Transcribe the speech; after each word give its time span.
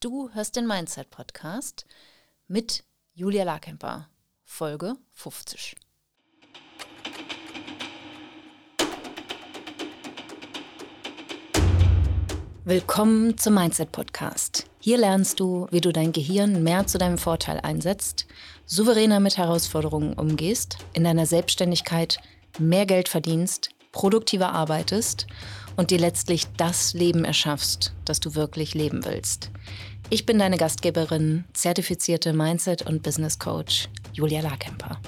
Du 0.00 0.30
hörst 0.32 0.54
den 0.54 0.68
Mindset 0.68 1.10
Podcast 1.10 1.84
mit 2.46 2.84
Julia 3.14 3.42
Larkemper, 3.42 4.08
Folge 4.44 4.94
50. 5.10 5.74
Willkommen 12.64 13.36
zum 13.38 13.54
Mindset 13.54 13.90
Podcast. 13.90 14.66
Hier 14.78 14.98
lernst 14.98 15.40
du, 15.40 15.66
wie 15.72 15.80
du 15.80 15.90
dein 15.90 16.12
Gehirn 16.12 16.62
mehr 16.62 16.86
zu 16.86 16.98
deinem 16.98 17.18
Vorteil 17.18 17.58
einsetzt, 17.58 18.28
souveräner 18.66 19.18
mit 19.18 19.36
Herausforderungen 19.36 20.12
umgehst, 20.12 20.78
in 20.92 21.02
deiner 21.02 21.26
Selbstständigkeit 21.26 22.20
mehr 22.60 22.86
Geld 22.86 23.08
verdienst, 23.08 23.70
produktiver 23.90 24.52
arbeitest 24.52 25.26
und 25.78 25.92
dir 25.92 25.98
letztlich 25.98 26.48
das 26.56 26.92
Leben 26.92 27.24
erschaffst, 27.24 27.94
das 28.04 28.18
du 28.18 28.34
wirklich 28.34 28.74
leben 28.74 29.04
willst. 29.04 29.52
Ich 30.10 30.26
bin 30.26 30.40
deine 30.40 30.56
Gastgeberin, 30.56 31.44
zertifizierte 31.52 32.32
Mindset- 32.32 32.82
und 32.82 33.04
Business 33.04 33.38
Coach 33.38 33.88
Julia 34.12 34.40
Larkemper. 34.40 35.00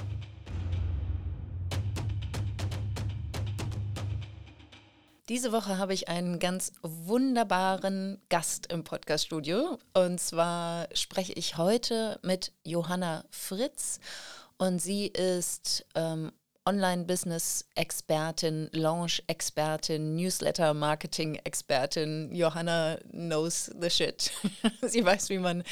Diese 5.29 5.51
Woche 5.51 5.77
habe 5.77 5.93
ich 5.93 6.09
einen 6.09 6.39
ganz 6.39 6.73
wunderbaren 6.83 8.21
Gast 8.29 8.73
im 8.73 8.85
Podcaststudio. 8.85 9.79
Und 9.93 10.21
zwar 10.21 10.89
spreche 10.95 11.33
ich 11.33 11.57
heute 11.57 12.21
mit 12.23 12.53
Johanna 12.65 13.25
Fritz. 13.31 13.99
Und 14.57 14.81
sie 14.81 15.07
ist 15.07 15.85
ähm, 15.97 16.31
Online-Business-Expertin, 16.71 18.71
Launch-Expertin, 18.73 20.15
Newsletter-Marketing-Expertin. 20.15 22.33
Johanna 22.33 22.99
knows 23.11 23.73
the 23.81 23.91
shit. 23.91 24.31
sie 24.83 25.05
weiß, 25.05 25.31
wie 25.31 25.39
man 25.39 25.65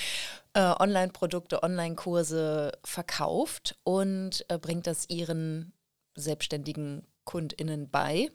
äh, 0.55 0.75
Online-Produkte, 0.81 1.63
Online-Kurse 1.63 2.73
verkauft 2.83 3.77
und 3.85 4.45
äh, 4.49 4.59
bringt 4.59 4.89
das 4.89 5.09
ihren 5.09 5.73
selbstständigen 6.17 7.07
KundInnen 7.25 7.89
bei 7.89 8.33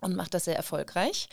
und 0.00 0.16
macht 0.16 0.34
das 0.34 0.46
sehr 0.46 0.56
erfolgreich. 0.56 1.28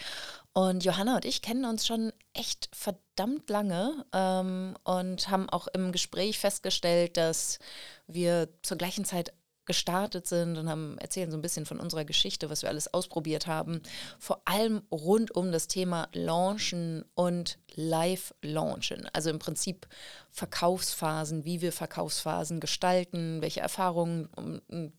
Und 0.54 0.86
Johanna 0.86 1.16
und 1.16 1.26
ich 1.26 1.42
kennen 1.42 1.66
uns 1.66 1.88
schon 1.88 2.14
echt 2.34 2.70
verdammt 2.74 3.50
lange 3.50 4.06
ähm, 4.14 4.78
und 4.84 5.30
haben 5.30 5.50
auch 5.50 5.66
im 5.68 5.92
Gespräch 5.92 6.38
festgestellt, 6.38 7.18
dass 7.18 7.58
wir 8.06 8.50
zur 8.62 8.78
gleichen 8.78 9.06
Zeit 9.06 9.34
gestartet 9.70 10.26
sind 10.26 10.58
und 10.58 10.68
haben 10.68 10.98
erzählen 10.98 11.30
so 11.30 11.38
ein 11.38 11.44
bisschen 11.44 11.68
von 11.68 11.80
unserer 11.80 12.04
Geschichte, 12.04 12.50
was 12.50 12.64
wir 12.64 12.70
alles 12.70 12.92
ausprobiert 12.92 13.46
haben. 13.46 13.84
Vor 14.18 14.42
allem 14.46 14.82
rund 14.92 15.30
um 15.36 15.52
das 15.52 15.68
Thema 15.68 16.10
Launchen 16.12 17.06
und 17.14 17.60
Live-Launchen. 17.76 19.08
Also 19.14 19.30
im 19.30 19.38
Prinzip 19.38 19.88
Verkaufsphasen, 20.32 21.46
wie 21.46 21.62
wir 21.62 21.72
Verkaufsphasen 21.72 22.60
gestalten, 22.60 23.44
welche 23.44 23.60
Erfahrungen 23.60 24.28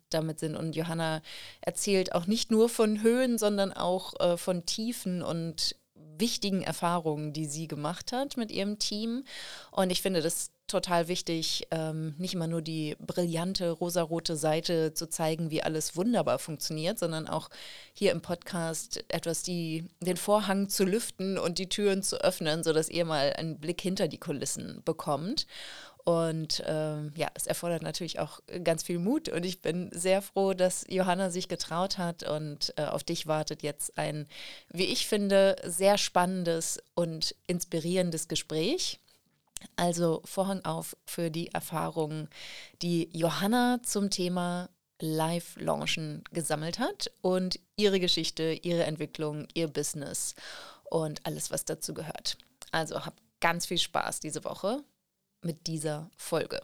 damit 0.08 0.38
sind. 0.38 0.54
Und 0.54 0.76
Johanna 0.76 1.20
erzählt 1.62 2.14
auch 2.14 2.28
nicht 2.28 2.52
nur 2.52 2.68
von 2.68 3.02
Höhen, 3.02 3.38
sondern 3.38 3.72
auch 3.72 4.20
äh, 4.20 4.36
von 4.36 4.66
Tiefen 4.66 5.20
und 5.20 5.74
wichtigen 6.16 6.62
Erfahrungen, 6.62 7.32
die 7.32 7.46
sie 7.46 7.66
gemacht 7.66 8.12
hat 8.12 8.36
mit 8.36 8.52
ihrem 8.52 8.78
Team. 8.78 9.24
Und 9.72 9.90
ich 9.90 10.00
finde 10.00 10.22
das 10.22 10.52
total 10.70 11.08
wichtig, 11.08 11.66
ähm, 11.70 12.14
nicht 12.18 12.34
immer 12.34 12.46
nur 12.46 12.62
die 12.62 12.96
brillante 12.98 13.70
rosarote 13.70 14.36
Seite 14.36 14.94
zu 14.94 15.08
zeigen, 15.08 15.50
wie 15.50 15.62
alles 15.62 15.96
wunderbar 15.96 16.38
funktioniert, 16.38 16.98
sondern 16.98 17.28
auch 17.28 17.50
hier 17.92 18.12
im 18.12 18.22
Podcast 18.22 19.04
etwas 19.08 19.42
die, 19.42 19.88
den 20.00 20.16
Vorhang 20.16 20.68
zu 20.68 20.84
lüften 20.84 21.38
und 21.38 21.58
die 21.58 21.68
Türen 21.68 22.02
zu 22.02 22.20
öffnen, 22.20 22.62
sodass 22.62 22.88
ihr 22.88 23.04
mal 23.04 23.32
einen 23.36 23.58
Blick 23.58 23.80
hinter 23.80 24.08
die 24.08 24.18
Kulissen 24.18 24.82
bekommt. 24.84 25.46
Und 26.04 26.62
ähm, 26.66 27.12
ja, 27.14 27.28
es 27.34 27.46
erfordert 27.46 27.82
natürlich 27.82 28.18
auch 28.20 28.40
ganz 28.64 28.82
viel 28.82 28.98
Mut. 28.98 29.28
Und 29.28 29.44
ich 29.44 29.60
bin 29.60 29.90
sehr 29.92 30.22
froh, 30.22 30.54
dass 30.54 30.84
Johanna 30.88 31.30
sich 31.30 31.48
getraut 31.48 31.98
hat 31.98 32.22
und 32.22 32.72
äh, 32.76 32.84
auf 32.84 33.04
dich 33.04 33.26
wartet 33.26 33.62
jetzt 33.62 33.98
ein, 33.98 34.26
wie 34.70 34.86
ich 34.86 35.06
finde, 35.06 35.56
sehr 35.64 35.98
spannendes 35.98 36.82
und 36.94 37.34
inspirierendes 37.46 38.28
Gespräch. 38.28 38.98
Also 39.76 40.22
Vorhang 40.24 40.64
auf 40.64 40.96
für 41.06 41.30
die 41.30 41.48
Erfahrungen, 41.48 42.28
die 42.82 43.10
Johanna 43.12 43.80
zum 43.82 44.10
Thema 44.10 44.68
Live-Launchen 45.00 46.24
gesammelt 46.32 46.78
hat 46.78 47.10
und 47.22 47.58
ihre 47.76 48.00
Geschichte, 48.00 48.52
ihre 48.62 48.84
Entwicklung, 48.84 49.48
ihr 49.54 49.68
Business 49.68 50.34
und 50.84 51.26
alles, 51.26 51.50
was 51.50 51.64
dazu 51.64 51.94
gehört. 51.94 52.36
Also 52.72 53.04
habt 53.04 53.20
ganz 53.40 53.66
viel 53.66 53.78
Spaß 53.78 54.20
diese 54.20 54.44
Woche 54.44 54.84
mit 55.42 55.66
dieser 55.66 56.10
Folge. 56.16 56.60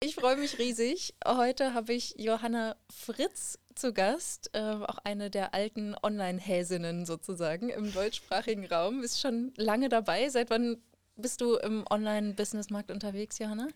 Ich 0.00 0.14
freue 0.14 0.36
mich 0.36 0.58
riesig. 0.58 1.14
Heute 1.26 1.74
habe 1.74 1.94
ich 1.94 2.14
Johanna 2.18 2.76
Fritz 2.90 3.58
zu 3.74 3.92
Gast, 3.92 4.50
äh, 4.52 4.60
auch 4.60 4.98
eine 4.98 5.30
der 5.30 5.54
alten 5.54 5.96
Online-Häsinnen 6.00 7.06
sozusagen 7.06 7.70
im 7.70 7.92
deutschsprachigen 7.92 8.66
Raum. 8.66 9.02
Ist 9.02 9.20
schon 9.20 9.52
lange 9.56 9.88
dabei. 9.88 10.28
Seit 10.28 10.50
wann 10.50 10.82
bist 11.16 11.40
du 11.40 11.56
im 11.56 11.84
Online-Business-Markt 11.90 12.90
unterwegs, 12.90 13.38
Johanna? 13.38 13.68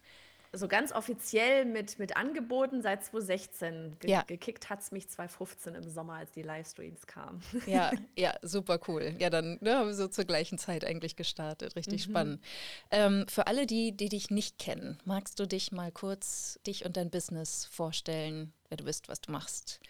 so 0.53 0.66
ganz 0.66 0.93
offiziell 0.93 1.65
mit, 1.65 1.99
mit 1.99 2.16
Angeboten 2.16 2.81
seit 2.81 3.04
2016. 3.04 3.97
Ge 4.00 4.10
ja. 4.10 4.22
Gekickt 4.22 4.71
hat 4.71 4.81
es 4.81 4.93
mich 4.93 5.09
2015 5.09 5.75
im 5.75 5.88
Sommer, 5.88 6.15
als 6.15 6.32
die 6.32 6.43
Livestreams 6.43 7.06
kamen. 7.06 7.43
Ja, 7.66 7.93
ja, 8.16 8.34
super 8.43 8.81
cool. 8.88 9.15
Ja, 9.19 9.31
dann 9.31 9.59
ne, 9.60 9.77
haben 9.77 9.88
wir 9.88 9.94
so 9.94 10.09
zur 10.09 10.25
gleichen 10.25 10.59
Zeit 10.59 10.84
eigentlich 10.84 11.16
gestartet. 11.16 11.77
Richtig 11.77 12.06
mhm. 12.06 12.10
spannend. 12.10 12.44
Ähm, 12.91 13.27
für 13.28 13.47
alle, 13.47 13.66
die, 13.66 13.93
die 13.93 14.09
dich 14.09 14.31
nicht 14.31 14.59
kennen, 14.59 14.98
magst 15.04 15.38
du 15.38 15.47
dich 15.47 15.72
mal 15.72 15.93
kurz, 15.93 16.59
dich 16.66 16.84
und 16.84 16.97
dein 16.97 17.10
Business 17.10 17.66
vorstellen, 17.66 18.53
wer 18.69 18.78
du 18.78 18.84
bist, 18.84 19.09
was 19.09 19.21
du 19.21 19.32
machst? 19.32 19.81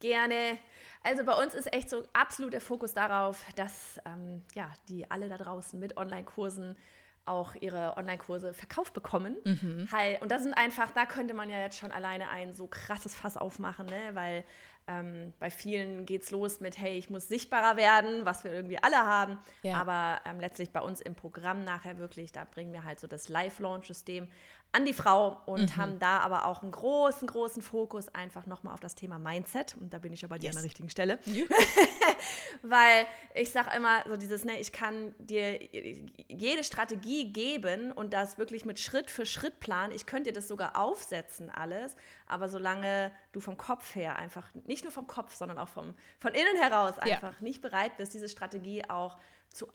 Gerne. 0.00 0.58
Also 1.02 1.24
bei 1.24 1.34
uns 1.34 1.54
ist 1.54 1.72
echt 1.72 1.90
so 1.90 2.04
absolut 2.12 2.52
der 2.52 2.60
Fokus 2.60 2.94
darauf, 2.94 3.44
dass 3.56 4.00
ähm, 4.04 4.44
ja, 4.54 4.70
die 4.88 5.10
alle 5.10 5.28
da 5.28 5.38
draußen 5.38 5.78
mit 5.78 5.96
Online-Kursen 5.96 6.76
auch 7.28 7.54
ihre 7.60 7.96
Online-Kurse 7.96 8.54
verkauft 8.54 8.94
bekommen. 8.94 9.36
Mhm. 9.44 9.88
Und 10.20 10.32
das 10.32 10.42
sind 10.42 10.54
einfach, 10.54 10.90
da 10.90 11.06
könnte 11.06 11.34
man 11.34 11.50
ja 11.50 11.58
jetzt 11.58 11.78
schon 11.78 11.92
alleine 11.92 12.30
ein 12.30 12.54
so 12.54 12.66
krasses 12.66 13.14
Fass 13.14 13.36
aufmachen, 13.36 13.86
ne? 13.86 14.14
weil 14.14 14.44
ähm, 14.88 15.34
bei 15.38 15.50
vielen 15.50 16.06
geht 16.06 16.22
es 16.22 16.30
los 16.30 16.60
mit, 16.60 16.78
hey, 16.78 16.96
ich 16.96 17.10
muss 17.10 17.28
sichtbarer 17.28 17.76
werden, 17.76 18.24
was 18.24 18.42
wir 18.42 18.52
irgendwie 18.52 18.82
alle 18.82 18.96
haben. 18.96 19.38
Ja. 19.62 19.76
Aber 19.76 20.20
ähm, 20.24 20.40
letztlich 20.40 20.70
bei 20.72 20.80
uns 20.80 21.02
im 21.02 21.14
Programm 21.14 21.64
nachher 21.64 21.98
wirklich, 21.98 22.32
da 22.32 22.44
bringen 22.44 22.72
wir 22.72 22.84
halt 22.84 22.98
so 22.98 23.06
das 23.06 23.28
Live-Launch-System 23.28 24.28
an 24.72 24.84
die 24.84 24.92
Frau 24.92 25.40
und 25.46 25.62
mhm. 25.62 25.76
haben 25.76 25.98
da 25.98 26.18
aber 26.18 26.44
auch 26.44 26.62
einen 26.62 26.72
großen, 26.72 27.26
großen 27.26 27.62
Fokus 27.62 28.08
einfach 28.14 28.46
nochmal 28.46 28.74
auf 28.74 28.80
das 28.80 28.94
Thema 28.94 29.18
Mindset. 29.18 29.74
Und 29.80 29.94
da 29.94 29.98
bin 29.98 30.12
ich 30.12 30.24
aber 30.24 30.36
yes. 30.36 30.48
an 30.48 30.56
der 30.56 30.64
richtigen 30.64 30.90
Stelle. 30.90 31.18
Weil 32.62 33.06
ich 33.34 33.50
sage 33.50 33.70
immer 33.74 34.04
so 34.06 34.16
dieses, 34.16 34.44
ne, 34.44 34.60
ich 34.60 34.70
kann 34.70 35.14
dir 35.18 35.58
jede 36.28 36.64
Strategie 36.64 37.32
geben 37.32 37.92
und 37.92 38.12
das 38.12 38.36
wirklich 38.36 38.66
mit 38.66 38.78
Schritt 38.78 39.10
für 39.10 39.24
Schritt 39.24 39.58
planen. 39.58 39.92
Ich 39.94 40.04
könnte 40.04 40.30
dir 40.30 40.34
das 40.34 40.48
sogar 40.48 40.78
aufsetzen 40.78 41.50
alles, 41.50 41.96
aber 42.26 42.48
solange 42.50 43.10
du 43.32 43.40
vom 43.40 43.56
Kopf 43.56 43.94
her 43.94 44.16
einfach, 44.16 44.46
nicht 44.66 44.84
nur 44.84 44.92
vom 44.92 45.06
Kopf, 45.06 45.34
sondern 45.34 45.56
auch 45.56 45.68
vom, 45.68 45.94
von 46.18 46.34
innen 46.34 46.56
heraus 46.60 46.98
einfach 46.98 47.32
ja. 47.32 47.40
nicht 47.40 47.62
bereit 47.62 47.96
bist, 47.96 48.12
diese 48.12 48.28
Strategie 48.28 48.82
auch 48.88 49.16
zu 49.16 49.22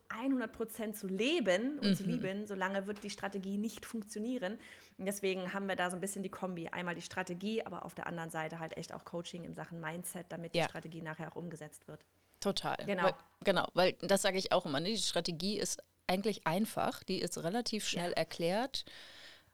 100 0.09 0.51
Prozent 0.51 0.97
zu 0.97 1.07
leben 1.07 1.79
und 1.79 1.89
mhm. 1.89 1.95
zu 1.95 2.03
lieben, 2.03 2.47
solange 2.47 2.87
wird 2.87 3.03
die 3.03 3.09
Strategie 3.09 3.57
nicht 3.57 3.85
funktionieren. 3.85 4.57
Und 4.97 5.05
deswegen 5.05 5.53
haben 5.53 5.67
wir 5.67 5.75
da 5.75 5.89
so 5.89 5.97
ein 5.97 6.01
bisschen 6.01 6.23
die 6.23 6.29
Kombi. 6.29 6.69
Einmal 6.69 6.95
die 6.95 7.01
Strategie, 7.01 7.63
aber 7.65 7.85
auf 7.85 7.95
der 7.95 8.07
anderen 8.07 8.29
Seite 8.29 8.59
halt 8.59 8.77
echt 8.77 8.93
auch 8.93 9.03
Coaching 9.03 9.43
in 9.43 9.53
Sachen 9.53 9.79
Mindset, 9.81 10.27
damit 10.29 10.55
ja. 10.55 10.63
die 10.63 10.69
Strategie 10.69 11.01
nachher 11.01 11.31
auch 11.31 11.35
umgesetzt 11.35 11.87
wird. 11.87 12.05
Total. 12.39 12.77
Genau. 12.85 13.03
Weil, 13.03 13.13
genau, 13.43 13.67
weil 13.73 13.93
das 14.01 14.21
sage 14.21 14.37
ich 14.37 14.51
auch 14.51 14.65
immer. 14.65 14.79
Ne? 14.79 14.89
Die 14.89 14.97
Strategie 14.97 15.57
ist 15.57 15.81
eigentlich 16.07 16.45
einfach, 16.45 17.03
die 17.03 17.19
ist 17.19 17.37
relativ 17.43 17.87
schnell 17.87 18.11
ja. 18.11 18.17
erklärt. 18.17 18.85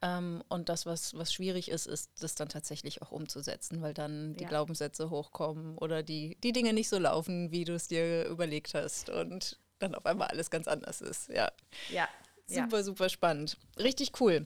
Ähm, 0.02 0.44
und 0.48 0.70
das, 0.70 0.86
was, 0.86 1.14
was 1.14 1.34
schwierig 1.34 1.70
ist, 1.70 1.86
ist, 1.86 2.24
das 2.24 2.36
dann 2.36 2.50
tatsächlich 2.50 3.02
auch 3.02 3.12
umzusetzen, 3.12 3.82
weil 3.82 3.94
dann 3.94 4.36
die 4.36 4.44
ja. 4.44 4.50
Glaubenssätze 4.50 5.10
hochkommen 5.10 5.78
oder 5.78 6.04
die, 6.04 6.38
die 6.42 6.54
Dinge 6.54 6.74
nicht 6.74 6.90
so 6.90 6.98
laufen, 6.98 7.52
wie 7.52 7.66
du 7.66 7.74
es 7.74 7.88
dir 7.88 8.26
überlegt 8.28 8.74
hast. 8.74 9.10
Und 9.10 9.60
dann 9.80 9.96
auf 9.96 10.06
einmal 10.06 10.28
alles 10.28 10.50
ganz 10.50 10.68
anders 10.68 11.02
ist. 11.02 11.30
Ja. 11.30 11.52
Ja. 11.90 12.08
Super, 12.46 12.78
ja. 12.78 12.84
super 12.84 13.10
spannend. 13.10 13.58
Richtig 13.78 14.20
cool. 14.20 14.46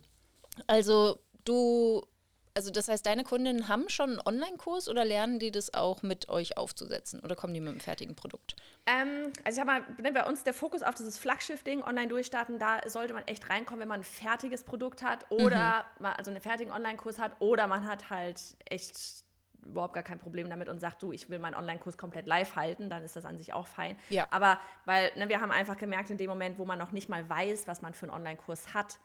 Also 0.67 1.19
du, 1.45 2.05
also 2.53 2.69
das 2.69 2.87
heißt, 2.87 3.05
deine 3.05 3.23
Kundinnen 3.23 3.67
haben 3.67 3.89
schon 3.89 4.11
einen 4.11 4.21
Online-Kurs 4.25 4.89
oder 4.89 5.05
lernen 5.05 5.39
die 5.39 5.51
das 5.51 5.73
auch 5.73 6.03
mit 6.03 6.29
euch 6.29 6.57
aufzusetzen 6.57 7.21
oder 7.21 7.35
kommen 7.35 7.53
die 7.53 7.59
mit 7.59 7.69
einem 7.69 7.79
fertigen 7.79 8.15
Produkt? 8.15 8.55
Ähm, 8.85 9.31
also 9.43 9.61
ich 9.61 9.67
habe 9.67 9.85
mal, 10.01 10.11
bei 10.11 10.25
uns 10.25 10.43
der 10.43 10.53
Fokus 10.53 10.83
auf 10.83 10.95
dieses 10.95 11.17
Flaggschiff-Ding 11.17 11.81
online 11.83 12.09
durchstarten, 12.09 12.59
da 12.59 12.81
sollte 12.87 13.13
man 13.13 13.25
echt 13.27 13.49
reinkommen, 13.49 13.81
wenn 13.81 13.87
man 13.87 14.01
ein 14.01 14.05
fertiges 14.05 14.63
Produkt 14.63 15.01
hat 15.01 15.25
oder 15.31 15.85
mhm. 15.97 16.03
man 16.03 16.13
also 16.13 16.31
einen 16.31 16.41
fertigen 16.41 16.73
Online-Kurs 16.73 17.17
hat 17.17 17.31
oder 17.39 17.67
man 17.67 17.87
hat 17.87 18.09
halt 18.09 18.41
echt 18.65 19.23
überhaupt 19.65 19.93
gar 19.93 20.03
kein 20.03 20.19
Problem 20.19 20.49
damit 20.49 20.69
und 20.69 20.79
sagt, 20.79 21.01
du, 21.01 21.11
ich 21.11 21.29
will 21.29 21.39
meinen 21.39 21.55
Online-Kurs 21.55 21.97
komplett 21.97 22.27
live 22.27 22.55
halten, 22.55 22.89
dann 22.89 23.03
ist 23.03 23.15
das 23.15 23.25
an 23.25 23.37
sich 23.37 23.53
auch 23.53 23.67
fein. 23.67 23.97
Ja. 24.09 24.27
Aber 24.31 24.59
weil 24.85 25.11
ne, 25.15 25.29
wir 25.29 25.41
haben 25.41 25.51
einfach 25.51 25.77
gemerkt, 25.77 26.09
in 26.09 26.17
dem 26.17 26.29
Moment, 26.29 26.57
wo 26.57 26.65
man 26.65 26.79
noch 26.79 26.91
nicht 26.91 27.09
mal 27.09 27.27
weiß, 27.29 27.67
was 27.67 27.81
man 27.81 27.93
für 27.93 28.05
einen 28.05 28.15
Online-Kurs 28.15 28.73
hat, 28.73 28.99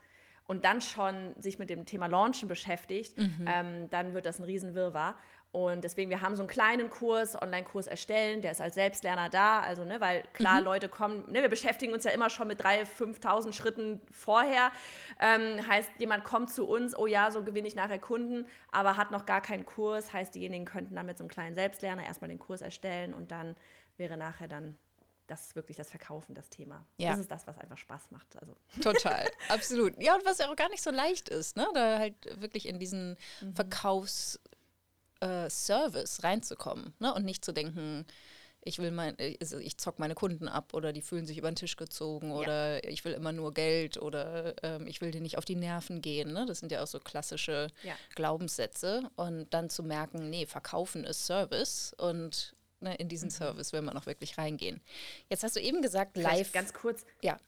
und 0.48 0.64
dann 0.64 0.80
schon 0.80 1.34
sich 1.38 1.58
mit 1.58 1.68
dem 1.68 1.84
Thema 1.84 2.06
Launchen 2.06 2.48
beschäftigt, 2.48 3.18
mhm. 3.18 3.44
ähm, 3.46 3.90
dann 3.90 4.14
wird 4.14 4.24
das 4.24 4.38
ein 4.40 4.44
Riesenwirrwarr. 4.44 5.14
Und 5.50 5.82
deswegen, 5.82 6.10
wir 6.10 6.20
haben 6.20 6.36
so 6.36 6.42
einen 6.42 6.48
kleinen 6.48 6.90
Kurs, 6.90 7.40
Online-Kurs 7.40 7.86
erstellen, 7.86 8.42
der 8.42 8.52
ist 8.52 8.60
als 8.60 8.74
Selbstlerner 8.74 9.30
da. 9.30 9.60
Also, 9.60 9.84
ne, 9.84 9.98
weil 10.00 10.22
klar, 10.34 10.58
mhm. 10.58 10.64
Leute 10.64 10.88
kommen, 10.90 11.24
ne, 11.30 11.40
wir 11.40 11.48
beschäftigen 11.48 11.94
uns 11.94 12.04
ja 12.04 12.10
immer 12.10 12.28
schon 12.28 12.48
mit 12.48 12.62
3.000, 12.62 12.86
5.000 13.20 13.52
Schritten 13.54 14.00
vorher. 14.12 14.70
Ähm, 15.20 15.66
heißt, 15.66 15.90
jemand 15.98 16.24
kommt 16.24 16.50
zu 16.50 16.68
uns, 16.68 16.96
oh 16.96 17.06
ja, 17.06 17.30
so 17.30 17.42
gewinne 17.42 17.66
ich 17.66 17.74
nachher 17.74 17.98
Kunden, 17.98 18.46
aber 18.72 18.98
hat 18.98 19.10
noch 19.10 19.24
gar 19.24 19.40
keinen 19.40 19.64
Kurs. 19.64 20.12
Heißt, 20.12 20.34
diejenigen 20.34 20.66
könnten 20.66 20.94
dann 20.94 21.06
mit 21.06 21.16
so 21.16 21.24
einem 21.24 21.30
kleinen 21.30 21.54
Selbstlerner 21.54 22.04
erstmal 22.04 22.28
den 22.28 22.38
Kurs 22.38 22.60
erstellen 22.60 23.14
und 23.14 23.30
dann 23.30 23.56
wäre 23.96 24.16
nachher 24.16 24.48
dann 24.48 24.78
das 25.28 25.48
ist 25.48 25.56
wirklich 25.56 25.76
das 25.76 25.90
Verkaufen, 25.90 26.34
das 26.34 26.48
Thema. 26.48 26.86
Ja. 26.96 27.10
Das 27.10 27.20
ist 27.20 27.30
das, 27.30 27.46
was 27.46 27.58
einfach 27.58 27.76
Spaß 27.76 28.10
macht. 28.12 28.34
Also. 28.40 28.56
Total, 28.80 29.28
absolut. 29.50 30.02
Ja, 30.02 30.14
und 30.14 30.24
was 30.24 30.38
ja 30.38 30.50
auch 30.50 30.56
gar 30.56 30.70
nicht 30.70 30.82
so 30.82 30.90
leicht 30.90 31.28
ist, 31.28 31.54
ne? 31.54 31.68
da 31.74 31.98
halt 31.98 32.40
wirklich 32.40 32.66
in 32.66 32.78
diesen 32.78 33.16
mhm. 33.42 33.54
Verkaufs- 33.54 34.40
äh, 35.20 35.50
Service 35.50 36.22
reinzukommen 36.22 36.94
ne? 36.98 37.14
und 37.14 37.24
nicht 37.24 37.44
zu 37.44 37.52
denken, 37.52 38.06
ich 38.64 38.78
will 38.78 38.90
mein, 38.90 39.16
also 39.40 39.58
ich 39.58 39.78
zock 39.78 39.98
meine 39.98 40.14
Kunden 40.14 40.48
ab 40.48 40.74
oder 40.74 40.92
die 40.92 41.00
fühlen 41.00 41.26
sich 41.26 41.38
über 41.38 41.50
den 41.50 41.56
Tisch 41.56 41.76
gezogen 41.76 42.32
oder 42.32 42.84
ja. 42.84 42.90
ich 42.90 43.04
will 43.04 43.12
immer 43.12 43.32
nur 43.32 43.54
Geld 43.54 43.96
oder 43.96 44.54
ähm, 44.62 44.86
ich 44.86 45.00
will 45.00 45.10
dir 45.10 45.20
nicht 45.20 45.38
auf 45.38 45.44
die 45.44 45.56
Nerven 45.56 46.02
gehen. 46.02 46.32
Ne? 46.32 46.44
Das 46.46 46.58
sind 46.58 46.72
ja 46.72 46.82
auch 46.82 46.86
so 46.86 46.98
klassische 46.98 47.68
ja. 47.82 47.94
Glaubenssätze. 48.14 49.10
Und 49.16 49.54
dann 49.54 49.70
zu 49.70 49.82
merken, 49.82 50.28
nee, 50.28 50.44
verkaufen 50.44 51.04
ist 51.04 51.24
Service 51.24 51.94
und 51.98 52.56
ne, 52.80 52.94
in 52.96 53.08
diesen 53.08 53.28
mhm. 53.28 53.32
Service 53.32 53.72
will 53.72 53.82
man 53.82 53.96
auch 53.96 54.06
wirklich 54.06 54.36
reingehen. 54.38 54.82
Jetzt 55.30 55.44
hast 55.44 55.56
du 55.56 55.60
eben 55.60 55.80
gesagt, 55.80 56.12
Vielleicht 56.14 56.38
live. 56.38 56.52
Ganz 56.52 56.72
kurz. 56.74 57.04
Ja 57.22 57.38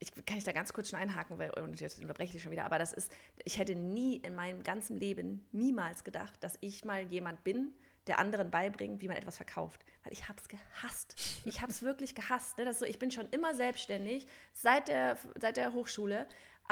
ich, 0.00 0.14
kann 0.26 0.38
ich 0.38 0.44
da 0.44 0.52
ganz 0.52 0.72
kurz 0.72 0.90
schon 0.90 0.98
einhaken, 0.98 1.38
weil 1.38 1.50
und 1.50 1.80
jetzt 1.80 1.98
unterbreche 1.98 2.36
ich 2.36 2.42
schon 2.42 2.52
wieder, 2.52 2.64
aber 2.64 2.78
das 2.78 2.92
ist, 2.92 3.10
ich 3.44 3.58
hätte 3.58 3.74
nie 3.74 4.16
in 4.16 4.34
meinem 4.34 4.62
ganzen 4.62 4.98
Leben 4.98 5.46
niemals 5.52 6.04
gedacht, 6.04 6.42
dass 6.42 6.56
ich 6.60 6.84
mal 6.84 7.02
jemand 7.02 7.42
bin, 7.44 7.72
der 8.06 8.18
anderen 8.18 8.50
beibringt, 8.50 9.02
wie 9.02 9.08
man 9.08 9.16
etwas 9.16 9.36
verkauft. 9.36 9.84
Weil 10.02 10.12
ich 10.12 10.28
habe 10.28 10.40
es 10.40 10.48
gehasst. 10.48 11.14
Ich 11.44 11.60
habe 11.60 11.70
es 11.70 11.82
wirklich 11.82 12.14
gehasst. 12.14 12.56
Ne? 12.56 12.64
Das 12.64 12.78
so, 12.78 12.86
ich 12.86 12.98
bin 12.98 13.10
schon 13.10 13.28
immer 13.30 13.54
selbstständig, 13.54 14.26
seit 14.54 14.88
der, 14.88 15.18
seit 15.38 15.56
der 15.58 15.72
Hochschule. 15.72 16.26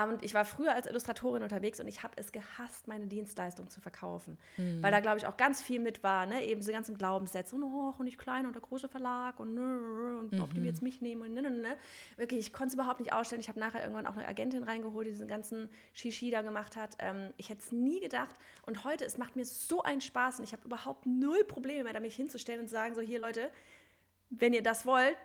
Und 0.05 0.23
ich 0.23 0.35
war 0.35 0.45
früher 0.45 0.75
als 0.75 0.87
Illustratorin 0.87 1.43
unterwegs 1.43 1.81
und 1.81 1.89
ich 1.89 2.03
habe 2.03 2.13
es 2.17 2.31
gehasst, 2.31 2.87
meine 2.87 3.07
Dienstleistung 3.07 3.71
zu 3.71 3.81
verkaufen. 3.81 4.37
Mhm. 4.59 4.83
Weil 4.83 4.91
da, 4.91 5.01
glaube 5.01 5.17
ich, 5.17 5.27
auch 5.27 5.39
ganz 5.39 5.63
viel 5.63 5.81
mit 5.81 6.03
war, 6.03 6.27
ne? 6.27 6.45
eben 6.45 6.61
diese 6.61 6.73
ganzen 6.73 6.99
Glaubenssätze, 6.99 7.57
und, 7.57 7.63
oh, 7.63 7.95
und 7.97 8.07
ich 8.07 8.19
klein 8.19 8.45
und 8.45 8.53
der 8.53 8.61
große 8.61 8.89
Verlag 8.89 9.41
und, 9.41 9.57
und 9.57 10.33
mhm. 10.33 10.41
ob 10.43 10.53
die 10.53 10.61
jetzt 10.61 10.83
mich 10.83 11.01
nehmen 11.01 11.23
und 11.23 11.33
ne, 11.33 11.41
ne, 11.41 11.51
ne. 11.51 11.77
Wirklich, 12.17 12.41
ich 12.41 12.53
konnte 12.53 12.69
es 12.69 12.75
überhaupt 12.75 13.01
nicht 13.01 13.15
ausstellen. 13.15 13.41
Ich 13.41 13.49
habe 13.49 13.59
nachher 13.59 13.81
irgendwann 13.81 14.07
auch 14.07 14.17
eine 14.17 14.29
Agentin 14.29 14.65
reingeholt, 14.65 15.07
die 15.07 15.13
diesen 15.13 15.29
ganzen 15.29 15.71
Shishi 15.95 16.31
da 16.31 16.43
gemacht 16.43 16.77
hat. 16.77 16.97
Ähm, 16.99 17.33
ich 17.39 17.49
hätte 17.49 17.63
es 17.63 17.73
nie 17.73 18.01
gedacht. 18.01 18.37
Und 18.67 18.85
heute, 18.85 19.07
es 19.07 19.17
macht 19.17 19.35
mir 19.35 19.47
so 19.47 19.83
einen 19.83 20.03
Spaß 20.03 20.41
und 20.41 20.45
ich 20.45 20.53
habe 20.53 20.63
überhaupt 20.65 21.07
null 21.07 21.43
Probleme 21.45 21.85
mehr, 21.85 21.95
da 21.95 22.01
mich 22.01 22.17
hinzustellen 22.17 22.61
und 22.61 22.67
zu 22.69 22.75
sagen, 22.75 22.95
so 22.95 23.01
hier 23.01 23.21
Leute, 23.21 23.51
wenn 24.29 24.53
ihr 24.53 24.63
das 24.63 24.85
wollt, 24.85 25.17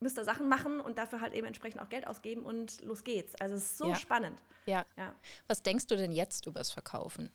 müsst 0.00 0.18
ihr 0.18 0.24
Sachen 0.24 0.48
machen 0.48 0.80
und 0.80 0.98
dafür 0.98 1.20
halt 1.20 1.34
eben 1.34 1.46
entsprechend 1.46 1.80
auch 1.80 1.88
Geld 1.88 2.06
ausgeben 2.06 2.42
und 2.42 2.82
los 2.82 3.04
geht's. 3.04 3.34
Also 3.40 3.54
es 3.54 3.64
ist 3.64 3.78
so 3.78 3.88
ja. 3.88 3.94
spannend. 3.94 4.38
Ja. 4.66 4.84
ja. 4.96 5.14
Was 5.46 5.62
denkst 5.62 5.86
du 5.86 5.96
denn 5.96 6.12
jetzt 6.12 6.46
über 6.46 6.60
das 6.60 6.70
Verkaufen? 6.70 7.30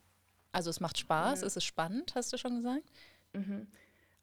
Also 0.51 0.69
es 0.69 0.79
macht 0.79 0.97
Spaß, 0.97 1.41
mhm. 1.41 1.47
es 1.47 1.57
ist 1.57 1.65
spannend, 1.65 2.15
hast 2.15 2.33
du 2.33 2.37
schon 2.37 2.57
gesagt? 2.57 2.89
Mhm. 3.33 3.67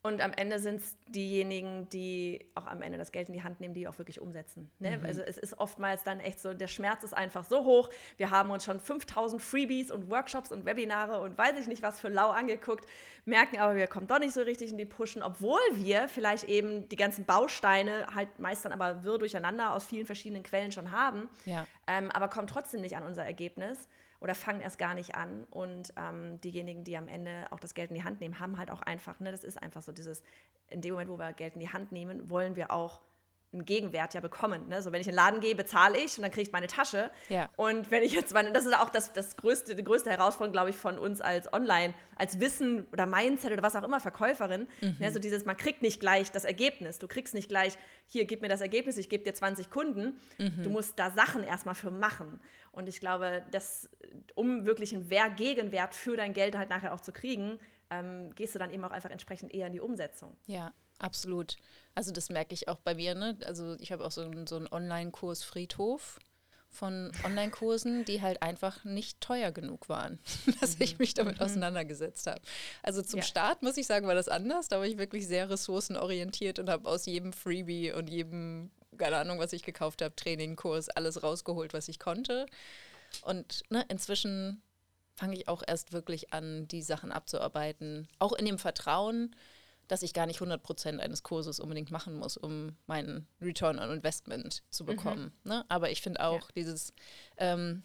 Und 0.05 0.19
am 0.19 0.33
Ende 0.33 0.59
sind 0.59 0.81
es 0.81 0.97
diejenigen, 1.07 1.87
die 1.87 2.45
auch 2.55 2.67
am 2.67 2.81
Ende 2.81 2.97
das 2.97 3.13
Geld 3.13 3.29
in 3.29 3.33
die 3.33 3.41
Hand 3.41 3.61
nehmen, 3.61 3.73
die 3.73 3.87
auch 3.87 3.97
wirklich 3.97 4.19
umsetzen. 4.19 4.69
Ne? 4.79 4.97
Mhm. 4.97 5.05
Also 5.05 5.21
es 5.21 5.37
ist 5.37 5.57
oftmals 5.57 6.03
dann 6.03 6.19
echt 6.19 6.41
so, 6.41 6.53
der 6.53 6.67
Schmerz 6.67 7.03
ist 7.03 7.13
einfach 7.13 7.45
so 7.45 7.63
hoch. 7.63 7.89
Wir 8.17 8.29
haben 8.29 8.51
uns 8.51 8.65
schon 8.65 8.81
5000 8.81 9.41
Freebies 9.41 9.91
und 9.91 10.09
Workshops 10.09 10.51
und 10.51 10.65
Webinare 10.65 11.21
und 11.21 11.37
weiß 11.37 11.57
ich 11.57 11.67
nicht 11.67 11.81
was 11.81 12.01
für 12.01 12.09
lau 12.09 12.31
angeguckt, 12.31 12.85
merken 13.23 13.59
aber, 13.59 13.77
wir 13.77 13.87
kommen 13.87 14.07
doch 14.07 14.19
nicht 14.19 14.33
so 14.33 14.41
richtig 14.41 14.71
in 14.71 14.77
die 14.77 14.85
Pushen, 14.85 15.23
obwohl 15.23 15.61
wir 15.71 16.09
vielleicht 16.09 16.43
eben 16.49 16.89
die 16.89 16.97
ganzen 16.97 17.23
Bausteine 17.23 18.07
halt 18.13 18.39
meist 18.39 18.65
dann 18.65 18.73
aber 18.73 19.05
wirr 19.05 19.19
durcheinander 19.19 19.73
aus 19.73 19.85
vielen 19.85 20.05
verschiedenen 20.05 20.43
Quellen 20.43 20.73
schon 20.73 20.91
haben, 20.91 21.29
ja. 21.45 21.65
ähm, 21.87 22.11
aber 22.11 22.27
kommen 22.27 22.47
trotzdem 22.47 22.81
nicht 22.81 22.97
an 22.97 23.03
unser 23.03 23.23
Ergebnis 23.23 23.87
oder 24.23 24.35
fangen 24.35 24.61
erst 24.61 24.79
gar 24.79 24.95
nicht 24.95 25.15
an. 25.15 25.43
Und 25.51 25.93
ähm, 25.97 26.39
diejenigen, 26.39 26.85
die 26.85 26.95
am 26.95 27.09
Ende 27.09 27.45
auch 27.51 27.59
das 27.59 27.73
Geld 27.73 27.91
in 27.91 27.95
die 27.95 28.05
Hand 28.05 28.21
nehmen, 28.21 28.39
haben 28.39 28.57
halt 28.57 28.71
auch 28.71 28.81
einfach, 28.81 29.19
ne, 29.19 29.31
das 29.31 29.43
ist 29.43 29.61
einfach 29.61 29.83
so 29.83 29.91
dieses, 29.91 30.23
in 30.69 30.81
dem 30.81 30.93
Moment, 30.93 31.09
wo 31.09 31.19
wir 31.19 31.33
Geld 31.33 31.55
in 31.55 31.59
die 31.59 31.69
Hand 31.69 31.91
nehmen, 31.91 32.29
wollen 32.29 32.55
wir 32.55 32.71
auch 32.71 33.01
einen 33.53 33.65
Gegenwert 33.65 34.13
ja 34.13 34.21
bekommen. 34.21 34.67
Ne? 34.67 34.81
So, 34.81 34.91
wenn 34.91 35.01
ich 35.01 35.07
in 35.07 35.13
den 35.13 35.17
Laden 35.17 35.39
gehe, 35.39 35.55
bezahle 35.55 35.97
ich 35.97 36.17
und 36.17 36.23
dann 36.23 36.31
kriege 36.31 36.43
ich 36.43 36.51
meine 36.51 36.67
Tasche. 36.67 37.11
Ja. 37.29 37.49
Und 37.55 37.91
wenn 37.91 38.03
ich 38.03 38.13
jetzt 38.13 38.33
meine, 38.33 38.51
das 38.51 38.65
ist 38.65 38.75
auch 38.75 38.89
das, 38.89 39.13
das 39.13 39.37
größte, 39.37 39.75
die 39.75 39.83
größte 39.83 40.09
Herausforderung, 40.09 40.53
glaube 40.53 40.69
ich, 40.71 40.75
von 40.75 40.97
uns 40.97 41.21
als 41.21 41.51
Online, 41.53 41.93
als 42.15 42.39
Wissen 42.39 42.87
oder 42.91 43.05
Mindset 43.05 43.51
oder 43.51 43.63
was 43.63 43.75
auch 43.75 43.83
immer, 43.83 43.99
Verkäuferin. 43.99 44.67
Mhm. 44.81 44.97
Ne? 44.99 45.11
So 45.11 45.19
dieses, 45.19 45.45
man 45.45 45.57
kriegt 45.57 45.81
nicht 45.81 45.99
gleich 45.99 46.31
das 46.31 46.45
Ergebnis. 46.45 46.99
Du 46.99 47.07
kriegst 47.07 47.33
nicht 47.33 47.49
gleich, 47.49 47.77
hier, 48.07 48.25
gib 48.25 48.41
mir 48.41 48.49
das 48.49 48.61
Ergebnis, 48.61 48.97
ich 48.97 49.09
gebe 49.09 49.23
dir 49.23 49.33
20 49.33 49.69
Kunden. 49.69 50.19
Mhm. 50.37 50.63
Du 50.63 50.69
musst 50.69 50.97
da 50.99 51.11
Sachen 51.11 51.43
erstmal 51.43 51.75
für 51.75 51.91
machen. 51.91 52.39
Und 52.71 52.89
ich 52.89 52.99
glaube, 52.99 53.43
dass, 53.51 53.87
um 54.33 54.65
wirklich 54.65 54.95
einen 54.95 55.35
Gegenwert 55.35 55.93
für 55.93 56.17
dein 56.17 56.33
Geld 56.33 56.57
halt 56.57 56.69
nachher 56.69 56.93
auch 56.93 57.01
zu 57.01 57.11
kriegen, 57.11 57.59
ähm, 57.91 58.33
gehst 58.35 58.55
du 58.55 58.59
dann 58.59 58.71
eben 58.71 58.83
auch 58.83 58.91
einfach 58.91 59.11
entsprechend 59.11 59.53
eher 59.53 59.67
in 59.67 59.73
die 59.73 59.79
Umsetzung. 59.79 60.35
Ja, 60.47 60.73
absolut. 61.03 61.57
Also 61.95 62.11
das 62.11 62.29
merke 62.29 62.53
ich 62.53 62.67
auch 62.67 62.79
bei 62.79 62.95
mir. 62.95 63.15
Ne? 63.15 63.37
Also 63.45 63.75
ich 63.79 63.91
habe 63.91 64.05
auch 64.05 64.11
so, 64.11 64.21
einen, 64.21 64.47
so 64.47 64.55
einen 64.55 64.67
Online-Kurs 64.67 65.43
Friedhof 65.43 66.19
von 66.69 67.11
Online-Kursen, 67.23 68.03
die 68.03 68.21
halt 68.21 68.41
einfach 68.41 68.83
nicht 68.83 69.21
teuer 69.21 69.51
genug 69.51 69.89
waren, 69.89 70.19
dass 70.59 70.75
ich 70.79 70.97
mich 70.97 71.13
damit 71.13 71.37
mhm. 71.37 71.45
auseinandergesetzt 71.45 72.25
habe. 72.25 72.41
Also 72.81 73.03
zum 73.03 73.19
ja. 73.19 73.25
Start 73.25 73.61
muss 73.61 73.77
ich 73.77 73.85
sagen, 73.85 74.07
war 74.07 74.15
das 74.15 74.27
anders. 74.27 74.67
Da 74.69 74.79
war 74.79 74.85
ich 74.85 74.97
wirklich 74.97 75.27
sehr 75.27 75.49
ressourcenorientiert 75.49 76.57
und 76.59 76.69
habe 76.69 76.89
aus 76.89 77.05
jedem 77.05 77.31
Freebie 77.31 77.91
und 77.91 78.09
jedem, 78.09 78.71
keine 78.97 79.17
Ahnung, 79.17 79.37
was 79.37 79.53
ich 79.53 79.61
gekauft 79.61 80.01
habe, 80.01 80.15
Training, 80.15 80.55
Kurs, 80.55 80.89
alles 80.89 81.21
rausgeholt, 81.21 81.73
was 81.73 81.87
ich 81.87 81.99
konnte. 81.99 82.47
Und 83.21 83.61
ne, 83.69 83.85
inzwischen 83.89 84.63
fange 85.15 85.35
ich 85.35 85.47
auch 85.47 85.61
erst 85.65 85.93
wirklich 85.93 86.33
an, 86.33 86.67
die 86.67 86.81
Sachen 86.81 87.11
abzuarbeiten. 87.11 88.07
Auch 88.17 88.33
in 88.33 88.45
dem 88.45 88.57
Vertrauen, 88.57 89.35
dass 89.87 90.03
ich 90.03 90.13
gar 90.13 90.25
nicht 90.25 90.37
100 90.37 90.63
Prozent 90.63 90.99
eines 90.99 91.23
Kurses 91.23 91.59
unbedingt 91.59 91.91
machen 91.91 92.17
muss, 92.17 92.37
um 92.37 92.75
meinen 92.87 93.27
Return 93.41 93.79
on 93.79 93.91
Investment 93.91 94.63
zu 94.69 94.83
mhm. 94.83 94.87
bekommen. 94.87 95.33
Mhm. 95.43 95.49
Ne? 95.49 95.65
Aber 95.69 95.91
ich 95.91 96.01
finde 96.01 96.23
auch 96.23 96.41
ja. 96.41 96.47
dieses, 96.55 96.93
ähm, 97.37 97.83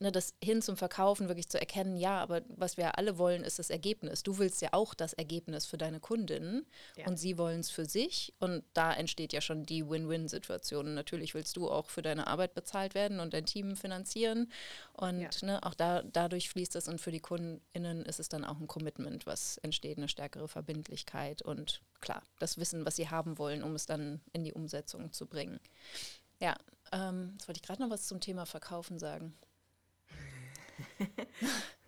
ne, 0.00 0.12
das 0.12 0.34
hin 0.42 0.62
zum 0.62 0.76
Verkaufen 0.76 1.28
wirklich 1.28 1.48
zu 1.48 1.58
erkennen, 1.58 1.96
ja, 1.96 2.20
aber 2.20 2.42
was 2.48 2.76
wir 2.76 2.98
alle 2.98 3.18
wollen, 3.18 3.42
ist 3.42 3.58
das 3.58 3.70
Ergebnis. 3.70 4.22
Du 4.22 4.38
willst 4.38 4.60
ja 4.62 4.70
auch 4.72 4.94
das 4.94 5.12
Ergebnis 5.12 5.66
für 5.66 5.78
deine 5.78 6.00
Kundinnen 6.00 6.66
ja. 6.96 7.06
und 7.06 7.16
sie 7.18 7.38
wollen 7.38 7.60
es 7.60 7.70
für 7.70 7.86
sich 7.86 8.34
und 8.38 8.64
da 8.74 8.92
entsteht 8.92 9.32
ja 9.32 9.40
schon 9.40 9.64
die 9.64 9.88
Win-Win-Situation. 9.88 10.94
Natürlich 10.94 11.34
willst 11.34 11.56
du 11.56 11.70
auch 11.70 11.88
für 11.90 12.02
deine 12.02 12.26
Arbeit 12.26 12.54
bezahlt 12.54 12.94
werden 12.94 13.20
und 13.20 13.34
dein 13.34 13.46
Team 13.46 13.76
finanzieren 13.76 14.50
und 14.92 15.20
ja. 15.20 15.30
ne, 15.42 15.62
auch 15.62 15.74
da, 15.74 16.02
dadurch 16.02 16.50
fließt 16.50 16.76
es 16.76 16.88
und 16.88 17.00
für 17.00 17.12
die 17.12 17.20
Kundinnen 17.20 18.04
ist 18.04 18.20
es 18.20 18.28
dann 18.28 18.44
auch 18.44 18.60
ein 18.60 18.68
Commitment, 18.68 19.26
was 19.26 19.58
entsteht, 19.58 19.98
eine 19.98 20.08
stärkere 20.08 20.48
Verbindlichkeit 20.48 21.42
und 21.42 21.80
klar, 22.00 22.22
das 22.38 22.58
Wissen, 22.58 22.84
was 22.84 22.96
sie 22.96 23.08
haben 23.08 23.38
wollen, 23.38 23.62
um 23.62 23.74
es 23.74 23.86
dann 23.86 24.20
in 24.32 24.44
die 24.44 24.52
Umsetzung 24.52 25.12
zu 25.12 25.26
bringen. 25.26 25.60
Ja, 26.40 26.56
ähm, 26.92 27.30
jetzt 27.32 27.48
wollte 27.48 27.58
ich 27.58 27.66
gerade 27.66 27.82
noch 27.82 27.90
was 27.90 28.06
zum 28.06 28.20
Thema 28.20 28.46
Verkaufen 28.46 28.98
sagen. 28.98 29.34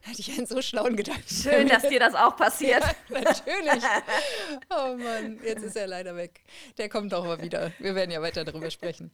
Hatte 0.03 0.21
ich 0.21 0.33
einen 0.33 0.47
so 0.47 0.63
schlauen 0.63 0.97
Gedanken. 0.97 1.29
Schön, 1.29 1.69
dass 1.69 1.83
dir 1.83 2.01
das 2.01 2.15
auch 2.15 2.37
passiert. 2.37 2.83
Ja, 3.11 3.21
natürlich. 3.21 3.85
Oh 4.71 4.97
Mann, 4.97 5.39
jetzt 5.45 5.63
ist 5.63 5.77
er 5.77 5.87
leider 5.87 6.17
weg. 6.17 6.43
Der 6.79 6.89
kommt 6.89 7.13
auch 7.13 7.25
mal 7.25 7.43
wieder. 7.43 7.73
Wir 7.79 7.95
werden 7.95 8.11
ja 8.11 8.23
weiter 8.23 8.45
darüber 8.45 8.71
sprechen. 8.71 9.11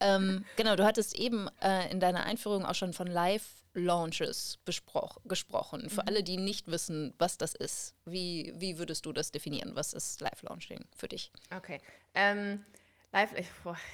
Ähm, 0.00 0.44
genau, 0.56 0.76
du 0.76 0.84
hattest 0.84 1.16
eben 1.16 1.48
äh, 1.62 1.90
in 1.90 2.00
deiner 2.00 2.24
Einführung 2.24 2.64
auch 2.64 2.74
schon 2.74 2.92
von 2.92 3.06
Live-Launches 3.06 4.58
gesprochen. 4.64 5.90
Für 5.90 6.02
mhm. 6.02 6.08
alle, 6.08 6.22
die 6.22 6.36
nicht 6.36 6.68
wissen, 6.68 7.14
was 7.18 7.38
das 7.38 7.54
ist, 7.54 7.94
wie, 8.04 8.52
wie 8.56 8.78
würdest 8.78 9.06
du 9.06 9.12
das 9.12 9.30
definieren? 9.30 9.72
Was 9.74 9.92
ist 9.92 10.20
Live-Launching 10.20 10.84
für 10.96 11.08
dich? 11.08 11.32
Okay. 11.54 11.80
Ähm, 12.14 12.64
Live, 13.12 13.32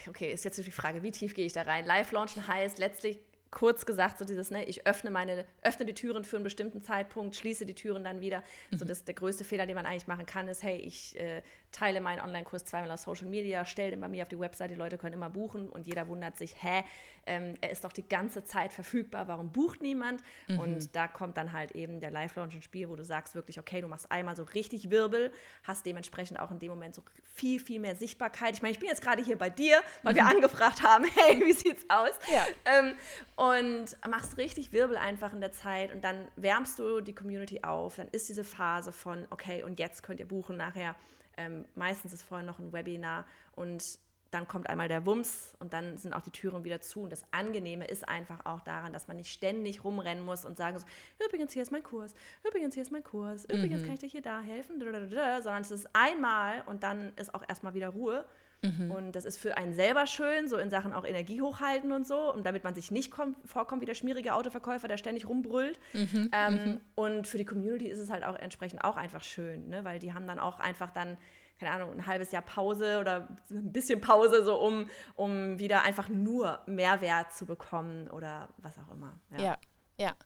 okay, 0.09 0.33
ist 0.33 0.44
jetzt 0.44 0.59
die 0.59 0.71
Frage, 0.71 1.02
wie 1.02 1.12
tief 1.12 1.35
gehe 1.35 1.47
ich 1.47 1.52
da 1.52 1.62
rein? 1.62 1.87
Live-Launchen 1.87 2.47
heißt 2.47 2.78
letztlich 2.78 3.21
kurz 3.54 3.87
gesagt, 3.87 4.18
so 4.18 4.25
dieses, 4.25 4.50
ne, 4.50 4.64
ich 4.64 4.87
öffne 4.87 5.11
meine, 5.11 5.46
öffne 5.62 5.87
die 5.87 5.94
Türen 5.94 6.25
für 6.25 6.37
einen 6.37 6.44
bestimmten 6.44 6.82
Zeitpunkt, 6.82 7.37
schließe 7.37 7.64
die 7.64 7.75
Türen 7.75 8.02
dann 8.04 8.20
wieder. 8.20 8.42
Mhm. 8.70 8.78
So 8.78 8.84
das, 8.84 9.04
der 9.04 9.14
größte 9.14 9.44
Fehler, 9.44 9.64
den 9.64 9.76
man 9.76 9.87
eigentlich 9.87 10.08
machen 10.08 10.26
kann, 10.26 10.49
ist, 10.49 10.62
hey, 10.62 10.76
ich 10.76 11.18
äh, 11.18 11.40
teile 11.70 12.00
meinen 12.00 12.20
Online-Kurs 12.20 12.64
zweimal 12.64 12.90
auf 12.90 13.00
Social 13.00 13.28
Media, 13.28 13.64
stelle 13.64 13.92
den 13.92 14.00
bei 14.00 14.08
mir 14.08 14.25
auf 14.25 14.28
die 14.28 14.38
Website, 14.38 14.73
die 14.73 14.75
Leute 14.75 14.99
können 14.99 15.14
immer 15.14 15.30
buchen 15.30 15.68
und 15.68 15.87
jeder 15.87 16.08
wundert 16.08 16.37
sich, 16.37 16.62
hä, 16.62 16.82
ähm, 17.26 17.54
er 17.60 17.70
ist 17.70 17.84
doch 17.84 17.92
die 17.92 18.06
ganze 18.06 18.44
Zeit 18.44 18.72
verfügbar, 18.72 19.28
warum 19.28 19.52
bucht 19.52 19.82
niemand? 19.82 20.22
Mhm. 20.48 20.58
Und 20.58 20.96
da 20.96 21.08
kommt 21.08 21.36
dann 21.36 21.52
halt 21.52 21.72
eben 21.72 22.00
der 22.00 22.10
Live-Launch 22.10 22.54
ins 22.54 22.64
Spiel, 22.64 22.88
wo 22.88 22.96
du 22.96 23.04
sagst 23.04 23.34
wirklich, 23.34 23.58
okay, 23.58 23.80
du 23.80 23.88
machst 23.88 24.10
einmal 24.10 24.36
so 24.36 24.42
richtig 24.42 24.90
Wirbel, 24.90 25.32
hast 25.62 25.86
dementsprechend 25.86 26.38
auch 26.40 26.50
in 26.50 26.58
dem 26.58 26.70
Moment 26.70 26.94
so 26.94 27.02
viel, 27.34 27.60
viel 27.60 27.80
mehr 27.80 27.96
Sichtbarkeit. 27.96 28.54
Ich 28.54 28.62
meine, 28.62 28.72
ich 28.72 28.78
bin 28.78 28.88
jetzt 28.88 29.02
gerade 29.02 29.22
hier 29.22 29.38
bei 29.38 29.50
dir, 29.50 29.80
weil 30.02 30.12
mhm. 30.12 30.16
wir 30.16 30.26
angefragt 30.26 30.82
haben, 30.82 31.04
hey, 31.14 31.40
wie 31.44 31.52
sieht's 31.52 31.84
aus? 31.88 32.12
Ja. 32.32 32.46
Ähm, 32.64 32.94
und 33.36 33.96
machst 34.08 34.36
richtig 34.36 34.72
Wirbel 34.72 34.96
einfach 34.96 35.32
in 35.32 35.40
der 35.40 35.52
Zeit 35.52 35.92
und 35.92 36.04
dann 36.04 36.28
wärmst 36.36 36.78
du 36.78 37.00
die 37.00 37.14
Community 37.14 37.62
auf, 37.62 37.96
dann 37.96 38.08
ist 38.08 38.28
diese 38.28 38.44
Phase 38.44 38.92
von, 38.92 39.26
okay, 39.30 39.62
und 39.62 39.78
jetzt 39.78 40.02
könnt 40.02 40.20
ihr 40.20 40.28
buchen 40.28 40.56
nachher. 40.56 40.94
Ähm, 41.36 41.64
meistens 41.74 42.12
ist 42.12 42.22
vorher 42.22 42.46
noch 42.46 42.60
ein 42.60 42.72
Webinar 42.72 43.26
und 43.56 43.98
dann 44.34 44.48
kommt 44.48 44.68
einmal 44.68 44.88
der 44.88 45.06
Wumms 45.06 45.54
und 45.60 45.72
dann 45.72 45.96
sind 45.96 46.12
auch 46.12 46.20
die 46.20 46.30
Türen 46.30 46.64
wieder 46.64 46.80
zu. 46.80 47.02
Und 47.02 47.12
das 47.12 47.24
Angenehme 47.30 47.86
ist 47.86 48.08
einfach 48.08 48.44
auch 48.44 48.60
daran, 48.60 48.92
dass 48.92 49.06
man 49.06 49.16
nicht 49.16 49.32
ständig 49.32 49.84
rumrennen 49.84 50.24
muss 50.24 50.44
und 50.44 50.56
sagen 50.56 50.78
so, 50.78 50.86
übrigens, 51.24 51.52
hier 51.52 51.62
ist 51.62 51.72
mein 51.72 51.82
Kurs, 51.82 52.14
übrigens, 52.46 52.74
hier 52.74 52.82
ist 52.82 52.92
mein 52.92 53.04
Kurs, 53.04 53.44
übrigens 53.44 53.82
mhm. 53.82 53.84
kann 53.86 53.94
ich 53.94 54.00
dir 54.00 54.08
hier 54.08 54.22
da 54.22 54.40
helfen, 54.40 54.80
sondern 54.80 55.62
es 55.62 55.70
ist 55.70 55.88
einmal 55.92 56.62
und 56.66 56.82
dann 56.82 57.12
ist 57.16 57.34
auch 57.34 57.44
erstmal 57.48 57.74
wieder 57.74 57.90
Ruhe. 57.90 58.24
Mhm. 58.62 58.90
Und 58.90 59.12
das 59.12 59.24
ist 59.24 59.38
für 59.38 59.56
einen 59.56 59.74
selber 59.74 60.06
schön, 60.06 60.48
so 60.48 60.56
in 60.56 60.70
Sachen 60.70 60.92
auch 60.92 61.04
Energie 61.04 61.40
hochhalten 61.40 61.92
und 61.92 62.06
so, 62.06 62.32
und 62.32 62.44
damit 62.46 62.64
man 62.64 62.74
sich 62.74 62.90
nicht 62.90 63.12
vorkommt 63.44 63.82
wie 63.82 63.86
der 63.86 63.94
schmierige 63.94 64.34
Autoverkäufer, 64.34 64.88
der 64.88 64.96
ständig 64.96 65.28
rumbrüllt. 65.28 65.78
Mhm. 65.92 66.30
Ähm, 66.32 66.54
mhm. 66.54 66.80
Und 66.94 67.26
für 67.26 67.38
die 67.38 67.44
Community 67.44 67.88
ist 67.88 67.98
es 67.98 68.10
halt 68.10 68.24
auch 68.24 68.36
entsprechend 68.36 68.82
auch 68.82 68.96
einfach 68.96 69.22
schön, 69.22 69.68
ne? 69.68 69.84
weil 69.84 69.98
die 69.98 70.14
haben 70.14 70.26
dann 70.26 70.38
auch 70.38 70.60
einfach 70.60 70.90
dann 70.90 71.18
keine 71.58 71.70
Ahnung, 71.70 71.92
ein 71.92 72.06
halbes 72.06 72.32
Jahr 72.32 72.42
Pause 72.42 72.99
oder 73.00 73.28
ein 73.50 73.73
bisschen 73.73 74.00
Pause, 74.00 74.44
so 74.44 74.61
um, 74.61 74.90
um 75.14 75.58
wieder 75.58 75.82
einfach 75.82 76.08
nur 76.08 76.61
Mehrwert 76.66 77.32
zu 77.34 77.46
bekommen 77.46 78.11
oder 78.11 78.49
was 78.58 78.73
auch 78.78 78.92
immer. 78.92 79.18
Ja, 79.30 79.42
ja. 79.42 79.58
ja. 79.99 80.16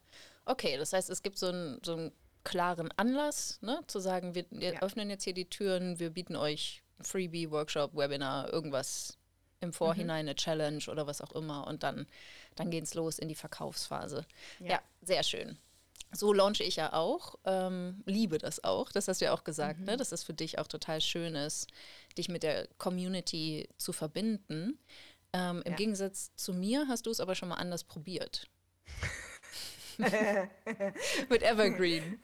Okay, 0.44 0.76
das 0.78 0.92
heißt, 0.92 1.10
es 1.10 1.22
gibt 1.22 1.38
so 1.38 1.48
einen, 1.48 1.80
so 1.84 1.94
einen 1.94 2.12
klaren 2.44 2.90
Anlass, 2.96 3.60
ne, 3.60 3.80
zu 3.86 4.00
sagen, 4.00 4.34
wir, 4.34 4.46
wir 4.50 4.74
ja. 4.74 4.82
öffnen 4.82 5.10
jetzt 5.10 5.24
hier 5.24 5.34
die 5.34 5.48
Türen, 5.48 5.98
wir 5.98 6.10
bieten 6.10 6.36
euch 6.36 6.82
Freebie, 7.00 7.50
Workshop, 7.50 7.94
Webinar, 7.94 8.52
irgendwas 8.52 9.18
im 9.60 9.72
Vorhinein, 9.72 10.24
mhm. 10.24 10.30
eine 10.30 10.34
Challenge 10.36 10.84
oder 10.88 11.06
was 11.06 11.20
auch 11.20 11.32
immer 11.32 11.66
und 11.66 11.82
dann, 11.82 12.06
dann 12.56 12.70
geht 12.70 12.84
es 12.84 12.94
los 12.94 13.18
in 13.18 13.28
die 13.28 13.34
Verkaufsphase. 13.34 14.24
Ja, 14.60 14.66
ja 14.66 14.82
sehr 15.02 15.22
schön 15.22 15.58
so 16.12 16.32
launche 16.32 16.64
ich 16.64 16.76
ja 16.76 16.92
auch, 16.92 17.36
ähm, 17.44 18.02
liebe 18.06 18.38
das 18.38 18.64
auch, 18.64 18.90
das 18.92 19.08
hast 19.08 19.20
du 19.20 19.26
ja 19.26 19.34
auch 19.34 19.44
gesagt, 19.44 19.78
ne, 19.78 19.82
mhm. 19.82 19.90
ne? 19.92 19.96
dass 19.96 20.12
es 20.12 20.24
für 20.24 20.34
dich 20.34 20.58
auch 20.58 20.66
total 20.66 21.00
schön 21.00 21.34
ist, 21.34 21.68
dich 22.16 22.28
mit 22.28 22.42
der 22.42 22.66
Community 22.78 23.68
zu 23.76 23.92
verbinden. 23.92 24.78
Ähm, 25.32 25.62
Im 25.64 25.72
ja. 25.72 25.76
Gegensatz 25.76 26.34
zu 26.36 26.54
mir 26.54 26.88
hast 26.88 27.06
du 27.06 27.10
es 27.10 27.20
aber 27.20 27.34
schon 27.34 27.48
mal 27.48 27.56
anders 27.56 27.84
probiert. 27.84 28.48
mit 31.28 31.42
Evergreen. 31.42 32.20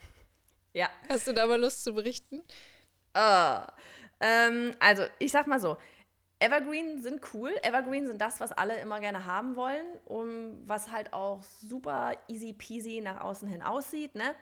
Ja. 0.73 0.89
Hast 1.09 1.27
du 1.27 1.33
da 1.33 1.47
mal 1.47 1.61
Lust 1.61 1.85
zu 1.85 1.93
berichten? 1.93 2.43
Oh. 3.15 3.61
Ähm, 4.21 4.75
also, 4.81 5.05
ich 5.19 5.33
sag 5.33 5.47
mal 5.47 5.61
so, 5.61 5.77
Evergreen 6.45 7.03
sind 7.03 7.23
cool. 7.33 7.55
Evergreen 7.63 8.07
sind 8.07 8.21
das, 8.21 8.39
was 8.39 8.53
alle 8.53 8.79
immer 8.81 9.01
gerne 9.01 9.25
haben 9.25 9.57
wollen, 9.57 9.87
um 10.05 10.63
was 10.67 10.91
halt 10.91 11.15
auch 11.15 11.43
super 11.67 12.13
easy 12.29 12.53
peasy 12.53 13.01
nach 13.01 13.23
außen 13.23 13.49
hin 13.49 13.63
aussieht, 13.63 14.15
ne? 14.15 14.35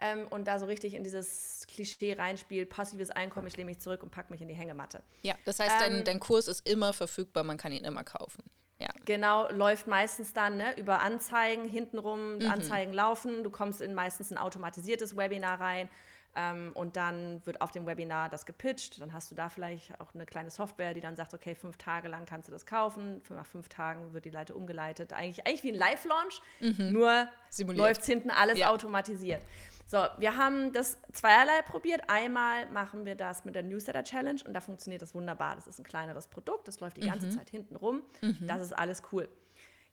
Ähm, 0.00 0.26
und 0.30 0.48
da 0.48 0.58
so 0.58 0.66
richtig 0.66 0.94
in 0.94 1.04
dieses 1.04 1.66
Klischee 1.68 2.14
reinspielt, 2.14 2.70
passives 2.70 3.10
Einkommen, 3.10 3.46
ich 3.46 3.56
lehne 3.56 3.70
mich 3.70 3.80
zurück 3.80 4.02
und 4.02 4.10
packe 4.10 4.32
mich 4.32 4.40
in 4.40 4.48
die 4.48 4.54
Hängematte. 4.54 5.02
Ja, 5.20 5.34
das 5.44 5.60
heißt, 5.60 5.80
dein, 5.80 5.98
ähm, 5.98 6.04
dein 6.04 6.20
Kurs 6.20 6.48
ist 6.48 6.66
immer 6.66 6.92
verfügbar, 6.92 7.44
man 7.44 7.58
kann 7.58 7.70
ihn 7.70 7.84
immer 7.84 8.02
kaufen. 8.02 8.42
Ja. 8.80 8.88
Genau, 9.04 9.48
läuft 9.50 9.86
meistens 9.86 10.32
dann 10.32 10.56
ne, 10.56 10.76
über 10.76 11.00
Anzeigen, 11.02 11.68
hintenrum, 11.68 12.38
mhm. 12.38 12.50
Anzeigen 12.50 12.92
laufen, 12.92 13.44
du 13.44 13.50
kommst 13.50 13.80
in 13.80 13.94
meistens 13.94 14.32
ein 14.32 14.38
automatisiertes 14.38 15.16
Webinar 15.16 15.60
rein 15.60 15.88
ähm, 16.34 16.72
und 16.74 16.96
dann 16.96 17.44
wird 17.44 17.60
auf 17.60 17.70
dem 17.72 17.86
Webinar 17.86 18.28
das 18.28 18.46
gepitcht. 18.46 19.00
Dann 19.00 19.12
hast 19.12 19.30
du 19.30 19.34
da 19.34 19.48
vielleicht 19.48 20.00
auch 20.00 20.14
eine 20.14 20.24
kleine 20.24 20.50
Software, 20.50 20.94
die 20.94 21.00
dann 21.00 21.14
sagt, 21.16 21.34
okay, 21.34 21.54
fünf 21.54 21.76
Tage 21.76 22.08
lang 22.08 22.24
kannst 22.24 22.48
du 22.48 22.52
das 22.52 22.64
kaufen. 22.64 23.22
Nach 23.28 23.46
fünf 23.46 23.68
Tagen 23.68 24.12
wird 24.14 24.24
die 24.24 24.30
Leite 24.30 24.54
umgeleitet. 24.54 25.12
Eigentlich, 25.12 25.46
eigentlich 25.46 25.62
wie 25.62 25.72
ein 25.72 25.78
Live-Launch, 25.78 26.40
mhm. 26.60 26.92
nur 26.92 27.28
läuft 27.58 28.04
hinten 28.04 28.30
alles 28.30 28.58
ja. 28.58 28.70
automatisiert. 28.70 29.42
So, 29.86 30.06
wir 30.16 30.38
haben 30.38 30.72
das 30.72 30.98
zweierlei 31.12 31.60
probiert. 31.62 32.08
Einmal 32.08 32.66
machen 32.70 33.04
wir 33.04 33.14
das 33.14 33.44
mit 33.44 33.54
der 33.54 33.62
Newsletter 33.62 34.02
Challenge 34.04 34.40
und 34.46 34.54
da 34.54 34.62
funktioniert 34.62 35.02
das 35.02 35.14
wunderbar. 35.14 35.54
Das 35.56 35.66
ist 35.66 35.78
ein 35.78 35.84
kleineres 35.84 36.28
Produkt, 36.28 36.66
das 36.66 36.80
läuft 36.80 36.96
die 36.96 37.06
ganze 37.06 37.26
mhm. 37.26 37.32
Zeit 37.32 37.50
hinten 37.50 37.76
rum. 37.76 38.02
Mhm. 38.22 38.46
Das 38.46 38.62
ist 38.62 38.72
alles 38.72 39.02
cool. 39.12 39.28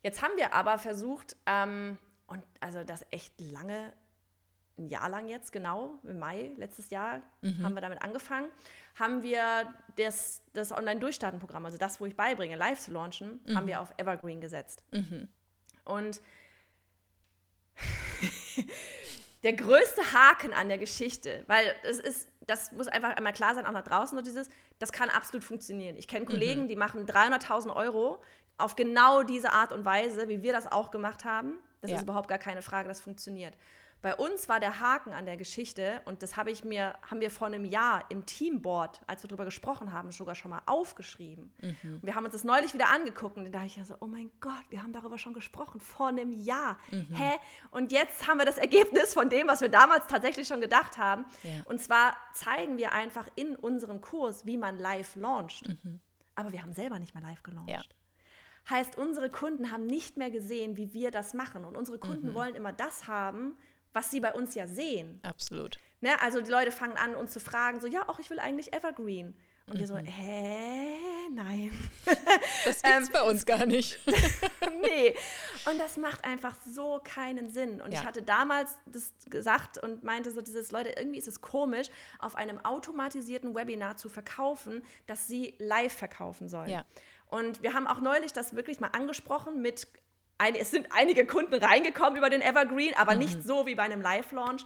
Jetzt 0.01 0.22
haben 0.22 0.38
wir 0.38 0.53
aber 0.53 0.79
versucht, 0.79 1.36
ähm, 1.46 1.98
und 2.27 2.43
also 2.62 2.84
das 2.86 3.05
echt 3.12 3.34
lange 3.41 3.91
ein 4.80 4.90
Jahr 4.90 5.10
lang 5.10 5.28
jetzt, 5.28 5.52
genau, 5.52 6.00
im 6.04 6.20
Mai 6.20 6.52
letztes 6.58 6.90
Jahr 6.90 7.22
mhm. 7.42 7.64
haben 7.64 7.74
wir 7.76 7.82
damit 7.82 8.02
angefangen, 8.02 8.50
haben 8.96 9.24
wir 9.24 9.74
das, 9.98 10.42
das 10.54 10.72
Online-Durchstarten-Programm, 10.72 11.66
also 11.66 11.78
das, 11.78 12.00
wo 12.02 12.06
ich 12.06 12.16
beibringe, 12.16 12.56
live 12.56 12.80
zu 12.80 12.92
launchen, 12.92 13.40
mhm. 13.46 13.56
haben 13.56 13.68
wir 13.68 13.82
auf 13.82 13.94
Evergreen 13.98 14.42
gesetzt. 14.42 14.82
Mhm. 14.92 15.28
Und 15.86 16.22
der 19.44 19.54
größte 19.54 20.02
Haken 20.14 20.54
an 20.54 20.68
der 20.68 20.78
Geschichte, 20.78 21.44
weil 21.48 21.76
es 21.84 22.00
ist, 22.00 22.28
das 22.42 22.72
muss 22.72 22.88
einfach 22.88 23.16
einmal 23.16 23.34
klar 23.34 23.56
sein, 23.56 23.66
auch 23.66 23.72
nach 23.72 23.84
draußen, 23.84 24.18
so 24.18 24.24
dieses, 24.24 24.50
das 24.80 24.92
kann 24.92 25.10
absolut 25.10 25.44
funktionieren. 25.44 25.96
Ich 25.98 26.08
kenne 26.08 26.26
Kollegen, 26.26 26.64
mhm. 26.64 26.68
die 26.68 26.76
machen 26.76 27.06
300.000 27.06 27.76
Euro 27.76 28.22
auf 28.58 28.76
genau 28.76 29.24
diese 29.24 29.52
Art 29.54 29.72
und 29.72 29.86
Weise, 29.86 30.28
wie 30.28 30.44
wir 30.44 30.52
das 30.52 30.70
auch 30.70 30.92
gemacht 30.92 31.24
haben. 31.24 31.60
Das 31.82 31.92
ja. 31.92 31.98
ist 31.98 32.04
überhaupt 32.04 32.28
gar 32.28 32.38
keine 32.38 32.62
Frage, 32.62 32.90
das 32.90 33.00
funktioniert. 33.00 33.56
Bei 34.01 34.15
uns 34.15 34.48
war 34.48 34.62
der 34.62 34.79
Haken 34.79 35.12
an 35.12 35.25
der 35.25 35.36
Geschichte, 35.36 36.01
und 36.06 36.24
das 36.24 36.38
habe 36.38 36.51
ich 36.51 36.63
mir, 36.63 36.96
haben 37.10 37.20
wir 37.20 37.29
vor 37.29 37.48
einem 37.48 37.65
Jahr 37.65 38.06
im 38.10 38.25
Teamboard, 38.25 39.01
als 39.08 39.24
wir 39.24 39.27
darüber 39.27 39.44
gesprochen 39.44 39.91
haben, 39.91 40.12
sogar 40.12 40.36
schon 40.36 40.51
mal 40.51 40.62
aufgeschrieben. 40.65 41.51
Mhm. 41.62 42.00
wir 42.01 42.15
haben 42.15 42.24
uns 42.24 42.34
das 42.34 42.44
neulich 42.46 42.74
wieder 42.74 42.89
angeguckt 42.89 43.38
und 43.38 43.46
da 43.46 43.50
dachte 43.50 43.68
ich 43.68 43.75
ja 43.75 43.84
so, 43.84 43.96
oh 44.00 44.08
mein 44.08 44.32
Gott, 44.39 44.63
wir 44.70 44.82
haben 44.82 44.94
darüber 44.94 45.18
schon 45.18 45.34
gesprochen, 45.34 45.82
vor 45.82 46.08
einem 46.08 46.32
Jahr. 46.32 46.77
Mhm. 46.91 47.08
Hä? 47.13 47.38
Und 47.72 47.91
jetzt 47.91 48.27
haben 48.27 48.38
wir 48.38 48.46
das 48.46 48.58
Ergebnis 48.58 49.13
von 49.13 49.29
dem, 49.29 49.48
was 49.48 49.60
wir 49.60 49.70
damals 49.70 50.08
tatsächlich 50.08 50.48
schon 50.48 50.62
gedacht 50.62 50.98
haben. 50.98 51.25
Ja. 51.44 51.63
Und 51.65 51.82
zwar 51.82 52.15
zeigen 52.34 52.77
wir 52.77 52.94
einfach 52.94 53.27
in 53.36 53.56
unserem 53.56 54.00
Kurs, 54.00 54.46
wie 54.46 54.58
man 54.58 54.77
live 54.77 55.15
launcht. 55.15 55.68
Mhm. 55.68 56.00
Aber 56.36 56.53
wir 56.53 56.62
haben 56.62 56.72
selber 56.72 57.00
nicht 57.00 57.13
mehr 57.13 57.24
live 57.24 57.44
gelauncht. 57.44 57.70
Ja. 57.70 57.82
Heißt, 58.70 58.98
unsere 58.98 59.29
Kunden 59.29 59.72
haben 59.72 59.86
nicht 59.88 60.15
mehr 60.18 60.29
gesehen, 60.29 60.77
wie 60.77 60.94
wir 60.94 61.12
das 61.12 61.34
machen. 61.34 61.65
Und 61.65 61.75
unsere 61.75 61.98
Kunden 61.98 62.29
mhm. 62.29 62.34
wollen 62.34 62.56
immer 62.56 62.72
das 62.72 63.08
haben, 63.08 63.58
was 64.00 64.10
sie 64.12 64.22
bei 64.22 64.32
uns 64.32 64.56
ja 64.56 64.65
sehen. 64.65 65.20
Absolut. 65.24 65.77
Ne? 66.00 66.22
Also 66.22 66.39
die 66.39 66.50
Leute 66.50 66.72
fangen 66.72 66.96
an, 66.96 67.15
uns 67.15 67.34
zu 67.34 67.41
fragen, 67.41 67.82
so, 67.82 67.88
ja, 67.88 68.08
auch 68.08 68.18
ich 68.20 68.29
will 68.29 68.39
eigentlich 68.39 68.72
Evergreen. 68.72 69.36
Und 69.68 69.75
mhm. 69.75 69.79
wir 69.79 69.88
so, 69.88 69.96
mhm. 69.96 70.06
hä, 70.06 70.98
nein. 71.34 71.91
Das 72.63 72.82
gibt's 72.82 73.08
ähm, 73.08 73.10
bei 73.12 73.22
uns 73.24 73.46
gar 73.46 73.65
nicht. 73.65 74.00
nee. 74.82 75.15
Und 75.70 75.79
das 75.79 75.98
macht 75.98 76.24
einfach 76.24 76.56
so 76.65 77.01
keinen 77.03 77.50
Sinn. 77.50 77.82
Und 77.82 77.91
ja. 77.91 78.00
ich 78.00 78.06
hatte 78.06 78.22
damals 78.22 78.77
das 78.86 79.12
gesagt 79.29 79.77
und 79.77 80.03
meinte 80.06 80.32
so 80.32 80.41
dieses, 80.41 80.72
Leute, 80.72 80.91
irgendwie 80.98 81.20
ist 81.20 81.27
es 81.27 81.41
komisch, 81.41 81.88
auf 82.20 82.36
einem 82.36 82.63
automatisierten 82.63 83.53
Webinar 83.53 83.98
zu 83.98 84.08
verkaufen, 84.08 84.82
dass 85.08 85.27
sie 85.27 85.56
live 85.60 85.94
verkaufen 85.94 86.48
sollen. 86.48 86.70
Ja. 86.70 86.86
Und 87.27 87.63
wir 87.63 87.74
haben 87.74 87.86
auch 87.86 88.00
neulich 88.00 88.32
das 88.32 88.56
wirklich 88.56 88.79
mal 88.79 88.91
angesprochen 88.94 89.62
mit 89.62 89.88
ein, 90.39 90.55
es 90.55 90.72
sind 90.72 90.88
einige 90.91 91.27
Kunden 91.27 91.53
reingekommen 91.53 92.17
über 92.17 92.29
den 92.29 92.41
Evergreen, 92.41 92.96
aber 92.96 93.13
mhm. 93.13 93.19
nicht 93.19 93.43
so 93.43 93.65
wie 93.65 93.75
bei 93.75 93.84
einem 93.84 94.01
Live-Launch. 94.01 94.65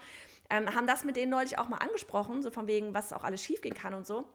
Ähm, 0.49 0.73
haben 0.73 0.87
das 0.87 1.03
mit 1.03 1.15
denen 1.15 1.31
neulich 1.31 1.57
auch 1.57 1.67
mal 1.67 1.77
angesprochen, 1.77 2.41
so 2.41 2.51
von 2.51 2.67
wegen, 2.67 2.93
was 2.93 3.11
auch 3.11 3.23
alles 3.23 3.43
schiefgehen 3.43 3.75
kann 3.75 3.93
und 3.93 4.05
so. 4.05 4.25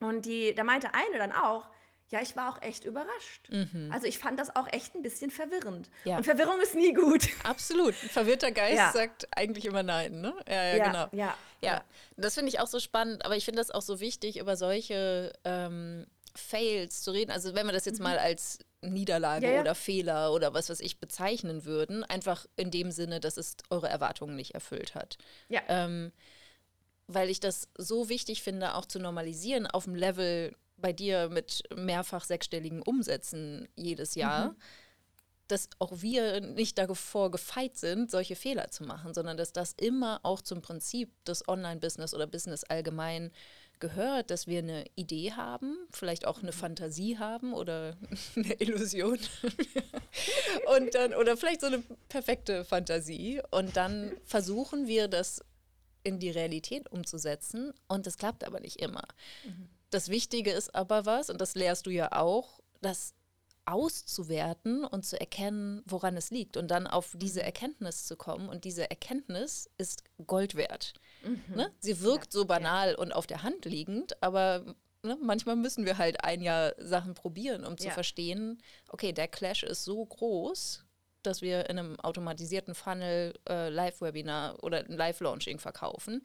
Und 0.00 0.26
die, 0.26 0.54
da 0.54 0.64
meinte 0.64 0.92
eine 0.92 1.18
dann 1.18 1.32
auch, 1.32 1.68
ja, 2.10 2.20
ich 2.20 2.36
war 2.36 2.52
auch 2.52 2.62
echt 2.62 2.84
überrascht. 2.84 3.48
Mhm. 3.48 3.90
Also 3.92 4.06
ich 4.06 4.18
fand 4.18 4.38
das 4.38 4.54
auch 4.54 4.68
echt 4.72 4.94
ein 4.94 5.02
bisschen 5.02 5.30
verwirrend. 5.30 5.90
Ja. 6.04 6.18
Und 6.18 6.24
Verwirrung 6.24 6.60
ist 6.60 6.74
nie 6.74 6.92
gut. 6.92 7.28
Absolut. 7.42 7.94
Ein 8.02 8.08
verwirrter 8.10 8.52
Geist 8.52 8.76
ja. 8.76 8.92
sagt 8.92 9.26
eigentlich 9.36 9.64
immer 9.64 9.82
nein, 9.82 10.20
ne? 10.20 10.34
Ja, 10.46 10.54
ja, 10.54 10.76
ja 10.76 10.84
genau. 10.84 11.08
Ja, 11.12 11.34
ja. 11.62 11.84
das 12.16 12.34
finde 12.34 12.50
ich 12.50 12.60
auch 12.60 12.68
so 12.68 12.78
spannend, 12.78 13.24
aber 13.24 13.36
ich 13.36 13.44
finde 13.44 13.60
das 13.60 13.70
auch 13.70 13.82
so 13.82 13.98
wichtig, 13.98 14.38
über 14.38 14.56
solche 14.56 15.32
ähm, 15.44 16.06
Fails 16.36 17.02
zu 17.02 17.10
reden. 17.10 17.32
Also 17.32 17.54
wenn 17.54 17.66
wir 17.66 17.72
das 17.72 17.86
jetzt 17.86 17.98
mhm. 17.98 18.04
mal 18.04 18.18
als 18.18 18.58
Niederlage 18.82 19.46
ja, 19.46 19.52
ja. 19.54 19.60
oder 19.60 19.74
Fehler 19.74 20.32
oder 20.32 20.54
was 20.54 20.68
was 20.68 20.80
ich 20.80 21.00
bezeichnen 21.00 21.64
würden, 21.64 22.04
einfach 22.04 22.46
in 22.56 22.70
dem 22.70 22.90
Sinne, 22.90 23.20
dass 23.20 23.36
es 23.36 23.56
eure 23.70 23.88
Erwartungen 23.88 24.36
nicht 24.36 24.54
erfüllt 24.54 24.94
hat. 24.94 25.18
Ja. 25.48 25.62
Ähm, 25.68 26.12
weil 27.06 27.30
ich 27.30 27.40
das 27.40 27.68
so 27.76 28.08
wichtig 28.08 28.42
finde, 28.42 28.74
auch 28.74 28.84
zu 28.84 28.98
normalisieren 28.98 29.66
auf 29.66 29.84
dem 29.84 29.94
Level 29.94 30.54
bei 30.76 30.92
dir 30.92 31.28
mit 31.28 31.62
mehrfach 31.74 32.24
sechsstelligen 32.24 32.82
Umsätzen 32.82 33.68
jedes 33.76 34.14
Jahr. 34.14 34.50
Mhm 34.50 34.56
dass 35.48 35.68
auch 35.78 36.00
wir 36.02 36.40
nicht 36.40 36.78
davor 36.78 37.30
gefeit 37.30 37.76
sind, 37.76 38.10
solche 38.10 38.36
Fehler 38.36 38.70
zu 38.70 38.84
machen, 38.84 39.14
sondern 39.14 39.36
dass 39.36 39.52
das 39.52 39.74
immer 39.74 40.20
auch 40.22 40.42
zum 40.42 40.60
Prinzip 40.60 41.12
des 41.24 41.46
Online-Business 41.48 42.14
oder 42.14 42.26
Business 42.26 42.64
allgemein 42.64 43.30
gehört, 43.80 44.30
dass 44.30 44.46
wir 44.46 44.60
eine 44.60 44.84
Idee 44.94 45.32
haben, 45.32 45.76
vielleicht 45.90 46.26
auch 46.26 46.42
eine 46.42 46.52
Fantasie 46.52 47.18
haben 47.18 47.52
oder 47.52 47.96
eine 48.36 48.54
Illusion. 48.54 49.18
und 50.76 50.94
dann, 50.94 51.14
oder 51.14 51.36
vielleicht 51.36 51.60
so 51.60 51.66
eine 51.66 51.82
perfekte 52.08 52.64
Fantasie. 52.64 53.40
Und 53.50 53.76
dann 53.76 54.12
versuchen 54.24 54.86
wir 54.86 55.08
das 55.08 55.40
in 56.02 56.18
die 56.18 56.30
Realität 56.30 56.90
umzusetzen. 56.90 57.72
Und 57.88 58.06
das 58.06 58.16
klappt 58.16 58.44
aber 58.44 58.60
nicht 58.60 58.80
immer. 58.80 59.06
Mhm. 59.44 59.68
Das 59.90 60.08
Wichtige 60.08 60.52
ist 60.52 60.74
aber 60.74 61.06
was, 61.06 61.30
und 61.30 61.40
das 61.40 61.54
lehrst 61.54 61.86
du 61.86 61.90
ja 61.90 62.12
auch, 62.12 62.60
das 62.80 63.14
auszuwerten 63.66 64.84
und 64.84 65.04
zu 65.04 65.18
erkennen, 65.20 65.82
woran 65.86 66.16
es 66.16 66.30
liegt 66.30 66.56
und 66.56 66.70
dann 66.70 66.86
auf 66.86 67.14
diese 67.16 67.42
Erkenntnis 67.42 68.06
zu 68.06 68.16
kommen. 68.16 68.48
Und 68.48 68.64
diese 68.64 68.88
Erkenntnis 68.88 69.68
ist 69.76 70.04
Gold 70.26 70.54
wert. 70.54 70.94
Mhm. 71.22 71.42
Ne? 71.54 71.72
Sie 71.80 72.00
wirkt 72.00 72.32
ja, 72.32 72.40
so 72.40 72.44
banal 72.46 72.92
ja. 72.92 72.98
und 72.98 73.12
auf 73.12 73.26
der 73.26 73.42
Hand 73.42 73.64
liegend, 73.64 74.22
aber 74.22 74.64
ne, 75.02 75.18
manchmal 75.20 75.56
müssen 75.56 75.84
wir 75.84 75.98
halt 75.98 76.24
ein 76.24 76.40
Jahr 76.40 76.74
Sachen 76.78 77.14
probieren, 77.14 77.64
um 77.64 77.76
zu 77.76 77.88
ja. 77.88 77.92
verstehen, 77.92 78.62
okay, 78.88 79.12
der 79.12 79.28
Clash 79.28 79.62
ist 79.62 79.84
so 79.84 80.04
groß, 80.04 80.84
dass 81.22 81.42
wir 81.42 81.68
in 81.68 81.78
einem 81.78 81.98
automatisierten 82.00 82.74
Funnel 82.74 83.34
äh, 83.48 83.68
Live-Webinar 83.68 84.62
oder 84.62 84.78
ein 84.78 84.96
Live-Launching 84.96 85.58
verkaufen. 85.58 86.22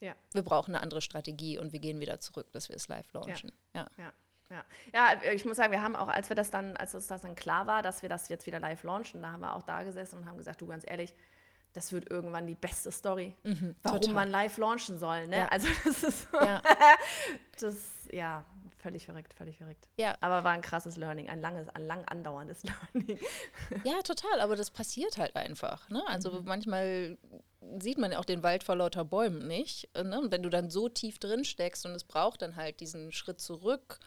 Ja. 0.00 0.14
Wir 0.32 0.42
brauchen 0.42 0.74
eine 0.74 0.82
andere 0.82 1.00
Strategie 1.00 1.58
und 1.58 1.72
wir 1.72 1.80
gehen 1.80 1.98
wieder 2.00 2.20
zurück, 2.20 2.52
dass 2.52 2.68
wir 2.68 2.76
es 2.76 2.88
live 2.88 3.10
launchen. 3.12 3.52
Ja. 3.74 4.12
Ja. 4.54 4.64
Ja. 4.92 5.22
ja, 5.22 5.32
ich 5.32 5.44
muss 5.44 5.56
sagen, 5.56 5.72
wir 5.72 5.82
haben 5.82 5.96
auch, 5.96 6.08
als 6.08 6.28
wir 6.28 6.36
das 6.36 6.50
dann, 6.50 6.76
als 6.76 6.94
uns 6.94 7.06
das 7.06 7.22
dann 7.22 7.34
klar 7.34 7.66
war, 7.66 7.82
dass 7.82 8.02
wir 8.02 8.08
das 8.08 8.28
jetzt 8.28 8.46
wieder 8.46 8.60
live 8.60 8.82
launchen, 8.82 9.22
da 9.22 9.32
haben 9.32 9.40
wir 9.40 9.54
auch 9.54 9.62
da 9.62 9.82
gesessen 9.82 10.18
und 10.18 10.26
haben 10.26 10.38
gesagt, 10.38 10.60
du 10.60 10.66
ganz 10.66 10.84
ehrlich, 10.86 11.14
das 11.74 11.92
wird 11.92 12.10
irgendwann 12.10 12.46
die 12.46 12.54
beste 12.54 12.92
Story, 12.92 13.34
mhm, 13.42 13.74
warum 13.82 14.00
total. 14.00 14.14
man 14.14 14.30
live 14.30 14.56
launchen 14.58 14.98
soll. 14.98 15.26
Ne? 15.26 15.38
Ja. 15.38 15.48
Also 15.48 15.68
das 15.84 16.02
ist 16.04 16.28
ja. 16.32 16.62
das, 17.60 17.76
ja, 18.12 18.44
völlig 18.78 19.06
verrückt, 19.06 19.34
völlig 19.34 19.56
verrückt. 19.56 19.88
Ja. 19.96 20.16
Aber 20.20 20.44
war 20.44 20.52
ein 20.52 20.62
krasses 20.62 20.96
Learning, 20.96 21.28
ein 21.28 21.40
langes, 21.40 21.68
ein 21.70 21.86
lang 21.86 22.04
andauerndes 22.04 22.62
Learning. 22.94 23.18
Ja, 23.82 24.00
total, 24.02 24.40
aber 24.40 24.54
das 24.56 24.70
passiert 24.70 25.18
halt 25.18 25.34
einfach. 25.34 25.88
Ne? 25.88 26.02
Also 26.06 26.30
mhm. 26.30 26.44
manchmal 26.44 27.18
sieht 27.80 27.98
man 27.98 28.12
ja 28.12 28.18
auch 28.18 28.24
den 28.24 28.42
Wald 28.42 28.62
vor 28.62 28.76
lauter 28.76 29.04
Bäumen 29.04 29.46
nicht. 29.48 29.88
Ne? 29.96 30.20
Und 30.20 30.30
wenn 30.30 30.42
du 30.42 30.50
dann 30.50 30.70
so 30.70 30.88
tief 30.88 31.18
drin 31.18 31.44
steckst 31.44 31.86
und 31.86 31.92
es 31.92 32.04
braucht 32.04 32.42
dann 32.42 32.56
halt 32.56 32.80
diesen 32.80 33.10
Schritt 33.10 33.40
zurück, 33.40 33.98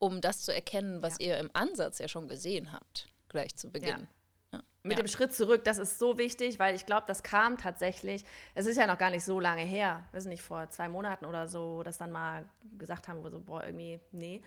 um 0.00 0.20
das 0.20 0.42
zu 0.42 0.52
erkennen, 0.52 1.02
was 1.02 1.18
ja. 1.20 1.28
ihr 1.28 1.38
im 1.38 1.50
Ansatz 1.52 1.98
ja 1.98 2.08
schon 2.08 2.26
gesehen 2.26 2.72
habt, 2.72 3.08
gleich 3.28 3.54
zu 3.54 3.70
Beginn. 3.70 4.08
Ja. 4.52 4.62
Mit 4.82 4.98
dem 4.98 5.06
Schritt 5.06 5.34
zurück, 5.34 5.62
das 5.64 5.76
ist 5.76 5.98
so 5.98 6.16
wichtig, 6.16 6.58
weil 6.58 6.74
ich 6.74 6.86
glaube, 6.86 7.04
das 7.06 7.22
kam 7.22 7.58
tatsächlich, 7.58 8.24
es 8.54 8.64
ist 8.64 8.78
ja 8.78 8.86
noch 8.86 8.96
gar 8.96 9.10
nicht 9.10 9.24
so 9.24 9.38
lange 9.38 9.62
her, 9.62 10.04
wir 10.10 10.22
sind 10.22 10.30
nicht 10.30 10.42
vor 10.42 10.70
zwei 10.70 10.88
Monaten 10.88 11.26
oder 11.26 11.46
so, 11.48 11.82
das 11.82 11.98
dann 11.98 12.10
mal 12.10 12.48
gesagt 12.78 13.06
haben, 13.06 13.22
so, 13.30 13.40
boah, 13.40 13.62
irgendwie, 13.62 14.00
nee. 14.10 14.42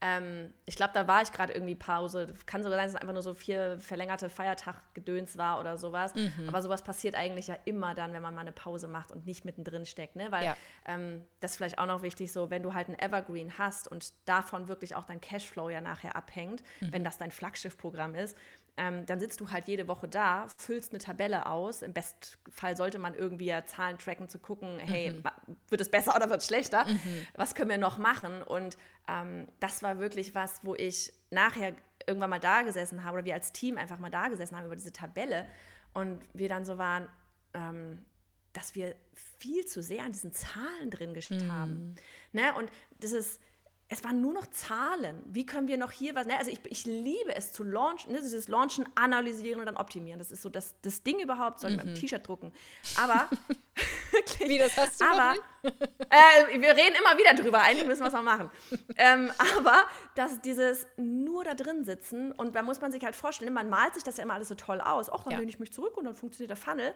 Ähm, 0.00 0.54
ich 0.64 0.76
glaube, 0.76 0.92
da 0.94 1.08
war 1.08 1.22
ich 1.22 1.32
gerade 1.32 1.52
irgendwie 1.52 1.74
Pause. 1.74 2.32
Kann 2.46 2.62
sogar 2.62 2.78
sein, 2.78 2.86
dass 2.86 2.94
es 2.94 3.00
einfach 3.00 3.14
nur 3.14 3.22
so 3.22 3.34
vier 3.34 3.78
verlängerte 3.80 4.30
Feiertag-Gedöns 4.30 5.36
war 5.36 5.58
oder 5.58 5.76
sowas. 5.76 6.14
Mhm. 6.14 6.48
Aber 6.48 6.62
sowas 6.62 6.82
passiert 6.82 7.16
eigentlich 7.16 7.48
ja 7.48 7.56
immer 7.64 7.94
dann, 7.94 8.12
wenn 8.12 8.22
man 8.22 8.34
mal 8.34 8.42
eine 8.42 8.52
Pause 8.52 8.86
macht 8.86 9.10
und 9.10 9.26
nicht 9.26 9.44
mittendrin 9.44 9.86
steckt. 9.86 10.14
Ne? 10.14 10.30
Weil 10.30 10.44
ja. 10.44 10.56
ähm, 10.86 11.24
das 11.40 11.52
ist 11.52 11.56
vielleicht 11.56 11.78
auch 11.78 11.86
noch 11.86 12.02
wichtig, 12.02 12.32
so 12.32 12.48
wenn 12.50 12.62
du 12.62 12.74
halt 12.74 12.88
ein 12.88 12.98
Evergreen 12.98 13.58
hast 13.58 13.88
und 13.88 14.12
davon 14.24 14.68
wirklich 14.68 14.94
auch 14.94 15.04
dein 15.04 15.20
Cashflow 15.20 15.68
ja 15.68 15.80
nachher 15.80 16.14
abhängt, 16.14 16.62
mhm. 16.80 16.92
wenn 16.92 17.04
das 17.04 17.18
dein 17.18 17.32
Flaggschiff-Programm 17.32 18.14
ist, 18.14 18.36
ähm, 18.78 19.04
dann 19.06 19.18
sitzt 19.18 19.40
du 19.40 19.50
halt 19.50 19.66
jede 19.66 19.88
Woche 19.88 20.06
da, 20.06 20.46
füllst 20.56 20.92
eine 20.92 21.00
Tabelle 21.00 21.46
aus. 21.46 21.82
Im 21.82 21.92
Bestfall 21.92 22.76
sollte 22.76 23.00
man 23.00 23.12
irgendwie 23.12 23.46
ja 23.46 23.66
Zahlen 23.66 23.98
tracken, 23.98 24.28
zu 24.28 24.38
gucken, 24.38 24.78
hey, 24.78 25.10
mhm. 25.10 25.24
wird 25.68 25.80
es 25.80 25.90
besser 25.90 26.14
oder 26.16 26.30
wird 26.30 26.40
es 26.40 26.46
schlechter? 26.46 26.86
Mhm. 26.86 27.26
Was 27.34 27.56
können 27.56 27.70
wir 27.70 27.78
noch 27.78 27.98
machen? 27.98 28.40
Und 28.42 28.78
ähm, 29.08 29.48
das 29.58 29.82
war 29.82 29.98
wirklich 29.98 30.36
was, 30.36 30.60
wo 30.62 30.76
ich 30.76 31.12
nachher 31.30 31.74
irgendwann 32.06 32.30
mal 32.30 32.38
da 32.38 32.62
gesessen 32.62 33.02
habe 33.02 33.18
oder 33.18 33.24
wir 33.24 33.34
als 33.34 33.52
Team 33.52 33.76
einfach 33.76 33.98
mal 33.98 34.10
da 34.10 34.28
gesessen 34.28 34.56
haben 34.56 34.66
über 34.66 34.76
diese 34.76 34.92
Tabelle 34.92 35.46
und 35.92 36.20
wir 36.32 36.48
dann 36.48 36.64
so 36.64 36.78
waren, 36.78 37.08
ähm, 37.54 38.04
dass 38.52 38.76
wir 38.76 38.94
viel 39.38 39.66
zu 39.66 39.82
sehr 39.82 40.04
an 40.04 40.12
diesen 40.12 40.32
Zahlen 40.32 40.90
drin 40.90 41.14
gesteckt 41.14 41.42
mhm. 41.42 41.52
haben. 41.52 41.94
Ne? 42.32 42.54
Und 42.56 42.70
das 43.00 43.10
ist 43.10 43.40
es 43.88 44.04
waren 44.04 44.20
nur 44.20 44.34
noch 44.34 44.46
Zahlen. 44.48 45.22
Wie 45.26 45.46
können 45.46 45.66
wir 45.66 45.78
noch 45.78 45.92
hier 45.92 46.14
was? 46.14 46.26
Ne? 46.26 46.38
Also 46.38 46.50
ich, 46.50 46.60
ich 46.64 46.84
liebe 46.84 47.34
es 47.34 47.52
zu 47.52 47.64
launchen, 47.64 48.12
ne? 48.12 48.20
dieses 48.20 48.48
Launchen, 48.48 48.86
analysieren 48.94 49.60
und 49.60 49.66
dann 49.66 49.76
optimieren. 49.76 50.18
Das 50.18 50.30
ist 50.30 50.42
so 50.42 50.50
das, 50.50 50.74
das 50.82 51.02
Ding 51.02 51.20
überhaupt, 51.20 51.60
soll 51.60 51.70
ich 51.72 51.82
mhm. 51.82 51.90
ein 51.90 51.94
T-Shirt 51.94 52.26
drucken. 52.26 52.52
Aber 52.96 53.28
Wie, 54.40 54.58
das 54.58 54.76
hast 54.76 55.00
du 55.00 55.04
aber, 55.04 55.34
äh, 55.62 56.60
wir 56.60 56.70
reden 56.70 56.96
immer 56.98 57.18
wieder 57.18 57.34
drüber, 57.34 57.60
eigentlich 57.60 57.86
müssen 57.86 58.02
wir 58.02 58.08
es 58.08 58.14
auch 58.14 58.22
machen. 58.22 58.50
ähm, 58.96 59.30
aber 59.38 59.84
dass 60.14 60.40
dieses 60.40 60.86
nur 60.96 61.44
da 61.44 61.54
drin 61.54 61.84
sitzen 61.84 62.32
und 62.32 62.54
da 62.54 62.62
muss 62.62 62.80
man 62.80 62.92
sich 62.92 63.04
halt 63.04 63.16
vorstellen, 63.16 63.52
man 63.52 63.68
malt 63.68 63.94
sich 63.94 64.04
das 64.04 64.16
ja 64.16 64.24
immer 64.24 64.34
alles 64.34 64.48
so 64.48 64.54
toll 64.54 64.80
aus. 64.80 65.08
Auch 65.08 65.24
dann 65.24 65.32
ja. 65.32 65.38
lehne 65.38 65.50
ich 65.50 65.58
mich 65.58 65.72
zurück 65.72 65.96
und 65.96 66.04
dann 66.04 66.14
funktioniert 66.14 66.50
der 66.50 66.56
Funnel 66.56 66.94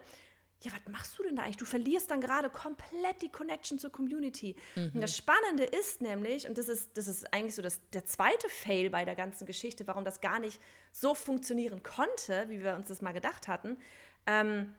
ja, 0.63 0.71
was 0.71 0.91
machst 0.91 1.19
du 1.19 1.23
denn 1.23 1.35
da 1.35 1.43
eigentlich? 1.43 1.57
Du 1.57 1.65
verlierst 1.65 2.09
dann 2.09 2.21
gerade 2.21 2.49
komplett 2.49 3.21
die 3.21 3.29
Connection 3.29 3.79
zur 3.79 3.91
Community. 3.91 4.55
Mhm. 4.75 4.91
Und 4.93 5.01
das 5.01 5.11
mhm. 5.11 5.15
Spannende 5.15 5.63
ist 5.65 6.01
nämlich, 6.01 6.47
und 6.47 6.57
das 6.57 6.69
ist, 6.69 6.97
das 6.97 7.07
ist 7.07 7.33
eigentlich 7.33 7.55
so 7.55 7.61
das, 7.61 7.81
der 7.91 8.05
zweite 8.05 8.47
Fail 8.49 8.89
bei 8.89 9.03
der 9.03 9.15
ganzen 9.15 9.45
Geschichte, 9.45 9.85
warum 9.87 10.05
das 10.05 10.21
gar 10.21 10.39
nicht 10.39 10.61
so 10.91 11.15
funktionieren 11.15 11.83
konnte, 11.83 12.45
wie 12.47 12.63
wir 12.63 12.75
uns 12.75 12.87
das 12.87 13.01
mal 13.01 13.11
gedacht 13.11 13.49
hatten. 13.49 13.77
Ähm, 14.25 14.73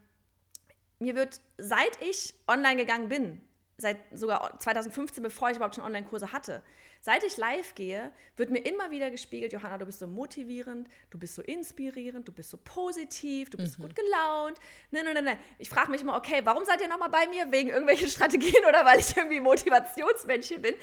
mir 1.00 1.14
wird, 1.14 1.40
seit 1.58 2.00
ich 2.00 2.32
online 2.48 2.76
gegangen 2.76 3.08
bin, 3.08 3.42
seit 3.76 3.98
sogar 4.12 4.58
2015, 4.60 5.22
bevor 5.22 5.50
ich 5.50 5.56
überhaupt 5.56 5.74
schon 5.74 5.84
Online-Kurse 5.84 6.32
hatte, 6.32 6.62
Seit 7.04 7.22
ich 7.22 7.36
live 7.36 7.74
gehe, 7.74 8.10
wird 8.34 8.48
mir 8.48 8.60
immer 8.60 8.90
wieder 8.90 9.10
gespiegelt, 9.10 9.52
Johanna, 9.52 9.76
du 9.76 9.84
bist 9.84 9.98
so 9.98 10.06
motivierend, 10.06 10.88
du 11.10 11.18
bist 11.18 11.34
so 11.34 11.42
inspirierend, 11.42 12.26
du 12.26 12.32
bist 12.32 12.48
so 12.48 12.56
positiv, 12.56 13.50
du 13.50 13.58
bist 13.58 13.78
mhm. 13.78 13.82
gut 13.82 13.94
gelaunt. 13.94 14.58
Nein, 14.90 15.04
nein, 15.04 15.12
nein, 15.12 15.24
nein. 15.24 15.38
Ich 15.58 15.68
frage 15.68 15.90
mich 15.90 16.00
immer, 16.00 16.16
okay, 16.16 16.40
warum 16.44 16.64
seid 16.64 16.80
ihr 16.80 16.88
nochmal 16.88 17.10
bei 17.10 17.28
mir? 17.28 17.52
Wegen 17.52 17.68
irgendwelchen 17.68 18.08
Strategien 18.16 18.64
oder 18.66 18.86
weil 18.86 19.00
ich 19.00 19.14
irgendwie 19.14 19.38
Motivationsmenschen 19.40 20.62
bin? 20.62 20.74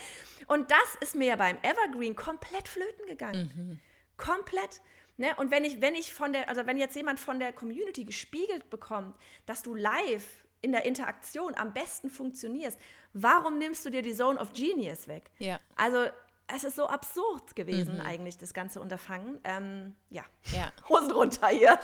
Und 0.46 0.70
das 0.70 0.96
ist 1.00 1.16
mir 1.16 1.30
ja 1.30 1.36
beim 1.38 1.58
Evergreen 1.64 2.16
komplett 2.16 2.68
flöten 2.68 3.08
gegangen. 3.08 3.52
Mhm. 3.56 3.80
Komplett. 4.16 4.80
Ne? 5.18 5.34
Und 5.38 5.50
wenn 5.50 5.66
ich, 5.66 5.82
wenn 5.82 5.96
ich 5.96 6.14
von 6.14 6.34
der, 6.34 6.50
also 6.50 6.68
wenn 6.68 6.78
jetzt 6.78 6.96
jemand 6.96 7.20
von 7.20 7.40
der 7.40 7.52
Community 7.52 8.06
gespiegelt 8.06 8.70
bekommt, 8.70 9.18
dass 9.48 9.64
du 9.64 9.74
live 9.74 10.28
in 10.62 10.72
der 10.72 10.86
Interaktion 10.86 11.56
am 11.56 11.74
besten 11.74 12.10
funktionierst 12.10 12.78
warum 13.14 13.58
nimmst 13.58 13.86
du 13.86 13.90
dir 13.90 14.02
die 14.02 14.14
Zone 14.14 14.40
of 14.40 14.54
Genius 14.54 15.08
weg? 15.08 15.32
Ja. 15.40 15.60
Also 15.76 16.08
es 16.54 16.64
ist 16.64 16.76
so 16.76 16.88
absurd 16.88 17.56
gewesen 17.56 17.96
mhm. 17.96 18.02
eigentlich, 18.02 18.38
das 18.38 18.54
ganze 18.54 18.82
Unterfangen. 18.82 19.40
Ähm, 19.44 19.96
ja. 20.10 20.24
ja, 20.54 20.72
Hosen 20.90 21.12
runter 21.12 21.48
hier. 21.48 21.80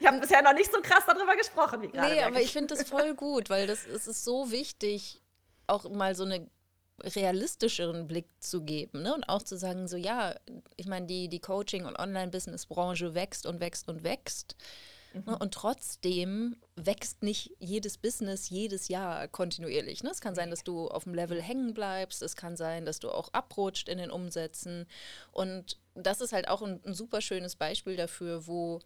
ich 0.00 0.06
habe 0.06 0.20
bisher 0.20 0.42
noch 0.42 0.54
nicht 0.54 0.72
so 0.72 0.80
krass 0.80 1.04
darüber 1.06 1.36
gesprochen 1.36 1.82
wie 1.82 1.88
gerade. 1.88 2.14
Nee, 2.14 2.22
aber 2.22 2.40
ich 2.40 2.52
finde 2.52 2.74
das 2.74 2.82
voll 2.88 3.14
gut, 3.14 3.48
weil 3.48 3.66
das, 3.66 3.86
es 3.86 4.06
ist 4.06 4.24
so 4.24 4.50
wichtig, 4.50 5.22
auch 5.66 5.88
mal 5.88 6.14
so 6.14 6.24
einen 6.24 6.50
realistischeren 7.00 8.08
Blick 8.08 8.26
zu 8.40 8.64
geben 8.64 9.02
ne? 9.02 9.14
und 9.14 9.28
auch 9.28 9.44
zu 9.44 9.56
sagen, 9.56 9.86
so 9.86 9.96
ja, 9.96 10.34
ich 10.76 10.86
meine, 10.86 11.06
die, 11.06 11.28
die 11.28 11.38
Coaching- 11.38 11.86
und 11.86 11.96
Online-Business-Branche 11.96 13.14
wächst 13.14 13.46
und 13.46 13.60
wächst 13.60 13.88
und 13.88 14.02
wächst. 14.02 14.56
Ne, 15.26 15.32
mhm. 15.32 15.38
Und 15.38 15.54
trotzdem 15.54 16.56
wächst 16.76 17.22
nicht 17.22 17.52
jedes 17.58 17.98
Business 17.98 18.50
jedes 18.50 18.88
Jahr 18.88 19.28
kontinuierlich. 19.28 20.02
Ne? 20.02 20.10
Es 20.10 20.20
kann 20.20 20.34
sein, 20.34 20.50
dass 20.50 20.64
du 20.64 20.88
auf 20.88 21.04
dem 21.04 21.14
Level 21.14 21.40
hängen 21.40 21.74
bleibst. 21.74 22.22
Es 22.22 22.36
kann 22.36 22.56
sein, 22.56 22.84
dass 22.84 22.98
du 22.98 23.10
auch 23.10 23.32
abrutscht 23.32 23.88
in 23.88 23.98
den 23.98 24.10
Umsätzen. 24.10 24.86
Und 25.32 25.78
das 25.94 26.20
ist 26.20 26.32
halt 26.32 26.48
auch 26.48 26.62
ein, 26.62 26.80
ein 26.84 26.94
super 26.94 27.20
schönes 27.20 27.56
Beispiel 27.56 27.96
dafür, 27.96 28.46
wo 28.46 28.80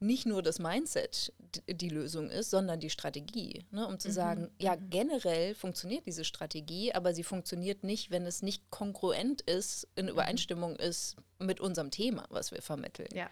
nicht 0.00 0.24
nur 0.24 0.42
das 0.42 0.58
Mindset 0.58 1.32
die 1.68 1.90
Lösung 1.90 2.30
ist, 2.30 2.50
sondern 2.50 2.80
die 2.80 2.88
Strategie. 2.88 3.66
Ne? 3.70 3.86
Um 3.86 3.98
zu 3.98 4.08
mhm. 4.08 4.12
sagen, 4.12 4.50
ja, 4.58 4.74
mhm. 4.74 4.90
generell 4.90 5.54
funktioniert 5.54 6.06
diese 6.06 6.24
Strategie, 6.24 6.94
aber 6.94 7.12
sie 7.12 7.22
funktioniert 7.22 7.84
nicht, 7.84 8.10
wenn 8.10 8.24
es 8.24 8.40
nicht 8.40 8.70
kongruent 8.70 9.42
ist, 9.42 9.86
in 9.96 10.06
mhm. 10.06 10.12
Übereinstimmung 10.12 10.76
ist 10.76 11.16
mit 11.38 11.60
unserem 11.60 11.90
Thema, 11.90 12.24
was 12.30 12.50
wir 12.50 12.62
vermitteln. 12.62 13.10
Ja. 13.14 13.28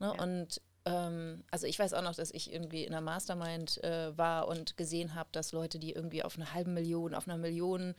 Ne? 0.00 0.12
Ja. 0.16 0.22
Und 0.22 0.60
ähm, 0.84 1.44
also 1.50 1.66
ich 1.66 1.78
weiß 1.78 1.94
auch 1.94 2.02
noch, 2.02 2.14
dass 2.14 2.30
ich 2.30 2.52
irgendwie 2.52 2.84
in 2.84 2.92
einer 2.92 3.00
Mastermind 3.00 3.82
äh, 3.84 4.16
war 4.16 4.48
und 4.48 4.76
gesehen 4.76 5.14
habe, 5.14 5.28
dass 5.32 5.52
Leute, 5.52 5.78
die 5.78 5.92
irgendwie 5.92 6.22
auf 6.22 6.36
eine 6.36 6.52
halbe 6.52 6.70
Million, 6.70 7.14
auf 7.14 7.28
einer 7.28 7.38
Million 7.38 7.94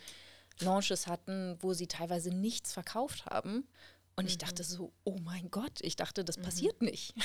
Launches 0.59 1.07
hatten, 1.07 1.57
wo 1.61 1.73
sie 1.73 1.87
teilweise 1.87 2.29
nichts 2.29 2.73
verkauft 2.73 3.25
haben. 3.25 3.67
Und 4.15 4.25
mhm. 4.25 4.29
ich 4.29 4.37
dachte 4.37 4.63
so, 4.63 4.93
oh 5.03 5.17
mein 5.23 5.49
Gott, 5.49 5.79
ich 5.81 5.95
dachte, 5.95 6.23
das 6.23 6.37
mhm. 6.37 6.43
passiert 6.43 6.81
nicht. 6.81 7.15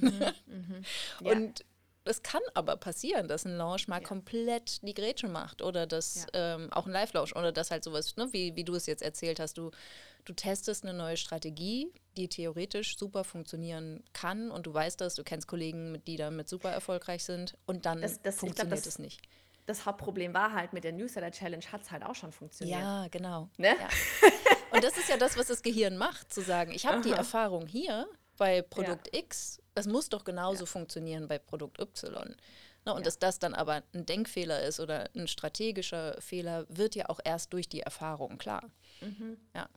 Mhm. 0.00 0.24
mhm. 0.46 0.84
Ja. 1.20 1.32
Und 1.32 1.64
es 2.04 2.22
kann 2.22 2.42
aber 2.54 2.76
passieren, 2.76 3.28
dass 3.28 3.44
ein 3.44 3.56
Launch 3.56 3.88
mal 3.88 4.00
ja. 4.00 4.06
komplett 4.06 4.82
die 4.82 4.94
Grätsche 4.94 5.28
macht 5.28 5.62
oder 5.62 5.86
dass 5.86 6.26
ja. 6.34 6.54
ähm, 6.56 6.72
auch 6.72 6.86
ein 6.86 6.92
Live-Launch 6.92 7.36
oder 7.36 7.52
dass 7.52 7.70
halt 7.70 7.84
sowas, 7.84 8.16
ne, 8.16 8.28
wie, 8.32 8.56
wie 8.56 8.64
du 8.64 8.74
es 8.74 8.86
jetzt 8.86 9.02
erzählt 9.02 9.38
hast, 9.38 9.56
du, 9.56 9.70
du 10.24 10.32
testest 10.32 10.84
eine 10.84 10.94
neue 10.94 11.16
Strategie, 11.16 11.92
die 12.16 12.28
theoretisch 12.28 12.96
super 12.98 13.24
funktionieren 13.24 14.02
kann 14.12 14.50
und 14.50 14.66
du 14.66 14.74
weißt 14.74 15.00
das, 15.00 15.14
du 15.14 15.22
kennst 15.22 15.46
Kollegen, 15.46 16.02
die 16.06 16.16
damit 16.16 16.48
super 16.48 16.70
erfolgreich 16.70 17.24
sind 17.24 17.56
und 17.66 17.86
dann 17.86 18.00
das, 18.00 18.20
das, 18.22 18.36
funktioniert 18.36 18.70
glaub, 18.70 18.84
das, 18.84 18.94
es 18.94 18.98
nicht. 18.98 19.20
das 19.66 19.86
Hauptproblem 19.86 20.34
war 20.34 20.52
halt 20.52 20.72
mit 20.72 20.82
der 20.84 20.92
Newsletter 20.92 21.30
Challenge 21.30 21.64
hat 21.70 21.82
es 21.82 21.90
halt 21.90 22.04
auch 22.04 22.16
schon 22.16 22.32
funktioniert. 22.32 22.80
Ja, 22.80 23.06
genau. 23.08 23.48
Ne? 23.58 23.76
Ja. 23.78 23.88
Und 24.72 24.82
das 24.82 24.96
ist 24.96 25.08
ja 25.08 25.18
das, 25.18 25.36
was 25.36 25.46
das 25.46 25.62
Gehirn 25.62 25.96
macht, 25.96 26.32
zu 26.32 26.40
sagen, 26.40 26.72
ich 26.72 26.86
habe 26.86 27.00
die. 27.02 27.12
Erfahrung 27.12 27.66
hier 27.66 28.08
bei 28.38 28.62
Produkt 28.62 29.14
X, 29.16 29.60
das 29.74 29.86
muss 29.86 30.08
doch 30.08 30.24
genauso 30.24 30.66
funktionieren 30.66 31.28
bei 31.28 31.38
Produkt 31.38 31.80
Y. 31.80 32.34
Ne, 32.84 32.92
und 32.92 33.00
Ja. 33.00 33.04
dass 33.04 33.18
das 33.18 33.38
dann 33.38 33.54
aber 33.54 33.82
ein 33.94 34.06
Denkfehler 34.06 34.62
ist 34.64 34.80
oder 34.80 35.08
ein 35.14 35.28
strategischer 35.28 36.20
Fehler, 36.20 36.66
wird 36.68 36.94
ja 36.96 37.08
auch 37.08 37.20
erst 37.24 37.52
durch 37.52 37.68
die 37.68 37.80
Erfahrung 37.80 38.38
klar. 38.38 38.70
Ja. 39.54 39.68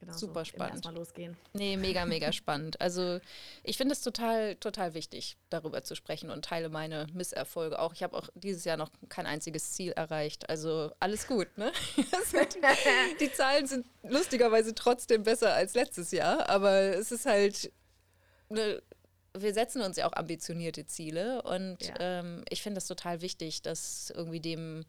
Genau 0.00 0.14
Super 0.14 0.40
so. 0.40 0.44
Spannend. 0.46 0.76
Erstmal 0.76 0.94
losgehen. 0.94 1.36
Nee, 1.52 1.76
mega, 1.76 2.06
mega 2.06 2.32
spannend. 2.32 2.80
Also 2.80 3.20
ich 3.62 3.76
finde 3.76 3.92
es 3.92 4.00
total, 4.00 4.56
total 4.56 4.94
wichtig, 4.94 5.36
darüber 5.50 5.82
zu 5.82 5.94
sprechen 5.94 6.30
und 6.30 6.42
teile 6.42 6.70
meine 6.70 7.06
Misserfolge 7.12 7.78
auch. 7.78 7.92
Ich 7.92 8.02
habe 8.02 8.16
auch 8.16 8.30
dieses 8.34 8.64
Jahr 8.64 8.78
noch 8.78 8.90
kein 9.10 9.26
einziges 9.26 9.72
Ziel 9.72 9.92
erreicht. 9.92 10.48
Also 10.48 10.90
alles 11.00 11.26
gut, 11.26 11.48
ne? 11.58 11.70
Es 11.98 12.32
Die 13.20 13.32
Zahlen 13.32 13.66
sind 13.66 13.84
lustigerweise 14.02 14.74
trotzdem 14.74 15.22
besser 15.22 15.52
als 15.52 15.74
letztes 15.74 16.12
Jahr, 16.12 16.48
aber 16.48 16.80
es 16.96 17.12
ist 17.12 17.26
halt, 17.26 17.70
ne, 18.50 18.82
wir 19.36 19.54
setzen 19.54 19.80
uns 19.82 19.96
ja 19.96 20.06
auch 20.06 20.12
ambitionierte 20.12 20.86
Ziele 20.86 21.42
und 21.42 21.78
Ja. 21.86 21.94
ähm, 22.00 22.44
ich 22.50 22.62
finde 22.62 22.78
es 22.78 22.86
total 22.86 23.20
wichtig, 23.22 23.62
dass 23.62 24.10
irgendwie 24.14 24.40
dem 24.40 24.84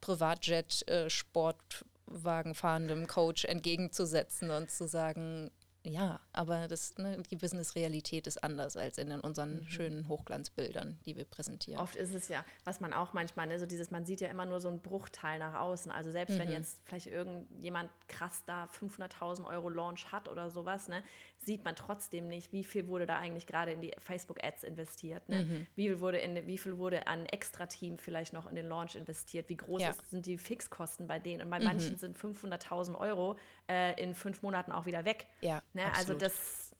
Privatjet 0.00 0.86
äh, 0.88 1.10
Sportwagen 1.10 2.54
fahrendem 2.54 3.06
Coach 3.06 3.44
entgegenzusetzen 3.44 4.50
und 4.50 4.70
zu 4.70 4.86
sagen, 4.86 5.50
ja, 5.88 6.20
aber 6.32 6.68
das, 6.68 6.96
ne, 6.98 7.22
die 7.30 7.36
Business-Realität 7.36 8.26
ist 8.26 8.42
anders 8.44 8.76
als 8.76 8.98
in 8.98 9.08
den 9.10 9.20
unseren 9.20 9.66
schönen 9.68 10.06
Hochglanzbildern, 10.08 10.98
die 11.06 11.16
wir 11.16 11.24
präsentieren. 11.24 11.80
Oft 11.80 11.96
ist 11.96 12.14
es 12.14 12.28
ja, 12.28 12.44
was 12.64 12.80
man 12.80 12.92
auch 12.92 13.12
manchmal, 13.14 13.46
ne, 13.46 13.58
so 13.58 13.66
dieses, 13.66 13.90
man 13.90 14.04
sieht 14.04 14.20
ja 14.20 14.28
immer 14.28 14.46
nur 14.46 14.60
so 14.60 14.68
einen 14.68 14.80
Bruchteil 14.80 15.38
nach 15.38 15.54
außen. 15.60 15.90
Also 15.90 16.10
selbst 16.12 16.34
Mhm. 16.34 16.38
wenn 16.40 16.50
jetzt 16.50 16.78
vielleicht 16.84 17.06
irgendjemand 17.06 17.90
krass 18.08 18.42
da 18.46 18.66
500.000 18.66 19.46
Euro 19.46 19.68
Launch 19.68 20.12
hat 20.12 20.28
oder 20.28 20.50
sowas, 20.50 20.88
ne, 20.88 21.02
sieht 21.38 21.64
man 21.64 21.74
trotzdem 21.76 22.28
nicht, 22.28 22.52
wie 22.52 22.64
viel 22.64 22.88
wurde 22.88 23.06
da 23.06 23.18
eigentlich 23.18 23.46
gerade 23.46 23.72
in 23.72 23.80
die 23.80 23.92
Facebook-Ads 24.00 24.64
investiert. 24.64 25.28
Ne? 25.28 25.44
Mhm. 25.44 25.66
Wie, 25.76 25.88
viel 25.88 26.00
wurde 26.00 26.18
in, 26.18 26.46
wie 26.46 26.58
viel 26.58 26.76
wurde 26.78 27.06
an 27.06 27.24
Extra-Team 27.26 27.98
vielleicht 27.98 28.32
noch 28.32 28.46
in 28.48 28.56
den 28.56 28.68
Launch 28.68 28.94
investiert? 28.96 29.48
Wie 29.48 29.56
groß 29.56 29.80
Ja. 29.82 29.90
ist, 29.90 30.10
sind 30.10 30.26
die 30.26 30.36
Fixkosten 30.36 31.06
bei 31.06 31.18
denen? 31.18 31.42
Und 31.42 31.50
bei 31.50 31.58
Mhm. 31.58 31.64
manchen 31.64 31.96
sind 31.96 32.18
500.000 32.18 32.96
Euro 32.98 33.36
äh, 33.68 34.00
in 34.02 34.14
fünf 34.14 34.42
Monaten 34.42 34.72
auch 34.72 34.86
wieder 34.86 35.04
weg. 35.04 35.26
Ja, 35.40 35.62
Ne? 35.72 35.84
Also 35.94 36.14
das 36.14 36.70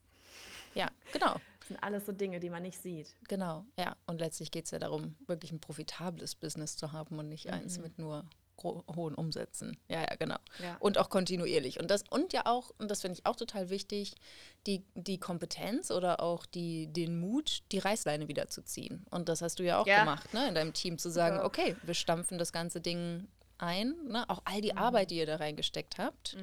Ja, 0.74 0.88
genau. 1.12 1.37
sind 1.66 1.83
alles 1.83 2.07
so 2.07 2.12
Dinge, 2.12 2.40
die 2.40 2.51
man 2.51 2.62
nicht 2.62 2.81
sieht. 2.81 3.14
Genau, 3.29 3.64
ja. 3.79 3.96
Und 4.07 4.20
letztlich 4.20 4.51
geht 4.51 4.66
es 4.66 4.70
ja 4.70 4.79
darum, 4.79 5.16
wirklich 5.27 5.53
ein 5.53 5.61
profitables 5.61 6.35
Business 6.35 6.77
zu 6.77 6.92
haben 6.92 7.18
und 7.18 7.29
nicht 7.29 7.51
eins 7.51 7.79
mit 7.79 7.98
nur 7.98 8.24
hohen 8.64 9.14
Umsätzen. 9.14 9.77
Ja, 9.88 10.01
ja, 10.01 10.16
genau. 10.16 10.35
Ja. 10.61 10.77
Und 10.81 10.98
auch 10.98 11.11
kontinuierlich. 11.11 11.79
Und 11.79 11.92
das, 11.92 12.03
und 12.11 12.33
ja 12.33 12.42
auch, 12.46 12.72
und 12.79 12.90
das 12.90 13.03
finde 13.03 13.16
ich 13.18 13.24
auch 13.24 13.37
total 13.37 13.70
wichtig, 13.70 14.16
die, 14.66 14.83
die 14.96 15.18
Kompetenz 15.20 15.92
oder 15.92 16.20
auch 16.20 16.44
die, 16.44 16.88
den 16.88 17.20
Mut, 17.20 17.62
die 17.70 17.79
Reißleine 17.79 18.27
wieder 18.27 18.48
zu 18.48 18.64
ziehen. 18.64 19.07
Und 19.11 19.29
das 19.29 19.42
hast 19.42 19.61
du 19.61 19.62
ja 19.62 19.79
auch 19.79 19.87
Ja. 19.87 20.01
gemacht, 20.01 20.35
ne? 20.35 20.48
In 20.48 20.57
deinem 20.57 20.72
Team 20.72 20.98
zu 20.98 21.09
sagen, 21.09 21.37
Ja. 21.37 21.44
okay, 21.44 21.77
wir 21.85 21.94
stampfen 21.94 22.37
das 22.37 22.53
ganze 22.53 22.81
Ding 22.81 23.29
ein, 23.59 23.94
ne? 24.07 24.29
Auch 24.29 24.42
all 24.44 24.61
die 24.61 24.77
Arbeit, 24.77 25.11
die 25.11 25.18
ihr 25.18 25.27
da 25.27 25.37
reingesteckt 25.37 25.99
habt. 25.99 26.37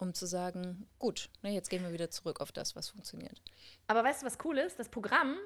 Um 0.00 0.14
zu 0.14 0.26
sagen, 0.26 0.86
gut, 1.00 1.28
ne, 1.42 1.50
jetzt 1.50 1.70
gehen 1.70 1.82
wir 1.82 1.92
wieder 1.92 2.08
zurück 2.08 2.40
auf 2.40 2.52
das, 2.52 2.76
was 2.76 2.88
funktioniert. 2.88 3.42
Aber 3.88 4.04
weißt 4.04 4.22
du, 4.22 4.26
was 4.26 4.38
cool 4.44 4.56
ist? 4.58 4.78
Das 4.78 4.88
Programm, 4.88 5.36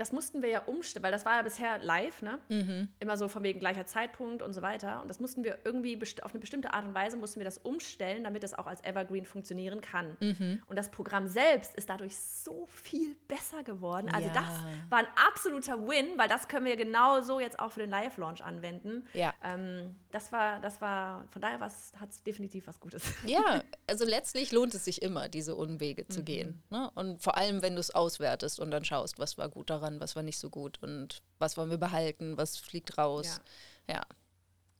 das 0.00 0.12
mussten 0.12 0.42
wir 0.42 0.48
ja 0.48 0.62
umstellen, 0.64 1.02
weil 1.02 1.12
das 1.12 1.24
war 1.24 1.36
ja 1.36 1.42
bisher 1.42 1.78
live, 1.78 2.22
ne? 2.22 2.38
Mhm. 2.48 2.88
Immer 2.98 3.16
so 3.16 3.28
von 3.28 3.42
wegen 3.42 3.60
gleicher 3.60 3.86
Zeitpunkt 3.86 4.42
und 4.42 4.52
so 4.52 4.62
weiter. 4.62 5.02
Und 5.02 5.08
das 5.08 5.20
mussten 5.20 5.44
wir 5.44 5.58
irgendwie 5.64 5.98
auf 6.22 6.32
eine 6.32 6.40
bestimmte 6.40 6.72
Art 6.72 6.84
und 6.86 6.94
Weise 6.94 7.16
mussten 7.16 7.38
wir 7.40 7.44
das 7.44 7.58
umstellen, 7.58 8.24
damit 8.24 8.42
es 8.44 8.54
auch 8.54 8.66
als 8.66 8.82
Evergreen 8.84 9.24
funktionieren 9.26 9.80
kann. 9.80 10.16
Mhm. 10.20 10.62
Und 10.66 10.76
das 10.76 10.90
Programm 10.90 11.26
selbst 11.28 11.74
ist 11.74 11.88
dadurch 11.90 12.16
so 12.16 12.66
viel 12.66 13.14
besser 13.28 13.62
geworden. 13.62 14.08
Also 14.12 14.28
Ja. 14.28 14.34
das 14.34 14.90
war 14.90 14.98
ein 15.00 15.06
absoluter 15.28 15.86
Win, 15.86 16.16
weil 16.16 16.28
das 16.28 16.48
können 16.48 16.66
wir 16.66 16.76
genau 16.76 17.20
so 17.20 17.38
jetzt 17.40 17.58
auch 17.58 17.72
für 17.72 17.80
den 17.80 17.90
Live-Launch 17.90 18.42
anwenden. 18.42 19.06
Ja. 19.12 19.34
Ähm, 19.44 19.96
das 20.12 20.32
war, 20.32 20.60
das 20.60 20.80
war, 20.80 21.24
von 21.30 21.42
daher 21.42 21.60
hat 21.60 21.72
es 22.10 22.22
definitiv 22.22 22.66
was 22.66 22.80
Gutes. 22.80 23.02
Ja, 23.26 23.62
also 23.86 24.04
letztlich 24.04 24.52
lohnt 24.52 24.74
es 24.74 24.84
sich 24.84 25.02
immer, 25.02 25.28
diese 25.28 25.54
Unwege 25.54 26.04
Mhm. 26.04 26.10
zu 26.10 26.22
gehen. 26.22 26.62
Ne? 26.70 26.90
Und 26.94 27.22
vor 27.22 27.36
allem, 27.36 27.62
wenn 27.62 27.74
du 27.74 27.80
es 27.80 27.94
auswertest 27.94 28.60
und 28.60 28.70
dann 28.70 28.84
schaust, 28.84 29.18
was 29.18 29.36
war 29.38 29.48
gut 29.48 29.70
daran, 29.70 29.89
was 29.98 30.14
war 30.14 30.22
nicht 30.22 30.38
so 30.38 30.50
gut 30.50 30.78
und 30.82 31.22
was 31.38 31.56
wollen 31.56 31.70
wir 31.70 31.78
behalten, 31.78 32.36
was 32.36 32.58
fliegt 32.58 32.98
raus. 32.98 33.40
Ja, 33.88 34.02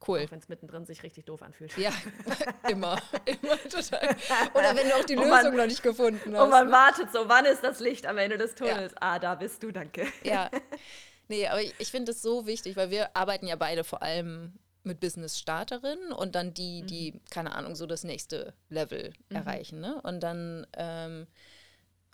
cool. 0.07 0.25
Auch 0.27 0.31
wenn 0.31 0.39
es 0.39 0.49
mittendrin 0.49 0.87
sich 0.87 1.03
richtig 1.03 1.25
doof 1.25 1.43
anfühlt. 1.43 1.77
Ja, 1.77 1.91
immer, 2.69 3.01
immer 3.25 3.57
total. 3.69 4.17
Oder 4.55 4.77
wenn 4.77 4.89
du 4.89 4.97
auch 4.97 5.05
die 5.05 5.17
Und 5.17 5.25
Lösung 5.25 5.31
man- 5.31 5.57
noch 5.57 5.67
nicht 5.67 5.83
gefunden 5.83 6.35
hast. 6.37 6.43
Und 6.43 6.51
man 6.51 6.67
ne? 6.67 6.73
wartet 6.73 7.11
so, 7.13 7.29
wann 7.29 7.47
ist 7.47 7.63
das 7.65 7.81
Licht 7.81 8.07
am 8.07 8.19
Ende 8.19 8.39
des 8.39 8.55
Tunnels? 8.55 8.93
Ah, 9.01 9.19
da 9.19 9.35
bist 9.35 9.63
du, 9.63 9.73
danke. 9.73 10.07
Ja, 10.23 10.51
nee, 11.29 11.47
aber 11.49 11.63
ich, 11.63 11.75
ich 11.79 11.91
finde 11.91 12.13
es 12.13 12.23
so 12.23 12.47
wichtig, 12.47 12.77
weil 12.77 12.91
wir 12.91 13.17
arbeiten 13.17 13.47
ja 13.47 13.57
beide 13.57 13.83
vor 13.83 14.03
allem 14.03 14.53
mit 14.83 15.01
Business-Starterinnen 15.01 16.13
und 16.13 16.35
dann 16.35 16.55
die, 16.55 16.83
die, 16.83 17.21
keine 17.31 17.55
Ahnung, 17.55 17.75
so 17.75 17.85
das 17.87 18.03
nächste 18.05 18.55
Level 18.71 19.13
erreichen. 19.29 19.81
Ne? 19.81 20.01
Und 20.03 20.21
dann 20.21 20.67
ähm, 20.75 21.27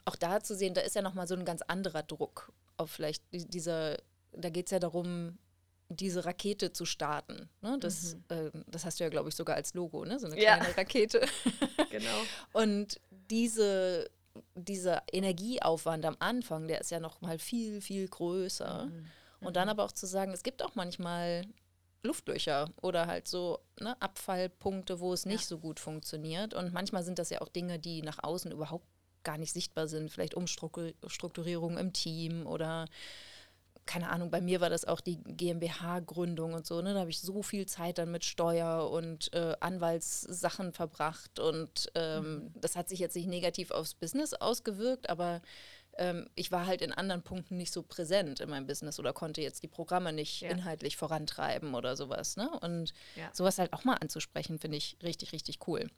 auch 0.04 0.16
da 0.16 0.40
zu 0.40 0.56
sehen, 0.56 0.74
da 0.74 0.80
ist 0.80 0.96
ja 0.96 1.02
nochmal 1.02 1.28
so 1.28 1.34
ein 1.36 1.44
ganz 1.44 1.62
anderer 1.62 2.02
Druck 2.02 2.52
auf 2.76 2.90
vielleicht 2.90 3.22
die- 3.32 3.46
dieser, 3.48 3.96
da 4.32 4.50
geht 4.50 4.66
es 4.66 4.70
ja 4.72 4.78
darum, 4.78 5.38
diese 5.88 6.24
Rakete 6.24 6.72
zu 6.72 6.84
starten. 6.84 7.48
Ne? 7.62 7.78
Das, 7.80 8.16
ähm, 8.30 8.64
das 8.66 8.84
hast 8.84 8.98
du 8.98 9.04
ja, 9.04 9.10
glaube 9.10 9.28
ich, 9.28 9.36
sogar 9.36 9.54
als 9.56 9.72
Logo, 9.74 10.04
ne? 10.04 10.18
so 10.18 10.26
eine 10.26 10.40
Ja. 10.42 10.56
kleine 10.58 10.76
Rakete. 10.76 11.20
Genau. 11.90 12.18
Und 12.52 13.00
diese, 13.30 14.10
dieser 14.54 15.02
Energieaufwand 15.12 16.04
am 16.04 16.16
Anfang, 16.18 16.66
der 16.68 16.80
ist 16.80 16.90
ja 16.90 17.00
noch 17.00 17.20
mal 17.20 17.38
viel, 17.38 17.80
viel 17.80 18.08
größer. 18.08 18.90
Und 19.40 19.56
dann 19.56 19.68
aber 19.68 19.84
auch 19.84 19.92
zu 19.92 20.06
sagen, 20.06 20.32
es 20.32 20.42
gibt 20.42 20.62
auch 20.62 20.74
manchmal 20.74 21.44
Luftlöcher 22.02 22.68
oder 22.82 23.06
halt 23.06 23.28
so 23.28 23.60
ne, 23.80 24.00
Abfallpunkte, 24.02 25.00
wo 25.00 25.12
es 25.12 25.24
nicht 25.26 25.46
so 25.46 25.58
gut 25.58 25.78
funktioniert. 25.80 26.52
Und 26.54 26.72
manchmal 26.72 27.02
sind 27.04 27.18
das 27.18 27.30
ja 27.30 27.40
auch 27.40 27.48
Dinge, 27.48 27.78
die 27.78 28.02
nach 28.02 28.22
außen 28.22 28.50
überhaupt 28.52 28.86
gar 29.26 29.38
nicht 29.38 29.52
sichtbar 29.52 29.88
sind. 29.88 30.10
Vielleicht 30.10 30.34
Umstrukturierung 30.34 31.76
im 31.76 31.92
Team 31.92 32.46
oder 32.46 32.86
keine 33.86 34.10
Ahnung, 34.10 34.30
bei 34.30 34.40
mir 34.40 34.60
war 34.60 34.68
das 34.68 34.84
auch 34.84 35.00
die 35.00 35.18
GmbH-Gründung 35.22 36.54
und 36.54 36.66
so, 36.66 36.82
ne? 36.82 36.92
Da 36.92 37.00
habe 37.00 37.10
ich 37.10 37.20
so 37.20 37.42
viel 37.42 37.66
Zeit 37.66 37.98
dann 37.98 38.10
mit 38.10 38.24
Steuer 38.24 38.90
und 38.90 39.32
äh, 39.32 39.54
Anwaltssachen 39.60 40.72
verbracht 40.72 41.38
und 41.38 41.92
ähm, 41.94 42.50
das 42.56 42.74
hat 42.74 42.88
sich 42.88 42.98
jetzt 42.98 43.14
nicht 43.14 43.28
negativ 43.28 43.70
aufs 43.70 43.94
Business 43.94 44.34
ausgewirkt, 44.34 45.08
aber 45.08 45.40
ähm, 45.98 46.28
ich 46.34 46.52
war 46.52 46.66
halt 46.66 46.82
in 46.82 46.92
anderen 46.92 47.22
Punkten 47.22 47.56
nicht 47.56 47.72
so 47.72 47.82
präsent 47.82 48.40
in 48.40 48.50
meinem 48.50 48.66
Business 48.66 48.98
oder 48.98 49.12
konnte 49.12 49.40
jetzt 49.40 49.62
die 49.62 49.68
Programme 49.68 50.12
nicht 50.12 50.42
Ja. 50.42 50.50
inhaltlich 50.50 50.96
vorantreiben 50.96 51.74
oder 51.74 51.96
sowas, 51.96 52.36
ne? 52.36 52.50
Und 52.60 52.92
Ja. 53.14 53.30
sowas 53.32 53.58
halt 53.58 53.72
auch 53.72 53.84
mal 53.84 53.94
anzusprechen, 53.94 54.58
finde 54.58 54.76
ich 54.76 54.96
richtig, 55.02 55.32
richtig 55.32 55.66
cool. 55.66 55.88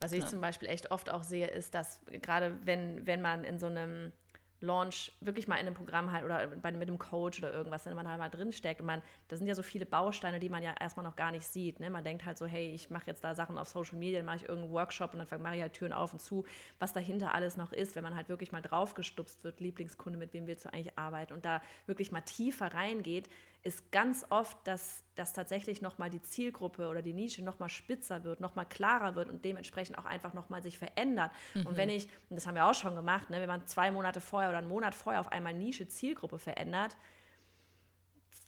Was 0.00 0.12
ich 0.12 0.26
zum 0.26 0.40
Beispiel 0.40 0.68
echt 0.68 0.90
oft 0.90 1.08
auch 1.10 1.22
sehe, 1.22 1.46
ist, 1.46 1.74
dass 1.74 2.00
gerade 2.20 2.58
wenn, 2.64 3.06
wenn 3.06 3.22
man 3.22 3.44
in 3.44 3.58
so 3.58 3.66
einem 3.66 4.12
Launch 4.60 5.12
wirklich 5.20 5.48
mal 5.48 5.56
in 5.56 5.66
einem 5.66 5.74
Programm 5.74 6.12
halt 6.12 6.24
oder 6.24 6.46
bei, 6.46 6.72
mit 6.72 6.88
einem 6.88 6.98
Coach 6.98 7.38
oder 7.38 7.52
irgendwas, 7.52 7.86
wenn 7.86 7.94
man 7.94 8.08
halt 8.08 8.18
mal 8.18 8.28
drinsteckt 8.28 8.80
und 8.80 8.86
man, 8.86 9.02
da 9.28 9.36
sind 9.36 9.46
ja 9.46 9.54
so 9.54 9.62
viele 9.62 9.86
Bausteine, 9.86 10.40
die 10.40 10.48
man 10.48 10.62
ja 10.62 10.74
erstmal 10.78 11.04
noch 11.04 11.16
gar 11.16 11.30
nicht 11.30 11.46
sieht. 11.46 11.80
Ne? 11.80 11.90
Man 11.90 12.04
denkt 12.04 12.24
halt 12.24 12.38
so, 12.38 12.46
hey, 12.46 12.72
ich 12.72 12.90
mache 12.90 13.04
jetzt 13.06 13.22
da 13.22 13.34
Sachen 13.34 13.58
auf 13.58 13.68
Social 13.68 13.98
Media, 13.98 14.18
dann 14.18 14.26
mache 14.26 14.36
ich 14.36 14.48
irgendeinen 14.48 14.72
Workshop 14.72 15.14
und 15.14 15.30
dann 15.30 15.42
mache 15.42 15.56
ich 15.56 15.62
halt 15.62 15.74
Türen 15.74 15.92
auf 15.92 16.12
und 16.12 16.20
zu, 16.20 16.44
was 16.78 16.92
dahinter 16.92 17.34
alles 17.34 17.56
noch 17.56 17.72
ist, 17.72 17.96
wenn 17.96 18.04
man 18.04 18.16
halt 18.16 18.28
wirklich 18.28 18.52
mal 18.52 18.62
draufgestupst 18.62 19.44
wird, 19.44 19.60
Lieblingskunde, 19.60 20.18
mit 20.18 20.32
wem 20.32 20.46
willst 20.46 20.64
du 20.64 20.72
eigentlich 20.72 20.98
arbeiten 20.98 21.32
und 21.34 21.44
da 21.44 21.62
wirklich 21.86 22.12
mal 22.12 22.22
tiefer 22.22 22.72
reingeht, 22.72 23.28
ist 23.66 23.90
ganz 23.90 24.24
oft, 24.30 24.56
dass, 24.64 25.02
dass 25.16 25.32
tatsächlich 25.32 25.82
nochmal 25.82 26.08
die 26.08 26.22
Zielgruppe 26.22 26.88
oder 26.88 27.02
die 27.02 27.12
Nische 27.12 27.42
nochmal 27.42 27.68
spitzer 27.68 28.22
wird, 28.22 28.40
nochmal 28.40 28.64
klarer 28.66 29.16
wird 29.16 29.28
und 29.28 29.44
dementsprechend 29.44 29.98
auch 29.98 30.04
einfach 30.04 30.34
nochmal 30.34 30.62
sich 30.62 30.78
verändert. 30.78 31.32
Und 31.54 31.76
wenn 31.76 31.88
ich, 31.90 32.06
und 32.30 32.36
das 32.36 32.46
haben 32.46 32.54
wir 32.54 32.66
auch 32.66 32.74
schon 32.74 32.94
gemacht, 32.94 33.28
ne, 33.28 33.40
wenn 33.40 33.48
man 33.48 33.66
zwei 33.66 33.90
Monate 33.90 34.20
vorher 34.20 34.50
oder 34.50 34.58
einen 34.58 34.68
Monat 34.68 34.94
vorher 34.94 35.20
auf 35.20 35.32
einmal 35.32 35.52
Nische, 35.52 35.88
Zielgruppe 35.88 36.38
verändert, 36.38 36.96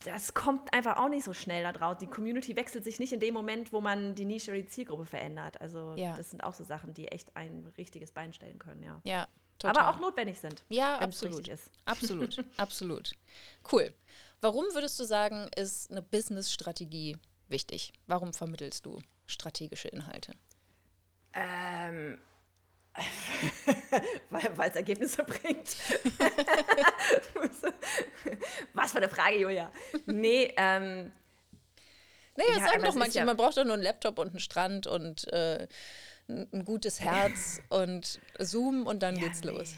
das 0.05 0.33
kommt 0.33 0.73
einfach 0.73 0.95
auch 0.97 1.09
nicht 1.09 1.25
so 1.25 1.33
schnell 1.33 1.63
da 1.63 1.73
draus. 1.73 1.97
Die 1.97 2.07
Community 2.07 2.55
wechselt 2.55 2.85
sich 2.85 2.99
nicht 2.99 3.11
in 3.11 3.19
dem 3.19 3.33
Moment, 3.33 3.73
wo 3.73 3.81
man 3.81 4.15
die 4.15 4.23
Nische 4.23 4.51
oder 4.51 4.61
die 4.61 4.67
Zielgruppe 4.67 5.05
verändert. 5.05 5.59
Also 5.59 5.95
Ja. 5.97 6.15
das 6.15 6.29
sind 6.29 6.41
auch 6.41 6.53
so 6.53 6.63
Sachen, 6.63 6.93
die 6.93 7.09
echt 7.09 7.35
ein 7.35 7.67
richtiges 7.77 8.13
Bein 8.13 8.31
stellen 8.31 8.59
können, 8.59 8.83
ja. 8.83 9.01
Ja, 9.03 9.27
total. 9.57 9.83
Aber 9.83 9.89
auch 9.93 9.99
notwendig 9.99 10.39
sind. 10.39 10.63
Ja, 10.69 10.99
absolut. 10.99 11.49
ist. 11.49 11.69
Absolut, 11.83 12.41
absolut. 12.57 13.11
Cool. 13.69 13.93
Warum 14.41 14.65
würdest 14.73 14.99
du 14.99 15.03
sagen, 15.03 15.49
ist 15.55 15.91
eine 15.91 16.01
Business-Strategie 16.01 17.17
wichtig? 17.47 17.91
Warum 18.07 18.33
vermittelst 18.33 18.85
du 18.85 19.01
strategische 19.27 19.89
Inhalte? 19.89 20.33
Ähm, 21.33 22.19
weil 24.29 24.69
es 24.69 24.75
Ergebnisse 24.75 25.23
bringt. 25.23 25.75
Was 28.73 28.91
für 28.91 28.97
eine 28.97 29.09
Frage, 29.09 29.39
Julia. 29.39 29.71
Nee, 30.05 30.53
ähm, 30.57 31.11
Naja, 32.35 32.57
ja, 32.57 32.67
sagen 32.67 32.83
doch 32.83 32.95
manche, 32.95 33.19
ja 33.19 33.25
man 33.25 33.37
braucht 33.37 33.57
doch 33.57 33.65
nur 33.65 33.73
einen 33.73 33.83
Laptop 33.83 34.19
und 34.19 34.29
einen 34.29 34.39
Strand 34.39 34.87
und 34.87 35.31
äh, 35.33 35.67
ein 36.27 36.65
gutes 36.65 36.99
Herz 37.01 37.61
und 37.69 38.19
Zoom 38.39 38.85
und 38.87 39.03
dann 39.03 39.15
ja, 39.15 39.27
geht's 39.27 39.43
nee. 39.43 39.51
los. 39.51 39.75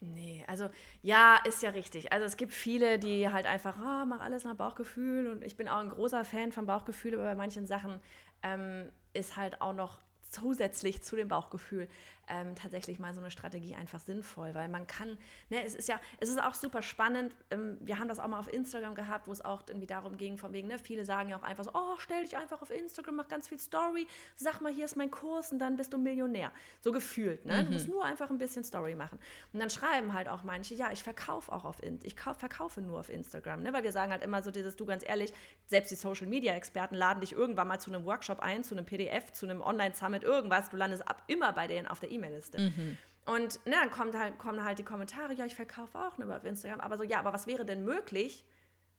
Nee, 0.00 0.44
also 0.46 0.68
ja, 1.06 1.38
ist 1.44 1.62
ja 1.62 1.70
richtig. 1.70 2.12
Also 2.12 2.26
es 2.26 2.36
gibt 2.36 2.52
viele, 2.52 2.98
die 2.98 3.28
halt 3.28 3.46
einfach, 3.46 3.76
oh, 3.78 4.04
mach 4.06 4.18
alles 4.18 4.42
nach 4.42 4.56
Bauchgefühl 4.56 5.28
und 5.28 5.44
ich 5.44 5.56
bin 5.56 5.68
auch 5.68 5.78
ein 5.78 5.90
großer 5.90 6.24
Fan 6.24 6.50
von 6.50 6.66
Bauchgefühl, 6.66 7.14
aber 7.14 7.22
bei 7.22 7.36
manchen 7.36 7.64
Sachen 7.64 8.00
ähm, 8.42 8.90
ist 9.12 9.36
halt 9.36 9.60
auch 9.60 9.72
noch 9.72 10.00
zusätzlich 10.30 11.04
zu 11.04 11.14
dem 11.14 11.28
Bauchgefühl 11.28 11.86
ähm, 12.28 12.54
tatsächlich 12.54 12.98
mal 12.98 13.14
so 13.14 13.20
eine 13.20 13.30
Strategie 13.30 13.74
einfach 13.74 14.00
sinnvoll, 14.00 14.54
weil 14.54 14.68
man 14.68 14.86
kann, 14.86 15.18
ne, 15.48 15.64
es 15.64 15.74
ist 15.74 15.88
ja, 15.88 16.00
es 16.18 16.28
ist 16.28 16.42
auch 16.42 16.54
super 16.54 16.82
spannend, 16.82 17.34
ähm, 17.50 17.78
wir 17.80 17.98
haben 17.98 18.08
das 18.08 18.18
auch 18.18 18.28
mal 18.28 18.38
auf 18.38 18.52
Instagram 18.52 18.94
gehabt, 18.94 19.28
wo 19.28 19.32
es 19.32 19.44
auch 19.44 19.62
irgendwie 19.68 19.86
darum 19.86 20.16
ging, 20.16 20.38
von 20.38 20.52
wegen, 20.52 20.68
ne, 20.68 20.78
viele 20.78 21.04
sagen 21.04 21.30
ja 21.30 21.38
auch 21.38 21.42
einfach 21.42 21.64
so, 21.64 21.70
oh, 21.74 21.96
stell 21.98 22.24
dich 22.24 22.36
einfach 22.36 22.60
auf 22.62 22.70
Instagram, 22.70 23.16
mach 23.16 23.28
ganz 23.28 23.48
viel 23.48 23.58
Story, 23.58 24.06
sag 24.36 24.60
mal, 24.60 24.72
hier 24.72 24.84
ist 24.84 24.96
mein 24.96 25.10
Kurs 25.10 25.52
und 25.52 25.58
dann 25.58 25.76
bist 25.76 25.92
du 25.92 25.98
Millionär. 25.98 26.52
So 26.80 26.92
gefühlt, 26.92 27.44
ne? 27.44 27.62
Mhm. 27.62 27.66
Du 27.66 27.72
musst 27.72 27.88
nur 27.88 28.04
einfach 28.04 28.30
ein 28.30 28.38
bisschen 28.38 28.64
Story 28.64 28.94
machen. 28.94 29.18
Und 29.52 29.60
dann 29.60 29.70
schreiben 29.70 30.12
halt 30.12 30.28
auch 30.28 30.42
manche, 30.42 30.74
ja, 30.74 30.90
ich 30.92 31.02
verkaufe 31.02 31.52
auch 31.52 31.64
auf, 31.64 31.82
In 31.82 32.00
ich 32.02 32.14
verkaufe 32.14 32.80
nur 32.80 33.00
auf 33.00 33.08
Instagram, 33.08 33.62
ne? 33.62 33.72
weil 33.72 33.82
wir 33.82 33.92
sagen 33.92 34.12
halt 34.12 34.22
immer 34.22 34.42
so 34.42 34.50
dieses, 34.50 34.76
du 34.76 34.86
ganz 34.86 35.02
ehrlich, 35.06 35.32
selbst 35.66 35.90
die 35.90 35.96
Social-Media-Experten 35.96 36.94
laden 36.94 37.20
dich 37.20 37.32
irgendwann 37.32 37.68
mal 37.68 37.78
zu 37.78 37.92
einem 37.92 38.04
Workshop 38.04 38.40
ein, 38.40 38.64
zu 38.64 38.74
einem 38.74 38.86
PDF, 38.86 39.32
zu 39.32 39.46
einem 39.46 39.60
Online-Summit, 39.60 40.22
irgendwas, 40.22 40.70
du 40.70 40.76
landest 40.76 41.06
ab 41.06 41.22
immer 41.26 41.52
bei 41.52 41.66
denen 41.66 41.86
auf 41.86 42.00
der 42.00 42.10
E-Mail-Liste. 42.16 42.58
Mhm. 42.58 42.98
Und 43.26 43.64
ne, 43.66 43.74
dann 43.80 43.90
kommt 43.90 44.16
halt, 44.16 44.38
kommen 44.38 44.64
halt 44.64 44.78
die 44.78 44.84
Kommentare, 44.84 45.34
ja, 45.34 45.46
ich 45.46 45.56
verkaufe 45.56 45.98
auch 45.98 46.16
nur 46.16 46.34
auf 46.34 46.44
Instagram. 46.44 46.80
Aber 46.80 46.96
so, 46.96 47.02
ja, 47.02 47.18
aber 47.18 47.32
was 47.32 47.46
wäre 47.46 47.64
denn 47.64 47.84
möglich, 47.84 48.44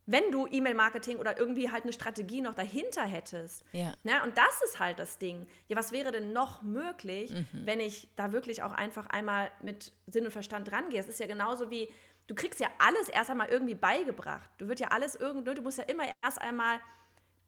wenn 0.06 0.32
du 0.32 0.48
E-Mail-Marketing 0.48 1.18
oder 1.18 1.38
irgendwie 1.38 1.72
halt 1.72 1.84
eine 1.84 1.94
Strategie 1.94 2.42
noch 2.42 2.54
dahinter 2.54 3.04
hättest? 3.04 3.64
Ja. 3.72 3.94
Ne, 4.04 4.22
und 4.24 4.38
das 4.38 4.62
ist 4.66 4.80
halt 4.80 5.00
das 5.00 5.18
Ding. 5.18 5.48
Ja, 5.68 5.78
was 5.78 5.92
wäre 5.92 6.12
denn 6.12 6.34
noch 6.34 6.62
möglich, 6.62 7.32
mhm. 7.32 7.48
wenn 7.66 7.80
ich 7.80 8.10
da 8.16 8.32
wirklich 8.32 8.64
auch 8.64 8.74
einfach 8.74 9.08
einmal 9.08 9.52
mit 9.62 9.94
Sinn 10.08 10.26
und 10.26 10.32
Verstand 10.32 10.72
rangehe? 10.72 11.00
Es 11.00 11.08
ist 11.08 11.20
ja 11.20 11.28
genauso 11.28 11.70
wie, 11.72 11.90
du 12.28 12.36
kriegst 12.36 12.60
ja 12.60 12.68
alles 12.80 13.08
erst 13.10 13.30
einmal 13.30 13.48
irgendwie 13.48 13.76
beigebracht. 13.76 14.50
Du 14.58 14.68
wird 14.68 14.80
ja 14.80 14.90
alles 14.90 15.16
irgendwie, 15.16 15.56
du 15.56 15.62
musst 15.62 15.78
ja 15.78 15.86
immer 15.86 16.04
erst 16.22 16.42
einmal 16.42 16.80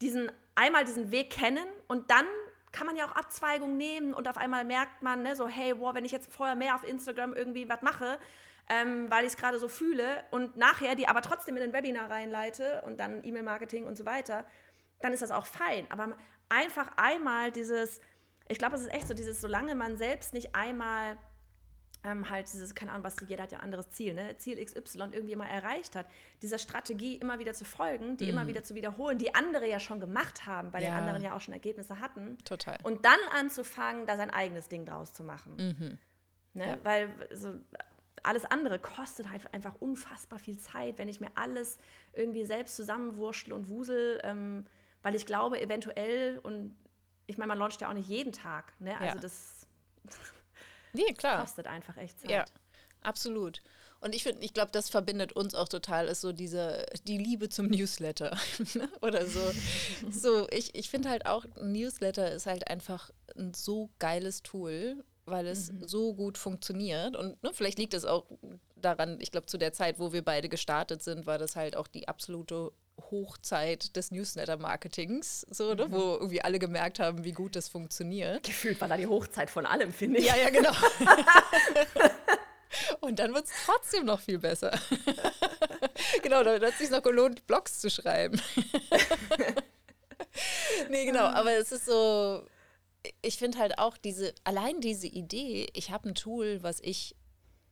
diesen, 0.02 0.32
einmal 0.56 0.86
diesen 0.86 1.12
Weg 1.12 1.30
kennen 1.30 1.66
und 1.88 2.10
dann 2.10 2.26
kann 2.72 2.88
man 2.88 2.96
ja 2.96 3.06
auch 3.06 3.16
Abzweigungen 3.16 3.78
nehmen 3.78 4.14
und 4.14 4.28
auf 4.28 4.38
einmal 4.38 4.64
merkt 4.64 5.02
man, 5.02 5.24
ne, 5.24 5.36
so, 5.36 5.48
hey, 5.48 5.74
wow, 5.80 5.94
wenn 5.96 6.06
ich 6.06 6.12
jetzt 6.12 6.32
vorher 6.32 6.56
mehr 6.56 6.76
auf 6.76 6.84
Instagram 6.84 7.34
irgendwie 7.34 7.68
was 7.68 7.82
mache, 7.82 8.20
ähm, 8.70 9.10
weil 9.10 9.26
ich 9.26 9.32
es 9.32 9.38
gerade 9.38 9.58
so 9.58 9.68
fühle 9.68 10.24
und 10.30 10.56
nachher 10.56 10.96
die 10.96 11.08
aber 11.08 11.22
trotzdem 11.22 11.58
in 11.58 11.64
ein 11.64 11.74
Webinar 11.74 12.10
reinleite 12.10 12.84
und 12.86 13.00
dann 13.00 13.24
E-Mail-Marketing 13.24 13.86
und 13.86 13.98
so 13.98 14.06
weiter, 14.06 14.46
dann 15.02 15.14
ist 15.14 15.22
das 15.22 15.32
auch 15.32 15.48
fein. 15.48 15.88
Aber 15.90 16.16
einfach 16.50 16.92
einmal 16.98 17.52
dieses, 17.52 18.00
ich 18.48 18.60
glaube, 18.60 18.76
es 18.76 18.82
ist 18.82 18.94
echt 18.94 19.08
so, 19.08 19.14
dieses, 19.14 19.42
solange 19.42 19.74
man 19.74 19.98
selbst 19.98 20.34
nicht 20.34 20.56
einmal 20.56 21.18
ähm, 22.04 22.30
halt 22.30 22.52
dieses, 22.52 22.74
keine 22.76 22.92
Ahnung, 22.92 23.04
was 23.04 23.16
jeder 23.28 23.44
hat 23.44 23.52
ja 23.52 23.58
ein 23.60 23.66
anderes 23.66 23.92
Ziel, 23.92 24.14
ne? 24.14 24.38
Ziel 24.38 24.64
XY 24.64 25.10
irgendwie 25.12 25.36
mal 25.36 25.48
erreicht 25.48 25.96
hat, 25.96 26.08
dieser 26.42 26.58
Strategie 26.58 27.18
immer 27.18 27.40
wieder 27.40 27.54
zu 27.54 27.66
folgen, 27.66 28.16
die 28.16 28.26
mhm. 28.26 28.30
immer 28.32 28.48
wieder 28.48 28.64
zu 28.64 28.76
wiederholen, 28.76 29.18
die 29.18 29.36
andere 29.36 29.68
ja 29.68 29.80
schon 29.80 30.00
gemacht 30.00 30.46
haben, 30.46 30.72
weil 30.72 30.84
ja. 30.84 30.90
die 30.90 30.96
anderen 30.96 31.22
ja 31.22 31.36
auch 31.36 31.42
schon 31.42 31.54
Ergebnisse 31.54 32.00
hatten. 32.00 32.38
Total. 32.46 32.78
Und 32.84 33.04
dann 33.06 33.20
anzufangen, 33.34 34.06
da 34.06 34.16
sein 34.16 34.30
eigenes 34.30 34.70
Ding 34.70 34.86
draus 34.86 35.14
zu 35.14 35.24
machen. 35.24 35.56
Mhm. 35.58 35.98
Ne? 36.54 36.68
Ja. 36.68 36.78
Weil 36.84 37.10
so, 37.34 37.54
alles 38.24 38.46
andere 38.46 38.80
kostet 38.80 39.30
halt 39.30 39.54
einfach 39.54 39.76
unfassbar 39.80 40.40
viel 40.40 40.58
Zeit, 40.58 40.98
wenn 40.98 41.10
ich 41.10 41.20
mir 41.20 41.32
alles 41.36 41.78
irgendwie 42.14 42.46
selbst 42.46 42.76
zusammenwurschtel 42.76 43.54
und 43.54 43.68
wusel, 43.70 44.20
ähm, 44.24 44.66
weil 45.02 45.16
ich 45.16 45.26
glaube, 45.26 45.62
eventuell, 45.62 46.40
und 46.40 46.76
ich 47.28 47.38
meine, 47.38 47.50
man 47.50 47.60
launcht 47.60 47.82
ja 47.82 47.90
auch 47.90 47.94
nicht 47.94 48.10
jeden 48.10 48.32
Tag, 48.32 48.74
ne? 48.80 48.98
Also 49.00 49.16
ja. 49.16 49.22
das 49.22 49.68
Nee, 50.94 51.14
klar. 51.14 51.42
Kostet 51.42 51.68
einfach 51.68 51.98
echt 51.98 52.20
Zeit. 52.20 52.30
Ja, 52.30 52.46
absolut. 53.02 53.62
Und 54.02 54.16
ich 54.16 54.24
finde, 54.24 54.44
ich 54.44 54.54
glaube, 54.54 54.72
das 54.72 54.90
verbindet 54.90 55.34
uns 55.34 55.56
auch 55.56 55.68
total, 55.68 56.08
ist 56.08 56.22
so 56.22 56.32
diese, 56.32 56.86
die 57.06 57.18
Liebe 57.18 57.50
zum 57.50 57.68
Newsletter. 57.68 58.38
Ne? 58.74 58.90
Oder 59.02 59.26
so. 59.26 59.42
so, 60.12 60.48
ich, 60.50 60.76
ich 60.76 60.90
finde 60.90 61.10
halt 61.10 61.26
auch, 61.26 61.46
Newsletter 61.62 62.32
ist 62.32 62.46
halt 62.46 62.70
einfach 62.70 63.10
ein 63.38 63.54
so 63.54 63.90
geiles 64.00 64.44
Tool, 64.44 65.04
weil 65.26 65.48
es 65.48 65.72
mhm. 65.72 65.88
so 65.88 66.14
gut 66.14 66.38
funktioniert. 66.38 67.16
Und 67.16 67.42
ne, 67.44 67.52
vielleicht 67.54 67.78
liegt 67.78 67.94
es 67.94 68.06
auch 68.06 68.26
daran, 68.76 69.20
ich 69.20 69.32
glaube, 69.32 69.48
zu 69.48 69.58
der 69.58 69.74
Zeit, 69.74 70.00
wo 70.00 70.14
wir 70.14 70.24
beide 70.24 70.50
gestartet 70.50 71.04
sind, 71.04 71.26
war 71.26 71.38
das 71.38 71.56
halt 71.56 71.76
auch 71.76 71.88
die 71.88 72.08
absolute 72.08 72.72
Hochzeit 73.12 73.96
des 73.96 74.12
Newsletter-Marketings, 74.12 75.48
so, 75.50 75.74
ne? 75.74 75.88
mhm. 75.88 75.92
wo 75.92 76.16
irgendwie 76.16 76.42
alle 76.42 76.60
gemerkt 76.60 77.00
haben, 77.00 77.24
wie 77.24 77.32
gut 77.32 77.56
das 77.56 77.70
funktioniert. 77.70 78.44
Gefühlt 78.44 78.80
war 78.82 78.88
da 78.88 78.98
die 78.98 79.08
Hochzeit 79.08 79.50
von 79.50 79.66
allem, 79.66 79.94
finde 79.94 80.20
ich. 80.20 80.26
Ja, 80.26 80.36
ja, 80.36 80.50
genau. 80.50 80.72
Und 83.02 83.20
dann 83.20 83.34
wird 83.34 83.46
es 83.46 83.52
trotzdem 83.66 84.06
noch 84.06 84.20
viel 84.20 84.40
besser. 84.40 84.72
genau, 86.24 86.44
da 86.44 86.54
hat 86.54 86.64
es 86.64 86.78
sich 86.78 86.90
noch 86.90 87.02
gelohnt, 87.02 87.46
Blogs 87.48 87.80
zu 87.80 87.90
schreiben. 87.90 88.42
nee, 90.90 91.06
genau, 91.06 91.26
aber 91.26 91.54
es 91.54 91.72
ist 91.72 91.86
so, 91.86 92.46
ich 93.22 93.38
finde 93.38 93.60
halt 93.60 93.80
auch 93.80 93.98
diese, 93.98 94.34
allein 94.44 94.82
diese 94.82 95.08
Idee, 95.08 95.70
ich 95.74 95.92
habe 95.92 96.10
ein 96.10 96.16
Tool, 96.16 96.62
was 96.62 96.80
ich 96.82 97.16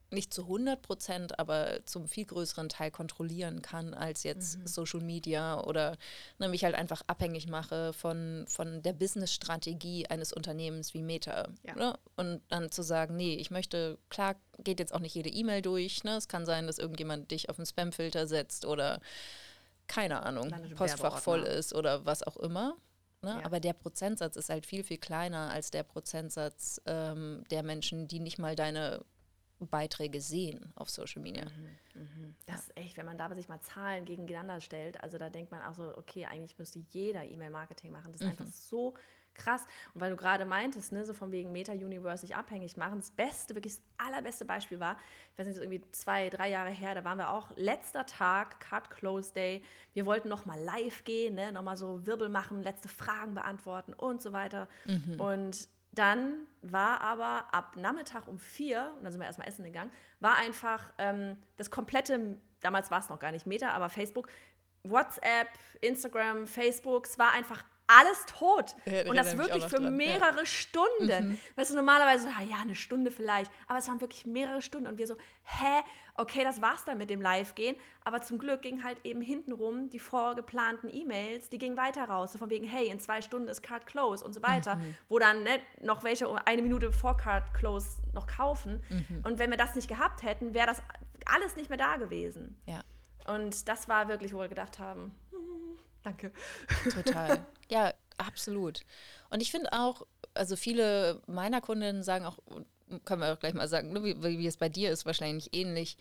nicht 0.10 0.34
zu 0.34 0.44
100 0.44 0.82
Prozent, 0.82 1.40
aber 1.40 1.86
zum 1.86 2.08
viel 2.08 2.26
größeren 2.26 2.70
Teil 2.70 2.92
kontrollieren 2.92 3.62
kann 3.62 3.94
als 3.94 4.24
jetzt 4.24 4.58
mhm. 4.58 4.68
Social 4.68 5.02
Media 5.02 5.62
oder 5.64 5.98
ne, 6.40 6.48
mich 6.48 6.64
halt 6.64 6.76
einfach 6.76 7.02
abhängig 7.08 7.48
mache 7.48 7.94
von, 7.94 8.46
von 8.48 8.82
der 8.82 8.94
Business-Strategie 8.94 10.08
eines 10.08 10.32
Unternehmens 10.32 10.94
wie 10.94 11.04
Meta. 11.04 11.50
Ja. 11.64 11.76
Ne? 11.76 12.00
Und 12.16 12.42
dann 12.50 12.72
zu 12.72 12.84
sagen, 12.84 13.18
nee, 13.18 13.36
ich 13.36 13.52
möchte, 13.52 13.98
klar 14.10 14.36
geht 14.60 14.80
jetzt 14.80 14.94
auch 14.94 15.00
nicht 15.00 15.16
jede 15.16 15.30
E-Mail 15.30 15.62
durch. 15.62 16.04
Ne? 16.04 16.16
Es 16.16 16.28
kann 16.28 16.46
sein, 16.46 16.68
dass 16.68 16.80
irgendjemand 16.80 17.32
dich 17.32 17.50
auf 17.50 17.60
einen 17.60 17.66
Spam-Filter 17.66 18.28
setzt 18.28 18.66
oder 18.66 19.02
keine 19.88 20.24
Ahnung, 20.24 20.54
Postfach 20.76 21.20
voll 21.20 21.44
ist 21.44 21.74
oder 21.74 22.06
was 22.06 22.24
auch 22.24 22.38
immer. 22.38 22.76
Ne? 23.22 23.32
Ja. 23.32 23.46
Aber 23.46 23.60
der 23.60 23.74
Prozentsatz 23.74 24.36
ist 24.36 24.50
halt 24.50 24.66
viel, 24.66 24.84
viel 24.84 24.98
kleiner 24.98 25.50
als 25.50 25.72
der 25.72 25.84
Prozentsatz 25.84 26.82
ähm, 26.86 27.44
der 27.50 27.64
Menschen, 27.64 28.08
die 28.08 28.20
nicht 28.20 28.38
mal 28.38 28.56
deine 28.56 29.04
Beiträge 29.60 30.22
sehen 30.22 30.72
auf 30.76 30.90
Social 30.90 31.22
Media. 31.22 31.46
Mhm, 31.46 32.02
mh. 32.02 32.34
Das 32.46 32.62
ist 32.62 32.78
echt, 32.78 32.98
wenn 32.98 33.06
man 33.06 33.18
da 33.18 33.34
sich 33.36 33.50
mal 33.50 33.62
Zahlen 33.62 34.06
gegeneinander 34.06 34.62
stellt, 34.62 35.02
also 35.04 35.18
da 35.18 35.30
denkt 35.30 35.52
man 35.52 35.62
auch 35.64 35.74
so, 35.74 35.98
okay, 35.98 36.26
eigentlich 36.26 36.58
müsste 36.60 36.80
jeder 36.92 37.24
E-Mail-Marketing 37.24 37.92
machen. 37.92 38.12
Das 38.12 38.22
ist 38.22 38.26
mhm. 38.26 38.32
einfach 38.32 38.48
so 38.48 38.94
krass. 39.38 39.66
Und 39.94 40.02
weil 40.02 40.12
du 40.12 40.18
gerade 40.18 40.46
meintest, 40.46 40.92
ne, 40.92 41.06
so 41.06 41.14
von 41.14 41.32
wegen 41.32 41.52
Meta-Universe 41.52 42.22
sich 42.22 42.36
abhängig 42.36 42.76
machen, 42.76 43.00
das 43.00 43.12
beste, 43.12 43.56
wirklich 43.56 43.76
das 43.76 43.84
allerbeste 43.98 44.46
Beispiel 44.46 44.80
war, 44.80 44.98
ich 45.32 45.40
weiß 45.40 45.48
nicht, 45.48 45.58
irgendwie 45.58 45.82
zwei, 45.92 46.30
drei 46.30 46.50
Jahre 46.50 46.72
her, 46.72 46.96
da 46.96 47.04
waren 47.04 47.18
wir 47.18 47.32
auch 47.32 47.52
letzter 47.56 48.06
Tag, 48.06 48.60
Cut 48.60 48.90
Close 48.90 49.34
Day. 49.34 49.64
Wir 49.94 50.06
wollten 50.06 50.28
nochmal 50.28 50.60
live 50.60 51.04
gehen, 51.04 51.36
ne, 51.36 51.52
nochmal 51.52 51.78
so 51.78 52.06
Wirbel 52.06 52.30
machen, 52.30 52.62
letzte 52.64 52.90
Fragen 52.90 53.36
beantworten 53.36 53.94
und 53.94 54.22
so 54.22 54.34
weiter. 54.34 54.68
Mhm. 54.86 55.20
Und 55.20 55.70
dann 55.92 56.48
war 56.62 57.02
aber 57.02 57.54
ab 57.54 57.76
Nachmittag 57.76 58.28
um 58.28 58.38
vier, 58.40 58.94
und 58.98 59.04
dann 59.04 59.12
sind 59.12 59.22
wir 59.22 59.28
erstmal 59.28 59.48
essen 59.48 59.64
gegangen, 59.64 59.92
war 60.20 60.36
einfach 60.36 60.94
ähm, 60.98 61.38
das 61.56 61.72
komplette, 61.72 62.38
damals 62.62 62.92
war 62.92 63.00
es 63.00 63.10
noch 63.10 63.20
gar 63.20 63.32
nicht 63.32 63.48
Meta, 63.48 63.70
aber 63.70 63.90
Facebook, 63.90 64.30
WhatsApp, 64.84 65.50
Instagram, 65.82 66.48
Facebook, 66.48 67.06
es 67.06 67.18
war 67.18 67.34
einfach 67.34 67.64
alles 67.88 68.26
tot. 68.26 68.76
Ja, 68.86 69.10
und 69.10 69.16
das 69.16 69.38
wirklich 69.38 69.64
für 69.66 69.78
dran. 69.78 69.96
mehrere 69.96 70.40
ja. 70.40 70.46
Stunden. 70.46 71.30
Mhm. 71.30 71.40
Weißt 71.56 71.72
du, 71.72 71.76
normalerweise, 71.76 72.28
ah, 72.38 72.44
ja, 72.44 72.58
eine 72.62 72.76
Stunde 72.76 73.12
vielleicht, 73.12 73.52
aber 73.68 73.80
es 73.80 73.88
waren 73.88 74.02
wirklich 74.02 74.26
mehrere 74.26 74.62
Stunden. 74.62 74.88
Und 74.88 74.98
wir 74.98 75.08
so, 75.08 75.16
hä, 75.44 75.84
okay, 76.16 76.44
das 76.44 76.62
war's 76.62 76.84
dann 76.84 76.98
mit 76.98 77.10
dem 77.10 77.22
Live-Gehen. 77.22 77.78
Aber 78.04 78.22
zum 78.22 78.40
Glück 78.40 78.62
ging 78.62 78.84
halt 78.84 78.98
eben 79.04 79.22
hintenrum 79.22 79.90
die 79.90 80.00
vorgeplanten 80.00 80.94
E-Mails, 80.94 81.50
die 81.50 81.58
gingen 81.58 81.78
weiter 81.78 82.06
raus. 82.06 82.34
So 82.34 82.40
von 82.40 82.50
wegen, 82.50 82.68
hey, 82.68 82.88
in 82.88 83.00
zwei 83.00 83.22
Stunden 83.22 83.48
ist 83.48 83.64
Card 83.64 83.86
Close 83.86 84.24
und 84.24 84.34
so 84.34 84.44
weiter. 84.44 84.76
Mhm. 84.76 84.96
Wo 85.08 85.20
dann 85.20 85.44
ne, 85.44 85.60
noch 85.82 86.04
welche 86.04 86.28
eine 86.46 86.62
Minute 86.62 86.92
vor 86.92 87.16
Card 87.18 87.54
Close 87.54 88.02
noch 88.14 88.28
kaufen. 88.28 88.84
Mhm. 88.90 89.22
Und 89.24 89.40
wenn 89.40 89.50
wir 89.50 89.58
das 89.58 89.76
nicht 89.76 89.88
gehabt 89.88 90.24
hätten, 90.24 90.54
wäre 90.54 90.68
das 90.68 90.82
alles 91.26 91.56
nicht 91.56 91.70
mehr 91.70 91.78
da 91.78 91.98
gewesen. 91.98 92.60
Ja. 92.66 92.82
Und 93.28 93.68
das 93.68 93.90
war 93.90 94.08
wirklich, 94.08 94.34
wo 94.34 94.40
wir 94.40 94.48
gedacht 94.48 94.80
haben, 94.80 95.14
Danke. 96.08 96.32
Total. 96.92 97.46
Ja, 97.70 97.94
absolut. 98.16 98.86
Und 99.30 99.42
ich 99.42 99.52
finde 99.52 99.74
auch, 99.74 100.08
also 100.34 100.56
viele 100.56 101.22
meiner 101.28 101.60
Kundinnen 101.60 102.02
sagen 102.02 102.26
auch, 102.26 102.38
können 103.04 103.22
wir 103.22 103.34
auch 103.34 103.40
gleich 103.40 103.54
mal 103.54 103.68
sagen, 103.68 103.92
ne, 103.92 104.02
wie, 104.06 104.22
wie 104.22 104.48
es 104.48 104.56
bei 104.56 104.70
dir 104.70 104.90
ist, 104.90 105.06
wahrscheinlich 105.06 105.54
ähnlich, 105.54 105.98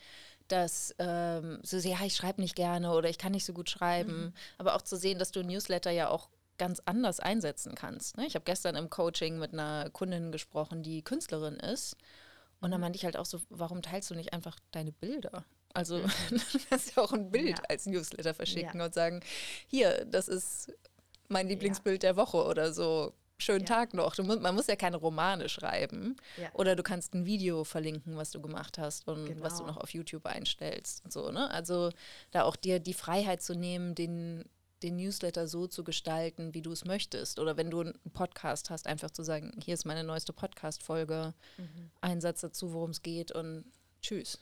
dass 0.47 0.95
ähm, 1.01 1.59
so, 1.65 1.79
ja, 1.79 1.99
ich 2.05 2.15
schreibe 2.15 2.41
nicht 2.41 2.55
gerne 2.55 2.93
oder 2.93 3.09
ich 3.09 3.19
kann 3.19 3.33
nicht 3.33 3.45
so 3.45 3.53
gut 3.53 3.69
schreiben, 3.69 4.27
mhm. 4.27 4.33
aber 4.59 4.77
auch 4.77 4.83
zu 4.83 4.97
sehen, 4.97 5.19
dass 5.19 5.33
du 5.33 5.43
Newsletter 5.43 5.91
ja 5.91 6.09
auch 6.09 6.29
ganz 6.57 6.81
anders 6.85 7.19
einsetzen 7.19 7.75
kannst. 7.75 8.17
Ne? 8.17 8.27
Ich 8.27 8.37
habe 8.37 8.45
gestern 8.45 8.77
im 8.77 8.89
Coaching 8.89 9.41
mit 9.41 9.53
einer 9.53 9.91
Kundin 9.91 10.31
gesprochen, 10.31 10.85
die 10.85 11.03
Künstlerin 11.03 11.57
ist. 11.57 11.97
Und 12.61 12.71
dann 12.71 12.79
mhm. 12.79 12.83
meinte 12.83 12.97
ich 12.97 13.05
halt 13.05 13.17
auch 13.17 13.27
so, 13.27 13.41
warum 13.51 13.83
teilst 13.83 14.09
du 14.11 14.15
nicht 14.15 14.33
einfach 14.33 14.57
deine 14.71 14.93
Bilder? 14.93 15.45
Also 15.77 15.99
mhm. 15.99 16.11
du 16.31 16.59
kannst 16.71 16.97
ja 16.97 17.03
auch 17.03 17.13
ein 17.13 17.31
Bild 17.31 17.59
ja. 17.59 17.65
als 17.69 17.87
Newsletter 17.87 18.35
verschicken 18.35 18.79
ja. 18.79 18.87
und 18.87 18.95
sagen, 18.95 19.21
hier, 19.67 20.05
das 20.07 20.29
ist 20.29 20.73
mein 21.29 21.49
Lieblingsbild 21.49 22.03
ja. 22.03 22.11
der 22.11 22.17
Woche 22.17 22.43
oder 22.45 22.73
so. 22.73 23.13
Schönen. 23.39 23.67
Tag 23.67 23.93
noch. 23.93 24.17
Musst, 24.17 24.41
man 24.41 24.55
muss 24.55 24.67
ja 24.67 24.77
keine 24.77 24.97
Romane 24.97 25.51
schreiben. 25.51 26.17
Oder 26.55 26.75
du 26.75 26.83
kannst 26.83 27.13
ein 27.13 27.27
Video 27.27 27.65
verlinken, 27.65 28.17
was 28.17 28.31
du 28.31 28.41
gemacht 28.41 28.79
hast 28.79 29.07
und 29.07 29.27
genau. 29.27 29.45
was 29.45 29.59
du 29.59 29.67
noch 29.67 29.77
auf 29.77 29.91
YouTube 29.91 30.25
einstellst 30.25 31.05
und 31.05 31.13
so, 31.13 31.31
ne? 31.31 31.51
Also 31.51 31.91
da 32.31 32.45
auch 32.45 32.57
dir 32.57 32.81
die 32.81 32.95
Freiheit 32.95 33.43
zu 33.43 33.55
nehmen, 33.55 33.95
den, 33.95 34.47
den 34.83 34.97
Newsletter 34.97 35.49
so 35.49 35.67
zu 35.67 35.85
gestalten, 35.85 36.55
wie 36.55 36.63
du 36.63 36.73
es 36.73 36.87
möchtest. 36.87 37.39
Oder 37.39 37.59
wenn 37.59 37.71
du 37.71 37.83
einen 37.83 37.99
Podcast 38.15 38.71
hast, 38.71 38.87
einfach 38.87 39.11
zu 39.11 39.23
sagen, 39.23 39.53
hier 39.63 39.75
ist 39.75 39.85
meine 39.85 40.03
neueste 40.03 40.33
Podcast-Folge, 40.33 41.35
mhm. 41.59 41.91
ein 42.01 42.23
Satz 42.23 42.41
dazu, 42.41 42.73
worum 42.73 42.89
es 42.89 43.03
geht 43.03 43.33
und 43.33 43.67
tschüss. 44.01 44.39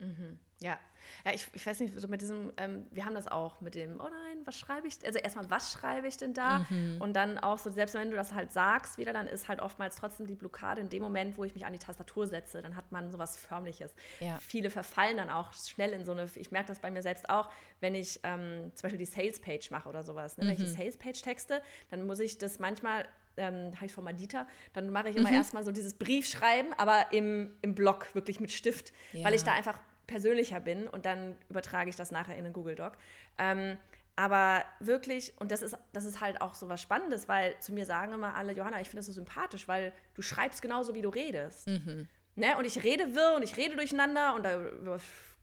Mhm. 0.00 0.40
Ja, 0.60 0.78
ja, 1.24 1.32
ich, 1.32 1.46
ich 1.52 1.66
weiß 1.66 1.80
nicht, 1.80 1.98
so 1.98 2.08
mit 2.08 2.20
diesem, 2.20 2.52
ähm, 2.56 2.86
wir 2.90 3.04
haben 3.04 3.14
das 3.14 3.28
auch 3.28 3.60
mit 3.60 3.74
dem, 3.74 4.00
oh 4.00 4.08
nein, 4.08 4.38
was 4.44 4.58
schreibe 4.58 4.86
ich? 4.86 4.94
Also 5.04 5.18
erstmal, 5.18 5.50
was 5.50 5.72
schreibe 5.72 6.06
ich 6.06 6.16
denn 6.16 6.34
da? 6.34 6.66
Mhm. 6.70 6.96
Und 7.00 7.14
dann 7.14 7.38
auch 7.38 7.58
so, 7.58 7.70
selbst 7.70 7.94
wenn 7.94 8.10
du 8.10 8.16
das 8.16 8.32
halt 8.32 8.52
sagst 8.52 8.98
wieder, 8.98 9.12
dann 9.12 9.26
ist 9.26 9.48
halt 9.48 9.60
oftmals 9.60 9.96
trotzdem 9.96 10.26
die 10.26 10.34
Blockade 10.34 10.80
in 10.80 10.88
dem 10.88 11.02
Moment, 11.02 11.36
wo 11.38 11.44
ich 11.44 11.54
mich 11.54 11.66
an 11.66 11.72
die 11.72 11.78
Tastatur 11.78 12.26
setze, 12.26 12.62
dann 12.62 12.76
hat 12.76 12.90
man 12.92 13.10
sowas 13.10 13.36
Förmliches. 13.36 13.94
Ja. 14.20 14.38
Viele 14.40 14.70
verfallen 14.70 15.16
dann 15.16 15.30
auch 15.30 15.52
schnell 15.54 15.92
in 15.92 16.04
so 16.04 16.12
eine, 16.12 16.28
ich 16.34 16.50
merke 16.50 16.68
das 16.68 16.78
bei 16.78 16.90
mir 16.90 17.02
selbst 17.02 17.28
auch, 17.28 17.50
wenn 17.80 17.94
ich 17.94 18.20
ähm, 18.22 18.72
zum 18.74 18.82
Beispiel 18.82 18.98
die 18.98 19.06
Sales-Page 19.06 19.70
mache 19.70 19.88
oder 19.88 20.02
sowas. 20.02 20.36
Ne? 20.36 20.44
Mhm. 20.44 20.48
Wenn 20.48 20.56
ich 20.56 20.64
die 20.64 20.70
mhm. 20.70 20.76
Sales-Page 20.76 21.22
texte, 21.22 21.62
dann 21.90 22.06
muss 22.06 22.20
ich 22.20 22.38
das 22.38 22.58
manchmal 22.58 23.06
ähm, 23.36 23.72
habe 23.76 23.86
ich 23.86 23.92
von 23.92 24.02
Madita, 24.02 24.48
dann 24.72 24.90
mache 24.90 25.10
ich 25.10 25.16
immer 25.16 25.28
mhm. 25.28 25.36
erstmal 25.36 25.62
so 25.62 25.70
dieses 25.70 25.94
Briefschreiben, 25.94 26.72
aber 26.76 27.12
im, 27.12 27.54
im 27.62 27.76
Block, 27.76 28.12
wirklich 28.12 28.40
mit 28.40 28.50
Stift, 28.50 28.92
ja. 29.12 29.24
weil 29.24 29.32
ich 29.32 29.44
da 29.44 29.52
einfach 29.52 29.78
persönlicher 30.08 30.58
bin 30.58 30.88
und 30.88 31.06
dann 31.06 31.36
übertrage 31.48 31.88
ich 31.88 31.94
das 31.94 32.10
nachher 32.10 32.36
in 32.36 32.44
einen 32.44 32.52
Google 32.52 32.74
Doc. 32.74 32.94
Ähm, 33.38 33.78
aber 34.16 34.64
wirklich, 34.80 35.32
und 35.38 35.52
das 35.52 35.62
ist, 35.62 35.76
das 35.92 36.04
ist 36.04 36.20
halt 36.20 36.40
auch 36.40 36.56
so 36.56 36.68
was 36.68 36.82
Spannendes, 36.82 37.28
weil 37.28 37.56
zu 37.60 37.72
mir 37.72 37.86
sagen 37.86 38.12
immer 38.12 38.34
alle, 38.34 38.52
Johanna, 38.52 38.80
ich 38.80 38.88
finde 38.88 38.98
das 38.98 39.06
so 39.06 39.12
sympathisch, 39.12 39.68
weil 39.68 39.92
du 40.14 40.22
schreibst 40.22 40.60
genauso, 40.60 40.92
wie 40.96 41.02
du 41.02 41.08
redest. 41.08 41.68
Mhm. 41.68 42.08
Ne? 42.34 42.56
Und 42.58 42.64
ich 42.64 42.82
rede 42.82 43.14
wirr 43.14 43.34
und 43.36 43.44
ich 43.44 43.56
rede 43.56 43.76
durcheinander 43.76 44.34
und 44.34 44.42
da 44.42 44.58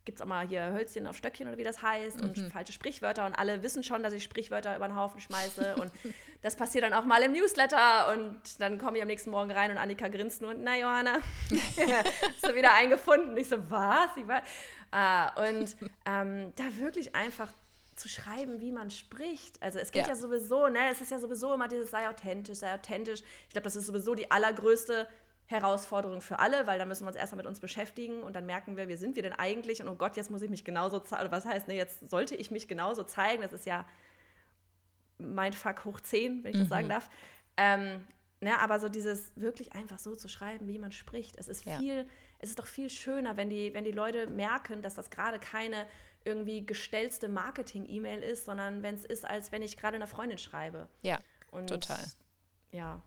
gibt 0.05 0.19
es 0.19 0.21
auch 0.21 0.27
mal 0.27 0.47
hier 0.47 0.71
Hölzchen 0.71 1.07
auf 1.07 1.17
Stöckchen 1.17 1.47
oder 1.47 1.57
wie 1.57 1.63
das 1.63 1.81
heißt 1.81 2.17
mhm. 2.17 2.23
und 2.23 2.37
falsche 2.51 2.73
Sprichwörter 2.73 3.25
und 3.25 3.33
alle 3.33 3.63
wissen 3.63 3.83
schon, 3.83 4.03
dass 4.03 4.13
ich 4.13 4.23
Sprichwörter 4.23 4.75
über 4.75 4.87
den 4.87 4.95
Haufen 4.95 5.19
schmeiße 5.19 5.75
und 5.75 5.91
das 6.41 6.55
passiert 6.55 6.83
dann 6.83 6.93
auch 6.93 7.05
mal 7.05 7.21
im 7.23 7.33
Newsletter 7.33 8.13
und 8.13 8.39
dann 8.59 8.77
komme 8.77 8.97
ich 8.97 9.01
am 9.01 9.07
nächsten 9.07 9.31
Morgen 9.31 9.51
rein 9.51 9.71
und 9.71 9.77
Annika 9.77 10.07
grinst 10.07 10.41
nur 10.41 10.51
und 10.51 10.63
na 10.63 10.77
Johanna, 10.77 11.15
hast 11.49 12.47
du 12.47 12.55
wieder 12.55 12.73
eingefunden? 12.73 13.35
Ich 13.35 13.49
so, 13.49 13.57
was? 13.69 14.15
Ich 14.15 14.27
war, 14.27 14.43
ah, 14.91 15.49
und 15.49 15.75
ähm, 16.05 16.53
da 16.55 16.63
wirklich 16.77 17.15
einfach 17.15 17.51
zu 17.95 18.09
schreiben, 18.09 18.59
wie 18.59 18.71
man 18.71 18.91
spricht. 18.91 19.61
Also 19.61 19.79
es 19.79 19.91
geht 19.91 20.03
ja. 20.03 20.09
ja 20.09 20.15
sowieso, 20.15 20.67
ne, 20.67 20.91
es 20.91 21.01
ist 21.01 21.11
ja 21.11 21.19
sowieso 21.19 21.53
immer 21.53 21.67
dieses 21.67 21.91
sei 21.91 22.09
authentisch, 22.09 22.59
sei 22.59 22.73
authentisch. 22.73 23.21
Ich 23.47 23.53
glaube, 23.53 23.63
das 23.63 23.75
ist 23.75 23.87
sowieso 23.87 24.15
die 24.15 24.29
allergrößte 24.29 25.07
Herausforderung 25.47 26.21
für 26.21 26.39
alle, 26.39 26.65
weil 26.65 26.79
da 26.79 26.85
müssen 26.85 27.03
wir 27.03 27.09
uns 27.09 27.17
erstmal 27.17 27.37
mit 27.37 27.45
uns 27.45 27.59
beschäftigen 27.59 28.23
und 28.23 28.35
dann 28.35 28.45
merken 28.45 28.77
wir, 28.77 28.87
wie 28.87 28.95
sind 28.95 29.15
wir 29.15 29.23
denn 29.23 29.33
eigentlich 29.33 29.81
und 29.81 29.87
oh 29.87 29.95
Gott, 29.95 30.17
jetzt 30.17 30.31
muss 30.31 30.41
ich 30.41 30.49
mich 30.49 30.65
genauso 30.65 30.99
zeigen. 30.99 31.31
Was 31.31 31.45
heißt, 31.45 31.67
ne, 31.67 31.75
jetzt 31.75 32.09
sollte 32.09 32.35
ich 32.35 32.49
mich 32.49 32.67
genauso 32.67 33.03
zeigen? 33.03 33.43
Das 33.43 33.53
ist 33.53 33.65
ja 33.65 33.85
mein 35.17 35.53
Fuck 35.53 35.85
hoch 35.85 35.99
10, 35.99 36.43
wenn 36.43 36.53
ich 36.53 36.59
das 36.59 36.69
sagen 36.69 36.87
mhm. 36.87 36.91
darf. 36.91 37.09
Ähm, 37.57 38.07
ne, 38.41 38.59
aber 38.59 38.79
so 38.79 38.89
dieses 38.89 39.31
wirklich 39.35 39.73
einfach 39.73 39.99
so 39.99 40.15
zu 40.15 40.27
schreiben, 40.27 40.67
wie 40.67 40.79
man 40.79 40.91
spricht, 40.91 41.37
es 41.37 41.47
ist 41.47 41.63
viel, 41.63 41.97
ja. 41.97 42.05
es 42.39 42.49
ist 42.49 42.59
doch 42.59 42.67
viel 42.67 42.89
schöner, 42.89 43.37
wenn 43.37 43.49
die, 43.49 43.73
wenn 43.73 43.83
die 43.83 43.91
Leute 43.91 44.27
merken, 44.27 44.81
dass 44.81 44.95
das 44.95 45.11
gerade 45.11 45.39
keine 45.39 45.85
irgendwie 46.23 46.65
gestellte 46.65 47.29
Marketing-E-Mail 47.29 48.23
ist, 48.23 48.45
sondern 48.45 48.81
wenn 48.81 48.95
es 48.95 49.05
ist, 49.05 49.25
als 49.25 49.51
wenn 49.51 49.61
ich 49.61 49.77
gerade 49.77 49.95
einer 49.95 50.07
Freundin 50.07 50.39
schreibe. 50.39 50.89
Ja, 51.03 51.19
und, 51.51 51.67
total. 51.67 52.03
Ja, 52.71 53.03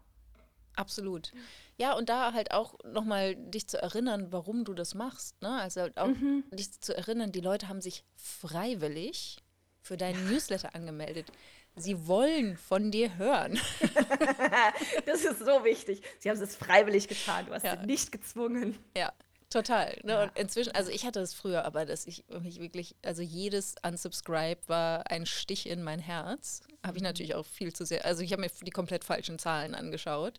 Absolut. 0.79 1.33
Ja, 1.77 1.95
und 1.95 2.09
da 2.09 2.33
halt 2.33 2.53
auch 2.53 2.75
nochmal 2.85 3.35
dich 3.35 3.67
zu 3.67 3.83
erinnern, 3.83 4.29
warum 4.31 4.65
du 4.65 4.75
das 4.75 4.95
machst. 4.95 5.41
Ne? 5.43 5.51
Also 5.61 5.81
halt 5.83 5.99
auch 5.99 6.07
mhm. 6.07 6.45
dich 6.53 6.81
zu 6.81 6.97
erinnern, 6.97 7.33
die 7.33 7.41
Leute 7.41 7.69
haben 7.69 7.81
sich 7.81 8.05
freiwillig 8.15 9.39
für 9.83 9.97
deinen 9.97 10.25
ja. 10.27 10.33
Newsletter 10.33 10.75
angemeldet. 10.75 11.33
Sie 11.75 12.07
wollen 12.07 12.57
von 12.57 12.91
dir 12.91 13.17
hören. 13.17 13.59
das 15.07 15.25
ist 15.25 15.41
so 15.41 15.65
wichtig. 15.65 16.03
Sie 16.19 16.31
haben 16.31 16.41
es 16.41 16.57
freiwillig 16.57 17.09
getan. 17.09 17.47
Du 17.47 17.55
hast 17.55 17.65
ja. 17.65 17.79
sie 17.79 17.87
nicht 17.87 18.13
gezwungen. 18.13 18.79
Ja, 18.97 19.13
Total. 19.51 19.99
Ne? 20.03 20.13
Ja. 20.13 20.23
Und 20.25 20.39
inzwischen, 20.39 20.75
also 20.75 20.91
ich 20.91 21.07
hatte 21.07 21.21
es 21.21 21.33
früher, 21.33 21.65
aber 21.65 21.87
dass 21.87 22.07
ich 22.07 22.25
mich 22.43 22.61
wirklich, 22.61 22.97
also 23.03 23.23
jedes 23.23 23.77
Unsubscribe 23.83 24.61
war 24.67 25.11
ein 25.11 25.25
Stich 25.25 25.69
in 25.69 25.83
mein 25.83 26.01
Herz. 26.01 26.61
Habe 26.85 26.99
ich 26.99 27.03
mhm. 27.03 27.09
natürlich 27.09 27.35
auch 27.35 27.47
viel 27.47 27.73
zu 27.73 27.87
sehr, 27.87 28.05
also 28.05 28.23
ich 28.23 28.33
habe 28.33 28.43
mir 28.43 28.51
die 28.63 28.71
komplett 28.71 29.05
falschen 29.05 29.39
Zahlen 29.39 29.75
angeschaut. 29.75 30.39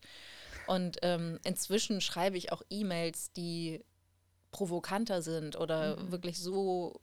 Und 0.67 0.97
ähm, 1.01 1.39
inzwischen 1.43 2.01
schreibe 2.01 2.37
ich 2.37 2.51
auch 2.51 2.61
E-Mails, 2.69 3.31
die 3.33 3.83
provokanter 4.51 5.23
sind 5.23 5.55
oder 5.55 5.97
mhm. 5.97 6.11
wirklich 6.11 6.39
so 6.39 7.01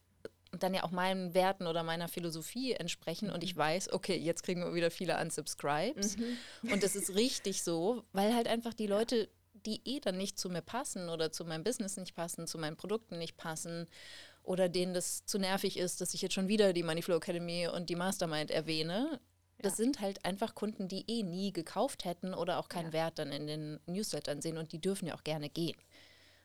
dann 0.52 0.74
ja 0.74 0.84
auch 0.84 0.90
meinen 0.90 1.34
Werten 1.34 1.66
oder 1.66 1.82
meiner 1.82 2.08
Philosophie 2.08 2.72
entsprechen 2.72 3.30
und 3.30 3.42
ich 3.42 3.56
mhm. 3.56 3.60
weiß, 3.60 3.92
okay, 3.92 4.16
jetzt 4.16 4.42
kriegen 4.42 4.62
wir 4.62 4.74
wieder 4.74 4.90
viele 4.90 5.20
Unsubscribes. 5.20 6.16
Mhm. 6.16 6.72
Und 6.72 6.82
das 6.82 6.96
ist 6.96 7.14
richtig 7.14 7.62
so, 7.62 8.04
weil 8.12 8.34
halt 8.34 8.46
einfach 8.46 8.72
die 8.72 8.86
Leute 8.86 9.28
die 9.66 9.82
eh 9.84 10.00
dann 10.00 10.16
nicht 10.16 10.38
zu 10.38 10.48
mir 10.48 10.62
passen 10.62 11.08
oder 11.08 11.32
zu 11.32 11.44
meinem 11.44 11.64
Business 11.64 11.96
nicht 11.96 12.14
passen, 12.14 12.46
zu 12.46 12.58
meinen 12.58 12.76
Produkten 12.76 13.18
nicht 13.18 13.36
passen 13.36 13.86
oder 14.42 14.68
denen 14.68 14.94
das 14.94 15.26
zu 15.26 15.38
nervig 15.38 15.78
ist, 15.78 16.00
dass 16.00 16.14
ich 16.14 16.22
jetzt 16.22 16.34
schon 16.34 16.48
wieder 16.48 16.72
die 16.72 16.84
Moneyflow 16.84 17.16
Academy 17.16 17.68
und 17.68 17.90
die 17.90 17.96
Mastermind 17.96 18.50
erwähne. 18.50 19.20
Das 19.58 19.72
ja. 19.72 19.84
sind 19.84 20.00
halt 20.00 20.24
einfach 20.24 20.54
Kunden, 20.54 20.86
die 20.86 21.04
eh 21.08 21.22
nie 21.22 21.52
gekauft 21.52 22.04
hätten 22.04 22.34
oder 22.34 22.58
auch 22.58 22.68
keinen 22.68 22.86
ja. 22.86 22.92
Wert 22.92 23.18
dann 23.18 23.32
in 23.32 23.46
den 23.46 23.80
Newslettern 23.86 24.40
sehen 24.40 24.58
und 24.58 24.72
die 24.72 24.80
dürfen 24.80 25.06
ja 25.06 25.14
auch 25.14 25.24
gerne 25.24 25.48
gehen. 25.48 25.76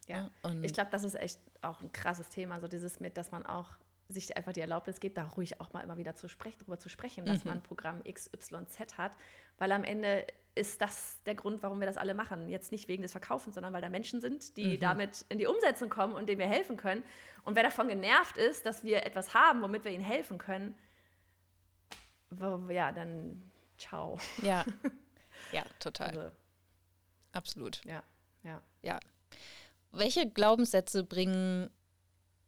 Ja, 0.07 0.31
und 0.41 0.63
ich 0.63 0.73
glaube, 0.73 0.89
das 0.91 1.03
ist 1.03 1.15
echt 1.15 1.39
auch 1.61 1.81
ein 1.81 1.91
krasses 1.91 2.29
Thema, 2.29 2.59
so 2.59 2.67
dieses 2.67 2.99
mit, 2.99 3.17
dass 3.17 3.31
man 3.31 3.45
auch 3.45 3.77
sich 4.09 4.35
einfach 4.35 4.53
die 4.53 4.61
Erlaubnis 4.61 4.99
gibt, 4.99 5.17
da 5.17 5.23
ruhig 5.23 5.61
auch 5.61 5.71
mal 5.73 5.81
immer 5.81 5.97
wieder 5.97 6.15
zu 6.15 6.27
sprechen, 6.27 6.57
darüber 6.59 6.79
zu 6.79 6.89
sprechen, 6.89 7.25
dass 7.25 7.43
mhm. 7.43 7.51
man 7.51 7.63
Programm 7.63 8.03
XYZ 8.03 8.97
hat, 8.97 9.13
weil 9.57 9.71
am 9.71 9.83
Ende 9.83 10.25
ist 10.53 10.81
das 10.81 11.21
der 11.25 11.35
Grund, 11.35 11.63
warum 11.63 11.79
wir 11.79 11.87
das 11.87 11.97
alle 11.97 12.13
machen. 12.13 12.49
Jetzt 12.49 12.71
nicht 12.71 12.87
wegen 12.87 13.03
des 13.03 13.11
Verkaufens, 13.11 13.55
sondern 13.55 13.73
weil 13.73 13.81
da 13.81 13.89
Menschen 13.89 14.19
sind, 14.19 14.57
die 14.57 14.75
mhm. 14.75 14.79
damit 14.79 15.25
in 15.29 15.37
die 15.37 15.47
Umsetzung 15.47 15.89
kommen 15.89 16.13
und 16.13 16.27
denen 16.27 16.39
wir 16.39 16.47
helfen 16.47 16.77
können. 16.77 17.03
Und 17.43 17.55
wer 17.55 17.63
davon 17.63 17.87
genervt 17.87 18.37
ist, 18.37 18.65
dass 18.65 18.83
wir 18.83 19.05
etwas 19.05 19.33
haben, 19.33 19.61
womit 19.61 19.83
wir 19.85 19.91
ihnen 19.91 20.03
helfen 20.03 20.37
können, 20.37 20.75
ja, 22.69 22.91
dann 22.91 23.51
ciao. 23.77 24.19
Ja, 24.41 24.65
ja, 25.51 25.63
total. 25.79 26.09
Also, 26.09 26.31
Absolut. 27.33 27.83
Ja, 27.85 28.03
ja. 28.43 28.61
Ja. 28.81 28.99
Welche 29.91 30.29
Glaubenssätze 30.29 31.03
bringen 31.03 31.69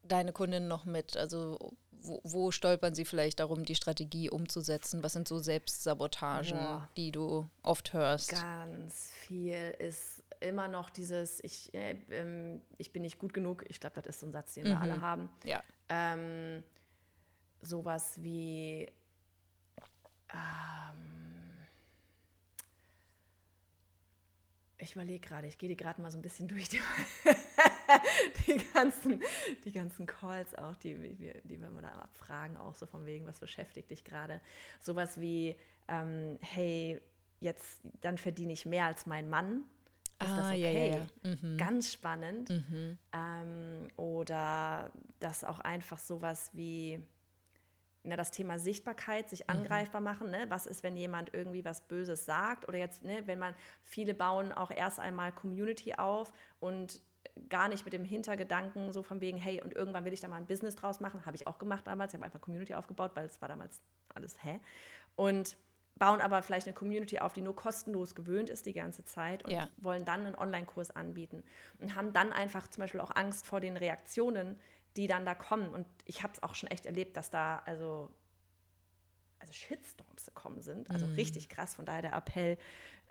deine 0.04 0.32
Kundinnen 0.32 0.68
noch 0.68 0.86
mit? 0.86 1.18
Also 1.18 1.74
wo, 2.04 2.22
wo, 2.24 2.52
stolpern 2.52 2.94
sie 2.94 3.06
vielleicht 3.06 3.40
darum, 3.40 3.64
die 3.64 3.76
Strategie 3.76 4.30
umzusetzen? 4.30 5.04
Was 5.04 5.14
sind 5.14 5.28
so 5.28 5.40
Selbstsabotagen, 5.40 6.58
Boah. 6.58 6.90
die 6.98 7.12
du 7.12 7.50
oft 7.62 7.94
hörst? 7.94 8.32
Ganz 8.32 9.12
viel 9.12 9.76
ist 9.80 10.24
immer 10.42 10.68
noch 10.68 10.90
dieses, 10.90 11.44
ich, 11.44 11.74
äh, 11.74 11.96
ähm, 12.12 12.62
ich 12.78 12.92
bin 12.92 13.02
nicht 13.02 13.18
gut 13.18 13.34
genug. 13.34 13.64
Ich 13.70 13.80
glaube, 13.80 13.96
das 13.96 14.08
ist 14.08 14.20
so 14.20 14.28
ein 14.28 14.32
Satz, 14.34 14.54
den 14.54 14.66
wir 14.66 14.76
mhm. 14.76 14.82
alle 14.82 15.02
haben. 15.02 15.30
Ja. 15.46 15.64
Ähm, 15.90 16.64
sowas 17.62 18.14
wie 18.18 18.88
ähm, 20.34 21.13
ich 24.84 24.94
überlege 24.94 25.28
gerade, 25.28 25.48
ich 25.48 25.58
gehe 25.58 25.70
die 25.70 25.76
gerade 25.76 26.02
mal 26.02 26.12
so 26.12 26.18
ein 26.18 26.22
bisschen 26.22 26.48
durch 26.48 26.70
die, 26.70 26.80
die, 28.48 28.58
ganzen, 28.74 29.22
die 29.66 29.72
ganzen 29.72 30.06
Calls 30.06 30.54
auch, 30.56 30.76
die, 30.76 30.96
die, 30.96 31.34
die 31.44 31.60
wir 31.60 31.70
da 31.82 31.90
abfragen, 31.90 32.58
auch 32.58 32.76
so 32.76 32.86
von 32.86 33.06
wegen, 33.06 33.26
was 33.26 33.40
beschäftigt 33.40 33.90
dich 33.90 34.04
gerade. 34.04 34.42
Sowas 34.82 35.20
wie, 35.20 35.56
ähm, 35.88 36.38
hey, 36.42 37.02
jetzt, 37.40 37.82
dann 38.02 38.18
verdiene 38.18 38.54
ich 38.54 38.66
mehr 38.66 38.86
als 38.86 39.06
mein 39.06 39.30
Mann. 39.30 39.64
Ist 40.22 40.30
ah, 40.30 40.38
das 40.38 40.52
okay? 40.52 40.90
Ja, 40.90 40.98
ja. 40.98 41.36
Mhm. 41.36 41.58
Ganz 41.58 41.92
spannend. 41.92 42.50
Mhm. 42.50 42.98
Ähm, 43.14 43.88
oder 43.98 44.92
das 45.20 45.44
auch 45.44 45.60
einfach 45.60 46.00
sowas 46.00 46.52
wie, 46.54 47.02
ne, 48.04 48.18
das 48.18 48.32
Thema 48.32 48.60
Sichtbarkeit, 48.60 49.30
sich 49.30 49.42
mhm. 49.42 49.56
angreifbar 49.56 50.02
machen. 50.02 50.30
Ne? 50.30 50.46
Was 50.50 50.66
ist, 50.66 50.84
wenn 50.84 50.96
jemand 50.96 51.34
irgendwie 51.34 51.66
was 51.66 51.82
Böses 51.88 52.26
sagt? 52.26 52.68
Oder 52.68 52.78
jetzt, 52.78 53.04
ne, 53.04 53.24
wenn 53.26 53.40
man, 53.40 53.56
viele 53.84 54.14
bauen 54.14 54.52
auch 54.52 54.72
erst 54.72 55.00
einmal 55.00 55.32
Community 55.32 55.96
auf 55.96 56.32
und 56.60 57.02
gar 57.50 57.68
nicht 57.68 57.86
mit 57.86 57.94
dem 57.94 58.04
Hintergedanken 58.04 58.92
so 58.92 59.02
von 59.02 59.22
wegen, 59.22 59.38
hey, 59.38 59.62
und 59.62 59.74
irgendwann 59.74 60.06
will 60.06 60.14
ich 60.14 60.22
da 60.22 60.28
mal 60.28 60.38
ein 60.38 60.46
Business 60.46 60.76
draus 60.76 61.00
machen. 61.00 61.26
Habe 61.26 61.36
ich 61.36 61.48
auch 61.48 61.58
gemacht 61.58 61.88
damals. 61.88 62.14
Ich 62.14 62.18
habe 62.18 62.26
einfach 62.26 62.42
Community 62.42 62.74
aufgebaut, 62.76 63.12
weil 63.16 63.26
es 63.26 63.42
war 63.42 63.48
damals 63.48 63.82
alles, 64.14 64.36
hä? 64.44 64.60
Und 65.16 65.58
bauen 65.96 66.22
aber 66.22 66.42
vielleicht 66.42 66.68
eine 66.68 66.74
Community 66.74 67.20
auf, 67.20 67.34
die 67.34 67.42
nur 67.42 67.56
kostenlos 67.56 68.16
gewöhnt 68.16 68.50
ist 68.50 68.66
die 68.66 68.74
ganze 68.74 69.06
Zeit 69.06 69.46
und 69.46 69.52
ja. 69.52 69.70
wollen 69.78 70.06
dann 70.06 70.26
einen 70.26 70.36
Online-Kurs 70.36 70.92
anbieten 70.92 71.44
und 71.80 71.96
haben 71.96 72.14
dann 72.14 72.34
einfach 72.34 72.68
zum 72.68 72.82
Beispiel 72.82 73.00
auch 73.00 73.16
Angst 73.16 73.46
vor 73.46 73.60
den 73.60 73.78
Reaktionen, 73.78 74.60
die 74.98 75.08
dann 75.08 75.26
da 75.26 75.36
kommen. 75.36 75.70
Und 75.70 75.88
ich 76.06 76.24
habe 76.24 76.34
es 76.34 76.44
auch 76.44 76.56
schon 76.56 76.70
echt 76.70 76.86
erlebt, 76.86 77.18
dass 77.18 77.30
da, 77.30 77.62
also, 77.66 78.10
also 79.40 79.54
Shitstorms 79.54 80.26
gekommen 80.26 80.62
sind. 80.62 80.90
Also 80.90 81.08
mhm. 81.08 81.16
richtig 81.16 81.50
krass. 81.50 81.76
Von 81.76 81.86
daher 81.86 82.02
der 82.02 82.14
Appell, 82.14 82.58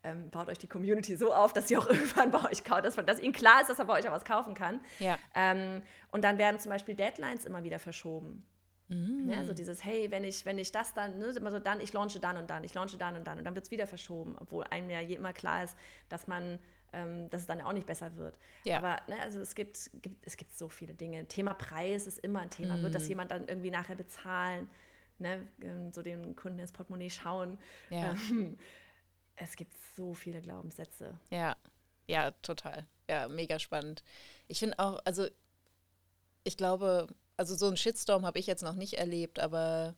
ähm, 0.04 0.30
baut 0.30 0.48
euch 0.48 0.58
die 0.58 0.66
Community 0.66 1.16
so 1.16 1.32
auf, 1.32 1.52
dass 1.52 1.68
sie 1.68 1.76
auch 1.76 1.86
irgendwann 1.88 2.30
bei 2.30 2.50
euch 2.50 2.64
kauft, 2.64 2.84
dass, 2.84 2.96
dass 2.96 3.20
ihnen 3.20 3.32
klar 3.32 3.60
ist, 3.60 3.70
dass 3.70 3.78
er 3.78 3.84
bei 3.84 3.98
euch 3.98 4.08
auch 4.08 4.12
was 4.12 4.24
kaufen 4.24 4.54
kann. 4.54 4.80
Ja. 4.98 5.18
Ähm, 5.34 5.82
und 6.10 6.24
dann 6.24 6.38
werden 6.38 6.58
zum 6.58 6.70
Beispiel 6.70 6.94
Deadlines 6.94 7.44
immer 7.44 7.62
wieder 7.62 7.78
verschoben. 7.78 8.44
Mhm. 8.88 9.26
Ne, 9.26 9.38
also 9.38 9.54
dieses, 9.54 9.84
hey, 9.84 10.10
wenn 10.10 10.24
ich, 10.24 10.44
wenn 10.44 10.58
ich 10.58 10.72
das 10.72 10.92
dann, 10.92 11.18
ne, 11.18 11.26
immer 11.26 11.50
so 11.50 11.58
dann, 11.58 11.80
ich 11.80 11.92
launche 11.92 12.20
dann 12.20 12.36
und 12.36 12.50
dann, 12.50 12.64
ich 12.64 12.74
launche 12.74 12.98
dann 12.98 13.16
und 13.16 13.26
dann 13.26 13.38
und 13.38 13.44
dann 13.44 13.54
wird 13.54 13.64
es 13.64 13.70
wieder 13.70 13.86
verschoben, 13.86 14.36
obwohl 14.38 14.64
einem 14.64 14.90
ja 14.90 15.00
immer 15.00 15.32
klar 15.32 15.64
ist, 15.64 15.76
dass 16.08 16.26
man, 16.26 16.58
ähm, 16.92 17.30
dass 17.30 17.42
es 17.42 17.46
dann 17.46 17.60
auch 17.60 17.72
nicht 17.72 17.86
besser 17.86 18.16
wird. 18.16 18.38
Ja. 18.64 18.78
Aber 18.78 19.00
ne, 19.08 19.20
also 19.20 19.40
es 19.40 19.54
gibt, 19.54 19.90
gibt, 20.02 20.26
es 20.26 20.36
gibt 20.36 20.56
so 20.56 20.68
viele 20.68 20.94
Dinge. 20.94 21.26
Thema 21.26 21.54
Preis 21.54 22.06
ist 22.06 22.18
immer 22.18 22.40
ein 22.40 22.50
Thema. 22.50 22.76
Mhm. 22.76 22.82
Wird 22.82 22.94
das 22.94 23.04
mhm. 23.04 23.08
jemand 23.08 23.30
dann 23.30 23.48
irgendwie 23.48 23.70
nachher 23.70 23.96
bezahlen? 23.96 24.68
Ne, 25.18 25.46
ähm, 25.62 25.92
so 25.92 26.02
den 26.02 26.34
Kunden 26.36 26.58
ins 26.58 26.72
Portemonnaie 26.72 27.10
schauen. 27.10 27.58
Ja. 27.90 28.12
Ähm, 28.30 28.58
es 29.36 29.56
gibt 29.56 29.74
so 29.96 30.14
viele 30.14 30.40
Glaubenssätze. 30.40 31.18
Ja, 31.30 31.56
ja, 32.06 32.30
total. 32.42 32.86
Ja, 33.08 33.28
mega 33.28 33.58
spannend. 33.58 34.02
Ich 34.48 34.58
finde 34.58 34.78
auch, 34.78 35.00
also 35.04 35.26
ich 36.44 36.56
glaube, 36.56 37.08
also 37.36 37.54
so 37.54 37.66
einen 37.66 37.76
Shitstorm 37.76 38.26
habe 38.26 38.38
ich 38.38 38.46
jetzt 38.46 38.62
noch 38.62 38.74
nicht 38.74 38.94
erlebt, 38.94 39.38
aber 39.38 39.94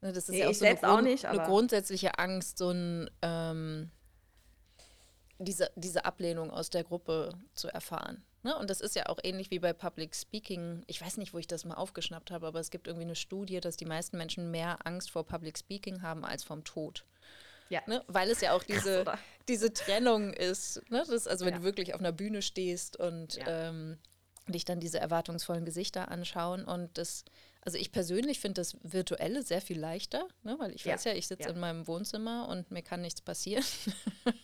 ne, 0.00 0.12
das 0.12 0.24
ist 0.24 0.30
nee, 0.30 0.40
ja 0.40 0.48
auch 0.48 0.54
so 0.54 0.64
eine, 0.64 0.76
Grund, 0.76 1.04
nicht, 1.04 1.26
eine, 1.26 1.44
grundsätzliche 1.44 2.18
Angst, 2.18 2.58
so 2.58 2.70
ein, 2.70 3.10
ähm, 3.22 3.90
diese, 5.38 5.70
diese 5.76 6.04
Ablehnung 6.04 6.50
aus 6.50 6.70
der 6.70 6.84
Gruppe 6.84 7.34
zu 7.54 7.68
erfahren. 7.68 8.24
Ne? 8.42 8.56
Und 8.56 8.70
das 8.70 8.80
ist 8.80 8.96
ja 8.96 9.06
auch 9.06 9.18
ähnlich 9.22 9.50
wie 9.50 9.58
bei 9.58 9.72
Public 9.72 10.14
Speaking. 10.14 10.82
Ich 10.86 11.00
weiß 11.00 11.16
nicht, 11.16 11.34
wo 11.34 11.38
ich 11.38 11.46
das 11.46 11.64
mal 11.64 11.74
aufgeschnappt 11.74 12.30
habe, 12.30 12.46
aber 12.46 12.60
es 12.60 12.70
gibt 12.70 12.86
irgendwie 12.86 13.04
eine 13.04 13.16
Studie, 13.16 13.60
dass 13.60 13.76
die 13.76 13.84
meisten 13.86 14.16
Menschen 14.16 14.50
mehr 14.50 14.78
Angst 14.86 15.10
vor 15.10 15.26
Public 15.26 15.58
Speaking 15.58 16.02
haben 16.02 16.24
als 16.24 16.44
vom 16.44 16.64
Tod. 16.64 17.04
Ja. 17.68 17.80
Ne? 17.86 18.04
Weil 18.06 18.30
es 18.30 18.40
ja 18.40 18.52
auch 18.52 18.62
diese, 18.62 19.04
Krass, 19.04 19.18
diese 19.48 19.72
Trennung 19.72 20.32
ist. 20.32 20.80
Ne? 20.90 21.04
Das, 21.08 21.26
also 21.26 21.44
wenn 21.44 21.54
ja. 21.54 21.58
du 21.58 21.64
wirklich 21.64 21.94
auf 21.94 22.00
einer 22.00 22.12
Bühne 22.12 22.40
stehst 22.42 22.96
und 22.96 23.34
ja. 23.34 23.68
ähm, 23.68 23.98
dich 24.46 24.64
dann 24.64 24.80
diese 24.80 25.00
erwartungsvollen 25.00 25.64
Gesichter 25.64 26.10
anschauen. 26.10 26.64
Und 26.64 26.96
das, 26.98 27.24
also 27.66 27.78
ich 27.78 27.90
persönlich 27.90 28.38
finde 28.38 28.60
das 28.60 28.76
Virtuelle 28.84 29.42
sehr 29.42 29.60
viel 29.60 29.78
leichter, 29.78 30.28
ne? 30.44 30.54
weil 30.60 30.72
ich 30.72 30.84
ja. 30.84 30.94
weiß 30.94 31.02
ja, 31.02 31.14
ich 31.14 31.26
sitze 31.26 31.48
in 31.48 31.58
meinem 31.58 31.88
Wohnzimmer 31.88 32.48
und 32.48 32.70
mir 32.70 32.82
kann 32.82 33.02
nichts 33.02 33.20
passieren. 33.20 33.64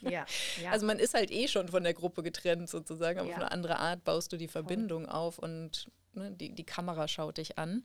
Ja. 0.00 0.26
Also 0.70 0.84
man 0.84 0.98
ist 0.98 1.14
halt 1.14 1.30
eh 1.30 1.48
schon 1.48 1.68
von 1.68 1.84
der 1.84 1.94
Gruppe 1.94 2.22
getrennt 2.22 2.68
sozusagen, 2.68 3.18
aber 3.18 3.30
auf 3.30 3.36
eine 3.36 3.50
andere 3.50 3.78
Art 3.78 4.04
baust 4.04 4.32
du 4.32 4.36
die 4.36 4.48
Verbindung 4.48 5.04
Voll. 5.04 5.14
auf 5.14 5.38
und 5.38 5.90
ne, 6.12 6.30
die, 6.32 6.54
die 6.54 6.64
Kamera 6.64 7.08
schaut 7.08 7.38
dich 7.38 7.58
an. 7.58 7.84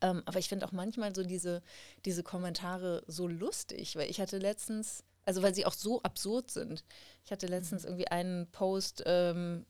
Ähm, 0.00 0.22
aber 0.24 0.38
ich 0.38 0.48
finde 0.48 0.66
auch 0.66 0.72
manchmal 0.72 1.14
so 1.14 1.22
diese, 1.22 1.62
diese 2.04 2.22
Kommentare 2.22 3.02
so 3.06 3.26
lustig, 3.26 3.96
weil 3.96 4.08
ich 4.08 4.20
hatte 4.20 4.38
letztens, 4.38 5.04
also 5.24 5.42
weil 5.42 5.54
sie 5.54 5.66
auch 5.66 5.74
so 5.74 6.02
absurd 6.02 6.50
sind. 6.50 6.84
Ich 7.24 7.32
hatte 7.32 7.46
letztens 7.46 7.82
mhm. 7.82 7.88
irgendwie 7.88 8.08
einen 8.08 8.50
Post, 8.50 9.02
ähm, 9.06 9.66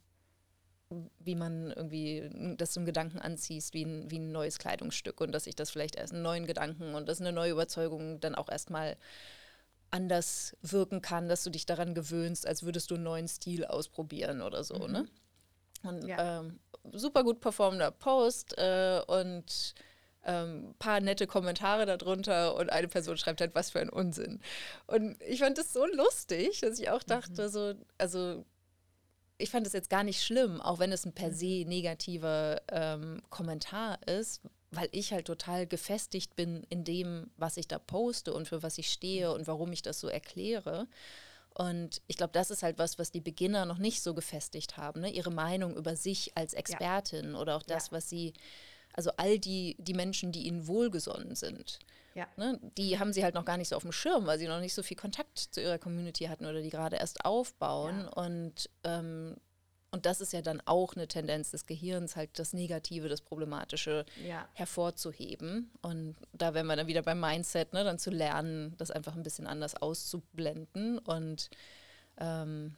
wie 1.19 1.35
man 1.35 1.71
irgendwie, 1.71 2.57
dass 2.57 2.75
du 2.75 2.81
einen 2.81 2.87
Gedanken 2.87 3.19
anziehst 3.19 3.75
wie 3.75 3.85
ein, 3.85 4.11
wie 4.11 4.19
ein 4.19 4.33
neues 4.33 4.59
Kleidungsstück 4.59 5.21
und 5.21 5.33
dass 5.33 5.47
ich 5.47 5.57
das 5.57 5.71
vielleicht 5.71 5.97
erst 5.97 6.13
einen 6.13 6.23
neuen 6.23 6.47
Gedanken 6.47 6.95
und 6.95 7.09
dass 7.09 7.21
eine 7.21 7.33
neue 7.33 7.53
Überzeugung 7.53 8.21
dann 8.21 8.35
auch 8.35 8.49
erstmal 8.49 8.97
anders 9.91 10.57
wirken 10.63 11.03
kann, 11.03 11.29
dass 11.29 11.45
du 11.45 11.51
dich 11.51 11.67
daran 11.67 11.95
gewöhnst, 11.95 12.47
als 12.47 12.63
würdest 12.63 12.91
du 12.91 12.95
einen 12.95 13.05
neuen 13.05 13.29
Stil 13.29 13.65
ausprobieren 13.65 14.41
oder 14.41 14.65
so, 14.65 14.79
mhm. 14.79 14.93
ne? 14.93 15.05
Und 15.85 16.07
ja. 16.07 16.41
ähm, 16.41 16.61
super 16.93 17.25
gut 17.25 17.41
performender 17.41 17.91
Post 17.91 18.57
äh, 18.57 19.01
und 19.07 19.75
ähm, 20.25 20.75
paar 20.79 21.01
nette 21.01 21.27
Kommentare 21.27 21.87
darunter 21.87 22.55
und 22.55 22.71
eine 22.71 22.89
Person 22.89 23.17
schreibt 23.17 23.41
halt, 23.41 23.55
was 23.55 23.71
für 23.71 23.81
ein 23.81 23.89
Unsinn. 23.89 24.41
Und 24.87 25.21
ich 25.23 25.41
fand 25.41 25.59
das 25.59 25.73
so 25.73 25.85
lustig, 25.87 26.61
dass 26.61 26.79
ich 26.79 26.91
auch 26.91 27.03
dachte, 27.03 27.43
mhm. 27.43 27.49
so, 27.49 27.75
also 27.99 28.45
ich 29.39 29.51
fand 29.51 29.67
es 29.67 29.73
jetzt 29.73 29.91
gar 29.91 30.05
nicht 30.05 30.23
schlimm, 30.23 30.61
auch 30.61 30.79
wenn 30.79 30.93
es 30.93 31.05
ein 31.05 31.13
per 31.13 31.33
se 31.33 31.63
mhm. 31.63 31.69
negativer 31.69 32.61
ähm, 32.71 33.23
Kommentar 33.31 33.99
ist, 34.07 34.41
weil 34.71 34.89
ich 34.93 35.13
halt 35.13 35.27
total 35.27 35.67
gefestigt 35.67 36.37
bin 36.37 36.65
in 36.71 36.85
dem, 36.85 37.31
was 37.37 37.57
ich 37.57 37.69
da 37.69 37.79
poste 37.79 38.33
und 38.33 38.49
für 38.49 38.63
was 38.63 38.79
ich 38.79 38.91
stehe 38.91 39.29
mhm. 39.29 39.35
und 39.35 39.47
warum 39.47 39.73
ich 39.73 39.83
das 39.83 40.01
so 40.01 40.09
erkläre. 40.09 40.87
Und 41.55 42.01
ich 42.07 42.17
glaube, 42.17 42.33
das 42.33 42.51
ist 42.51 42.63
halt 42.63 42.79
was, 42.79 42.99
was 42.99 43.11
die 43.11 43.21
Beginner 43.21 43.67
noch 43.67 43.79
nicht 43.79 44.03
so 44.03 44.15
gefestigt 44.15 44.79
haben, 44.79 45.03
ne? 45.03 45.11
ihre 45.11 45.31
Meinung 45.31 45.77
über 45.77 45.97
sich 45.97 46.33
als 46.35 46.55
Expertin 46.55 47.33
ja. 47.33 47.39
oder 47.39 47.57
auch 47.57 47.63
das, 47.63 47.89
ja. 47.89 47.93
was 47.93 48.09
sie 48.09 48.33
also 48.95 49.11
all 49.17 49.39
die, 49.39 49.77
die 49.79 49.95
Menschen, 49.95 50.33
die 50.33 50.47
ihnen 50.47 50.67
wohlgesonnen 50.67 51.35
sind. 51.35 51.79
Ja. 52.15 52.27
Ne, 52.37 52.59
die 52.77 52.99
haben 52.99 53.13
sie 53.13 53.25
halt 53.25 53.35
noch 53.35 53.45
gar 53.45 53.57
nicht 53.57 53.69
so 53.69 53.77
auf 53.77 53.83
dem 53.83 53.93
Schirm, 53.93 54.27
weil 54.27 54.39
sie 54.39 54.49
noch 54.49 54.61
nicht 54.61 54.75
so 54.75 54.83
viel 54.83 54.97
Kontakt 54.97 55.39
zu 55.39 55.61
ihrer 55.61 55.79
Community 55.79 56.25
hatten 56.25 56.47
oder 56.47 56.61
die 56.61 56.71
gerade 56.71 56.97
erst 56.97 57.25
aufbauen. 57.25 58.01
Ja. 58.01 58.25
Und, 58.25 58.71
ähm, 58.85 59.37
und 59.91 60.07
das 60.07 60.21
ist 60.21 60.33
ja 60.33 60.41
dann 60.41 60.63
auch 60.65 60.95
eine 60.95 61.07
Tendenz 61.07 61.51
des 61.51 61.67
Gehirns, 61.67 62.17
halt 62.17 62.39
das 62.39 62.53
Negative, 62.53 63.09
das 63.09 63.21
Problematische 63.21 64.07
ja. 64.27 64.49
hervorzuheben. 64.55 65.71
Und 65.83 66.17
da 66.33 66.55
wären 66.55 66.67
wir 66.67 66.77
dann 66.77 66.87
wieder 66.87 67.03
beim 67.03 67.21
Mindset, 67.21 67.73
ne, 67.73 67.85
dann 67.85 67.99
zu 67.99 68.11
lernen, 68.11 68.75
das 68.79 68.91
einfach 68.91 69.15
ein 69.15 69.23
bisschen 69.23 69.47
anders 69.47 69.75
auszublenden 69.75 70.99
und 70.99 71.51
ähm, 72.19 72.77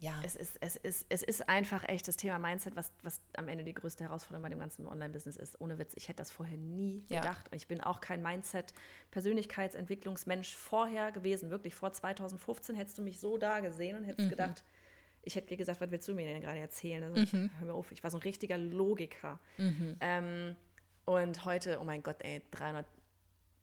ja. 0.00 0.20
Es 0.24 0.34
ist, 0.34 0.56
es, 0.60 0.74
ist, 0.76 1.06
es 1.10 1.22
ist 1.22 1.46
einfach 1.48 1.86
echt 1.86 2.08
das 2.08 2.16
Thema 2.16 2.38
Mindset, 2.38 2.74
was, 2.74 2.90
was 3.02 3.20
am 3.36 3.48
Ende 3.48 3.64
die 3.64 3.74
größte 3.74 4.04
Herausforderung 4.04 4.42
bei 4.42 4.48
dem 4.48 4.58
ganzen 4.58 4.86
Online-Business 4.86 5.36
ist. 5.36 5.60
Ohne 5.60 5.78
Witz, 5.78 5.92
ich 5.94 6.08
hätte 6.08 6.16
das 6.18 6.30
vorher 6.30 6.56
nie 6.56 7.04
ja. 7.10 7.20
gedacht. 7.20 7.52
Und 7.52 7.56
ich 7.56 7.68
bin 7.68 7.82
auch 7.82 8.00
kein 8.00 8.22
Mindset-Persönlichkeitsentwicklungsmensch 8.22 10.56
vorher 10.56 11.12
gewesen. 11.12 11.50
Wirklich 11.50 11.74
vor 11.74 11.92
2015 11.92 12.76
hättest 12.76 12.96
du 12.96 13.02
mich 13.02 13.20
so 13.20 13.36
da 13.36 13.60
gesehen 13.60 13.98
und 13.98 14.04
hättest 14.04 14.24
mhm. 14.26 14.30
gedacht, 14.30 14.64
ich 15.22 15.36
hätte 15.36 15.48
dir 15.48 15.58
gesagt, 15.58 15.82
was 15.82 15.90
willst 15.90 16.08
du 16.08 16.14
mir 16.14 16.26
denn 16.26 16.40
gerade 16.40 16.60
erzählen? 16.60 17.04
Also, 17.04 17.36
mhm. 17.36 17.50
Hör 17.58 17.66
mir 17.66 17.74
auf, 17.74 17.92
ich 17.92 18.02
war 18.02 18.10
so 18.10 18.16
ein 18.16 18.22
richtiger 18.22 18.56
Logiker. 18.56 19.38
Mhm. 19.58 19.96
Ähm, 20.00 20.56
und 21.04 21.44
heute, 21.44 21.78
oh 21.78 21.84
mein 21.84 22.02
Gott, 22.02 22.16
ey, 22.20 22.40
300 22.52 22.86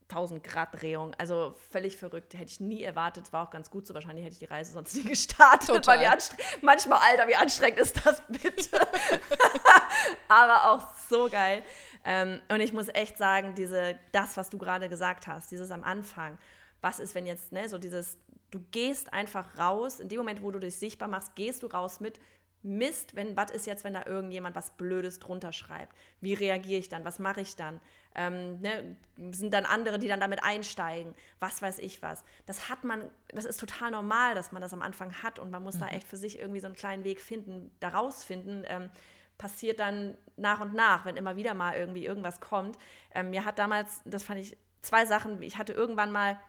1000 0.09 0.43
Grad 0.43 0.81
Drehung. 0.81 1.13
Also 1.17 1.55
völlig 1.69 1.97
verrückt. 1.97 2.33
Hätte 2.33 2.45
ich 2.45 2.59
nie 2.59 2.83
erwartet. 2.83 3.31
War 3.33 3.47
auch 3.47 3.51
ganz 3.51 3.69
gut 3.69 3.85
so. 3.85 3.93
Wahrscheinlich 3.93 4.25
hätte 4.25 4.33
ich 4.33 4.39
die 4.39 4.45
Reise 4.45 4.73
sonst 4.73 4.95
nie 4.97 5.03
gestartet. 5.03 5.67
Total. 5.67 5.99
Weil 5.99 6.17
manchmal, 6.61 6.99
Alter, 6.99 7.27
wie 7.27 7.35
anstrengend 7.35 7.79
ist 7.79 8.05
das 8.05 8.21
bitte? 8.27 8.79
Aber 10.27 10.71
auch 10.71 10.87
so 11.09 11.29
geil. 11.29 11.63
Ähm, 12.05 12.39
und 12.49 12.61
ich 12.61 12.71
muss 12.71 12.87
echt 12.89 13.17
sagen, 13.17 13.53
diese, 13.55 13.99
das, 14.11 14.37
was 14.37 14.49
du 14.49 14.57
gerade 14.57 14.87
gesagt 14.87 15.27
hast, 15.27 15.51
dieses 15.51 15.71
am 15.71 15.83
Anfang, 15.83 16.37
was 16.79 16.99
ist, 16.99 17.15
wenn 17.15 17.25
jetzt, 17.25 17.51
ne, 17.51 17.67
so 17.67 17.77
dieses, 17.77 18.17
du 18.51 18.59
gehst 18.71 19.11
einfach 19.11 19.57
raus, 19.57 19.99
in 19.99 20.07
dem 20.07 20.19
Moment, 20.19 20.41
wo 20.41 20.51
du 20.51 20.59
dich 20.59 20.77
sichtbar 20.77 21.09
machst, 21.09 21.35
gehst 21.35 21.63
du 21.63 21.67
raus 21.67 21.99
mit, 21.99 22.19
Mist, 22.63 23.15
wenn, 23.15 23.37
was 23.37 23.51
ist 23.51 23.65
jetzt, 23.65 23.83
wenn 23.83 23.93
da 23.93 24.05
irgendjemand 24.05 24.55
was 24.55 24.71
Blödes 24.71 25.19
drunter 25.19 25.53
schreibt? 25.53 25.95
Wie 26.21 26.33
reagiere 26.33 26.79
ich 26.79 26.89
dann? 26.89 27.05
Was 27.05 27.19
mache 27.19 27.41
ich 27.41 27.55
dann? 27.55 27.79
ähm, 28.17 28.59
ne, 28.59 28.97
sind 29.31 29.53
dann 29.53 29.65
andere, 29.65 29.99
die 29.99 30.07
dann 30.07 30.19
damit 30.19 30.43
einsteigen, 30.43 31.13
was 31.39 31.61
weiß 31.61 31.79
ich 31.79 32.01
was. 32.01 32.23
Das 32.47 32.67
hat 32.67 32.83
man, 32.83 33.09
das 33.29 33.45
ist 33.45 33.59
total 33.59 33.91
normal, 33.91 34.33
dass 34.33 34.51
man 34.51 34.61
das 34.61 34.73
am 34.73 34.81
Anfang 34.81 35.13
hat 35.21 35.37
und 35.39 35.51
man 35.51 35.63
muss 35.63 35.75
mhm. 35.75 35.81
da 35.81 35.87
echt 35.89 36.07
für 36.07 36.17
sich 36.17 36.39
irgendwie 36.39 36.59
so 36.59 36.65
einen 36.65 36.75
kleinen 36.75 37.03
Weg 37.03 37.21
finden, 37.21 37.71
daraus 37.79 38.23
finden. 38.23 38.63
Ähm, 38.67 38.89
passiert 39.37 39.79
dann 39.79 40.17
nach 40.35 40.61
und 40.61 40.73
nach, 40.73 41.05
wenn 41.05 41.15
immer 41.15 41.35
wieder 41.35 41.53
mal 41.53 41.75
irgendwie 41.77 42.03
irgendwas 42.03 42.39
kommt. 42.39 42.75
Ähm, 43.13 43.29
mir 43.29 43.45
hat 43.45 43.59
damals, 43.59 44.01
das 44.03 44.23
fand 44.23 44.39
ich, 44.39 44.57
zwei 44.81 45.05
Sachen, 45.05 45.43
ich 45.43 45.59
hatte 45.59 45.73
irgendwann 45.73 46.11
mal, 46.11 46.39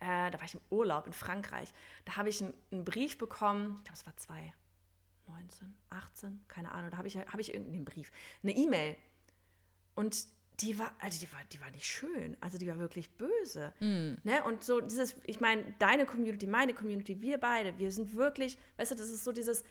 äh, 0.00 0.32
da 0.32 0.38
war 0.38 0.44
ich 0.44 0.54
im 0.54 0.60
Urlaub 0.68 1.06
in 1.06 1.12
Frankreich, 1.12 1.72
da 2.04 2.16
habe 2.16 2.28
ich 2.28 2.42
einen, 2.42 2.54
einen 2.72 2.84
Brief 2.84 3.18
bekommen, 3.18 3.76
ich 3.78 3.84
glaube 3.84 3.98
es 3.98 4.06
war 4.06 4.16
zwei, 4.16 4.52
19, 5.32 5.74
18, 5.90 6.44
keine 6.48 6.72
Ahnung, 6.72 6.90
da 6.90 6.98
habe 6.98 7.08
ich, 7.08 7.16
hab 7.16 7.38
ich 7.38 7.52
irgendeinen 7.52 7.84
Brief, 7.84 8.10
eine 8.42 8.52
E-Mail. 8.52 8.96
Und 9.94 10.26
die 10.60 10.78
war, 10.78 10.94
also 11.00 11.18
die 11.18 11.32
war, 11.32 11.40
die 11.52 11.60
war 11.60 11.70
nicht 11.70 11.86
schön. 11.86 12.36
Also 12.40 12.58
die 12.58 12.68
war 12.68 12.78
wirklich 12.78 13.10
böse. 13.16 13.72
Mm. 13.80 14.14
Ne? 14.22 14.44
Und 14.44 14.64
so 14.64 14.80
dieses, 14.80 15.16
ich 15.24 15.40
meine, 15.40 15.74
deine 15.78 16.06
Community, 16.06 16.46
meine 16.46 16.74
Community, 16.74 17.20
wir 17.20 17.38
beide, 17.38 17.78
wir 17.78 17.90
sind 17.90 18.14
wirklich, 18.14 18.58
weißt 18.76 18.92
du, 18.92 18.94
das 18.94 19.10
ist 19.10 19.24
so 19.24 19.32
dieses 19.32 19.64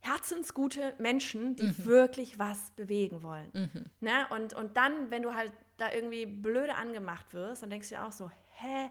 herzensgute 0.00 0.94
Menschen, 0.98 1.56
die 1.56 1.68
mhm. 1.68 1.84
wirklich 1.86 2.38
was 2.38 2.70
bewegen 2.72 3.22
wollen. 3.22 3.50
Mhm. 3.54 3.86
Ne? 4.00 4.26
Und, 4.30 4.52
und 4.52 4.76
dann, 4.76 5.10
wenn 5.10 5.22
du 5.22 5.34
halt 5.34 5.52
da 5.78 5.92
irgendwie 5.92 6.26
blöde 6.26 6.74
angemacht 6.74 7.32
wirst, 7.32 7.62
dann 7.62 7.70
denkst 7.70 7.88
du 7.88 7.94
dir 7.94 8.04
auch 8.04 8.12
so, 8.12 8.30
hä, 8.56 8.90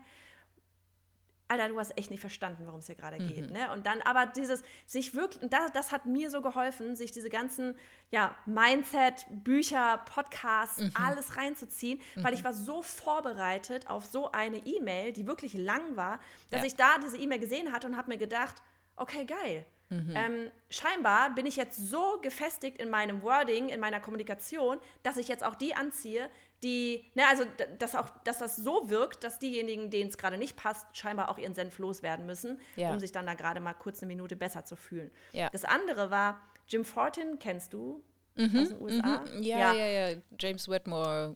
Alter, 1.53 1.69
du 1.69 1.79
hast 1.79 1.97
echt 1.97 2.11
nicht 2.11 2.19
verstanden, 2.19 2.65
worum 2.65 2.79
es 2.79 2.87
hier 2.87 2.95
gerade 2.95 3.21
mhm. 3.21 3.27
geht. 3.27 3.51
Ne? 3.51 3.71
Und 3.71 3.85
dann 3.85 4.01
aber 4.01 4.25
dieses, 4.25 4.63
sich 4.85 5.13
wirklich, 5.13 5.49
das, 5.49 5.71
das 5.71 5.91
hat 5.91 6.05
mir 6.05 6.29
so 6.29 6.41
geholfen, 6.41 6.95
sich 6.95 7.11
diese 7.11 7.29
ganzen 7.29 7.75
ja, 8.11 8.35
Mindset, 8.45 9.25
Bücher, 9.29 10.03
Podcasts, 10.13 10.79
mhm. 10.79 10.91
alles 10.93 11.37
reinzuziehen, 11.37 11.99
mhm. 12.15 12.23
weil 12.23 12.33
ich 12.33 12.43
war 12.43 12.53
so 12.53 12.81
vorbereitet 12.81 13.87
auf 13.87 14.05
so 14.05 14.31
eine 14.31 14.57
E-Mail, 14.57 15.13
die 15.13 15.27
wirklich 15.27 15.53
lang 15.53 15.95
war, 15.95 16.19
dass 16.49 16.61
ja. 16.61 16.67
ich 16.67 16.75
da 16.75 16.97
diese 17.03 17.17
E-Mail 17.17 17.39
gesehen 17.39 17.71
hatte 17.71 17.87
und 17.87 17.97
habe 17.97 18.09
mir 18.09 18.17
gedacht, 18.17 18.55
okay, 18.95 19.25
geil. 19.25 19.65
Mhm. 19.89 20.13
Ähm, 20.15 20.51
scheinbar 20.69 21.35
bin 21.35 21.45
ich 21.45 21.55
jetzt 21.55 21.77
so 21.89 22.19
gefestigt 22.21 22.81
in 22.81 22.89
meinem 22.89 23.21
Wording, 23.21 23.69
in 23.69 23.79
meiner 23.79 23.99
Kommunikation, 23.99 24.79
dass 25.03 25.17
ich 25.17 25.27
jetzt 25.27 25.43
auch 25.43 25.55
die 25.55 25.75
anziehe, 25.75 26.29
die, 26.63 27.03
ne, 27.13 27.23
also 27.27 27.43
dass 27.79 27.95
auch, 27.95 28.09
dass 28.23 28.39
das 28.39 28.55
so 28.55 28.89
wirkt, 28.89 29.23
dass 29.23 29.39
diejenigen, 29.39 29.89
denen 29.89 30.09
es 30.09 30.17
gerade 30.17 30.37
nicht 30.37 30.55
passt, 30.55 30.85
scheinbar 30.93 31.29
auch 31.29 31.37
ihren 31.37 31.53
Senf 31.53 31.77
loswerden 31.77 32.25
müssen, 32.25 32.59
ja. 32.75 32.91
um 32.91 32.99
sich 32.99 33.11
dann 33.11 33.25
da 33.25 33.33
gerade 33.33 33.59
mal 33.59 33.73
kurz 33.73 34.01
eine 34.01 34.07
Minute 34.07 34.35
besser 34.35 34.65
zu 34.65 34.75
fühlen. 34.75 35.11
Ja. 35.33 35.49
Das 35.49 35.65
andere 35.65 36.09
war, 36.09 36.41
Jim 36.67 36.85
Fortin, 36.85 37.39
kennst 37.39 37.73
du 37.73 38.03
mhm. 38.35 38.59
aus 38.59 38.69
den 38.69 38.81
USA? 38.81 39.23
Mhm. 39.35 39.43
Ja, 39.43 39.57
ja, 39.57 39.73
ja, 39.73 40.09
ja, 40.09 40.17
James 40.39 40.69
Wetmore. 40.69 41.35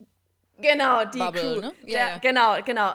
Genau, 0.60 1.06
die 1.06 1.20
Bubble, 1.20 1.42
Crew. 1.42 1.62
Ne? 1.62 1.74
Der, 1.84 1.92
ja. 1.92 2.18
Genau, 2.18 2.62
genau. 2.64 2.94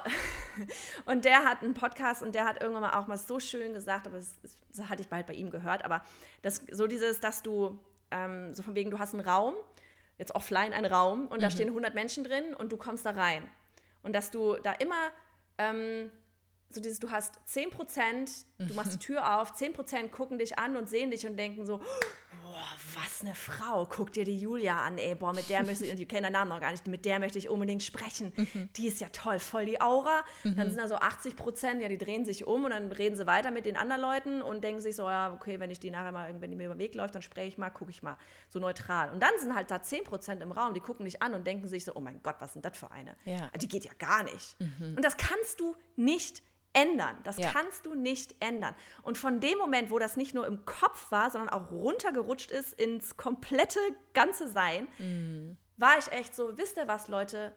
Und 1.06 1.24
der 1.24 1.44
hat 1.44 1.62
einen 1.62 1.74
Podcast 1.74 2.22
und 2.22 2.34
der 2.34 2.44
hat 2.44 2.60
irgendwann 2.60 2.82
mal 2.82 3.00
auch 3.00 3.06
mal 3.06 3.16
so 3.16 3.40
schön 3.40 3.72
gesagt, 3.72 4.06
aber 4.06 4.18
das, 4.18 4.38
das 4.76 4.86
hatte 4.90 5.00
ich 5.00 5.08
bald 5.08 5.26
bei 5.26 5.32
ihm 5.32 5.50
gehört, 5.50 5.82
aber 5.82 6.04
das, 6.42 6.60
so 6.70 6.86
dieses, 6.86 7.20
dass 7.20 7.42
du, 7.42 7.78
ähm, 8.10 8.54
so 8.54 8.62
von 8.62 8.74
wegen, 8.74 8.90
du 8.90 8.98
hast 8.98 9.14
einen 9.14 9.26
Raum 9.26 9.54
jetzt 10.22 10.34
offline 10.34 10.72
einen 10.72 10.90
Raum 10.90 11.26
und 11.26 11.38
mhm. 11.38 11.42
da 11.42 11.50
stehen 11.50 11.68
100 11.68 11.94
Menschen 11.94 12.24
drin 12.24 12.54
und 12.54 12.72
du 12.72 12.76
kommst 12.76 13.04
da 13.04 13.10
rein. 13.10 13.48
Und 14.02 14.14
dass 14.14 14.30
du 14.30 14.56
da 14.62 14.72
immer 14.72 15.10
ähm, 15.58 16.10
so 16.70 16.80
dieses, 16.80 16.98
du 16.98 17.10
hast 17.10 17.34
10 17.46 17.70
Prozent, 17.70 18.30
du 18.58 18.72
machst 18.74 18.94
die 18.94 18.98
Tür 18.98 19.40
auf, 19.40 19.52
10 19.54 19.74
Prozent 19.74 20.12
gucken 20.12 20.38
dich 20.38 20.58
an 20.58 20.76
und 20.76 20.88
sehen 20.88 21.10
dich 21.10 21.26
und 21.26 21.36
denken 21.36 21.66
so, 21.66 21.80
boah, 22.52 23.00
was 23.00 23.22
eine 23.22 23.34
Frau, 23.34 23.86
guck 23.86 24.12
dir 24.12 24.26
die 24.26 24.38
Julia 24.38 24.82
an, 24.82 24.98
ey, 24.98 25.14
boah, 25.14 25.32
mit 25.32 25.48
der 25.48 25.62
möchte 25.64 25.86
ich, 25.86 25.90
und 25.90 25.96
die 25.96 26.04
kennen 26.04 26.24
den 26.24 26.34
Namen 26.34 26.50
noch 26.50 26.60
gar 26.60 26.70
nicht, 26.70 26.86
mit 26.86 27.06
der 27.06 27.18
möchte 27.18 27.38
ich 27.38 27.48
unbedingt 27.48 27.82
sprechen. 27.82 28.32
Mhm. 28.36 28.68
Die 28.76 28.88
ist 28.88 29.00
ja 29.00 29.08
toll, 29.08 29.38
voll 29.38 29.64
die 29.64 29.80
Aura. 29.80 30.22
Mhm. 30.44 30.56
Dann 30.56 30.68
sind 30.68 30.78
da 30.78 30.86
so 30.86 30.96
80 30.96 31.34
Prozent, 31.34 31.80
ja, 31.80 31.88
die 31.88 31.96
drehen 31.96 32.26
sich 32.26 32.46
um 32.46 32.64
und 32.64 32.70
dann 32.72 32.92
reden 32.92 33.16
sie 33.16 33.26
weiter 33.26 33.50
mit 33.50 33.64
den 33.64 33.78
anderen 33.78 34.02
Leuten 34.02 34.42
und 34.42 34.62
denken 34.62 34.82
sich 34.82 34.96
so, 34.96 35.04
ja, 35.04 35.32
okay, 35.32 35.60
wenn 35.60 35.70
ich 35.70 35.80
die 35.80 35.90
nachher 35.90 36.12
mal, 36.12 36.34
wenn 36.40 36.50
die 36.50 36.56
mir 36.56 36.66
über 36.66 36.74
den 36.74 36.80
Weg 36.80 36.94
läuft, 36.94 37.14
dann 37.14 37.22
spreche 37.22 37.48
ich 37.48 37.56
mal, 37.56 37.70
gucke 37.70 37.90
ich 37.90 38.02
mal, 38.02 38.18
so 38.50 38.58
neutral. 38.58 39.10
Und 39.10 39.22
dann 39.22 39.32
sind 39.40 39.54
halt 39.54 39.70
da 39.70 39.82
10 39.82 40.04
Prozent 40.04 40.42
im 40.42 40.52
Raum, 40.52 40.74
die 40.74 40.80
gucken 40.80 41.06
dich 41.06 41.22
an 41.22 41.32
und 41.32 41.46
denken 41.46 41.68
sich 41.68 41.86
so, 41.86 41.92
oh 41.94 42.00
mein 42.00 42.22
Gott, 42.22 42.36
was 42.40 42.52
sind 42.52 42.66
das 42.66 42.76
für 42.76 42.90
eine? 42.90 43.16
Ja. 43.24 43.48
Die 43.56 43.68
geht 43.68 43.86
ja 43.86 43.92
gar 43.98 44.24
nicht. 44.24 44.60
Mhm. 44.60 44.96
Und 44.96 45.02
das 45.02 45.16
kannst 45.16 45.58
du 45.58 45.74
nicht 45.96 46.42
ändern. 46.72 47.16
Das 47.24 47.38
ja. 47.38 47.50
kannst 47.50 47.86
du 47.86 47.94
nicht 47.94 48.34
ändern. 48.40 48.74
Und 49.02 49.18
von 49.18 49.40
dem 49.40 49.58
Moment, 49.58 49.90
wo 49.90 49.98
das 49.98 50.16
nicht 50.16 50.34
nur 50.34 50.46
im 50.46 50.64
Kopf 50.64 51.10
war, 51.10 51.30
sondern 51.30 51.50
auch 51.50 51.70
runtergerutscht 51.70 52.50
ist 52.50 52.72
ins 52.74 53.16
komplette 53.16 53.78
ganze 54.14 54.48
Sein, 54.48 54.88
mhm. 54.98 55.56
war 55.76 55.98
ich 55.98 56.10
echt 56.12 56.34
so, 56.34 56.56
wisst 56.56 56.76
ihr 56.76 56.88
was, 56.88 57.08
Leute? 57.08 57.54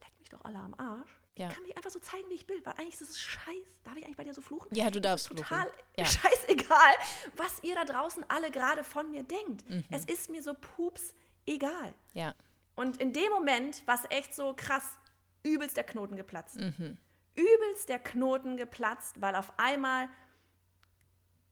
Leckt 0.00 0.18
mich 0.18 0.28
doch 0.28 0.44
alle 0.44 0.58
am 0.58 0.74
Arsch. 0.74 1.10
Ja. 1.36 1.48
Ich 1.48 1.54
kann 1.54 1.62
mich 1.64 1.76
einfach 1.76 1.90
so 1.90 1.98
zeigen, 1.98 2.28
wie 2.30 2.34
ich 2.34 2.46
bin, 2.46 2.64
weil 2.64 2.72
eigentlich 2.78 2.94
ist 2.94 3.10
es 3.10 3.20
scheiß. 3.20 3.66
Darf 3.84 3.96
ich 3.96 4.04
eigentlich 4.04 4.16
bei 4.16 4.24
dir 4.24 4.32
so 4.32 4.40
fluchen? 4.40 4.68
Ja, 4.74 4.90
du 4.90 5.00
darfst 5.00 5.28
total 5.28 5.64
fluchen. 5.64 5.82
Ja. 5.98 6.04
scheißegal, 6.06 6.94
was 7.36 7.62
ihr 7.62 7.74
da 7.74 7.84
draußen 7.84 8.24
alle 8.28 8.50
gerade 8.50 8.82
von 8.82 9.10
mir 9.10 9.22
denkt. 9.22 9.68
Mhm. 9.68 9.84
Es 9.90 10.06
ist 10.06 10.30
mir 10.30 10.42
so 10.42 10.54
pups 10.54 11.14
egal. 11.44 11.94
Ja. 12.14 12.34
Und 12.74 13.00
in 13.00 13.12
dem 13.12 13.30
Moment 13.30 13.86
war 13.86 13.96
es 13.96 14.04
echt 14.10 14.34
so 14.34 14.54
krass, 14.54 14.84
übelst 15.42 15.76
der 15.76 15.84
Knoten 15.84 16.16
geplatzt. 16.16 16.56
Mhm 16.56 16.98
übelst 17.36 17.88
der 17.88 17.98
Knoten 17.98 18.56
geplatzt, 18.56 19.20
weil 19.20 19.34
auf 19.34 19.52
einmal 19.58 20.08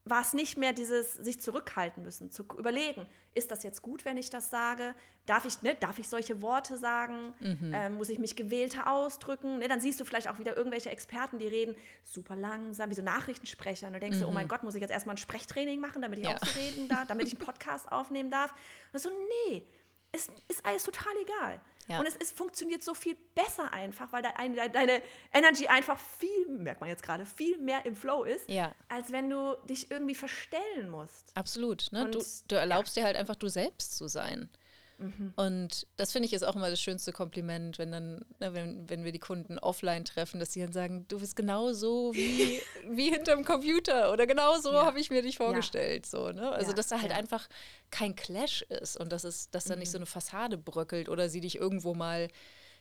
war 0.07 0.21
es 0.21 0.35
nicht 0.35 0.59
mehr 0.59 0.73
dieses 0.73 1.15
sich 1.15 1.41
zurückhalten 1.41 2.03
müssen, 2.03 2.31
zu 2.31 2.45
überlegen, 2.59 3.07
ist 3.33 3.51
das 3.51 3.63
jetzt 3.63 3.81
gut, 3.81 4.05
wenn 4.05 4.19
ich 4.19 4.29
das 4.29 4.51
sage? 4.51 4.95
Darf 5.25 5.47
ich, 5.47 5.63
ne, 5.63 5.75
darf 5.75 5.99
ich 5.99 6.09
solche 6.09 6.43
Worte 6.43 6.77
sagen? 6.77 7.33
Mhm. 7.41 7.73
Ähm, 7.75 7.95
muss 7.95 8.11
ich 8.11 8.19
mich 8.19 8.37
gewählter 8.37 8.91
ausdrücken? 8.91 9.59
Ne, 9.59 9.69
dann 9.69 9.81
siehst 9.81 9.99
du 9.99 10.05
vielleicht 10.05 10.29
auch 10.29 10.39
wieder 10.39 10.57
irgendwelche 10.57 10.91
Experten, 10.91 11.39
die 11.39 11.49
reden 11.49 11.75
super 12.05 12.37
langsam, 12.37 12.91
wie 12.91 12.95
so 12.95 13.03
Nachrichtensprecher. 13.03 13.87
Und 13.87 13.95
du 13.95 14.01
denkst 14.01 14.19
mhm. 14.19 14.23
du, 14.23 14.29
oh 14.29 14.33
mein 14.33 14.47
Gott, 14.47 14.63
muss 14.63 14.75
ich 14.75 14.83
jetzt 14.83 14.91
erstmal 14.91 15.15
ein 15.15 15.19
Sprechtraining 15.19 15.81
machen, 15.81 16.03
damit 16.03 16.19
ich 16.19 16.27
ja. 16.27 16.37
auch 16.37 16.45
so 16.45 16.61
reden 16.61 16.87
darf, 16.89 17.07
damit 17.07 17.27
ich 17.27 17.35
einen 17.35 17.45
Podcast 17.47 17.91
aufnehmen 17.91 18.31
darf? 18.31 18.53
Und 18.93 18.99
so, 19.01 19.11
nee, 19.49 19.67
es 20.13 20.29
ist 20.49 20.65
alles 20.65 20.85
total 20.85 21.13
egal. 21.23 21.61
Ja. 21.89 22.01
Und 22.01 22.07
es 22.07 22.17
ist, 22.17 22.37
funktioniert 22.37 22.83
so 22.83 22.95
viel 22.95 23.17
besser 23.35 23.73
einfach, 23.73 24.13
weil 24.13 24.23
deine, 24.23 24.71
deine 24.71 25.03
Energy 25.33 25.67
einfach 25.67 25.99
viel, 26.19 26.49
merkt 26.49 26.81
man 26.81 26.89
jetzt 26.89 27.03
gerade, 27.03 27.27
viel 27.27 27.59
mehr 27.59 27.85
im 27.85 27.95
Flow 27.95 28.25
ist, 28.25 28.49
ja. 28.49 28.75
als 28.89 29.13
wenn 29.13 29.29
du 29.29 29.57
dich 29.69 29.91
irgendwie 29.91 30.15
verstellen 30.15 30.89
musst. 30.91 31.33
Absolut. 31.35 31.89
Ne? 31.93 32.05
Und, 32.05 32.15
du, 32.15 32.25
du, 32.49 32.55
erlaubst 32.55 32.97
ja. 32.97 33.03
dir 33.03 33.07
halt 33.07 33.17
einfach 33.17 33.37
du 33.37 33.49
selbst 33.49 33.97
zu 33.97 34.09
sein. 34.09 34.49
Mhm. 34.99 35.33
Und 35.37 35.87
das 35.97 36.13
finde 36.13 36.27
ich 36.27 36.33
ist 36.33 36.45
auch 36.45 36.55
immer 36.55 36.71
das 36.71 36.81
schönste 36.81 37.13
Kompliment, 37.13 37.79
wenn 37.79 37.91
dann, 37.91 38.25
ne, 38.41 38.55
wenn, 38.55 38.89
wenn 38.89 39.05
wir 39.05 39.13
die 39.13 39.19
Kunden 39.19 39.59
offline 39.59 40.05
treffen, 40.05 40.41
dass 40.41 40.53
sie 40.53 40.61
dann 40.61 40.73
sagen, 40.73 41.07
du 41.09 41.19
bist 41.19 41.37
genau 41.37 41.73
so 41.73 42.13
wie, 42.15 42.61
wie 42.89 43.11
hinterm 43.11 43.45
Computer 43.45 44.13
oder 44.13 44.27
genau 44.27 44.59
so 44.59 44.73
ja. 44.73 44.87
habe 44.87 45.01
ich 45.01 45.11
mir 45.11 45.23
dich 45.23 45.37
vorgestellt. 45.37 46.07
Ja. 46.07 46.11
So, 46.11 46.33
ne? 46.33 46.51
Also 46.51 46.71
ja. 46.71 46.77
dass 46.77 46.89
da 46.89 47.01
halt 47.01 47.13
einfach 47.13 47.49
kein 47.91 48.15
Clash 48.15 48.63
ist 48.63 48.97
und 48.97 49.13
dass 49.13 49.25
es, 49.25 49.51
dass 49.51 49.65
da 49.65 49.77
nicht 49.77 49.91
so 49.91 49.99
mhm. 49.99 50.03
eine 50.03 50.07
Fassade 50.07 50.59
bröckelt 50.59 51.09
oder 51.09 51.29
sie 51.29 51.41
dich 51.41 51.57
irgendwo 51.57 51.95
mal 51.95 52.29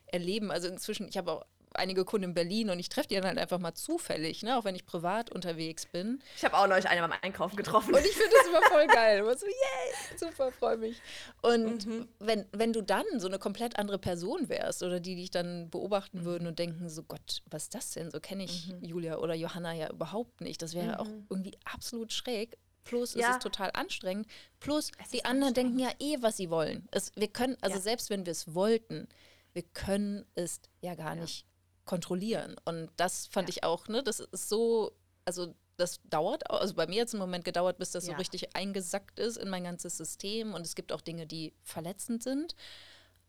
erleben. 0.08 0.52
Also 0.52 0.68
inzwischen, 0.68 1.08
ich 1.08 1.18
habe 1.18 1.32
auch 1.32 1.46
einige 1.76 2.06
Kunden 2.06 2.30
in 2.30 2.34
Berlin 2.34 2.70
und 2.70 2.80
ich 2.80 2.90
treffe 2.90 3.08
die 3.08 3.16
dann 3.16 3.26
halt 3.26 3.38
einfach 3.38 3.60
mal 3.60 3.74
zufällig, 3.74 4.44
ne? 4.44 4.58
auch 4.58 4.66
wenn 4.66 4.76
ich 4.76 4.86
privat 4.86 5.32
unterwegs 5.32 5.86
bin. 5.86 6.22
Ich 6.36 6.44
habe 6.44 6.58
auch 6.58 6.68
neulich 6.68 6.88
eine 6.88 7.02
beim 7.02 7.18
Einkaufen 7.22 7.56
getroffen. 7.56 7.94
Und 7.94 8.06
ich 8.06 8.12
finde 8.12 8.36
das 8.36 8.48
immer 8.48 8.62
voll 8.64 8.88
geil. 8.94 9.20
Immer 9.20 9.36
so, 9.36 9.46
yay, 9.46 10.18
super, 10.18 10.52
freue 10.52 10.78
mich. 10.78 11.02
Und 11.42 11.86
mhm. 11.86 12.08
wenn, 12.20 12.46
wenn 12.52 12.74
du 12.74 12.82
dann 12.82 13.06
so 13.18 13.28
eine 13.28 13.40
komplett 13.40 13.78
andere 13.78 14.00
Person 14.00 14.50
wärst 14.50 14.84
oder 14.84 15.00
die 15.00 15.16
dich 15.16 15.32
dann 15.32 15.70
beobachten 15.70 16.20
mhm. 16.20 16.26
würden 16.26 16.48
und 16.48 16.60
denken, 16.60 16.90
so 16.90 17.04
Gott, 17.04 17.42
was 17.50 17.64
ist 17.64 17.76
das 17.76 17.92
denn? 17.92 18.12
So 18.12 18.20
kenne 18.20 18.44
ich 18.44 18.68
mhm. 18.68 18.84
Julia 18.84 19.18
oder 19.18 19.34
Johanna 19.34 19.74
ja 19.74 19.90
überhaupt 19.90 20.42
nicht. 20.42 20.62
Das 20.62 20.74
wäre 20.74 21.00
auch 21.00 21.08
mhm. 21.08 21.28
irgendwie 21.30 21.58
absolut 21.66 22.14
schräg. 22.14 22.58
Plus 22.84 23.14
ja. 23.14 23.30
ist 23.30 23.38
es 23.38 23.44
total 23.44 23.72
anstrengend. 23.74 24.28
Plus 24.60 24.92
die 25.14 25.24
anderen 25.24 25.54
denken 25.54 25.80
ja 25.80 25.90
eh, 26.00 26.18
was 26.20 26.38
sie 26.38 26.50
wollen. 26.50 26.88
Es, 26.92 27.12
wir 27.16 27.30
können, 27.30 27.58
also 27.62 27.78
ja. 27.78 27.82
selbst 27.82 28.10
wenn 28.10 28.26
wir 28.26 28.32
es 28.32 28.54
wollten, 28.54 29.08
wir 29.54 29.64
können 29.64 30.26
es 30.36 30.60
ja 30.82 30.96
gar 30.96 31.16
ja. 31.16 31.22
nicht 31.22 31.46
kontrollieren. 31.86 32.56
Und 32.66 32.90
das 32.98 33.28
fand 33.28 33.50
ja. 33.50 33.56
ich 33.56 33.64
auch, 33.64 33.88
ne, 33.88 34.04
das 34.04 34.20
ist 34.20 34.50
so, 34.50 34.94
also 35.26 35.54
das 35.78 36.00
dauert, 36.06 36.50
also 36.50 36.76
bei 36.76 36.88
mir 36.88 36.98
jetzt 36.98 37.14
im 37.14 37.20
Moment 37.20 37.46
gedauert, 37.46 37.78
bis 37.78 37.92
das 37.92 38.06
ja. 38.06 38.14
so 38.14 38.18
richtig 38.18 38.56
eingesackt 38.56 39.20
ist 39.20 39.38
in 39.38 39.50
mein 39.50 39.64
ganzes 39.64 39.98
System. 39.98 40.54
Und 40.54 40.66
es 40.66 40.76
gibt 40.76 40.92
auch 40.92 41.02
Dinge, 41.02 41.26
die 41.26 41.54
verletzend 41.64 42.24
sind. 42.24 42.56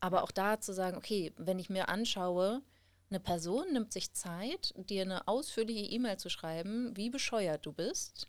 Aber 0.01 0.23
auch 0.23 0.31
da 0.31 0.61
zu 0.61 0.73
sagen, 0.73 0.97
okay, 0.97 1.33
wenn 1.37 1.59
ich 1.59 1.71
mir 1.71 1.89
anschaue, 1.89 2.63
eine 3.11 3.21
Person 3.21 3.73
nimmt 3.73 3.93
sich 3.93 4.13
Zeit, 4.13 4.75
dir 4.77 5.03
eine 5.03 5.29
ausführliche 5.29 5.85
E-Mail 5.87 6.19
zu 6.19 6.29
schreiben, 6.29 6.97
wie 6.97 7.11
bescheuert 7.11 7.65
du 7.65 7.73
bist. 7.73 8.27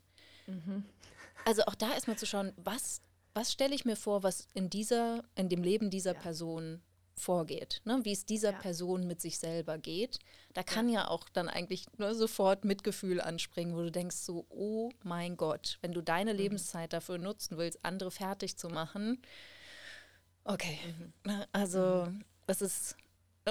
Mhm. 0.48 0.86
Also 1.44 1.64
auch 1.64 1.76
da 1.76 1.94
erstmal 1.94 2.18
zu 2.18 2.26
schauen, 2.26 2.54
was, 2.58 3.02
was 3.34 3.52
stelle 3.52 3.76
ich 3.76 3.86
mir 3.86 3.96
vor, 3.96 4.24
was 4.24 4.48
in 4.54 4.70
dieser, 4.70 5.24
in 5.36 5.50
dem 5.50 5.64
Leben 5.64 5.90
dieser 5.90 6.14
ja. 6.14 6.20
Person 6.20 6.82
vorgeht, 7.16 7.82
ne? 7.86 8.00
wie 8.04 8.12
es 8.12 8.26
dieser 8.26 8.52
ja. 8.52 8.60
Person 8.60 9.08
mit 9.08 9.22
sich 9.22 9.40
selber 9.40 9.78
geht. 9.78 10.20
Da 10.54 10.64
kann 10.64 10.90
ja, 10.90 11.02
ja 11.02 11.08
auch 11.08 11.30
dann 11.30 11.50
eigentlich 11.50 11.86
nur 11.98 12.14
sofort 12.14 12.66
Mitgefühl 12.66 13.22
anspringen, 13.22 13.76
wo 13.76 13.82
du 13.82 13.92
denkst 13.92 14.18
so, 14.18 14.46
oh 14.50 14.92
mein 15.04 15.38
Gott, 15.38 15.78
wenn 15.82 15.94
du 15.94 16.02
deine 16.02 16.34
mhm. 16.34 16.40
Lebenszeit 16.40 16.94
dafür 16.94 17.18
nutzen 17.18 17.58
willst, 17.58 17.84
andere 17.84 18.12
fertig 18.12 18.58
zu 18.58 18.70
machen, 18.70 19.22
okay, 20.44 20.78
mhm. 20.86 21.14
Ne, 21.26 21.48
also 21.52 22.06
mhm. 22.08 22.24
das 22.48 22.62
ist, 22.62 22.98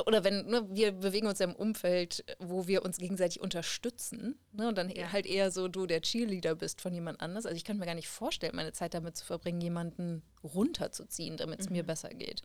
oder 0.07 0.25
wenn, 0.25 0.47
ne, 0.47 0.67
wir 0.71 0.93
bewegen 0.93 1.27
uns 1.27 1.39
ja 1.39 1.47
im 1.47 1.55
Umfeld, 1.55 2.25
wo 2.39 2.67
wir 2.67 2.85
uns 2.85 2.99
gegenseitig 2.99 3.41
unterstützen 3.41 4.39
ne, 4.53 4.69
und 4.69 4.77
dann 4.77 4.91
ja. 4.91 5.12
halt 5.12 5.25
eher 5.25 5.51
so 5.51 5.69
du 5.69 5.87
der 5.87 6.03
Cheerleader 6.03 6.57
bist 6.57 6.81
von 6.81 6.93
jemand 6.93 7.21
anders. 7.21 7.47
Also 7.47 7.57
ich 7.57 7.65
kann 7.65 7.79
mir 7.79 7.87
gar 7.87 7.95
nicht 7.95 8.09
vorstellen, 8.09 8.57
meine 8.57 8.73
Zeit 8.73 8.95
damit 8.95 9.17
zu 9.17 9.25
verbringen, 9.25 9.61
jemanden 9.61 10.23
runterzuziehen, 10.43 11.37
damit 11.37 11.61
es 11.61 11.69
mhm. 11.69 11.77
mir 11.77 11.83
besser 11.85 12.11
geht. 12.11 12.43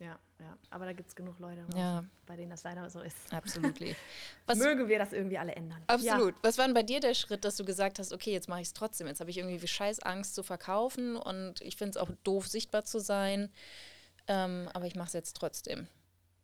Ja, 0.00 0.16
ja. 0.38 0.56
Aber 0.70 0.84
da 0.84 0.92
gibt 0.92 1.08
es 1.08 1.16
genug 1.16 1.38
Leute, 1.40 1.64
ja. 1.74 2.04
bei 2.26 2.36
denen 2.36 2.50
das 2.50 2.62
leider 2.62 2.88
so 2.88 3.00
ist. 3.00 3.16
Absolut. 3.32 3.80
Mögen 4.56 4.88
wir 4.88 4.98
das 4.98 5.12
irgendwie 5.12 5.38
alle 5.38 5.54
ändern. 5.56 5.82
Absolut. 5.88 6.34
Ja. 6.34 6.38
Was 6.42 6.56
war 6.56 6.66
denn 6.66 6.74
bei 6.74 6.84
dir 6.84 7.00
der 7.00 7.14
Schritt, 7.14 7.44
dass 7.44 7.56
du 7.56 7.64
gesagt 7.64 7.98
hast, 7.98 8.12
okay, 8.12 8.32
jetzt 8.32 8.48
mache 8.48 8.60
ich 8.60 8.68
es 8.68 8.72
trotzdem. 8.74 9.08
Jetzt 9.08 9.20
habe 9.20 9.30
ich 9.30 9.38
irgendwie 9.38 9.66
scheiß 9.66 10.00
Angst 10.00 10.34
zu 10.36 10.44
verkaufen 10.44 11.16
und 11.16 11.60
ich 11.62 11.76
finde 11.76 11.90
es 11.90 11.96
auch 11.96 12.10
doof, 12.22 12.46
sichtbar 12.46 12.84
zu 12.84 13.00
sein. 13.00 13.50
Ähm, 14.28 14.68
aber 14.72 14.86
ich 14.86 14.94
mache 14.94 15.08
es 15.08 15.14
jetzt 15.14 15.36
trotzdem. 15.36 15.88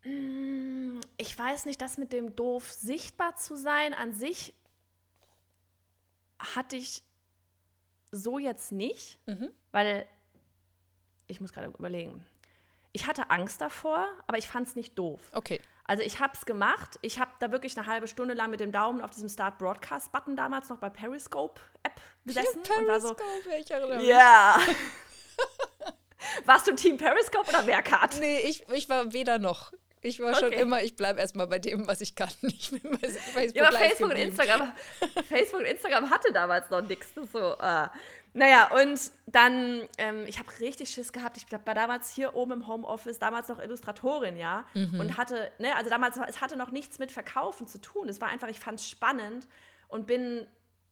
Mm, 0.04 1.00
ich 1.16 1.38
weiß 1.38 1.66
nicht, 1.66 1.80
das 1.80 1.96
mit 1.96 2.12
dem 2.12 2.34
doof 2.34 2.72
sichtbar 2.72 3.36
zu 3.36 3.56
sein 3.56 3.94
an 3.94 4.14
sich 4.14 4.52
hatte 6.38 6.76
ich 6.76 7.04
so 8.10 8.38
jetzt 8.38 8.72
nicht, 8.72 9.18
mhm. 9.26 9.50
weil 9.70 10.06
ich 11.26 11.40
muss 11.40 11.52
gerade 11.52 11.68
überlegen 11.68 12.24
ich 12.94 13.08
hatte 13.08 13.28
Angst 13.28 13.60
davor, 13.60 14.08
aber 14.28 14.38
ich 14.38 14.46
fand 14.46 14.68
es 14.68 14.76
nicht 14.76 14.96
doof. 14.96 15.20
Okay. 15.32 15.60
Also 15.84 16.02
ich 16.02 16.20
habe 16.20 16.32
es 16.34 16.46
gemacht. 16.46 16.98
Ich 17.02 17.18
habe 17.18 17.32
da 17.40 17.50
wirklich 17.50 17.76
eine 17.76 17.86
halbe 17.86 18.06
Stunde 18.08 18.34
lang 18.34 18.50
mit 18.50 18.60
dem 18.60 18.70
Daumen 18.72 19.02
auf 19.02 19.10
diesem 19.10 19.28
Start 19.28 19.58
Broadcast 19.58 20.12
Button 20.12 20.36
damals 20.36 20.68
noch 20.68 20.78
bei 20.78 20.88
Periscope 20.88 21.60
App 21.82 22.00
gesessen 22.24 22.62
ja, 22.64 22.74
Periscope, 22.74 22.80
und 22.80 22.88
war 22.88 23.00
so, 23.00 23.16
ich 23.60 23.70
erinnere 23.70 23.98
mich. 23.98 24.06
Ja. 24.06 24.58
Warst 26.46 26.68
du 26.68 26.74
Team 26.74 26.96
Periscope 26.96 27.48
oder 27.48 27.62
Meerkat? 27.64 28.16
Nee, 28.20 28.38
ich, 28.38 28.66
ich 28.70 28.88
war 28.88 29.12
weder 29.12 29.38
noch. 29.38 29.72
Ich 30.00 30.20
war 30.20 30.30
okay. 30.30 30.40
schon 30.40 30.52
immer, 30.52 30.82
ich 30.82 30.94
bleibe 30.94 31.18
erstmal 31.18 31.48
bei 31.48 31.58
dem, 31.58 31.88
was 31.88 32.00
ich 32.00 32.14
kann. 32.14 32.30
Ich 32.42 32.70
bin 32.70 32.80
bei 32.92 33.08
Facebook 33.08 33.56
ja, 33.56 33.68
aber 33.68 33.78
Facebook 33.78 34.10
und, 34.10 34.16
Instagram, 34.16 34.72
Facebook 35.28 35.60
und 35.60 35.66
Instagram 35.66 36.10
hatte 36.10 36.32
damals 36.32 36.70
noch 36.70 36.82
nichts. 36.82 37.08
So, 37.32 37.54
äh. 37.58 37.88
Naja, 38.34 38.68
und 38.74 39.12
dann, 39.26 39.82
ähm, 39.96 40.24
ich 40.26 40.40
habe 40.40 40.48
richtig 40.58 40.90
Schiss 40.90 41.12
gehabt. 41.12 41.36
Ich 41.36 41.46
war 41.50 41.74
damals 41.74 42.10
hier 42.10 42.34
oben 42.34 42.52
im 42.52 42.66
Homeoffice, 42.66 43.20
damals 43.20 43.48
noch 43.48 43.60
Illustratorin, 43.60 44.36
ja. 44.36 44.66
Mhm. 44.74 44.98
Und 44.98 45.16
hatte, 45.16 45.52
ne, 45.60 45.74
also 45.76 45.88
damals, 45.88 46.18
es 46.28 46.40
hatte 46.40 46.56
noch 46.56 46.72
nichts 46.72 46.98
mit 46.98 47.12
Verkaufen 47.12 47.68
zu 47.68 47.80
tun. 47.80 48.08
Es 48.08 48.20
war 48.20 48.28
einfach, 48.28 48.48
ich 48.48 48.58
fand 48.58 48.80
es 48.80 48.88
spannend 48.88 49.46
und 49.88 50.06
bin 50.08 50.46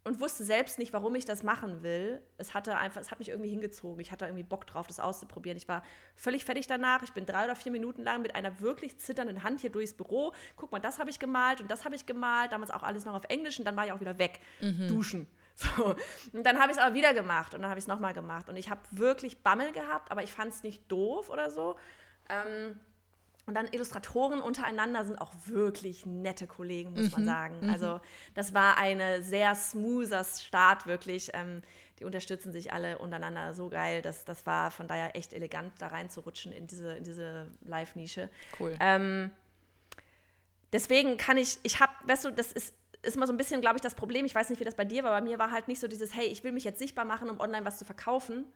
und 0.05 0.21
wusste 0.21 0.45
selbst 0.45 0.79
nicht, 0.79 0.93
warum 0.93 1.15
ich 1.15 1.25
das 1.25 1.43
machen 1.43 1.83
will. 1.83 2.23
Es 2.37 2.55
hatte 2.55 2.77
einfach, 2.77 3.01
es 3.01 3.11
hat 3.11 3.19
mich 3.21 3.29
irgendwie 3.29 3.51
hingezogen. 3.51 4.01
Ich 4.01 4.11
hatte 4.11 4.25
irgendwie 4.25 4.43
Bock 4.43 4.67
drauf, 4.67 4.87
das 4.87 4.99
auszuprobieren. 4.99 5.57
Ich 5.57 5.69
war 5.69 5.85
völlig 6.17 6.45
fertig 6.45 6.67
danach. 6.67 7.03
Ich 7.03 7.13
bin 7.13 7.25
drei 7.25 7.45
oder 7.45 7.55
vier 7.55 7.71
Minuten 7.71 8.03
lang 8.03 8.23
mit 8.23 8.35
einer 8.35 8.61
wirklich 8.61 8.99
zitternden 8.99 9.45
Hand 9.45 9.61
hier 9.61 9.71
durchs 9.71 9.95
Büro. 9.95 10.33
Guck 10.57 10.73
mal, 10.73 10.81
das 10.81 10.99
habe 10.99 11.11
ich 11.11 11.21
gemalt 11.21 11.61
und 11.61 11.71
das 11.71 11.85
habe 11.85 11.95
ich 11.95 12.07
gemalt. 12.07 12.51
Damals 12.51 12.73
auch 12.73 12.83
alles 12.83 13.05
noch 13.05 13.15
auf 13.15 13.25
Englisch 13.29 13.59
und 13.59 13.65
dann 13.65 13.77
war 13.77 13.87
ich 13.87 13.93
auch 13.93 14.01
wieder 14.01 14.19
weg. 14.19 14.41
Mhm. 14.61 14.89
Duschen. 14.89 15.29
So. 15.77 15.95
Und 16.33 16.45
dann 16.45 16.59
habe 16.59 16.73
ich 16.73 16.79
es 16.79 16.83
aber 16.83 16.95
wieder 16.95 17.15
gemacht 17.15 17.55
und 17.55 17.63
dann 17.63 17.71
habe 17.71 17.79
ich 17.79 17.85
es 17.85 17.89
nochmal 17.89 18.15
gemacht. 18.15 18.49
Und 18.49 18.57
ich 18.57 18.69
habe 18.71 18.81
wirklich 18.91 19.43
Bammel 19.43 19.73
gehabt, 19.73 20.11
aber 20.11 20.23
ich 20.23 20.33
fand 20.33 20.53
es 20.53 20.63
nicht 20.63 20.91
doof 20.91 21.29
oder 21.29 21.51
so. 21.51 21.77
Ähm, 22.29 22.79
und 23.47 23.55
dann 23.55 23.67
Illustratoren 23.73 24.41
untereinander 24.41 25.05
sind 25.05 25.21
auch 25.21 25.33
wirklich 25.47 26.07
nette 26.07 26.47
Kollegen, 26.47 26.93
muss 26.93 27.11
man 27.11 27.23
mhm, 27.23 27.27
sagen. 27.27 27.61
Mhm. 27.63 27.71
Also 27.71 28.01
das 28.35 28.55
war 28.55 28.79
ein 28.79 29.23
sehr 29.23 29.55
smoother 29.57 30.25
Start, 30.25 30.87
wirklich. 30.87 31.31
Ähm, 31.33 31.63
die 31.99 32.05
unterstützen 32.05 32.53
sich 32.53 32.73
alle 32.73 32.99
untereinander 32.99 33.55
so 33.55 33.69
geil. 33.69 34.03
Das, 34.03 34.25
das 34.25 34.47
war 34.47 34.71
von 34.71 34.87
daher 34.89 35.17
echt 35.17 35.33
elegant, 35.33 35.73
da 35.79 35.89
reinzurutschen 35.89 36.53
in 36.53 36.67
diese, 36.67 36.95
in 36.95 37.05
diese 37.05 37.49
Live-Nische. 37.63 38.29
Cool. 38.59 38.77
Ähm, 38.81 39.31
deswegen 40.73 41.17
kann 41.17 41.37
ich, 41.37 41.59
ich 41.63 41.81
habe, 41.81 41.93
weißt 42.05 42.25
du, 42.25 42.31
das 42.31 42.53
ist, 42.53 42.75
ist 43.03 43.17
mal 43.17 43.27
so 43.27 43.33
ein 43.33 43.37
bisschen, 43.37 43.61
glaube 43.61 43.77
ich, 43.77 43.83
das 43.83 43.95
Problem. 43.95 44.25
Ich 44.25 44.35
weiß 44.35 44.51
nicht, 44.51 44.61
wie 44.61 44.65
das 44.65 44.77
bei 44.77 44.85
dir 44.85 45.03
war. 45.05 45.11
Bei 45.11 45.21
mir 45.21 45.39
war 45.39 45.51
halt 45.51 45.69
nicht 45.69 45.81
so 45.81 45.89
dieses, 45.89 46.15
hey, 46.15 46.27
ich 46.27 46.45
will 46.45 46.53
mich 46.53 46.65
jetzt 46.65 46.79
sichtbar 46.79 47.05
machen, 47.05 47.29
um 47.29 47.41
online 47.41 47.65
was 47.65 47.79
zu 47.79 47.85
verkaufen, 47.85 48.47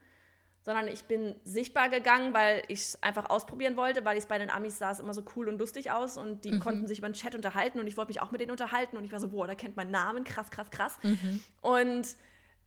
sondern 0.65 0.89
ich 0.89 1.05
bin 1.05 1.35
sichtbar 1.45 1.89
gegangen, 1.89 2.33
weil 2.33 2.63
ich 2.69 2.81
es 2.81 3.03
einfach 3.03 3.29
ausprobieren 3.31 3.77
wollte, 3.77 4.05
weil 4.05 4.17
ich 4.17 4.25
es 4.25 4.29
bei 4.29 4.39
den 4.39 4.51
Amis 4.51 4.79
sah 4.79 4.91
es 4.93 5.01
immer 5.01 5.15
so 5.15 5.23
cool 5.35 5.49
und 5.49 5.59
lustig 5.59 5.91
aus 5.91 6.17
und 6.17 6.45
die 6.45 6.53
mhm. 6.53 6.61
konnten 6.61 6.87
sich 6.87 6.99
über 6.99 7.09
den 7.09 7.15
Chat 7.15 7.35
unterhalten 7.35 7.81
und 7.81 7.87
ich 7.87 7.97
wollte 7.97 8.11
mich 8.11 8.21
auch 8.21 8.31
mit 8.31 8.41
denen 8.41 8.51
unterhalten 8.53 8.97
und 8.97 9.05
ich 9.05 9.13
war 9.13 9.21
so, 9.21 9.29
boah, 9.29 9.47
der 9.47 9.57
kennt 9.57 9.77
meinen 9.77 9.91
Namen, 9.91 10.25
krass, 10.25 10.51
krass, 10.51 10.71
krass. 10.71 10.99
Mhm. 11.03 11.43
Und 11.61 12.07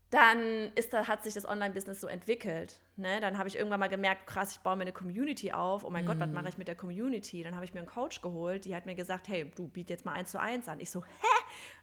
dann 0.09 0.71
ist 0.73 0.91
da, 0.91 1.07
hat 1.07 1.23
sich 1.23 1.35
das 1.35 1.47
Online-Business 1.47 2.01
so 2.01 2.07
entwickelt. 2.07 2.79
Ne? 2.95 3.21
Dann 3.21 3.37
habe 3.37 3.47
ich 3.47 3.55
irgendwann 3.55 3.79
mal 3.79 3.89
gemerkt, 3.89 4.25
krass, 4.25 4.53
ich 4.53 4.59
baue 4.59 4.75
mir 4.75 4.81
eine 4.81 4.91
Community 4.91 5.51
auf. 5.51 5.83
Oh 5.83 5.89
mein 5.89 6.03
mm. 6.03 6.07
Gott, 6.07 6.19
was 6.19 6.27
mhm. 6.27 6.33
mache 6.33 6.49
ich 6.49 6.57
mit 6.57 6.67
der 6.67 6.75
Community? 6.75 7.43
Dann 7.43 7.55
habe 7.55 7.65
ich 7.65 7.73
mir 7.73 7.81
einen 7.81 7.89
Coach 7.89 8.21
geholt, 8.21 8.65
die 8.65 8.75
hat 8.75 8.87
mir 8.87 8.95
gesagt, 8.95 9.27
hey, 9.27 9.49
du 9.55 9.67
biet 9.67 9.89
jetzt 9.89 10.05
mal 10.05 10.13
eins 10.13 10.31
zu 10.31 10.39
eins 10.39 10.67
an. 10.67 10.79
Ich 10.79 10.89
so, 10.89 11.03
hä? 11.03 11.27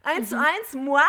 Eins 0.03 0.31
zu 0.31 0.37
mhm. 0.37 0.43
eins? 0.43 0.75
Moi? 0.75 1.01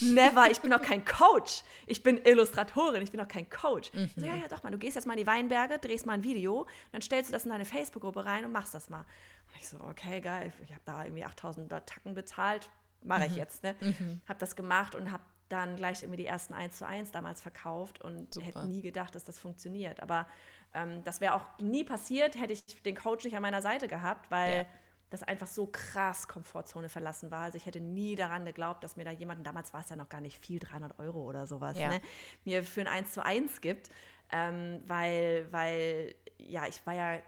Never. 0.00 0.50
Ich 0.50 0.60
bin 0.60 0.70
doch 0.70 0.80
kein 0.80 1.04
Coach. 1.04 1.62
Ich 1.86 2.02
bin 2.02 2.18
Illustratorin. 2.24 3.02
Ich 3.02 3.10
bin 3.10 3.20
doch 3.20 3.28
kein 3.28 3.48
Coach. 3.50 3.92
Mhm. 3.92 4.10
So, 4.16 4.26
ja, 4.26 4.36
ja, 4.36 4.48
doch 4.48 4.62
mal. 4.62 4.70
Du 4.70 4.78
gehst 4.78 4.94
jetzt 4.94 5.06
mal 5.06 5.14
in 5.14 5.20
die 5.20 5.26
Weinberge, 5.26 5.78
drehst 5.78 6.06
mal 6.06 6.14
ein 6.14 6.24
Video, 6.24 6.66
dann 6.92 7.02
stellst 7.02 7.30
du 7.30 7.32
das 7.32 7.44
in 7.44 7.50
deine 7.50 7.64
Facebook-Gruppe 7.64 8.24
rein 8.24 8.44
und 8.44 8.52
machst 8.52 8.74
das 8.74 8.88
mal. 8.88 9.00
Und 9.00 9.60
ich 9.60 9.68
so, 9.68 9.78
okay, 9.80 10.20
geil. 10.20 10.52
Ich 10.64 10.70
habe 10.70 10.82
da 10.84 11.04
irgendwie 11.04 11.24
8000 11.24 11.68
Tacken 11.68 12.14
bezahlt. 12.14 12.70
Mache 13.02 13.26
ich 13.26 13.32
mhm. 13.32 13.38
jetzt. 13.38 13.62
Ne? 13.62 13.74
Mhm. 13.80 14.20
Habe 14.28 14.38
das 14.38 14.54
gemacht 14.54 14.94
und 14.94 15.10
habe 15.10 15.22
dann 15.50 15.76
gleich 15.76 16.02
irgendwie 16.02 16.18
die 16.18 16.26
ersten 16.26 16.54
1 16.54 16.78
zu 16.78 16.86
1 16.86 17.10
damals 17.10 17.42
verkauft 17.42 18.00
und 18.00 18.32
Super. 18.32 18.46
hätte 18.46 18.66
nie 18.66 18.80
gedacht, 18.80 19.14
dass 19.14 19.24
das 19.24 19.38
funktioniert. 19.38 20.00
Aber 20.00 20.26
ähm, 20.72 21.02
das 21.04 21.20
wäre 21.20 21.34
auch 21.34 21.46
nie 21.58 21.84
passiert, 21.84 22.36
hätte 22.36 22.52
ich 22.52 22.82
den 22.82 22.96
Coach 22.96 23.24
nicht 23.24 23.36
an 23.36 23.42
meiner 23.42 23.60
Seite 23.60 23.88
gehabt, 23.88 24.30
weil 24.30 24.58
ja. 24.58 24.66
das 25.10 25.22
einfach 25.22 25.48
so 25.48 25.66
krass 25.66 26.28
Komfortzone 26.28 26.88
verlassen 26.88 27.30
war. 27.30 27.42
Also 27.42 27.58
ich 27.58 27.66
hätte 27.66 27.80
nie 27.80 28.14
daran 28.14 28.44
geglaubt, 28.44 28.84
dass 28.84 28.96
mir 28.96 29.04
da 29.04 29.10
jemand, 29.10 29.44
damals 29.46 29.74
war 29.74 29.80
es 29.80 29.90
ja 29.90 29.96
noch 29.96 30.08
gar 30.08 30.20
nicht 30.20 30.38
viel, 30.38 30.60
300 30.60 30.98
Euro 31.00 31.22
oder 31.22 31.46
sowas, 31.46 31.76
ja. 31.76 31.88
ne, 31.88 32.00
mir 32.44 32.62
für 32.62 32.82
ein 32.82 32.88
1 32.88 33.12
zu 33.12 33.24
1 33.24 33.60
gibt. 33.60 33.90
Ähm, 34.32 34.84
weil, 34.86 35.48
weil, 35.50 36.14
ja, 36.38 36.68
ich 36.68 36.86
war 36.86 36.94
ja 36.94 37.18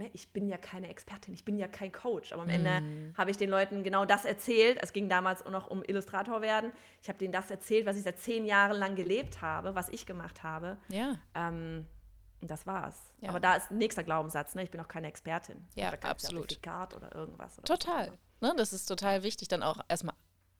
ne, 0.00 0.10
ich 0.12 0.32
bin 0.32 0.48
ja 0.48 0.56
keine 0.56 0.88
Expertin, 0.88 1.34
ich 1.34 1.44
bin 1.44 1.58
ja 1.58 1.68
kein 1.68 1.92
Coach. 1.92 2.32
Aber 2.32 2.42
am 2.42 2.48
Ende 2.48 2.80
mm. 2.80 3.14
habe 3.16 3.30
ich 3.30 3.36
den 3.36 3.50
Leuten 3.50 3.84
genau 3.84 4.04
das 4.04 4.24
erzählt. 4.24 4.78
Es 4.80 4.92
ging 4.92 5.08
damals 5.08 5.44
auch 5.44 5.50
noch 5.50 5.68
um 5.68 5.84
Illustrator 5.84 6.40
werden. 6.40 6.72
Ich 7.02 7.08
habe 7.08 7.18
denen 7.18 7.32
das 7.32 7.50
erzählt, 7.50 7.86
was 7.86 7.96
ich 7.96 8.02
seit 8.02 8.18
zehn 8.18 8.44
Jahren 8.44 8.78
lang 8.78 8.96
gelebt 8.96 9.42
habe, 9.42 9.74
was 9.74 9.88
ich 9.90 10.06
gemacht 10.06 10.42
habe. 10.42 10.78
Ja. 10.88 11.18
Ähm, 11.34 11.86
und 12.40 12.50
das 12.50 12.66
war's. 12.66 12.96
Ja. 13.20 13.28
Aber 13.28 13.40
da 13.40 13.56
ist 13.56 13.70
nächster 13.70 14.02
Glaubenssatz, 14.02 14.54
ne? 14.54 14.62
Ich 14.62 14.70
bin 14.70 14.80
auch 14.80 14.88
keine 14.88 15.08
Expertin. 15.08 15.68
Ja, 15.74 15.94
kein 15.94 16.10
absolut. 16.10 16.44
Zertifikat 16.44 16.94
oder 16.96 17.14
irgendwas. 17.14 17.58
Oder 17.58 17.64
total. 17.64 18.12
Ne, 18.40 18.54
das 18.56 18.72
ist 18.72 18.86
total 18.86 19.22
wichtig, 19.22 19.48
dann 19.48 19.62
auch 19.62 19.80
erstmal 19.88 20.14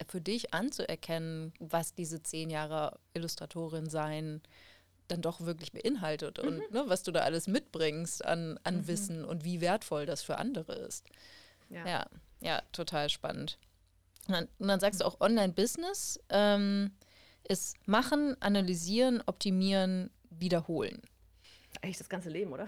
für 0.06 0.20
dich 0.20 0.52
anzuerkennen, 0.52 1.54
was 1.58 1.94
diese 1.94 2.22
zehn 2.22 2.50
Jahre 2.50 2.98
Illustratorin 3.14 3.88
sein 3.88 4.42
dann 5.10 5.22
doch 5.22 5.40
wirklich 5.40 5.72
beinhaltet 5.72 6.38
und 6.38 6.56
mhm. 6.56 6.64
ne, 6.70 6.84
was 6.86 7.02
du 7.02 7.12
da 7.12 7.20
alles 7.20 7.46
mitbringst 7.46 8.24
an, 8.24 8.58
an 8.62 8.78
mhm. 8.78 8.86
Wissen 8.86 9.24
und 9.24 9.44
wie 9.44 9.60
wertvoll 9.60 10.06
das 10.06 10.22
für 10.22 10.38
andere 10.38 10.74
ist. 10.74 11.06
Ja, 11.68 11.86
ja, 11.86 12.06
ja 12.40 12.62
total 12.72 13.08
spannend. 13.08 13.58
Und 14.26 14.34
dann, 14.34 14.48
und 14.58 14.68
dann, 14.68 14.80
sagst 14.80 15.00
du 15.00 15.04
auch 15.04 15.20
Online-Business 15.20 16.20
ähm, 16.28 16.92
ist 17.48 17.76
machen, 17.86 18.36
analysieren, 18.40 19.22
optimieren, 19.26 20.10
wiederholen. 20.30 21.02
Eigentlich 21.82 21.98
das 21.98 22.08
ganze 22.08 22.28
Leben, 22.28 22.52
oder? 22.52 22.66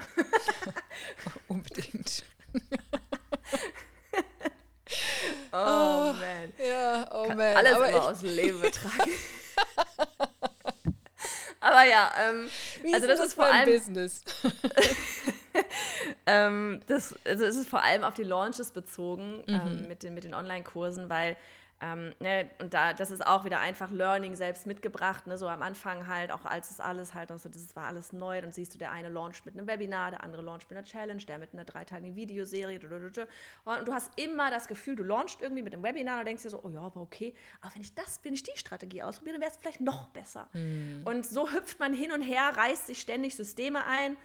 Unbedingt. 1.48 2.24
oh, 5.52 5.56
oh, 5.56 6.12
man. 6.14 6.52
Ja, 6.58 7.08
oh 7.12 7.28
man. 7.28 7.56
Alles 7.56 7.74
Aber 7.74 8.10
aus 8.10 8.20
dem 8.20 8.34
Leben 8.34 8.60
betragen. 8.62 9.12
Aber 11.62 11.84
ja, 11.84 12.10
ähm, 12.20 12.50
also 12.92 13.06
das, 13.06 13.18
das 13.18 13.28
ist 13.28 13.34
vor 13.34 13.44
allem 13.44 13.66
Business. 13.66 14.24
ähm, 16.26 16.80
das, 16.88 17.14
also 17.24 17.44
es 17.44 17.56
ist 17.56 17.68
vor 17.68 17.82
allem 17.82 18.02
auf 18.02 18.14
die 18.14 18.24
Launches 18.24 18.72
bezogen 18.72 19.44
ähm, 19.46 19.54
mhm. 19.54 19.60
ähm, 19.60 19.88
mit 19.88 20.02
den, 20.02 20.14
mit 20.14 20.24
den 20.24 20.34
Online-Kursen, 20.34 21.08
weil 21.08 21.36
ähm, 21.82 22.14
ne, 22.20 22.48
und 22.60 22.72
da, 22.72 22.94
das 22.94 23.10
ist 23.10 23.26
auch 23.26 23.44
wieder 23.44 23.58
einfach 23.58 23.90
Learning 23.90 24.36
selbst 24.36 24.66
mitgebracht, 24.66 25.26
ne, 25.26 25.36
so 25.36 25.48
am 25.48 25.62
Anfang 25.62 26.06
halt, 26.06 26.30
auch 26.30 26.44
als 26.44 26.70
es 26.70 26.78
alles 26.78 27.12
halt, 27.12 27.32
also 27.32 27.48
das 27.48 27.74
war 27.74 27.86
alles 27.88 28.12
neu, 28.12 28.40
dann 28.40 28.52
siehst 28.52 28.72
du, 28.72 28.78
der 28.78 28.92
eine 28.92 29.08
launcht 29.08 29.44
mit 29.44 29.58
einem 29.58 29.66
Webinar, 29.66 30.12
der 30.12 30.22
andere 30.22 30.42
launcht 30.42 30.70
mit 30.70 30.78
einer 30.78 30.86
Challenge, 30.86 31.22
der 31.24 31.38
mit 31.38 31.52
einer 31.52 31.64
dreiteiligen 31.64 32.14
Videoserie, 32.14 32.78
und 33.64 33.88
du 33.88 33.92
hast 33.92 34.18
immer 34.18 34.50
das 34.50 34.68
Gefühl, 34.68 34.94
du 34.94 35.02
launchst 35.02 35.42
irgendwie 35.42 35.62
mit 35.62 35.74
einem 35.74 35.82
Webinar 35.82 36.20
und 36.20 36.26
denkst 36.26 36.44
dir 36.44 36.50
so, 36.50 36.60
oh 36.62 36.70
ja, 36.70 36.80
aber 36.80 37.00
okay, 37.00 37.34
aber 37.60 37.74
wenn 37.74 37.82
ich 37.82 37.94
das, 37.94 38.20
wenn 38.22 38.34
ich 38.34 38.44
die 38.44 38.56
Strategie 38.56 39.02
ausprobiere, 39.02 39.34
dann 39.34 39.42
wäre 39.42 39.50
es 39.50 39.58
vielleicht 39.58 39.80
noch 39.80 40.08
besser. 40.08 40.48
Mhm. 40.52 41.02
Und 41.04 41.26
so 41.26 41.50
hüpft 41.50 41.80
man 41.80 41.92
hin 41.92 42.12
und 42.12 42.22
her, 42.22 42.52
reißt 42.56 42.86
sich 42.86 43.00
ständig 43.00 43.34
Systeme 43.34 43.84
ein, 43.84 44.16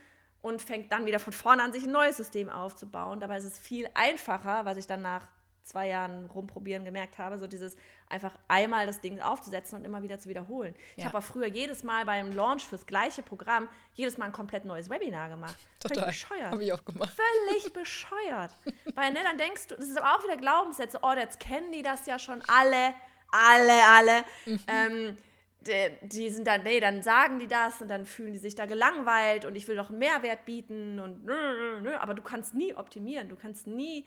und 0.44 0.62
fängt 0.62 0.92
dann 0.92 1.06
wieder 1.06 1.20
von 1.20 1.34
vorne 1.34 1.64
an, 1.64 1.74
sich 1.74 1.84
ein 1.84 1.92
neues 1.92 2.18
System 2.18 2.50
aufzubauen. 2.50 3.20
Dabei 3.20 3.38
ist 3.38 3.46
es 3.46 3.58
viel 3.58 3.90
einfacher, 3.96 4.66
was 4.66 4.78
ich 4.78 4.88
dann 4.88 5.02
nach 5.02 5.28
zwei 5.68 5.88
Jahren 5.90 6.26
rumprobieren 6.28 6.86
gemerkt 6.86 7.18
habe, 7.18 7.38
so 7.38 7.48
dieses 7.48 7.76
einfach 8.10 8.34
einmal 8.48 8.86
das 8.88 9.02
Ding 9.02 9.20
aufzusetzen 9.20 9.78
und 9.78 9.86
immer 9.86 10.02
wieder 10.02 10.20
zu 10.20 10.30
wiederholen. 10.30 10.74
Ja. 10.76 10.94
Ich 10.96 11.06
habe 11.06 11.18
auch 11.18 11.24
früher 11.24 11.48
jedes 11.48 11.84
Mal 11.84 12.06
beim 12.06 12.34
Launch 12.34 12.66
fürs 12.66 12.86
gleiche 12.86 13.22
Programm 13.22 13.68
jedes 13.94 14.18
Mal 14.18 14.26
ein 14.26 14.32
komplett 14.32 14.66
neues 14.66 14.90
Webinar 14.90 15.30
gemacht. 15.30 15.58
Total. 15.80 15.98
Völlig 15.98 16.08
bescheuert. 16.08 16.52
Habe 16.52 16.64
ich 16.64 16.74
auch 16.74 16.86
gemacht. 16.86 17.14
Völlig 17.14 17.74
bescheuert. 17.74 18.58
Weil 18.96 19.12
ne, 19.14 19.20
dann 19.24 19.38
denkst 19.38 19.68
du, 19.68 19.76
das 19.76 19.88
ist 19.88 19.98
aber 19.98 20.16
auch 20.16 20.24
wieder 20.24 20.38
Glaubenssätze, 20.38 21.00
oh, 21.02 21.14
jetzt 21.14 21.40
kennen 21.40 21.72
die 21.72 21.84
das 21.84 22.06
ja 22.06 22.18
schon 22.18 22.42
alle, 22.48 22.94
alle, 23.32 23.84
alle. 23.88 24.24
Mhm. 24.46 24.60
Ähm, 24.68 25.18
die, 25.62 26.08
die, 26.08 26.30
sind 26.30 26.48
dann, 26.48 26.64
nee, 26.64 26.80
dann 26.80 27.02
sagen 27.04 27.40
die 27.40 27.48
das 27.48 27.82
und 27.82 27.90
dann 27.90 28.06
fühlen 28.06 28.32
die 28.32 28.40
sich 28.40 28.56
da 28.56 28.66
gelangweilt 28.66 29.44
und 29.44 29.56
ich 29.56 29.68
will 29.68 29.76
doch 29.76 29.90
einen 29.90 30.00
Mehrwert 30.00 30.46
bieten 30.46 31.00
und 31.00 31.26
nö, 31.26 31.34
nö, 31.34 31.82
nö. 31.82 31.96
aber 31.98 32.14
du 32.14 32.22
kannst 32.22 32.54
nie 32.54 32.74
optimieren, 32.74 33.28
du 33.28 33.36
kannst 33.36 33.68
nie 33.68 34.06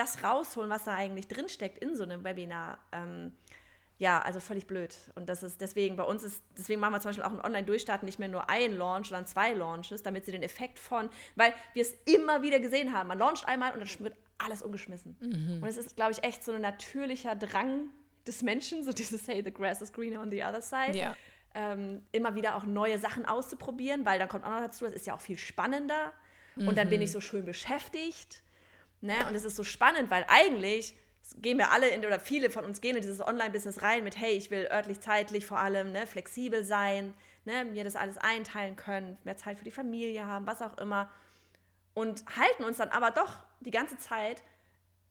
das 0.00 0.24
rausholen, 0.24 0.70
was 0.70 0.84
da 0.84 0.94
eigentlich 0.94 1.28
drinsteckt 1.28 1.78
in 1.78 1.94
so 1.94 2.02
einem 2.04 2.24
Webinar. 2.24 2.78
Ähm, 2.92 3.32
ja, 3.98 4.18
also 4.22 4.40
völlig 4.40 4.66
blöd. 4.66 4.96
Und 5.14 5.28
das 5.28 5.42
ist 5.42 5.60
deswegen, 5.60 5.96
bei 5.96 6.04
uns 6.04 6.22
ist, 6.22 6.42
deswegen 6.56 6.80
machen 6.80 6.94
wir 6.94 7.00
zum 7.00 7.10
Beispiel 7.10 7.24
auch 7.24 7.32
einen 7.32 7.42
Online-Durchstarten 7.42 8.06
nicht 8.06 8.18
mehr 8.18 8.28
nur 8.28 8.48
ein 8.48 8.74
Launch, 8.74 9.08
sondern 9.08 9.26
zwei 9.26 9.52
Launches, 9.52 10.02
damit 10.02 10.24
sie 10.24 10.32
den 10.32 10.42
Effekt 10.42 10.78
von, 10.78 11.10
weil 11.36 11.52
wir 11.74 11.82
es 11.82 11.92
immer 12.06 12.40
wieder 12.40 12.60
gesehen 12.60 12.94
haben, 12.94 13.08
man 13.08 13.18
launcht 13.18 13.46
einmal 13.46 13.72
und 13.74 13.80
dann 13.80 13.88
wird 14.00 14.16
alles 14.38 14.62
umgeschmissen. 14.62 15.18
Mhm. 15.20 15.62
Und 15.62 15.68
es 15.68 15.76
ist, 15.76 15.96
glaube 15.96 16.12
ich, 16.12 16.24
echt 16.24 16.42
so 16.42 16.52
ein 16.52 16.62
natürlicher 16.62 17.36
Drang 17.36 17.90
des 18.26 18.40
Menschen, 18.40 18.84
so 18.84 18.92
dieses, 18.92 19.28
hey, 19.28 19.42
the 19.44 19.52
grass 19.52 19.82
is 19.82 19.92
greener 19.92 20.22
on 20.22 20.30
the 20.30 20.42
other 20.42 20.62
side. 20.62 20.96
Ja. 20.96 21.14
Ähm, 21.54 22.02
immer 22.12 22.34
wieder 22.34 22.56
auch 22.56 22.64
neue 22.64 22.98
Sachen 22.98 23.26
auszuprobieren, 23.26 24.06
weil 24.06 24.18
dann 24.18 24.30
kommt 24.30 24.46
auch 24.46 24.50
noch 24.50 24.60
dazu, 24.60 24.86
das 24.86 24.94
ist 24.94 25.06
ja 25.06 25.14
auch 25.14 25.20
viel 25.20 25.36
spannender. 25.36 26.14
Mhm. 26.56 26.68
Und 26.68 26.78
dann 26.78 26.88
bin 26.88 27.02
ich 27.02 27.10
mhm. 27.10 27.14
so 27.14 27.20
schön 27.20 27.44
beschäftigt. 27.44 28.42
Ne? 29.00 29.14
Und 29.28 29.34
es 29.34 29.44
ist 29.44 29.56
so 29.56 29.64
spannend, 29.64 30.10
weil 30.10 30.24
eigentlich 30.28 30.94
gehen 31.36 31.58
wir 31.58 31.70
alle 31.70 31.88
in, 31.88 32.04
oder 32.04 32.20
viele 32.20 32.50
von 32.50 32.64
uns 32.64 32.80
gehen 32.80 32.96
in 32.96 33.02
dieses 33.02 33.20
Online-Business 33.20 33.82
rein 33.82 34.04
mit, 34.04 34.18
hey, 34.18 34.32
ich 34.32 34.50
will 34.50 34.68
örtlich, 34.70 35.00
zeitlich 35.00 35.46
vor 35.46 35.58
allem 35.58 35.92
ne, 35.92 36.06
flexibel 36.06 36.64
sein, 36.64 37.14
ne, 37.44 37.64
mir 37.64 37.84
das 37.84 37.96
alles 37.96 38.18
einteilen 38.18 38.76
können, 38.76 39.16
mehr 39.24 39.36
Zeit 39.36 39.58
für 39.58 39.64
die 39.64 39.70
Familie 39.70 40.26
haben, 40.26 40.46
was 40.46 40.62
auch 40.62 40.76
immer. 40.78 41.10
Und 41.94 42.24
halten 42.36 42.64
uns 42.64 42.78
dann 42.78 42.90
aber 42.90 43.10
doch 43.10 43.38
die 43.60 43.70
ganze 43.70 43.98
Zeit 43.98 44.42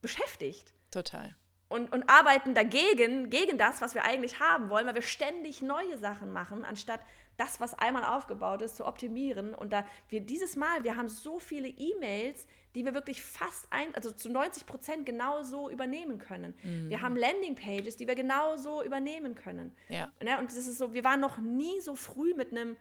beschäftigt. 0.01 0.73
Total. 0.91 1.35
Und, 1.67 1.91
und 1.93 2.09
arbeiten 2.09 2.55
dagegen, 2.55 3.29
gegen 3.29 3.57
das, 3.57 3.81
was 3.81 3.93
wir 3.93 4.03
eigentlich 4.03 4.39
haben 4.39 4.69
wollen, 4.69 4.87
weil 4.87 4.95
wir 4.95 5.01
ständig 5.03 5.61
neue 5.61 5.97
Sachen 5.97 6.33
machen, 6.33 6.65
anstatt 6.65 7.01
das, 7.37 7.59
was 7.59 7.73
einmal 7.75 8.03
aufgebaut 8.03 8.61
ist, 8.61 8.75
zu 8.75 8.85
optimieren. 8.85 9.53
Und 9.53 9.71
da 9.71 9.85
wir 10.09 10.21
dieses 10.21 10.55
Mal, 10.55 10.83
wir 10.83 10.97
haben 10.97 11.09
so 11.09 11.39
viele 11.39 11.67
E-Mails, 11.67 12.47
die 12.75 12.85
wir 12.85 12.93
wirklich 12.93 13.21
fast 13.21 13.67
ein, 13.71 13.93
also 13.95 14.11
zu 14.11 14.29
90 14.29 14.65
Prozent 14.65 15.05
genauso 15.05 15.69
übernehmen 15.69 16.19
können. 16.19 16.53
Mhm. 16.63 16.89
Wir 16.89 17.01
haben 17.01 17.15
Landingpages, 17.15 17.97
die 17.97 18.07
wir 18.07 18.15
genauso 18.15 18.83
übernehmen 18.83 19.35
können. 19.35 19.75
Ja. 19.87 20.11
Ne? 20.23 20.37
Und 20.39 20.49
das 20.49 20.57
ist 20.57 20.77
so, 20.77 20.93
wir 20.93 21.03
waren 21.03 21.19
noch 21.19 21.37
nie 21.37 21.81
so 21.81 21.95
früh 21.95 22.33
mit 22.35 22.51
einem, 22.51 22.77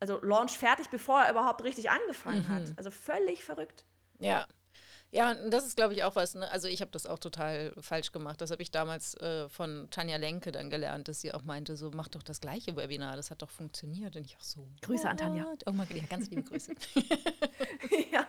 also 0.00 0.20
Launch 0.22 0.58
fertig, 0.58 0.88
bevor 0.90 1.20
er 1.20 1.30
überhaupt 1.30 1.62
richtig 1.62 1.90
angefangen 1.90 2.44
mhm. 2.44 2.48
hat. 2.48 2.72
Also 2.76 2.90
völlig 2.90 3.44
verrückt. 3.44 3.84
Ja, 4.18 4.46
ja, 5.12 5.34
das 5.34 5.66
ist, 5.66 5.76
glaube 5.76 5.94
ich, 5.94 6.04
auch 6.04 6.14
was. 6.14 6.34
Ne? 6.34 6.50
Also 6.50 6.68
ich 6.68 6.80
habe 6.80 6.90
das 6.92 7.06
auch 7.06 7.18
total 7.18 7.72
falsch 7.80 8.12
gemacht. 8.12 8.40
Das 8.40 8.50
habe 8.50 8.62
ich 8.62 8.70
damals 8.70 9.14
äh, 9.14 9.48
von 9.48 9.88
Tanja 9.90 10.16
Lenke 10.16 10.52
dann 10.52 10.70
gelernt, 10.70 11.08
dass 11.08 11.20
sie 11.20 11.34
auch 11.34 11.42
meinte, 11.42 11.76
so 11.76 11.90
mach 11.92 12.08
doch 12.08 12.22
das 12.22 12.40
gleiche 12.40 12.76
Webinar, 12.76 13.16
das 13.16 13.30
hat 13.30 13.42
doch 13.42 13.50
funktioniert. 13.50 14.14
Und 14.14 14.24
ich 14.24 14.36
auch 14.36 14.44
so. 14.44 14.68
Grüße 14.82 15.08
an 15.08 15.16
Tanja. 15.16 15.46
Oh 15.66 15.72
mein 15.72 15.88
ja, 15.94 16.04
ganz 16.04 16.30
liebe 16.30 16.44
Grüße. 16.44 16.74
ja. 18.12 18.26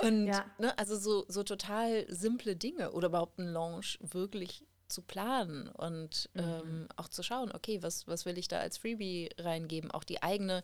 Und 0.00 0.26
ja. 0.26 0.44
Ne, 0.58 0.76
also 0.78 0.96
so, 0.96 1.24
so 1.28 1.42
total 1.42 2.04
simple 2.08 2.56
Dinge 2.56 2.92
oder 2.92 3.08
überhaupt 3.08 3.38
einen 3.38 3.52
Launch 3.52 3.98
wirklich 4.02 4.64
zu 4.88 5.02
planen 5.02 5.68
und 5.68 6.28
mhm. 6.34 6.40
ähm, 6.42 6.88
auch 6.96 7.08
zu 7.08 7.22
schauen, 7.22 7.50
okay, 7.52 7.82
was, 7.82 8.06
was 8.06 8.24
will 8.24 8.38
ich 8.38 8.48
da 8.48 8.58
als 8.58 8.78
Freebie 8.78 9.30
reingeben? 9.38 9.90
Auch 9.90 10.04
die 10.04 10.22
eigene, 10.22 10.62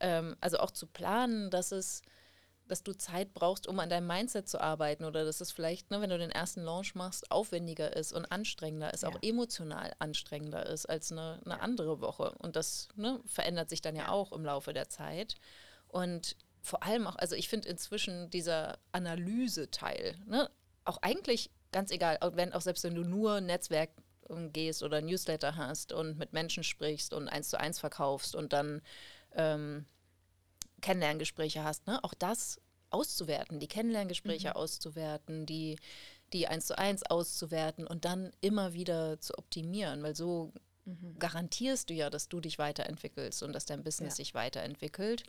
ähm, 0.00 0.36
also 0.40 0.58
auch 0.58 0.70
zu 0.70 0.86
planen, 0.86 1.50
dass 1.50 1.70
es 1.70 2.02
dass 2.70 2.82
du 2.82 2.92
Zeit 2.92 3.34
brauchst, 3.34 3.66
um 3.66 3.78
an 3.80 3.90
deinem 3.90 4.06
Mindset 4.06 4.48
zu 4.48 4.60
arbeiten 4.60 5.04
oder 5.04 5.24
dass 5.24 5.40
es 5.40 5.50
vielleicht, 5.50 5.90
ne, 5.90 6.00
wenn 6.00 6.10
du 6.10 6.18
den 6.18 6.30
ersten 6.30 6.62
Launch 6.62 6.94
machst, 6.94 7.30
aufwendiger 7.30 7.96
ist 7.96 8.12
und 8.12 8.30
anstrengender 8.30 8.94
ist, 8.94 9.02
ja. 9.02 9.08
auch 9.08 9.18
emotional 9.22 9.92
anstrengender 9.98 10.66
ist 10.66 10.86
als 10.86 11.10
eine, 11.10 11.40
eine 11.44 11.60
andere 11.60 12.00
Woche. 12.00 12.32
Und 12.38 12.56
das 12.56 12.88
ne, 12.94 13.20
verändert 13.26 13.70
sich 13.70 13.80
dann 13.80 13.96
ja 13.96 14.10
auch 14.10 14.32
im 14.32 14.44
Laufe 14.44 14.72
der 14.72 14.88
Zeit. 14.88 15.34
Und 15.88 16.36
vor 16.62 16.82
allem 16.82 17.06
auch, 17.06 17.16
also 17.16 17.34
ich 17.34 17.48
finde 17.48 17.68
inzwischen 17.68 18.30
dieser 18.30 18.78
Analyse-Teil, 18.92 20.16
ne, 20.26 20.48
auch 20.84 20.98
eigentlich 21.02 21.50
ganz 21.72 21.90
egal, 21.90 22.18
wenn 22.34 22.52
auch 22.52 22.60
selbst 22.60 22.84
wenn 22.84 22.94
du 22.94 23.02
nur 23.02 23.40
Netzwerk 23.40 23.90
gehst 24.52 24.82
oder 24.82 25.00
Newsletter 25.00 25.56
hast 25.56 25.92
und 25.92 26.18
mit 26.18 26.32
Menschen 26.32 26.62
sprichst 26.62 27.12
und 27.12 27.28
eins 27.28 27.50
zu 27.50 27.58
eins 27.58 27.80
verkaufst 27.80 28.36
und 28.36 28.52
dann 28.52 28.80
ähm, 29.34 29.86
Kennenlerngespräche 30.80 31.64
hast, 31.64 31.86
ne? 31.86 32.02
auch 32.02 32.14
das 32.14 32.60
auszuwerten, 32.90 33.60
die 33.60 33.68
Kennenlerngespräche 33.68 34.48
mhm. 34.48 34.54
auszuwerten, 34.54 35.46
die, 35.46 35.78
die 36.32 36.46
eins 36.46 36.66
zu 36.66 36.76
eins 36.76 37.02
auszuwerten 37.04 37.86
und 37.86 38.04
dann 38.04 38.32
immer 38.40 38.72
wieder 38.72 39.20
zu 39.20 39.36
optimieren, 39.38 40.02
weil 40.02 40.16
so 40.16 40.52
mhm. 40.84 41.18
garantierst 41.18 41.90
du 41.90 41.94
ja, 41.94 42.10
dass 42.10 42.28
du 42.28 42.40
dich 42.40 42.58
weiterentwickelst 42.58 43.42
und 43.42 43.52
dass 43.52 43.66
dein 43.66 43.84
Business 43.84 44.14
ja. 44.14 44.24
sich 44.24 44.34
weiterentwickelt, 44.34 45.22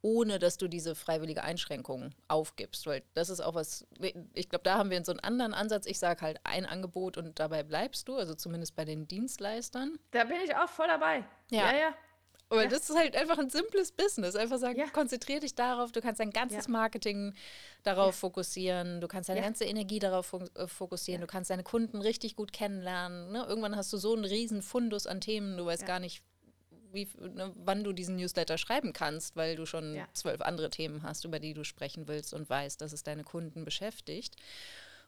ohne 0.00 0.40
dass 0.40 0.56
du 0.56 0.66
diese 0.66 0.94
freiwillige 0.94 1.44
Einschränkung 1.44 2.10
aufgibst, 2.26 2.86
weil 2.86 3.02
das 3.14 3.28
ist 3.28 3.40
auch 3.40 3.54
was, 3.54 3.86
ich 4.34 4.48
glaube, 4.48 4.64
da 4.64 4.76
haben 4.76 4.90
wir 4.90 5.04
so 5.04 5.12
einen 5.12 5.20
anderen 5.20 5.54
Ansatz. 5.54 5.86
Ich 5.86 6.00
sage 6.00 6.22
halt 6.22 6.40
ein 6.42 6.66
Angebot 6.66 7.16
und 7.16 7.38
dabei 7.38 7.62
bleibst 7.62 8.08
du, 8.08 8.16
also 8.16 8.34
zumindest 8.34 8.74
bei 8.74 8.84
den 8.84 9.06
Dienstleistern. 9.06 9.98
Da 10.10 10.24
bin 10.24 10.38
ich 10.44 10.54
auch 10.56 10.68
voll 10.68 10.88
dabei. 10.88 11.24
Ja, 11.50 11.72
ja. 11.72 11.78
ja. 11.78 11.94
Aber 12.52 12.64
ja. 12.64 12.68
das 12.68 12.90
ist 12.90 12.96
halt 12.96 13.16
einfach 13.16 13.38
ein 13.38 13.48
simples 13.48 13.92
Business. 13.92 14.36
Einfach 14.36 14.58
sagen, 14.58 14.78
ja. 14.78 14.86
konzentriere 14.86 15.40
dich 15.40 15.54
darauf, 15.54 15.90
du 15.90 16.02
kannst 16.02 16.20
dein 16.20 16.30
ganzes 16.30 16.66
ja. 16.66 16.70
Marketing 16.70 17.32
darauf 17.82 18.14
fokussieren, 18.14 19.00
du 19.00 19.08
kannst 19.08 19.30
deine 19.30 19.40
ganze 19.40 19.64
Energie 19.64 19.98
darauf 19.98 20.34
äh, 20.34 20.66
fokussieren, 20.66 21.22
du 21.22 21.26
kannst 21.26 21.48
deine 21.48 21.62
Kunden 21.62 22.02
richtig 22.02 22.36
gut 22.36 22.52
kennenlernen. 22.52 23.32
Ne? 23.32 23.46
Irgendwann 23.48 23.74
hast 23.74 23.90
du 23.92 23.96
so 23.96 24.14
einen 24.14 24.26
riesen 24.26 24.60
Fundus 24.60 25.06
an 25.06 25.22
Themen, 25.22 25.56
du 25.56 25.64
weißt 25.64 25.86
gar 25.86 25.98
nicht, 25.98 26.22
wie, 26.92 27.08
ne, 27.18 27.52
wann 27.56 27.84
du 27.84 27.94
diesen 27.94 28.16
Newsletter 28.16 28.58
schreiben 28.58 28.92
kannst, 28.92 29.34
weil 29.34 29.56
du 29.56 29.64
schon 29.64 29.98
zwölf 30.12 30.42
andere 30.42 30.68
Themen 30.68 31.02
hast, 31.04 31.24
über 31.24 31.38
die 31.38 31.54
du 31.54 31.64
sprechen 31.64 32.06
willst 32.06 32.34
und 32.34 32.50
weißt, 32.50 32.82
dass 32.82 32.92
es 32.92 33.02
deine 33.02 33.24
Kunden 33.24 33.64
beschäftigt. 33.64 34.36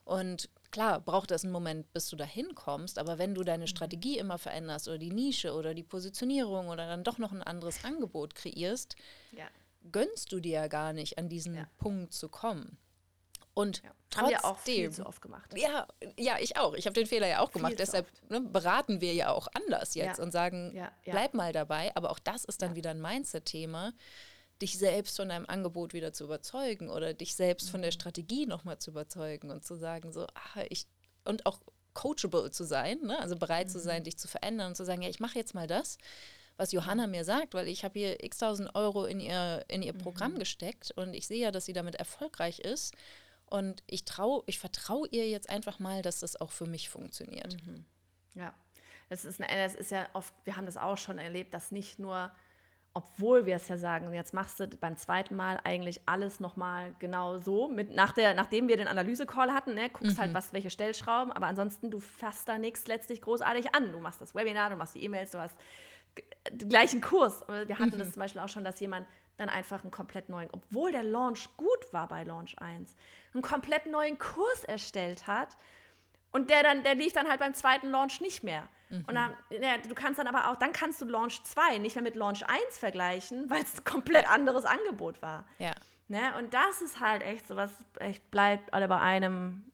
Und 0.04 0.50
klar, 0.70 1.00
braucht 1.00 1.30
das 1.30 1.44
einen 1.44 1.52
Moment, 1.52 1.92
bis 1.92 2.08
du 2.08 2.16
dahin 2.16 2.54
kommst, 2.54 2.98
aber 2.98 3.18
wenn 3.18 3.34
du 3.34 3.42
deine 3.42 3.64
mhm. 3.64 3.68
Strategie 3.68 4.18
immer 4.18 4.38
veränderst 4.38 4.88
oder 4.88 4.98
die 4.98 5.12
Nische 5.12 5.54
oder 5.54 5.74
die 5.74 5.82
Positionierung 5.82 6.68
oder 6.68 6.86
dann 6.86 7.04
doch 7.04 7.18
noch 7.18 7.32
ein 7.32 7.42
anderes 7.42 7.84
Angebot 7.84 8.34
kreierst, 8.34 8.96
ja. 9.32 9.46
gönnst 9.90 10.32
du 10.32 10.40
dir 10.40 10.52
ja 10.52 10.68
gar 10.68 10.92
nicht, 10.92 11.18
an 11.18 11.28
diesen 11.28 11.54
ja. 11.54 11.68
Punkt 11.78 12.12
zu 12.12 12.28
kommen. 12.28 12.76
Und 13.54 13.82
ja. 13.82 13.90
trotzdem, 14.10 14.24
haben 14.24 14.42
wir 14.42 14.44
auch 14.44 14.58
viel 14.58 14.90
zu 14.90 15.06
oft 15.06 15.22
gemacht. 15.22 15.56
Ja, 15.56 15.86
ja, 16.18 16.38
ich 16.40 16.56
auch. 16.56 16.74
Ich 16.74 16.86
habe 16.86 16.94
den 16.94 17.06
Fehler 17.06 17.28
ja 17.28 17.38
auch 17.38 17.52
gemacht. 17.52 17.74
Deshalb 17.78 18.08
ne, 18.28 18.40
beraten 18.40 19.00
wir 19.00 19.14
ja 19.14 19.30
auch 19.30 19.46
anders 19.54 19.94
jetzt 19.94 20.18
und 20.18 20.32
sagen, 20.32 20.76
bleib 21.04 21.34
mal 21.34 21.52
dabei. 21.52 21.94
Aber 21.94 22.10
auch 22.10 22.18
das 22.18 22.44
ist 22.44 22.62
dann 22.62 22.74
wieder 22.74 22.90
ein 22.90 23.00
Mindset-Thema 23.00 23.92
dich 24.64 24.78
selbst 24.78 25.16
von 25.16 25.28
deinem 25.28 25.44
Angebot 25.46 25.92
wieder 25.92 26.14
zu 26.14 26.24
überzeugen 26.24 26.88
oder 26.88 27.12
dich 27.12 27.34
selbst 27.34 27.68
von 27.68 27.82
der 27.82 27.90
mhm. 27.90 28.00
Strategie 28.00 28.46
nochmal 28.46 28.78
zu 28.78 28.90
überzeugen 28.90 29.50
und 29.50 29.62
zu 29.62 29.74
sagen, 29.74 30.10
so, 30.10 30.26
ah, 30.34 30.62
ich, 30.70 30.86
und 31.26 31.44
auch 31.44 31.60
coachable 31.92 32.50
zu 32.50 32.64
sein, 32.64 32.98
ne? 33.02 33.20
also 33.20 33.36
bereit 33.36 33.66
mhm. 33.66 33.72
zu 33.72 33.80
sein, 33.80 34.00
mhm. 34.00 34.04
dich 34.04 34.16
zu 34.16 34.26
verändern 34.26 34.68
und 34.68 34.74
zu 34.74 34.86
sagen, 34.86 35.02
ja, 35.02 35.10
ich 35.10 35.20
mache 35.20 35.38
jetzt 35.38 35.54
mal 35.54 35.66
das, 35.66 35.98
was 36.56 36.72
Johanna 36.72 37.06
mir 37.06 37.24
sagt, 37.26 37.52
weil 37.52 37.68
ich 37.68 37.84
habe 37.84 37.98
hier 37.98 38.24
x 38.24 38.38
tausend 38.38 38.74
Euro 38.74 39.04
in 39.04 39.20
ihr, 39.20 39.66
in 39.68 39.82
ihr 39.82 39.92
Programm 39.92 40.32
mhm. 40.32 40.38
gesteckt 40.38 40.92
und 40.92 41.12
ich 41.12 41.26
sehe 41.26 41.42
ja, 41.42 41.50
dass 41.50 41.66
sie 41.66 41.74
damit 41.74 41.96
erfolgreich 41.96 42.60
ist. 42.60 42.94
Und 43.44 43.82
ich 43.86 44.06
traue, 44.06 44.42
ich 44.46 44.58
vertraue 44.58 45.06
ihr 45.10 45.28
jetzt 45.28 45.50
einfach 45.50 45.78
mal, 45.78 46.00
dass 46.00 46.20
das 46.20 46.40
auch 46.40 46.50
für 46.50 46.66
mich 46.66 46.88
funktioniert. 46.88 47.54
Mhm. 47.66 47.84
Ja, 48.34 48.54
das 49.10 49.26
ist, 49.26 49.42
eine, 49.42 49.54
das 49.62 49.74
ist 49.74 49.90
ja 49.90 50.08
oft, 50.14 50.32
wir 50.44 50.56
haben 50.56 50.64
das 50.64 50.78
auch 50.78 50.96
schon 50.96 51.18
erlebt, 51.18 51.52
dass 51.52 51.70
nicht 51.70 51.98
nur 51.98 52.32
obwohl 52.94 53.44
wir 53.44 53.56
es 53.56 53.66
ja 53.66 53.76
sagen, 53.76 54.12
jetzt 54.14 54.32
machst 54.32 54.60
du 54.60 54.68
beim 54.68 54.96
zweiten 54.96 55.34
Mal 55.34 55.60
eigentlich 55.64 56.00
alles 56.06 56.38
nochmal 56.38 56.94
genau 57.00 57.38
so, 57.38 57.66
mit, 57.66 57.92
nach 57.92 58.12
der, 58.12 58.34
nachdem 58.34 58.68
wir 58.68 58.76
den 58.76 58.86
Analyse-Call 58.86 59.52
hatten, 59.52 59.74
ne, 59.74 59.90
guckst 59.90 60.16
halt, 60.18 60.30
mhm. 60.30 60.34
halt, 60.34 60.34
was, 60.34 60.52
welche 60.52 60.70
Stellschrauben, 60.70 61.32
aber 61.32 61.46
ansonsten, 61.46 61.90
du 61.90 61.98
fasst 61.98 62.48
da 62.48 62.56
nichts 62.56 62.86
letztlich 62.86 63.20
großartig 63.20 63.74
an. 63.74 63.90
Du 63.90 63.98
machst 63.98 64.20
das 64.20 64.34
Webinar, 64.34 64.70
du 64.70 64.76
machst 64.76 64.94
die 64.94 65.02
E-Mails, 65.02 65.32
du 65.32 65.40
hast 65.40 65.56
den 66.50 66.68
gleichen 66.68 67.00
Kurs. 67.00 67.42
Wir 67.66 67.78
hatten 67.78 67.96
mhm. 67.96 67.98
das 67.98 68.12
zum 68.12 68.20
Beispiel 68.20 68.40
auch 68.40 68.48
schon, 68.48 68.64
dass 68.64 68.78
jemand 68.78 69.08
dann 69.38 69.48
einfach 69.48 69.82
einen 69.82 69.90
komplett 69.90 70.28
neuen, 70.28 70.48
obwohl 70.52 70.92
der 70.92 71.02
Launch 71.02 71.48
gut 71.56 71.92
war 71.92 72.06
bei 72.06 72.22
Launch 72.22 72.56
1, 72.58 72.94
einen 73.32 73.42
komplett 73.42 73.86
neuen 73.86 74.18
Kurs 74.18 74.62
erstellt 74.62 75.26
hat 75.26 75.56
und 76.30 76.50
der 76.50 76.62
dann, 76.62 76.84
der 76.84 76.94
lief 76.94 77.12
dann 77.12 77.28
halt 77.28 77.40
beim 77.40 77.54
zweiten 77.54 77.90
Launch 77.90 78.20
nicht 78.20 78.44
mehr. 78.44 78.68
Mhm. 78.94 79.04
Und 79.06 79.14
dann, 79.14 79.34
ja, 79.50 79.78
du 79.78 79.94
kannst 79.94 80.18
dann 80.18 80.26
aber 80.26 80.50
auch, 80.50 80.56
dann 80.56 80.72
kannst 80.72 81.00
du 81.00 81.06
Launch 81.06 81.42
2 81.42 81.78
nicht 81.78 81.96
mehr 81.96 82.02
mit 82.02 82.14
Launch 82.14 82.44
1 82.46 82.78
vergleichen, 82.78 83.50
weil 83.50 83.62
es 83.62 83.78
ein 83.78 83.84
komplett 83.84 84.28
anderes 84.30 84.64
Angebot 84.64 85.20
war. 85.22 85.44
Ja. 85.58 85.72
Ne? 86.08 86.36
Und 86.38 86.52
das 86.54 86.82
ist 86.82 87.00
halt 87.00 87.22
echt 87.22 87.48
so 87.48 87.56
was, 87.56 87.70
echt 87.98 88.30
bleibt 88.30 88.72
alle 88.74 88.88
bei 88.88 89.00
einem, 89.00 89.70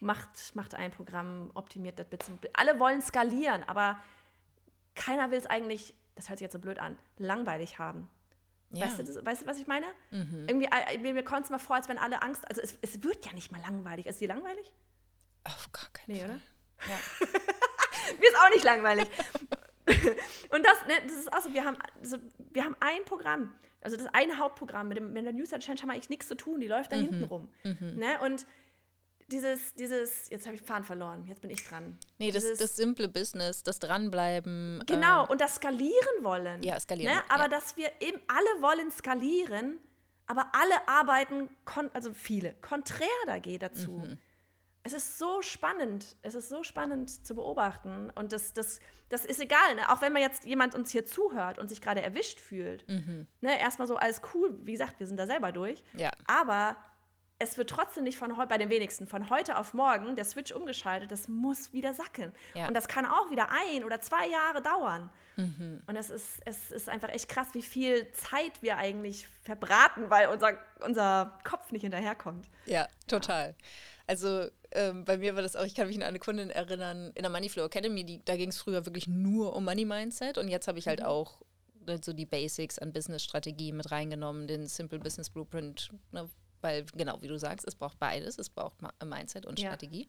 macht, 0.00 0.54
macht 0.54 0.74
ein 0.74 0.90
Programm, 0.90 1.50
optimiert 1.54 1.98
das 1.98 2.08
bisschen. 2.08 2.38
Alle 2.54 2.78
wollen 2.80 3.02
skalieren, 3.02 3.64
aber 3.66 4.00
keiner 4.94 5.30
will 5.30 5.38
es 5.38 5.46
eigentlich, 5.46 5.94
das 6.16 6.28
hört 6.28 6.38
sich 6.38 6.44
jetzt 6.44 6.54
so 6.54 6.58
blöd 6.58 6.78
an, 6.78 6.98
langweilig 7.18 7.78
haben. 7.78 8.08
Ja. 8.70 8.86
Weißt, 8.86 8.98
du, 8.98 9.04
das, 9.04 9.24
weißt, 9.24 9.42
du, 9.42 9.46
was 9.46 9.58
ich 9.58 9.66
meine? 9.66 9.86
Mhm. 10.10 10.46
Irgendwie, 10.46 10.66
äh, 10.66 10.98
mir, 10.98 11.14
mir 11.14 11.22
kommt 11.22 11.44
es 11.44 11.50
mal 11.50 11.58
vor, 11.58 11.76
als 11.76 11.88
wenn 11.88 11.98
alle 11.98 12.22
Angst, 12.22 12.46
also 12.48 12.60
es, 12.60 12.76
es 12.82 13.02
wird 13.02 13.24
ja 13.24 13.32
nicht 13.32 13.50
mal 13.50 13.60
langweilig. 13.62 14.06
Ist 14.06 14.18
sie 14.18 14.26
langweilig? 14.26 14.70
Auf 15.44 15.70
gar 15.72 15.88
keinen 15.92 16.12
nee, 16.14 16.20
Fall. 16.20 16.28
Oder? 16.30 16.40
Ja. 16.88 17.26
Mir 18.18 18.28
ist 18.28 18.36
auch 18.36 18.50
nicht 18.50 18.64
langweilig. 18.64 19.08
Und 20.50 20.64
das, 20.66 20.86
ne, 20.86 20.94
das 21.04 21.16
ist 21.16 21.32
auch 21.32 21.42
so, 21.42 21.52
wir 21.52 21.64
haben, 21.64 21.76
also, 22.00 22.18
wir 22.50 22.64
haben 22.64 22.76
ein 22.80 23.04
Programm, 23.04 23.54
also 23.80 23.96
das 23.96 24.06
eine 24.12 24.38
Hauptprogramm, 24.38 24.88
mit, 24.88 24.98
dem, 24.98 25.12
mit 25.12 25.24
der 25.24 25.32
Newsletter 25.32 25.62
Challenge 25.62 25.80
haben 25.82 25.88
wir 25.88 25.94
eigentlich 25.94 26.10
nichts 26.10 26.28
zu 26.28 26.36
tun, 26.36 26.60
die 26.60 26.66
läuft 26.66 26.92
da 26.92 26.96
mhm. 26.96 27.00
hinten 27.00 27.24
rum. 27.24 27.48
Mhm. 27.64 27.96
Ne? 27.96 28.20
Und 28.24 28.46
dieses, 29.30 29.74
dieses, 29.74 30.30
jetzt 30.30 30.46
habe 30.46 30.56
ich 30.56 30.62
Faden 30.62 30.84
verloren, 30.84 31.26
jetzt 31.26 31.42
bin 31.42 31.50
ich 31.50 31.66
dran. 31.66 31.98
Nee, 32.18 32.30
das, 32.30 32.42
dieses, 32.42 32.58
das 32.58 32.76
simple 32.76 33.08
Business, 33.08 33.62
das 33.62 33.78
Dranbleiben. 33.78 34.82
Genau, 34.86 35.24
äh, 35.24 35.28
und 35.28 35.40
das 35.40 35.56
skalieren 35.56 36.22
wollen. 36.22 36.62
Ja, 36.62 36.78
skalieren. 36.80 37.14
Ne? 37.14 37.22
Aber 37.28 37.44
ja. 37.44 37.48
dass 37.48 37.76
wir 37.76 37.90
eben, 38.00 38.20
alle 38.26 38.62
wollen 38.62 38.90
skalieren, 38.90 39.78
aber 40.26 40.52
alle 40.52 40.88
arbeiten, 40.88 41.48
also 41.92 42.12
viele, 42.12 42.54
konträr 42.60 43.08
dazu. 43.58 43.92
Mhm 43.92 44.18
es 44.84 44.92
ist 44.92 45.18
so 45.18 45.42
spannend, 45.42 46.16
es 46.22 46.34
ist 46.34 46.48
so 46.48 46.62
spannend 46.62 47.26
zu 47.26 47.34
beobachten. 47.34 48.10
Und 48.14 48.32
das, 48.32 48.52
das, 48.52 48.80
das 49.08 49.24
ist 49.24 49.40
egal, 49.40 49.74
ne? 49.74 49.90
auch 49.90 50.00
wenn 50.00 50.12
man 50.12 50.22
jetzt 50.22 50.44
jemand 50.44 50.74
uns 50.74 50.90
hier 50.90 51.06
zuhört 51.06 51.58
und 51.58 51.68
sich 51.68 51.80
gerade 51.80 52.02
erwischt 52.02 52.40
fühlt. 52.40 52.88
Mhm. 52.88 53.26
Ne? 53.40 53.58
Erstmal 53.58 53.88
so 53.88 53.96
alles 53.96 54.22
cool, 54.34 54.58
wie 54.62 54.72
gesagt, 54.72 54.98
wir 55.00 55.06
sind 55.06 55.16
da 55.16 55.26
selber 55.26 55.52
durch. 55.52 55.82
Ja. 55.94 56.10
Aber 56.26 56.76
es 57.38 57.56
wird 57.56 57.70
trotzdem 57.70 58.04
nicht 58.04 58.18
von 58.18 58.36
heute, 58.36 58.48
bei 58.48 58.58
den 58.58 58.68
wenigsten, 58.68 59.06
von 59.06 59.30
heute 59.30 59.58
auf 59.58 59.72
morgen 59.72 60.16
der 60.16 60.24
Switch 60.24 60.52
umgeschaltet, 60.52 61.12
das 61.12 61.28
muss 61.28 61.72
wieder 61.72 61.94
sacken. 61.94 62.32
Ja. 62.54 62.66
Und 62.66 62.74
das 62.74 62.88
kann 62.88 63.06
auch 63.06 63.30
wieder 63.30 63.48
ein 63.50 63.84
oder 63.84 64.00
zwei 64.00 64.26
Jahre 64.26 64.60
dauern. 64.60 65.10
Mhm. 65.36 65.82
Und 65.86 65.96
es 65.96 66.10
ist, 66.10 66.40
es 66.44 66.70
ist 66.72 66.88
einfach 66.88 67.10
echt 67.10 67.28
krass, 67.28 67.48
wie 67.52 67.62
viel 67.62 68.10
Zeit 68.12 68.60
wir 68.60 68.76
eigentlich 68.76 69.28
verbraten, 69.42 70.10
weil 70.10 70.28
unser, 70.28 70.58
unser 70.84 71.38
Kopf 71.44 71.70
nicht 71.70 71.82
hinterherkommt. 71.82 72.48
Ja, 72.66 72.88
total. 73.06 73.50
Ja. 73.50 73.54
Also 74.08 74.48
ähm, 74.72 75.04
bei 75.04 75.18
mir 75.18 75.34
war 75.34 75.42
das 75.42 75.56
auch, 75.56 75.64
ich 75.64 75.74
kann 75.74 75.86
mich 75.86 75.96
an 75.96 76.02
eine 76.02 76.18
Kundin 76.18 76.50
erinnern, 76.50 77.12
in 77.14 77.22
der 77.22 77.30
Moneyflow 77.30 77.64
Academy, 77.64 78.04
die, 78.04 78.24
da 78.24 78.36
ging 78.36 78.50
es 78.50 78.58
früher 78.58 78.84
wirklich 78.84 79.06
nur 79.06 79.54
um 79.54 79.64
Money 79.64 79.84
Mindset 79.84 80.38
und 80.38 80.48
jetzt 80.48 80.68
habe 80.68 80.78
ich 80.78 80.86
halt 80.86 81.00
mhm. 81.00 81.06
auch 81.06 81.40
ne, 81.86 82.00
so 82.02 82.12
die 82.12 82.26
Basics 82.26 82.78
an 82.78 82.92
Business-Strategie 82.92 83.72
mit 83.72 83.90
reingenommen, 83.90 84.46
den 84.46 84.66
Simple 84.66 84.98
Business 84.98 85.30
Blueprint, 85.30 85.90
ne, 86.12 86.28
weil 86.60 86.84
genau 86.94 87.20
wie 87.22 87.28
du 87.28 87.38
sagst, 87.38 87.66
es 87.66 87.74
braucht 87.74 87.98
beides, 87.98 88.38
es 88.38 88.50
braucht 88.50 88.76
Mindset 89.04 89.46
und 89.46 89.58
ja. 89.58 89.68
Strategie. 89.68 90.08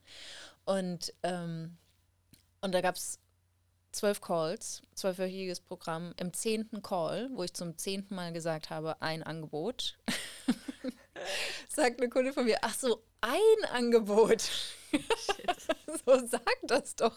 Und, 0.65 1.13
ähm, 1.23 1.77
und 2.61 2.73
da 2.73 2.81
gab 2.81 2.95
es 2.95 3.19
zwölf 3.91 4.21
Calls, 4.21 4.81
zwölfwöchiges 4.93 5.61
Programm. 5.61 6.13
Im 6.17 6.33
zehnten 6.33 6.81
Call, 6.81 7.29
wo 7.33 7.43
ich 7.43 7.53
zum 7.53 7.77
zehnten 7.77 8.15
Mal 8.15 8.33
gesagt 8.33 8.69
habe, 8.69 9.01
ein 9.01 9.23
Angebot, 9.23 9.97
sagt 11.67 11.99
eine 11.99 12.09
Kunde 12.09 12.33
von 12.33 12.45
mir, 12.45 12.57
ach 12.61 12.73
so, 12.73 13.03
ein 13.21 13.69
Angebot. 13.71 14.41
so 16.05 16.27
sag 16.27 16.55
das 16.63 16.95
doch. 16.95 17.15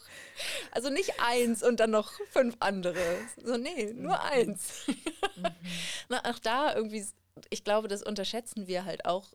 Also 0.72 0.90
nicht 0.90 1.20
eins 1.20 1.62
und 1.62 1.80
dann 1.80 1.90
noch 1.90 2.12
fünf 2.30 2.56
andere. 2.60 3.02
So, 3.42 3.56
nee, 3.56 3.92
nur 3.94 4.20
eins. 4.22 4.86
Mhm. 5.36 5.46
Na, 6.08 6.30
auch 6.30 6.38
da 6.38 6.74
irgendwie, 6.74 7.04
ich 7.50 7.64
glaube, 7.64 7.88
das 7.88 8.02
unterschätzen 8.02 8.66
wir 8.66 8.84
halt 8.84 9.04
auch 9.04 9.32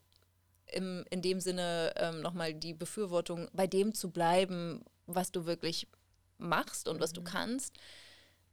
im, 0.68 1.05
in 1.09 1.22
dem 1.22 1.39
Sinne 1.39 1.93
ähm, 1.95 2.22
nochmal 2.22 2.53
die 2.53 2.74
Befürwortung, 2.74 3.49
bei 3.53 3.68
dem 3.68 3.93
zu 3.93 4.11
bleiben, 4.11 4.84
was 5.05 5.32
du 5.32 5.45
wirklich 5.45 5.88
machst 6.38 6.88
und 6.88 6.99
was 6.99 7.13
du 7.13 7.22
mhm. 7.22 7.26
kannst. 7.26 7.76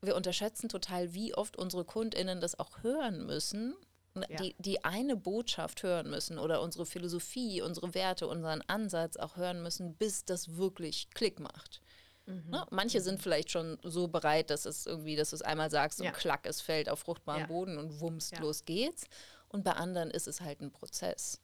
Wir 0.00 0.16
unterschätzen 0.16 0.68
total, 0.68 1.14
wie 1.14 1.34
oft 1.34 1.56
unsere 1.56 1.84
KundInnen 1.84 2.40
das 2.40 2.58
auch 2.58 2.82
hören 2.82 3.26
müssen, 3.26 3.74
ja. 4.14 4.36
die, 4.36 4.54
die 4.58 4.84
eine 4.84 5.16
Botschaft 5.16 5.82
hören 5.82 6.10
müssen 6.10 6.38
oder 6.38 6.62
unsere 6.62 6.86
Philosophie, 6.86 7.62
unsere 7.62 7.94
Werte, 7.94 8.26
unseren 8.26 8.62
Ansatz 8.62 9.16
auch 9.16 9.36
hören 9.36 9.62
müssen, 9.62 9.94
bis 9.94 10.24
das 10.24 10.56
wirklich 10.56 11.10
Klick 11.10 11.40
macht. 11.40 11.80
Mhm. 12.26 12.50
Ne? 12.50 12.66
Manche 12.70 13.00
mhm. 13.00 13.04
sind 13.04 13.22
vielleicht 13.22 13.50
schon 13.50 13.78
so 13.82 14.08
bereit, 14.08 14.50
dass 14.50 14.64
es 14.64 14.86
irgendwie, 14.86 15.16
dass 15.16 15.30
du 15.30 15.36
es 15.36 15.42
einmal 15.42 15.70
sagst 15.70 16.00
und 16.00 16.12
klack, 16.12 16.46
es 16.46 16.60
fällt 16.60 16.88
auf 16.88 17.00
fruchtbaren 17.00 17.42
ja. 17.42 17.46
Boden 17.46 17.78
und 17.78 18.00
wumms, 18.00 18.30
ja. 18.30 18.40
los 18.40 18.64
geht's. 18.64 19.04
Und 19.48 19.64
bei 19.64 19.72
anderen 19.72 20.10
ist 20.10 20.26
es 20.26 20.40
halt 20.40 20.60
ein 20.60 20.72
Prozess. 20.72 21.40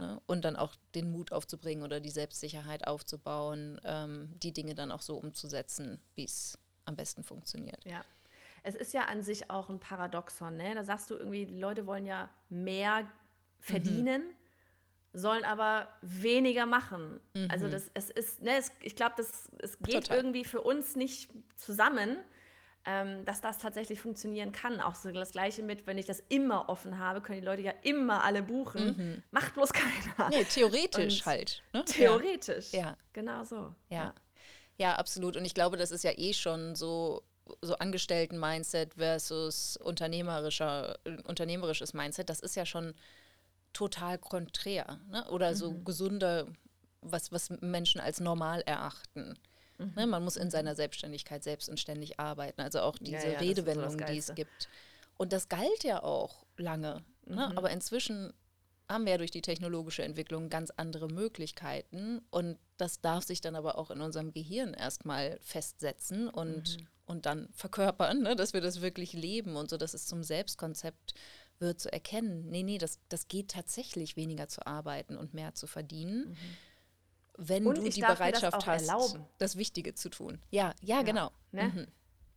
Ne? 0.00 0.20
Und 0.26 0.44
dann 0.44 0.56
auch 0.56 0.74
den 0.94 1.10
Mut 1.10 1.32
aufzubringen 1.32 1.84
oder 1.84 2.00
die 2.00 2.10
Selbstsicherheit 2.10 2.86
aufzubauen, 2.86 3.80
ähm, 3.84 4.32
die 4.42 4.52
Dinge 4.52 4.74
dann 4.74 4.92
auch 4.92 5.02
so 5.02 5.16
umzusetzen, 5.16 6.00
wie 6.14 6.24
es 6.24 6.58
am 6.84 6.96
besten 6.96 7.22
funktioniert. 7.22 7.84
Ja. 7.84 8.04
Es 8.62 8.74
ist 8.74 8.92
ja 8.94 9.02
an 9.04 9.22
sich 9.22 9.50
auch 9.50 9.68
ein 9.68 9.80
Paradoxon, 9.80 10.56
ne? 10.56 10.74
Da 10.74 10.84
sagst 10.84 11.10
du 11.10 11.14
irgendwie, 11.14 11.46
die 11.46 11.58
Leute 11.58 11.86
wollen 11.86 12.06
ja 12.06 12.30
mehr 12.48 13.10
verdienen, 13.58 14.22
mhm. 14.22 15.18
sollen 15.18 15.44
aber 15.44 15.88
weniger 16.00 16.66
machen. 16.66 17.20
Mhm. 17.34 17.48
Also 17.50 17.68
das, 17.68 17.90
es 17.94 18.10
ist, 18.10 18.42
ne, 18.42 18.56
es, 18.58 18.70
ich 18.80 18.96
glaube, 18.96 19.20
es 19.20 19.78
geht 19.80 20.04
Total. 20.04 20.16
irgendwie 20.16 20.44
für 20.44 20.60
uns 20.60 20.96
nicht 20.96 21.30
zusammen 21.56 22.18
ähm, 22.84 23.24
dass 23.24 23.40
das 23.40 23.58
tatsächlich 23.58 24.00
funktionieren 24.00 24.52
kann. 24.52 24.80
Auch 24.80 24.94
so 24.94 25.12
das 25.12 25.32
Gleiche 25.32 25.62
mit, 25.62 25.86
wenn 25.86 25.98
ich 25.98 26.06
das 26.06 26.20
immer 26.28 26.68
offen 26.68 26.98
habe, 26.98 27.20
können 27.20 27.40
die 27.40 27.46
Leute 27.46 27.62
ja 27.62 27.72
immer 27.82 28.24
alle 28.24 28.42
buchen. 28.42 28.96
Mhm. 28.96 29.22
Macht 29.30 29.54
bloß 29.54 29.72
keiner. 29.72 30.30
Nee, 30.30 30.44
theoretisch 30.44 31.20
Und 31.20 31.26
halt. 31.26 31.62
Ne? 31.72 31.84
Theoretisch. 31.84 32.72
Ja. 32.72 32.96
Genau 33.12 33.44
so. 33.44 33.74
Ja. 33.88 33.96
ja. 33.96 34.14
Ja, 34.78 34.94
absolut. 34.96 35.36
Und 35.36 35.44
ich 35.44 35.54
glaube, 35.54 35.76
das 35.76 35.92
ist 35.92 36.02
ja 36.02 36.12
eh 36.16 36.32
schon 36.32 36.74
so 36.74 37.22
so 37.60 37.76
Angestellten-Mindset 37.76 38.94
versus 38.94 39.76
unternehmerischer, 39.76 40.98
unternehmerisches 41.24 41.94
Mindset, 41.94 42.28
das 42.28 42.40
ist 42.40 42.56
ja 42.56 42.66
schon 42.66 42.94
total 43.72 44.18
konträr. 44.18 44.98
Ne? 45.10 45.28
Oder 45.30 45.54
so 45.54 45.72
mhm. 45.72 45.84
gesunde, 45.84 46.46
was, 47.00 47.32
was 47.32 47.50
Menschen 47.60 48.00
als 48.00 48.20
normal 48.20 48.62
erachten. 48.62 49.34
Mhm. 49.78 49.92
Ne, 49.96 50.06
man 50.06 50.24
muss 50.24 50.36
in 50.36 50.50
seiner 50.50 50.74
Selbstständigkeit 50.74 51.42
selbst 51.42 51.68
und 51.68 51.80
ständig 51.80 52.20
arbeiten. 52.20 52.60
Also 52.60 52.80
auch 52.80 52.98
diese 52.98 53.26
ja, 53.26 53.32
ja, 53.32 53.38
Redewendungen, 53.38 54.06
die 54.06 54.18
es 54.18 54.34
gibt. 54.34 54.68
Und 55.16 55.32
das 55.32 55.48
galt 55.48 55.84
ja 55.84 56.02
auch 56.02 56.44
lange. 56.56 57.02
Ne? 57.26 57.48
Mhm. 57.50 57.58
Aber 57.58 57.70
inzwischen 57.70 58.32
haben 58.88 59.04
wir 59.04 59.12
ja 59.12 59.18
durch 59.18 59.30
die 59.30 59.42
technologische 59.42 60.02
Entwicklung 60.02 60.48
ganz 60.50 60.70
andere 60.76 61.08
Möglichkeiten. 61.08 62.20
Und 62.30 62.58
das 62.76 63.00
darf 63.00 63.24
sich 63.24 63.40
dann 63.40 63.56
aber 63.56 63.78
auch 63.78 63.90
in 63.90 64.00
unserem 64.00 64.32
Gehirn 64.32 64.74
erstmal 64.74 65.38
festsetzen 65.40 66.28
und, 66.28 66.78
mhm. 66.78 66.86
Und 67.12 67.26
dann 67.26 67.48
verkörpern, 67.52 68.22
ne? 68.22 68.34
dass 68.34 68.52
wir 68.52 68.60
das 68.60 68.80
wirklich 68.80 69.12
leben 69.12 69.54
und 69.54 69.70
so, 69.70 69.76
dass 69.76 69.94
es 69.94 70.06
zum 70.06 70.24
Selbstkonzept 70.24 71.14
wird 71.60 71.78
zu 71.78 71.92
erkennen, 71.92 72.50
nee, 72.50 72.64
nee, 72.64 72.78
das, 72.78 72.98
das 73.08 73.28
geht 73.28 73.52
tatsächlich 73.52 74.16
weniger 74.16 74.48
zu 74.48 74.66
arbeiten 74.66 75.16
und 75.16 75.32
mehr 75.32 75.54
zu 75.54 75.68
verdienen. 75.68 76.30
Mhm 76.30 76.36
wenn 77.38 77.66
und 77.66 77.78
du 77.78 77.88
die 77.88 78.00
Bereitschaft 78.00 78.66
hast, 78.66 78.88
erlauben. 78.88 79.24
das 79.38 79.56
Wichtige 79.56 79.94
zu 79.94 80.10
tun. 80.10 80.38
Ja, 80.50 80.74
ja, 80.80 80.96
ja 80.96 81.02
genau. 81.02 81.30
Ne? 81.50 81.64
Mhm. 81.64 81.86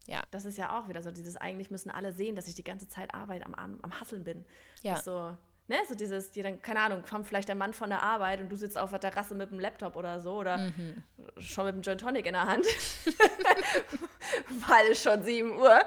Ja. 0.07 0.23
Das 0.31 0.45
ist 0.45 0.57
ja 0.57 0.79
auch 0.79 0.87
wieder 0.87 1.01
so 1.01 1.11
dieses, 1.11 1.35
eigentlich 1.35 1.71
müssen 1.71 1.89
alle 1.89 2.13
sehen, 2.13 2.35
dass 2.35 2.47
ich 2.47 2.55
die 2.55 2.63
ganze 2.63 2.87
Zeit 2.87 3.13
Arbeit 3.13 3.45
am, 3.45 3.55
am, 3.55 3.79
am 3.81 3.99
Hasseln 3.99 4.23
bin. 4.23 4.45
Ja. 4.83 5.01
so, 5.01 5.35
ne, 5.67 5.77
so 5.87 5.95
dieses, 5.95 6.31
die 6.31 6.43
dann, 6.43 6.61
keine 6.61 6.81
Ahnung, 6.81 7.03
kommt 7.09 7.27
vielleicht 7.27 7.47
der 7.47 7.55
Mann 7.55 7.73
von 7.73 7.89
der 7.89 8.01
Arbeit 8.01 8.41
und 8.41 8.49
du 8.49 8.55
sitzt 8.55 8.77
auf 8.77 8.91
der 8.91 8.99
Terrasse 8.99 9.35
mit 9.35 9.51
dem 9.51 9.59
Laptop 9.59 9.95
oder 9.95 10.21
so 10.21 10.33
oder 10.33 10.57
mhm. 10.57 11.03
schon 11.39 11.65
mit 11.65 11.75
dem 11.75 11.83
Gin 11.83 11.97
Tonic 11.97 12.25
in 12.25 12.33
der 12.33 12.45
Hand, 12.45 12.65
weil 14.67 14.91
es 14.91 15.01
schon 15.01 15.23
7 15.23 15.57
Uhr 15.57 15.79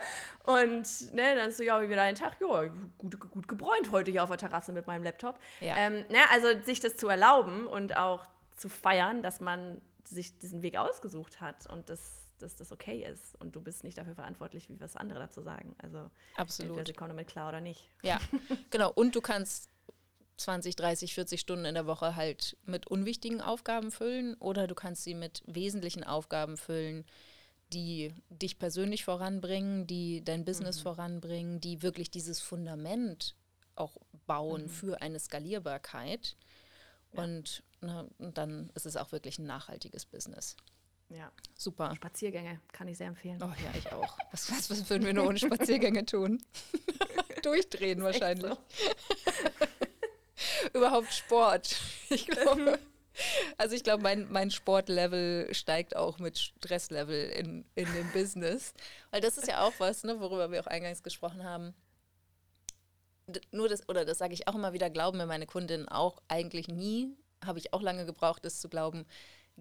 und 0.44 1.14
ne, 1.14 1.36
dann 1.36 1.50
ist 1.50 1.58
so, 1.58 1.62
ja, 1.62 1.80
wie 1.82 1.90
wieder 1.90 2.02
ein 2.02 2.14
Tag, 2.14 2.36
ja, 2.40 2.64
gut, 2.96 3.30
gut 3.30 3.48
gebräunt 3.48 3.92
heute 3.92 4.10
hier 4.10 4.22
auf 4.22 4.30
der 4.30 4.38
Terrasse 4.38 4.72
mit 4.72 4.86
meinem 4.86 5.04
Laptop. 5.04 5.38
Ja. 5.60 5.76
Ähm, 5.76 6.04
ne, 6.08 6.18
also 6.32 6.48
sich 6.64 6.80
das 6.80 6.96
zu 6.96 7.08
erlauben 7.08 7.66
und 7.66 7.96
auch 7.96 8.26
zu 8.56 8.68
feiern, 8.68 9.22
dass 9.22 9.40
man 9.40 9.80
sich 10.04 10.38
diesen 10.38 10.62
Weg 10.62 10.78
ausgesucht 10.78 11.40
hat 11.40 11.66
und 11.66 11.90
dass, 11.90 12.17
dass 12.42 12.56
das 12.56 12.72
okay 12.72 13.04
ist 13.04 13.36
und 13.40 13.54
du 13.54 13.60
bist 13.60 13.84
nicht 13.84 13.98
dafür 13.98 14.14
verantwortlich, 14.14 14.68
wie 14.68 14.80
was 14.80 14.96
andere 14.96 15.18
dazu 15.18 15.42
sagen. 15.42 15.74
Also 15.78 16.10
absolut. 16.36 16.86
Sie 16.86 16.92
kommen 16.92 17.10
damit 17.10 17.28
klar 17.28 17.48
oder 17.48 17.60
nicht. 17.60 17.90
Ja, 18.02 18.20
genau. 18.70 18.92
Und 18.92 19.14
du 19.14 19.20
kannst 19.20 19.70
20, 20.38 20.76
30, 20.76 21.14
40 21.14 21.40
Stunden 21.40 21.64
in 21.64 21.74
der 21.74 21.86
Woche 21.86 22.16
halt 22.16 22.56
mit 22.64 22.86
unwichtigen 22.86 23.40
Aufgaben 23.40 23.90
füllen 23.90 24.34
oder 24.34 24.66
du 24.66 24.74
kannst 24.74 25.04
sie 25.04 25.14
mit 25.14 25.42
wesentlichen 25.46 26.04
Aufgaben 26.04 26.56
füllen, 26.56 27.04
die 27.72 28.14
dich 28.30 28.58
persönlich 28.58 29.04
voranbringen, 29.04 29.86
die 29.86 30.24
dein 30.24 30.44
Business 30.44 30.78
mhm. 30.78 30.82
voranbringen, 30.82 31.60
die 31.60 31.82
wirklich 31.82 32.10
dieses 32.10 32.40
Fundament 32.40 33.34
auch 33.74 33.96
bauen 34.26 34.62
mhm. 34.62 34.68
für 34.68 35.02
eine 35.02 35.18
Skalierbarkeit. 35.18 36.36
Ja. 37.12 37.24
Und 37.24 37.62
Ne, 37.80 38.08
und 38.18 38.38
dann 38.38 38.70
ist 38.74 38.86
es 38.86 38.96
auch 38.96 39.12
wirklich 39.12 39.38
ein 39.38 39.46
nachhaltiges 39.46 40.04
Business. 40.04 40.56
Ja. 41.10 41.32
Super. 41.54 41.94
Spaziergänge 41.96 42.60
kann 42.72 42.86
ich 42.88 42.98
sehr 42.98 43.08
empfehlen. 43.08 43.42
Oh 43.42 43.46
ja, 43.46 43.78
ich 43.78 43.90
auch. 43.92 44.16
Was, 44.30 44.50
was, 44.50 44.70
was 44.70 44.90
würden 44.90 45.06
wir 45.06 45.14
nur 45.14 45.26
ohne 45.26 45.38
Spaziergänge 45.38 46.04
tun? 46.04 46.42
Durchdrehen 47.42 48.02
wahrscheinlich. 48.02 48.52
So. 48.52 48.58
Überhaupt 50.78 51.12
Sport. 51.12 51.76
Ich 52.10 52.26
glaube. 52.26 52.78
Also 53.56 53.74
ich 53.74 53.82
glaube, 53.82 54.02
mein, 54.02 54.30
mein 54.30 54.50
Sportlevel 54.50 55.52
steigt 55.52 55.96
auch 55.96 56.18
mit 56.18 56.38
Stresslevel 56.38 57.30
in, 57.30 57.64
in 57.74 57.92
dem 57.92 58.12
Business. 58.12 58.74
Weil 59.10 59.20
das 59.20 59.38
ist 59.38 59.48
ja 59.48 59.62
auch 59.62 59.72
was, 59.78 60.04
ne, 60.04 60.20
worüber 60.20 60.52
wir 60.52 60.60
auch 60.60 60.66
eingangs 60.68 61.02
gesprochen 61.02 61.42
haben. 61.42 61.74
Nur 63.50 63.68
das, 63.68 63.88
oder 63.88 64.04
das 64.04 64.18
sage 64.18 64.34
ich 64.34 64.46
auch 64.46 64.54
immer 64.54 64.72
wieder, 64.72 64.88
glauben 64.88 65.18
mir 65.18 65.26
meine 65.26 65.46
Kundinnen 65.46 65.88
auch 65.88 66.22
eigentlich 66.28 66.68
nie, 66.68 67.16
habe 67.44 67.58
ich 67.58 67.72
auch 67.72 67.82
lange 67.82 68.06
gebraucht, 68.06 68.44
das 68.44 68.60
zu 68.60 68.68
glauben, 68.68 69.04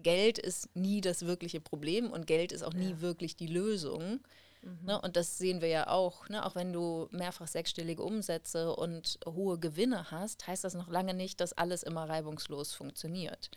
Geld 0.02 0.38
ist 0.38 0.74
nie 0.74 1.00
das 1.00 1.26
wirkliche 1.26 1.60
Problem 1.60 2.10
und 2.10 2.26
Geld 2.26 2.52
ist 2.52 2.62
auch 2.62 2.72
nie 2.72 2.90
ja. 2.90 3.00
wirklich 3.00 3.36
die 3.36 3.46
Lösung. 3.46 4.20
Mhm. 4.62 4.78
Ne, 4.84 5.00
und 5.00 5.16
das 5.16 5.38
sehen 5.38 5.60
wir 5.60 5.68
ja 5.68 5.88
auch. 5.88 6.28
Ne, 6.28 6.44
auch 6.44 6.54
wenn 6.54 6.72
du 6.72 7.08
mehrfach 7.10 7.48
sechsstellige 7.48 8.02
Umsätze 8.02 8.74
und 8.74 9.18
hohe 9.26 9.58
Gewinne 9.58 10.10
hast, 10.10 10.46
heißt 10.46 10.64
das 10.64 10.74
noch 10.74 10.88
lange 10.88 11.14
nicht, 11.14 11.40
dass 11.40 11.52
alles 11.52 11.82
immer 11.82 12.08
reibungslos 12.08 12.72
funktioniert. 12.72 13.50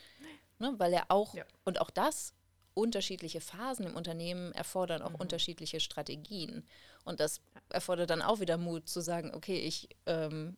Ne, 0.60 0.74
weil 0.78 0.94
ja 0.94 1.06
auch, 1.10 1.34
ja. 1.34 1.46
und 1.64 1.82
auch 1.82 1.90
das, 1.90 2.34
unterschiedliche 2.74 3.42
Phasen 3.42 3.86
im 3.86 3.96
Unternehmen 3.96 4.54
erfordern 4.54 5.02
auch 5.02 5.12
mhm. 5.12 5.18
unterschiedliche 5.22 5.80
Strategien. 5.80 6.66
Und 7.04 7.20
das 7.20 7.42
erfordert 7.70 8.10
dann 8.10 8.22
auch 8.22 8.40
wieder 8.40 8.58
Mut 8.58 8.88
zu 8.88 9.02
sagen, 9.02 9.34
okay, 9.34 9.60
ich 9.60 9.90
ähm, 10.06 10.56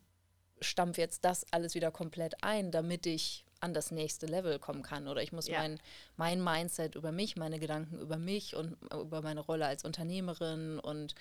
stampfe 0.60 1.00
jetzt 1.00 1.24
das 1.24 1.44
alles 1.52 1.74
wieder 1.74 1.90
komplett 1.90 2.42
ein, 2.42 2.70
damit 2.70 3.06
ich 3.06 3.43
an 3.64 3.74
das 3.74 3.90
nächste 3.90 4.26
Level 4.26 4.58
kommen 4.58 4.82
kann. 4.82 5.08
Oder 5.08 5.22
ich 5.22 5.32
muss 5.32 5.48
ja. 5.48 5.58
mein, 5.58 5.80
mein 6.16 6.42
Mindset 6.42 6.94
über 6.94 7.10
mich, 7.10 7.36
meine 7.36 7.58
Gedanken 7.58 7.98
über 7.98 8.18
mich 8.18 8.54
und 8.54 8.76
über 8.92 9.22
meine 9.22 9.40
Rolle 9.40 9.66
als 9.66 9.84
Unternehmerin 9.84 10.78
und 10.78 11.14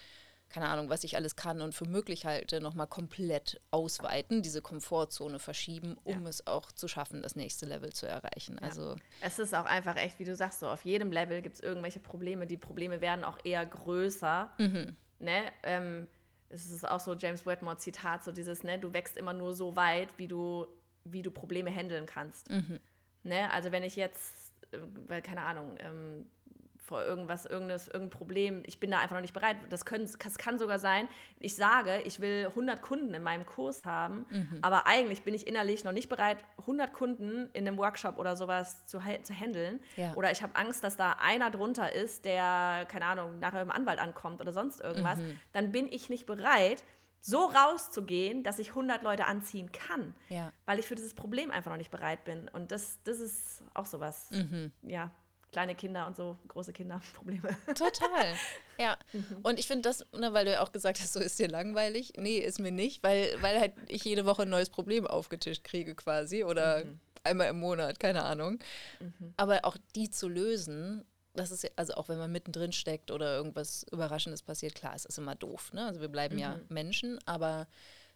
keine 0.50 0.70
Ahnung, 0.70 0.90
was 0.90 1.04
ich 1.04 1.16
alles 1.16 1.36
kann 1.36 1.62
und 1.62 1.74
für 1.74 1.86
möglich 1.86 2.26
halte, 2.26 2.62
nochmal 2.62 2.86
komplett 2.86 3.60
ausweiten, 3.72 4.44
diese 4.44 4.62
Komfortzone 4.62 5.40
verschieben, 5.40 5.98
um 6.04 6.24
ja. 6.24 6.30
es 6.30 6.46
auch 6.46 6.72
zu 6.72 6.88
schaffen, 6.88 7.24
das 7.24 7.36
nächste 7.36 7.66
Level 7.66 7.92
zu 7.92 8.08
erreichen. 8.08 8.60
Ja. 8.62 8.68
Also 8.68 8.96
es 9.22 9.40
ist 9.40 9.56
auch 9.56 9.66
einfach 9.66 9.96
echt, 9.96 10.20
wie 10.20 10.26
du 10.26 10.36
sagst, 10.36 10.60
so 10.60 10.70
auf 10.70 10.86
jedem 10.86 11.12
Level 11.12 11.42
gibt 11.42 11.56
es 11.56 11.62
irgendwelche 11.62 12.00
Probleme. 12.00 12.46
Die 12.46 12.58
Probleme 12.58 13.02
werden 13.02 13.24
auch 13.24 13.40
eher 13.44 13.66
größer. 13.66 14.52
Mhm. 14.60 14.96
Ne? 15.18 15.42
Ähm, 15.64 16.08
es 16.50 16.70
ist 16.70 16.88
auch 16.88 17.00
so 17.00 17.16
James 17.16 17.48
Wedmore 17.48 17.78
Zitat, 17.78 18.24
so 18.24 18.32
dieses, 18.32 18.64
ne, 18.64 18.78
du 18.78 18.94
wächst 18.94 19.18
immer 19.18 19.34
nur 19.34 19.56
so 19.56 19.76
weit, 19.76 20.10
wie 20.18 20.28
du 20.28 20.68
wie 21.06 21.22
du 21.22 21.32
Probleme 21.32 21.72
handeln 21.74 22.06
kannst. 22.06 22.50
Mhm. 22.50 22.80
Ne? 23.24 23.52
Also 23.52 23.72
wenn 23.72 23.84
ich 23.84 23.96
jetzt, 23.96 24.34
äh, 24.72 24.78
weil 25.08 25.22
keine 25.22 25.42
Ahnung, 25.42 25.76
ähm, 25.80 26.26
vor 26.84 27.04
irgendwas, 27.04 27.46
irgendes, 27.46 27.88
irgendein 27.88 28.10
Problem, 28.10 28.64
ich 28.66 28.80
bin 28.80 28.92
da 28.92 29.00
einfach 29.00 29.16
noch 29.16 29.22
nicht 29.22 29.34
bereit. 29.34 29.56
Das, 29.70 29.86
können, 29.86 30.10
das 30.20 30.38
kann 30.38 30.60
sogar 30.60 30.80
sein, 30.80 31.08
ich 31.40 31.56
sage, 31.56 32.02
ich 32.02 32.20
will 32.20 32.48
100 32.50 32.82
Kunden 32.82 33.14
in 33.14 33.24
meinem 33.24 33.46
Kurs 33.46 33.86
haben, 33.86 34.26
mhm. 34.30 34.60
aber 34.62 34.86
eigentlich 34.86 35.24
bin 35.24 35.34
ich 35.34 35.48
innerlich 35.48 35.84
noch 35.86 35.94
nicht 35.94 36.10
bereit, 36.10 36.38
100 36.60 36.94
Kunden 36.94 37.50
in 37.54 37.68
einem 37.68 37.78
Workshop 37.78 38.20
oder 38.20 38.36
sowas 38.36 38.86
zu, 38.86 39.00
zu 39.24 39.34
handeln. 39.34 39.80
Ja. 39.96 40.14
Oder 40.16 40.32
ich 40.32 40.44
habe 40.44 40.56
Angst, 40.56 40.84
dass 40.84 40.98
da 40.98 41.14
einer 41.14 41.52
drunter 41.52 41.94
ist, 41.94 42.26
der, 42.26 42.86
keine 42.90 43.06
Ahnung, 43.06 43.40
nachher 43.40 43.62
im 43.62 43.72
Anwalt 43.72 44.00
ankommt 44.00 44.42
oder 44.42 44.52
sonst 44.52 44.82
irgendwas. 44.82 45.20
Mhm. 45.20 45.40
Dann 45.54 45.72
bin 45.72 45.92
ich 45.92 46.10
nicht 46.10 46.26
bereit, 46.26 46.84
so 47.26 47.46
rauszugehen, 47.46 48.44
dass 48.44 48.60
ich 48.60 48.70
100 48.70 49.02
Leute 49.02 49.26
anziehen 49.26 49.72
kann, 49.72 50.14
ja. 50.28 50.52
weil 50.66 50.78
ich 50.78 50.86
für 50.86 50.96
dieses 50.96 51.14
Problem 51.14 51.52
einfach 51.52 51.72
noch 51.72 51.78
nicht 51.78 51.90
bereit 51.90 52.26
bin. 52.26 52.50
Und 52.50 52.72
das, 52.72 53.00
das 53.06 53.22
ist 53.22 53.64
auch 53.74 53.86
sowas. 53.86 54.30
Mhm. 54.32 54.74
Ja, 54.82 55.10
kleine 55.54 55.74
Kinder 55.74 56.06
und 56.06 56.18
so, 56.18 56.38
große 56.50 56.74
Kinder, 56.74 57.02
Probleme. 57.16 57.56
Total. 57.68 58.36
Ja. 58.78 58.98
Mhm. 59.14 59.38
Und 59.42 59.58
ich 59.58 59.68
finde 59.68 59.84
das, 59.84 60.06
ne, 60.12 60.34
weil 60.34 60.44
du 60.44 60.52
ja 60.52 60.62
auch 60.62 60.74
gesagt 60.74 61.00
hast, 61.00 61.14
so 61.14 61.22
ist 61.22 61.40
dir 61.40 61.48
langweilig. 61.48 62.12
Nee, 62.18 62.40
ist 62.40 62.60
mir 62.60 62.74
nicht, 62.74 63.04
weil, 63.04 63.30
weil 63.40 63.58
halt 63.58 63.74
ich 63.88 64.04
jede 64.04 64.26
Woche 64.26 64.42
ein 64.42 64.50
neues 64.50 64.70
Problem 64.70 65.08
aufgetischt 65.08 65.64
kriege 65.64 65.96
quasi 65.96 66.44
oder 66.44 66.84
mhm. 66.84 67.00
einmal 67.24 67.48
im 67.48 67.60
Monat, 67.60 68.02
keine 68.02 68.24
Ahnung. 68.24 68.60
Mhm. 69.00 69.34
Aber 69.38 69.64
auch 69.64 69.78
die 69.96 70.10
zu 70.10 70.28
lösen, 70.28 71.06
das 71.34 71.52
ist 71.52 71.64
ja, 71.64 71.70
also 71.76 71.94
auch 71.94 72.10
wenn 72.10 72.18
man 72.18 72.32
mittendrin 72.32 72.72
steckt 72.72 73.12
oder 73.12 73.36
irgendwas 73.36 73.86
Überraschendes 73.92 74.44
passiert, 74.44 74.76
klar, 74.76 74.94
es 74.96 75.06
ist 75.06 75.18
immer 75.18 75.36
doof. 75.36 75.74
Ne? 75.74 75.86
Also 75.86 76.02
wir 76.02 76.08
bleiben 76.08 76.38
ja 76.38 76.56
mhm. 76.56 76.66
Menschen, 76.70 77.20
aber 77.26 77.68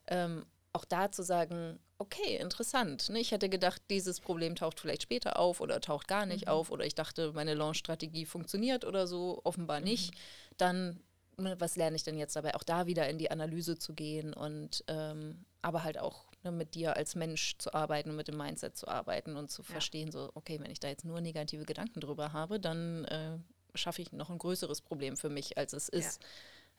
ähm, 0.08 0.46
auch 0.74 0.86
da 0.86 1.12
zu 1.12 1.24
sagen, 1.24 1.80
okay, 1.98 2.38
interessant. 2.38 3.10
Ne? 3.10 3.20
Ich 3.20 3.32
hätte 3.32 3.50
gedacht, 3.50 3.82
dieses 3.90 4.20
Problem 4.20 4.56
taucht 4.56 4.80
vielleicht 4.80 5.02
später 5.02 5.40
auf 5.40 5.62
oder 5.62 5.82
taucht 5.82 6.08
gar 6.08 6.26
nicht 6.26 6.46
mhm. 6.46 6.52
auf 6.52 6.72
oder 6.72 6.86
ich 6.86 6.96
dachte, 6.96 7.34
meine 7.34 7.56
Launch-Strategie 7.56 8.26
funktioniert 8.26 8.86
oder 8.86 9.08
so, 9.08 9.42
offenbar 9.44 9.80
nicht. 9.80 10.14
Mhm. 10.14 10.18
Dann, 10.58 11.00
ne, 11.38 11.56
was 11.60 11.76
lerne 11.76 11.96
ich 11.96 12.04
denn 12.04 12.18
jetzt 12.18 12.36
dabei? 12.36 12.54
Auch 12.56 12.64
da 12.64 12.86
wieder 12.86 13.10
in 13.10 13.18
die 13.18 13.32
Analyse 13.32 13.80
zu 13.80 13.94
gehen 13.94 14.34
und 14.34 14.84
ähm, 14.88 15.46
aber 15.64 15.84
halt 15.84 15.98
auch 15.98 16.27
ne, 16.44 16.52
mit 16.52 16.76
dir 16.76 16.96
als 16.96 17.16
Mensch 17.16 17.58
zu 17.58 17.74
arbeiten, 17.74 18.16
mit 18.16 18.28
dem 18.28 18.38
Mindset 18.38 18.78
zu 18.78 18.88
arbeiten 18.88 19.36
und 19.36 19.50
zu 19.50 19.62
ja. 19.64 19.68
verstehen, 19.70 20.12
so, 20.12 20.32
okay, 20.34 20.60
wenn 20.60 20.72
ich 20.72 20.80
da 20.80 20.88
jetzt 20.88 21.06
nur 21.06 21.22
negative 21.22 21.66
Gedanken 21.66 22.00
drüber 22.00 22.34
habe, 22.34 22.60
dann 22.60 23.06
äh, 23.06 23.38
schaffe 23.76 24.02
ich 24.02 24.12
noch 24.12 24.30
ein 24.30 24.38
größeres 24.38 24.82
Problem 24.82 25.18
für 25.18 25.30
mich, 25.30 25.58
als 25.58 25.74
es 25.74 25.90
ist. 25.90 26.22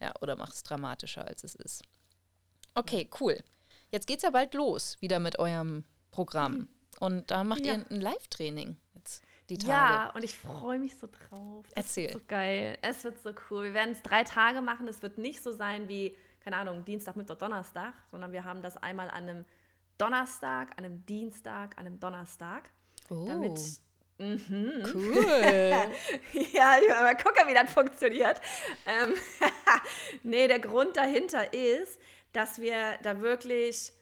Ja, 0.01 0.09
ja 0.09 0.15
oder 0.21 0.37
mache 0.37 0.53
es 0.53 0.63
dramatischer, 0.63 1.27
als 1.27 1.45
es 1.45 1.55
ist. 1.55 1.83
Okay, 2.75 3.09
cool. 3.21 3.39
Jetzt 3.91 4.07
geht 4.07 4.19
es 4.19 4.23
ja 4.23 4.31
bald 4.31 4.55
los 4.55 4.97
wieder 5.01 5.19
mit 5.19 5.39
eurem 5.39 5.85
Programm. 6.11 6.53
Mhm. 6.53 6.69
Und 7.01 7.31
da 7.31 7.45
macht 7.45 7.65
ja. 7.65 7.75
ihr 7.75 7.87
ein 7.91 8.01
Live-Training 8.01 8.77
jetzt 8.95 9.23
die 9.49 9.59
Tage. 9.59 9.71
Ja, 9.71 10.11
und 10.11 10.25
ich 10.25 10.37
freue 10.37 10.79
mich 10.79 10.97
so 10.97 11.07
drauf. 11.07 11.65
Das 11.75 11.87
Erzähl. 11.87 12.13
so 12.13 12.21
geil. 12.27 12.77
Es 12.83 13.05
wird 13.05 13.23
so 13.23 13.33
cool. 13.51 13.65
Wir 13.65 13.75
werden 13.75 13.93
es 13.93 14.03
drei 14.03 14.25
Tage 14.25 14.61
machen. 14.61 14.89
Es 14.89 15.01
wird 15.03 15.19
nicht 15.19 15.43
so 15.43 15.53
sein 15.53 15.89
wie, 15.89 16.17
keine 16.49 16.63
Ahnung, 16.63 16.83
Dienstag, 16.83 17.15
Mittwoch, 17.15 17.35
Donnerstag, 17.35 17.93
sondern 18.11 18.33
wir 18.33 18.43
haben 18.43 18.63
das 18.63 18.79
einmal 18.79 19.11
an 19.11 19.29
einem 19.29 19.45
Donnerstag, 19.99 20.71
an 20.79 20.87
einem 20.87 21.05
Dienstag, 21.05 21.77
an 21.77 21.85
einem 21.85 22.01
Donnerstag. 22.01 22.71
Oh. 23.11 23.27
Damit 23.27 23.59
Mhm. 24.21 24.83
Cool. 24.93 25.15
ja, 26.53 26.79
ich 26.81 26.89
mal 26.89 27.17
gucken, 27.17 27.47
wie 27.47 27.55
das 27.55 27.71
funktioniert. 27.71 28.41
Ähm, 28.85 29.15
nee, 30.25 30.49
der 30.49 30.59
Grund 30.59 30.97
dahinter 30.97 31.53
ist, 31.53 32.01
dass 32.33 32.59
wir 32.61 32.99
da 33.03 33.21
wirklich 33.21 33.93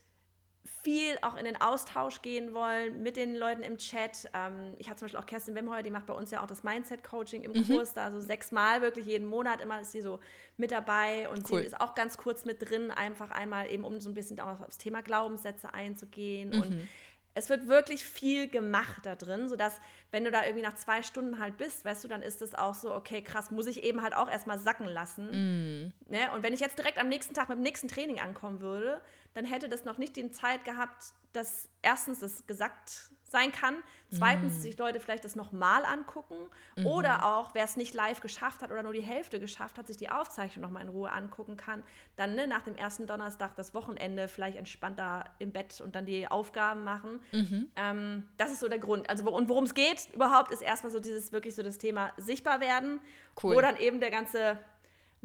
viel 0.87 1.19
auch 1.23 1.37
in 1.37 1.45
den 1.45 1.61
Austausch 1.61 2.23
gehen 2.23 2.55
wollen 2.55 3.03
mit 3.03 3.17
den 3.17 3.35
Leuten 3.35 3.63
im 3.63 3.77
Chat. 3.77 4.31
Ähm, 4.33 4.73
ich 4.79 4.87
habe 4.89 4.97
zum 4.97 5.07
Beispiel 5.07 5.19
auch 5.19 5.27
Kerstin 5.27 5.57
Wemheuer, 5.57 5.83
die 5.83 5.91
macht 5.91 6.07
bei 6.07 6.15
uns 6.15 6.31
ja 6.31 6.45
auch 6.45 6.47
das 6.47 6.63
Mindset-Coaching 6.63 7.43
im 7.43 7.51
mhm. 7.51 7.67
Kurs, 7.67 7.93
da 7.93 8.13
so 8.13 8.21
sechsmal 8.21 8.83
wirklich 8.83 9.05
jeden 9.05 9.27
Monat 9.27 9.61
immer 9.61 9.81
ist 9.81 9.91
sie 9.91 10.01
so 10.01 10.21
mit 10.57 10.71
dabei 10.71 11.29
und 11.29 11.51
cool. 11.51 11.59
sie 11.59 11.67
ist 11.67 11.81
auch 11.81 11.97
ganz 11.97 12.17
kurz 12.17 12.45
mit 12.45 12.63
drin, 12.63 12.93
einfach 12.93 13.33
einmal 13.33 13.69
eben, 13.69 13.83
um 13.83 13.99
so 13.99 14.09
ein 14.09 14.15
bisschen 14.15 14.39
auch 14.39 14.61
aufs 14.61 14.79
Thema 14.79 15.03
Glaubenssätze 15.03 15.75
einzugehen 15.75 16.51
mhm. 16.51 16.63
und 16.63 16.89
es 17.35 17.51
wird 17.51 17.67
wirklich 17.67 18.05
viel 18.05 18.49
gemacht 18.49 19.05
da 19.05 19.17
drin, 19.17 19.49
sodass, 19.49 19.75
wenn 20.13 20.23
du 20.23 20.31
da 20.31 20.45
irgendwie 20.45 20.63
nach 20.63 20.77
zwei 20.77 21.03
Stunden 21.03 21.41
halt 21.41 21.57
bist, 21.57 21.85
weißt 21.85 22.05
du, 22.05 22.09
dann 22.09 22.23
ist 22.23 22.41
es 22.43 22.55
auch 22.55 22.75
so, 22.75 22.95
okay, 22.95 23.23
krass, 23.23 23.51
muss 23.51 23.67
ich 23.67 23.83
eben 23.83 24.03
halt 24.03 24.15
auch 24.15 24.31
erstmal 24.31 24.61
sacken 24.61 24.87
lassen. 24.87 25.27
Mm. 25.27 25.93
Ne? 26.11 26.31
Und 26.33 26.45
wenn 26.45 26.55
ich 26.55 26.61
jetzt 26.61 26.79
direkt 26.79 26.97
am 26.97 27.09
nächsten 27.09 27.35
Tag 27.35 27.49
mit 27.49 27.59
dem 27.59 27.63
nächsten 27.63 27.89
Training 27.89 28.21
ankommen 28.21 28.61
würde, 28.61 29.03
dann 29.37 29.45
hätte 29.45 29.69
das 29.69 29.85
noch 29.85 29.99
nicht 29.99 30.17
die 30.17 30.31
Zeit 30.31 30.65
gehabt, 30.65 31.13
dass 31.35 31.69
erstens 31.83 32.21
das 32.21 32.47
gesagt 32.47 33.11
sein 33.25 33.53
kann. 33.53 33.77
Zweitens, 34.11 34.55
mm. 34.55 34.61
sich 34.61 34.79
Leute 34.79 34.99
vielleicht 34.99 35.27
das 35.27 35.37
nochmal 35.37 35.85
angucken. 35.85 36.37
Mhm. 36.77 36.87
Oder 36.87 37.27
auch, 37.27 37.55
wer 37.55 37.65
es 37.65 37.77
nicht 37.77 37.93
live 37.93 38.21
geschafft 38.21 38.63
hat 38.63 38.71
oder 38.71 38.83
nur 38.83 38.95
die 38.95 39.03
Hälfte 39.03 39.39
geschafft 39.39 39.77
hat, 39.77 39.89
sich 39.89 39.99
die 39.99 40.09
Aufzeichnung 40.09 40.63
nochmal 40.63 40.85
in 40.85 40.89
Ruhe 40.89 41.13
angucken 41.13 41.59
kann. 41.59 41.83
Dann 42.15 42.35
ne, 42.35 42.47
nach 42.47 42.63
dem 42.63 42.77
ersten 42.77 43.07
Donnerstag 43.07 43.57
das 43.57 43.75
Wochenende 43.75 44.29
vielleicht 44.29 44.57
entspannter 44.57 45.25
im 45.39 45.53
Bett 45.53 45.83
und 45.83 45.95
dann 45.97 46.07
die 46.07 46.29
Aufgaben 46.29 46.85
machen. 46.85 47.21
Mhm. 47.33 47.69
Ähm, 47.77 48.29
das 48.39 48.53
ist 48.53 48.61
so 48.61 48.69
der 48.69 48.79
Grund. 48.79 49.11
Also, 49.11 49.29
und 49.29 49.51
worum 49.51 49.65
es 49.65 49.75
geht 49.75 50.09
überhaupt, 50.15 50.51
ist 50.51 50.63
erstmal 50.63 50.93
so 50.93 51.01
dieses 51.01 51.33
wirklich 51.33 51.55
so 51.55 51.63
das 51.63 51.77
Thema 51.77 52.13
sichtbar 52.17 52.61
werden. 52.61 53.01
Cool. 53.43 53.57
Wo 53.57 53.61
dann 53.61 53.77
eben 53.77 54.01
der 54.01 54.11
ganze 54.11 54.59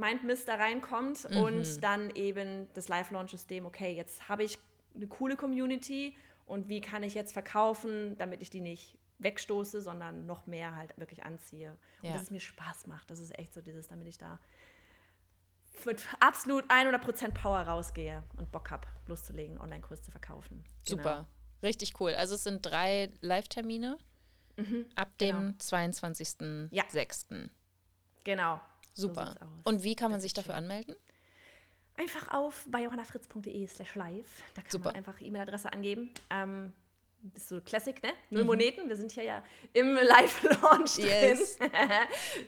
Mindmist 0.01 0.47
da 0.47 0.55
reinkommt 0.55 1.29
mhm. 1.29 1.37
und 1.37 1.83
dann 1.83 2.09
eben 2.11 2.67
das 2.73 2.89
Live-Launch-System, 2.89 3.65
okay, 3.65 3.93
jetzt 3.93 4.27
habe 4.27 4.43
ich 4.43 4.57
eine 4.95 5.07
coole 5.07 5.37
Community 5.37 6.17
und 6.45 6.67
wie 6.67 6.81
kann 6.81 7.03
ich 7.03 7.13
jetzt 7.13 7.31
verkaufen, 7.31 8.17
damit 8.17 8.41
ich 8.41 8.49
die 8.49 8.59
nicht 8.59 8.97
wegstoße, 9.19 9.81
sondern 9.81 10.25
noch 10.25 10.47
mehr 10.47 10.75
halt 10.75 10.97
wirklich 10.97 11.23
anziehe. 11.23 11.77
Und 12.01 12.07
ja. 12.07 12.13
dass 12.13 12.23
es 12.23 12.31
mir 12.31 12.39
Spaß 12.39 12.87
macht. 12.87 13.09
Das 13.09 13.19
ist 13.19 13.37
echt 13.37 13.53
so 13.53 13.61
dieses, 13.61 13.87
damit 13.87 14.07
ich 14.07 14.17
da 14.17 14.39
mit 15.85 16.03
absolut 16.19 16.65
100% 16.69 17.31
Power 17.31 17.59
rausgehe 17.59 18.23
und 18.37 18.51
Bock 18.51 18.71
habe, 18.71 18.87
loszulegen, 19.07 19.59
Online-Kurs 19.59 20.03
zu 20.03 20.11
verkaufen. 20.11 20.63
Super, 20.83 21.03
genau. 21.03 21.27
richtig 21.63 21.99
cool. 21.99 22.13
Also 22.15 22.35
es 22.35 22.43
sind 22.43 22.65
drei 22.65 23.11
Live-Termine 23.21 23.97
mhm, 24.57 24.85
ab 24.95 25.17
dem 25.19 25.35
genau. 25.37 25.53
22.06. 25.59 26.69
Ja. 26.71 27.49
Genau. 28.23 28.61
Super. 28.93 29.35
So 29.39 29.47
und 29.63 29.83
wie 29.83 29.95
kann 29.95 30.11
man 30.11 30.21
sich 30.21 30.33
dafür 30.33 30.55
schön. 30.55 30.63
anmelden? 30.63 30.95
Einfach 31.97 32.31
auf 32.33 32.65
bei 32.67 32.83
johannafritz.de 32.83 33.67
slash 33.67 33.95
live. 33.95 34.25
Da 34.53 34.61
kann 34.61 34.71
Super. 34.71 34.85
man 34.85 34.95
einfach 34.95 35.21
E-Mail-Adresse 35.21 35.71
angeben. 35.71 36.11
Ähm, 36.29 36.73
bist 37.21 37.49
so 37.49 37.61
Classic, 37.61 38.01
ne? 38.01 38.13
Null 38.29 38.41
mhm. 38.43 38.47
Moneten. 38.47 38.89
Wir 38.89 38.95
sind 38.95 39.11
hier 39.11 39.23
ja 39.23 39.43
im 39.73 39.93
Live-Launch 39.95 40.97
yes. 40.97 41.57
drin. 41.57 41.69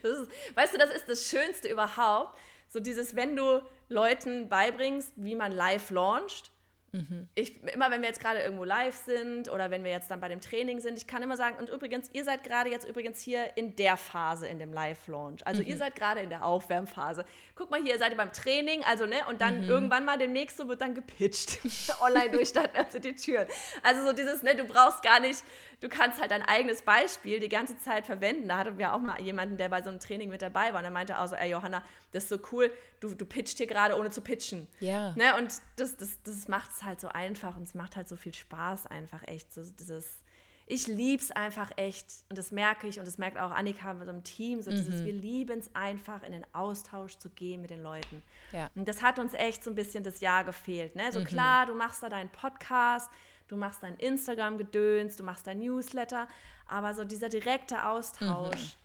ist, 0.01 0.31
weißt 0.55 0.73
du, 0.73 0.77
das 0.77 0.95
ist 0.95 1.07
das 1.07 1.29
Schönste 1.29 1.67
überhaupt. 1.67 2.37
So 2.69 2.79
dieses, 2.79 3.15
wenn 3.15 3.35
du 3.35 3.61
Leuten 3.89 4.49
beibringst, 4.49 5.11
wie 5.15 5.35
man 5.35 5.51
live 5.51 5.91
launcht, 5.91 6.51
Mhm. 6.93 7.27
Ich, 7.33 7.61
immer 7.63 7.89
wenn 7.89 8.01
wir 8.01 8.07
jetzt 8.07 8.21
gerade 8.21 8.39
irgendwo 8.41 8.63
live 8.63 8.95
sind 8.95 9.49
oder 9.49 9.71
wenn 9.71 9.83
wir 9.83 9.89
jetzt 9.89 10.11
dann 10.11 10.19
bei 10.19 10.29
dem 10.29 10.41
Training 10.41 10.79
sind, 10.79 10.95
ich 10.95 11.07
kann 11.07 11.23
immer 11.23 11.35
sagen, 11.35 11.57
und 11.57 11.67
übrigens, 11.69 12.07
ihr 12.13 12.23
seid 12.23 12.43
gerade 12.43 12.69
jetzt 12.69 12.87
übrigens 12.87 13.19
hier 13.19 13.57
in 13.57 13.75
der 13.75 13.97
Phase 13.97 14.47
in 14.47 14.59
dem 14.59 14.71
Live-Launch. 14.71 15.45
Also 15.45 15.63
mhm. 15.63 15.69
ihr 15.69 15.77
seid 15.77 15.95
gerade 15.95 16.21
in 16.21 16.29
der 16.29 16.45
Aufwärmphase. 16.45 17.25
Guck 17.55 17.71
mal 17.71 17.81
hier, 17.81 17.97
seid 17.97 18.11
ihr 18.11 18.17
beim 18.17 18.31
Training, 18.31 18.83
also 18.83 19.07
ne, 19.07 19.17
und 19.27 19.41
dann 19.41 19.63
mhm. 19.63 19.69
irgendwann 19.69 20.05
mal 20.05 20.19
demnächst 20.19 20.57
so 20.57 20.67
wird 20.67 20.81
dann 20.81 20.93
gepitcht. 20.93 21.59
Online 22.01 22.29
durchstarten 22.29 22.77
also 22.77 22.99
die 22.99 23.15
Türen. 23.15 23.47
Also 23.81 24.05
so 24.05 24.13
dieses, 24.13 24.43
ne, 24.43 24.55
du 24.55 24.63
brauchst 24.65 25.01
gar 25.01 25.19
nicht 25.19 25.43
du 25.81 25.89
kannst 25.89 26.19
halt 26.19 26.31
dein 26.31 26.41
eigenes 26.41 26.81
Beispiel 26.81 27.39
die 27.39 27.49
ganze 27.49 27.77
Zeit 27.79 28.05
verwenden. 28.05 28.47
Da 28.47 28.57
hatten 28.59 28.77
wir 28.77 28.93
auch 28.93 28.99
mal 28.99 29.19
jemanden, 29.21 29.57
der 29.57 29.69
bei 29.69 29.81
so 29.81 29.89
einem 29.89 29.99
Training 29.99 30.29
mit 30.29 30.41
dabei 30.41 30.73
war 30.73 30.79
und 30.79 30.85
er 30.85 30.91
meinte 30.91 31.19
auch 31.19 31.27
so, 31.27 31.35
ey 31.35 31.51
Johanna, 31.51 31.83
das 32.11 32.23
ist 32.23 32.29
so 32.29 32.39
cool, 32.51 32.71
du, 32.99 33.13
du 33.13 33.25
pitcht 33.25 33.57
hier 33.57 33.67
gerade 33.67 33.97
ohne 33.97 34.11
zu 34.11 34.21
pitchen. 34.21 34.67
Ja. 34.79 35.13
Ne? 35.15 35.35
Und 35.37 35.53
das, 35.75 35.97
das, 35.97 36.21
das 36.23 36.47
macht 36.47 36.71
es 36.71 36.83
halt 36.83 37.01
so 37.01 37.07
einfach 37.09 37.55
und 37.57 37.63
es 37.63 37.73
macht 37.73 37.95
halt 37.95 38.07
so 38.07 38.15
viel 38.15 38.33
Spaß 38.33 38.87
einfach 38.87 39.21
echt. 39.27 39.53
So 39.53 39.63
dieses, 39.63 40.23
ich 40.65 40.87
liebe 40.87 41.21
es 41.21 41.31
einfach 41.31 41.71
echt 41.75 42.07
und 42.29 42.37
das 42.37 42.51
merke 42.51 42.87
ich 42.87 42.99
und 42.99 43.05
das 43.05 43.17
merkt 43.17 43.37
auch 43.37 43.51
Annika 43.51 43.93
mit 43.93 44.05
so 44.05 44.11
einem 44.11 44.23
Team, 44.23 44.61
so 44.61 44.71
mhm. 44.71 44.75
dieses, 44.75 45.03
wir 45.03 45.13
lieben 45.13 45.59
es 45.59 45.73
einfach, 45.75 46.23
in 46.23 46.31
den 46.31 46.45
Austausch 46.53 47.17
zu 47.17 47.29
gehen 47.29 47.61
mit 47.61 47.69
den 47.69 47.83
Leuten. 47.83 48.23
Ja. 48.51 48.69
Und 48.75 48.87
das 48.87 49.01
hat 49.01 49.19
uns 49.19 49.33
echt 49.33 49.63
so 49.63 49.71
ein 49.71 49.75
bisschen 49.75 50.03
das 50.03 50.21
Jahr 50.21 50.43
gefehlt. 50.43 50.95
Ne? 50.95 51.11
So 51.11 51.19
mhm. 51.19 51.25
klar, 51.25 51.65
du 51.65 51.75
machst 51.75 52.01
da 52.01 52.09
deinen 52.09 52.29
Podcast, 52.29 53.11
du 53.53 53.59
machst 53.59 53.83
dein 53.83 53.95
Instagram-Gedöns, 53.95 55.15
du 55.15 55.23
machst 55.23 55.47
dein 55.47 55.59
Newsletter, 55.59 56.27
aber 56.67 56.93
so 56.93 57.03
dieser 57.03 57.29
direkte 57.29 57.85
Austausch, 57.87 58.77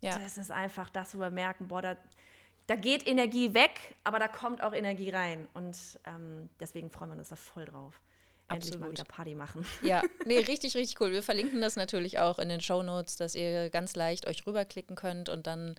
mhm. 0.00 0.08
ja. 0.08 0.18
das 0.18 0.38
ist 0.38 0.50
einfach 0.50 0.88
das, 0.90 1.14
wo 1.14 1.20
wir 1.20 1.30
merken, 1.30 1.68
boah, 1.68 1.82
da, 1.82 1.96
da 2.68 2.76
geht 2.76 3.06
Energie 3.06 3.52
weg, 3.52 3.96
aber 4.04 4.18
da 4.18 4.28
kommt 4.28 4.62
auch 4.62 4.72
Energie 4.72 5.10
rein. 5.10 5.48
Und 5.54 5.76
ähm, 6.06 6.48
deswegen 6.60 6.90
freuen 6.90 7.10
wir 7.10 7.18
uns 7.18 7.30
da 7.30 7.36
voll 7.36 7.64
drauf. 7.64 8.00
Endlich 8.48 8.74
Absolut. 8.74 8.80
mal 8.80 8.92
wieder 8.92 9.04
Party 9.04 9.34
machen. 9.34 9.66
Ja, 9.82 10.02
nee, 10.24 10.38
richtig, 10.38 10.76
richtig 10.76 11.00
cool. 11.00 11.10
Wir 11.10 11.22
verlinken 11.22 11.60
das 11.60 11.74
natürlich 11.74 12.18
auch 12.18 12.38
in 12.38 12.48
den 12.48 12.60
Show 12.60 12.82
Notes, 12.82 13.16
dass 13.16 13.34
ihr 13.34 13.70
ganz 13.70 13.96
leicht 13.96 14.26
euch 14.26 14.46
rüberklicken 14.46 14.94
könnt 14.94 15.28
und 15.28 15.46
dann 15.46 15.74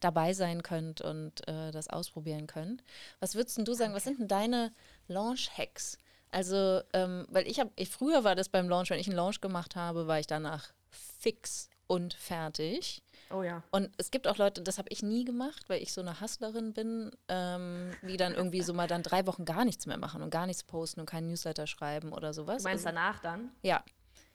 dabei 0.00 0.34
sein 0.34 0.62
könnt 0.62 1.00
und 1.00 1.46
äh, 1.48 1.70
das 1.70 1.88
ausprobieren 1.88 2.46
könnt. 2.46 2.82
Was 3.20 3.36
würdest 3.36 3.58
du 3.66 3.74
sagen, 3.74 3.94
was 3.94 4.04
sind 4.04 4.18
denn 4.18 4.28
deine 4.28 4.72
Launch-Hacks? 5.08 5.98
Also, 6.30 6.82
ähm, 6.92 7.26
weil 7.30 7.46
ich 7.46 7.60
habe, 7.60 7.70
früher 7.86 8.24
war 8.24 8.34
das 8.34 8.48
beim 8.48 8.68
Launch, 8.68 8.90
wenn 8.90 8.98
ich 8.98 9.06
einen 9.06 9.16
Launch 9.16 9.40
gemacht 9.40 9.76
habe, 9.76 10.06
war 10.06 10.18
ich 10.18 10.26
danach 10.26 10.72
fix 10.90 11.68
und 11.86 12.14
fertig. 12.14 13.02
Oh 13.30 13.42
ja. 13.42 13.62
Und 13.70 13.90
es 13.96 14.10
gibt 14.10 14.28
auch 14.28 14.36
Leute, 14.36 14.62
das 14.62 14.78
habe 14.78 14.88
ich 14.90 15.02
nie 15.02 15.24
gemacht, 15.24 15.68
weil 15.68 15.82
ich 15.82 15.92
so 15.92 16.00
eine 16.00 16.20
Hustlerin 16.20 16.72
bin, 16.72 17.10
ähm, 17.28 17.90
die 18.02 18.16
dann 18.16 18.34
irgendwie 18.34 18.62
so 18.62 18.72
mal 18.72 18.86
dann 18.86 19.02
drei 19.02 19.26
Wochen 19.26 19.44
gar 19.44 19.64
nichts 19.64 19.86
mehr 19.86 19.98
machen 19.98 20.22
und 20.22 20.30
gar 20.30 20.46
nichts 20.46 20.62
posten 20.62 21.00
und 21.00 21.06
keinen 21.06 21.28
Newsletter 21.28 21.66
schreiben 21.66 22.12
oder 22.12 22.32
sowas. 22.32 22.62
Du 22.62 22.68
meinst 22.68 22.86
also, 22.86 22.96
danach 22.96 23.20
dann? 23.20 23.50
Ja. 23.62 23.82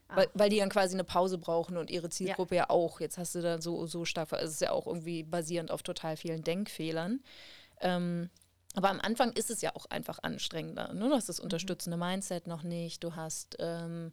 Ah. 0.07 0.17
Weil, 0.17 0.29
weil 0.33 0.49
die 0.49 0.57
dann 0.59 0.69
quasi 0.69 0.93
eine 0.95 1.05
Pause 1.05 1.37
brauchen 1.37 1.77
und 1.77 1.89
ihre 1.89 2.09
Zielgruppe 2.09 2.55
ja, 2.55 2.63
ja 2.63 2.69
auch. 2.69 2.99
Jetzt 2.99 3.17
hast 3.17 3.35
du 3.35 3.41
da 3.41 3.61
so, 3.61 3.85
so 3.85 4.03
stark, 4.03 4.33
es 4.33 4.51
ist 4.51 4.61
ja 4.61 4.71
auch 4.71 4.87
irgendwie 4.87 5.23
basierend 5.23 5.71
auf 5.71 5.83
total 5.83 6.17
vielen 6.17 6.43
Denkfehlern. 6.43 7.21
Ähm, 7.79 8.29
aber 8.75 8.89
am 8.89 8.99
Anfang 8.99 9.33
ist 9.33 9.49
es 9.49 9.61
ja 9.61 9.75
auch 9.75 9.85
einfach 9.87 10.19
anstrengender. 10.21 10.93
Ne? 10.93 11.09
Du 11.09 11.15
hast 11.15 11.29
das 11.29 11.39
mhm. 11.39 11.45
unterstützende 11.45 11.97
Mindset 11.97 12.47
noch 12.47 12.63
nicht, 12.63 13.03
du 13.03 13.15
hast 13.15 13.57
ähm, 13.59 14.11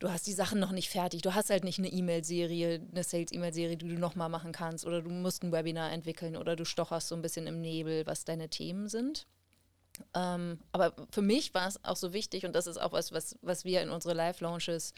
du 0.00 0.10
hast 0.10 0.26
die 0.26 0.32
Sachen 0.32 0.58
noch 0.58 0.72
nicht 0.72 0.88
fertig. 0.88 1.22
Du 1.22 1.34
hast 1.34 1.50
halt 1.50 1.62
nicht 1.62 1.78
eine 1.78 1.88
E-Mail-Serie, 1.88 2.80
eine 2.90 3.04
Sales-E-Mail-Serie, 3.04 3.76
die 3.76 3.88
du 3.88 3.98
nochmal 3.98 4.28
machen 4.28 4.50
kannst. 4.50 4.84
Oder 4.84 5.02
du 5.02 5.10
musst 5.10 5.44
ein 5.44 5.52
Webinar 5.52 5.92
entwickeln 5.92 6.36
oder 6.36 6.56
du 6.56 6.64
stocherst 6.64 7.08
so 7.08 7.14
ein 7.14 7.22
bisschen 7.22 7.46
im 7.46 7.60
Nebel, 7.60 8.06
was 8.06 8.24
deine 8.24 8.48
Themen 8.48 8.88
sind. 8.88 9.26
Ähm, 10.14 10.58
aber 10.72 10.94
für 11.10 11.22
mich 11.22 11.52
war 11.54 11.68
es 11.68 11.84
auch 11.84 11.96
so 11.96 12.12
wichtig, 12.12 12.46
und 12.46 12.54
das 12.54 12.66
ist 12.66 12.78
auch 12.78 12.92
was, 12.92 13.12
was, 13.12 13.36
was 13.42 13.64
wir 13.64 13.82
in 13.82 13.90
unsere 13.90 14.14
Live-Launches 14.14 14.94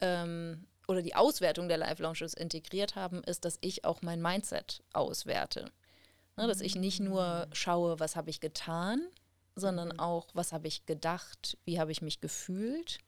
ähm, 0.00 0.66
oder 0.88 1.02
die 1.02 1.14
Auswertung 1.14 1.68
der 1.68 1.76
Live-Launches 1.76 2.32
integriert 2.32 2.96
haben, 2.96 3.22
ist, 3.24 3.44
dass 3.44 3.58
ich 3.60 3.84
auch 3.84 4.00
mein 4.00 4.22
Mindset 4.22 4.82
auswerte. 4.92 5.70
Ne, 6.36 6.46
dass 6.46 6.60
ich 6.60 6.76
nicht 6.76 7.00
nur 7.00 7.46
schaue, 7.52 8.00
was 8.00 8.16
habe 8.16 8.30
ich 8.30 8.40
getan, 8.40 9.00
sondern 9.54 9.88
mhm. 9.88 10.00
auch, 10.00 10.28
was 10.32 10.52
habe 10.52 10.66
ich 10.66 10.86
gedacht, 10.86 11.58
wie 11.64 11.78
habe 11.78 11.92
ich 11.92 12.00
mich 12.00 12.20
gefühlt 12.20 13.00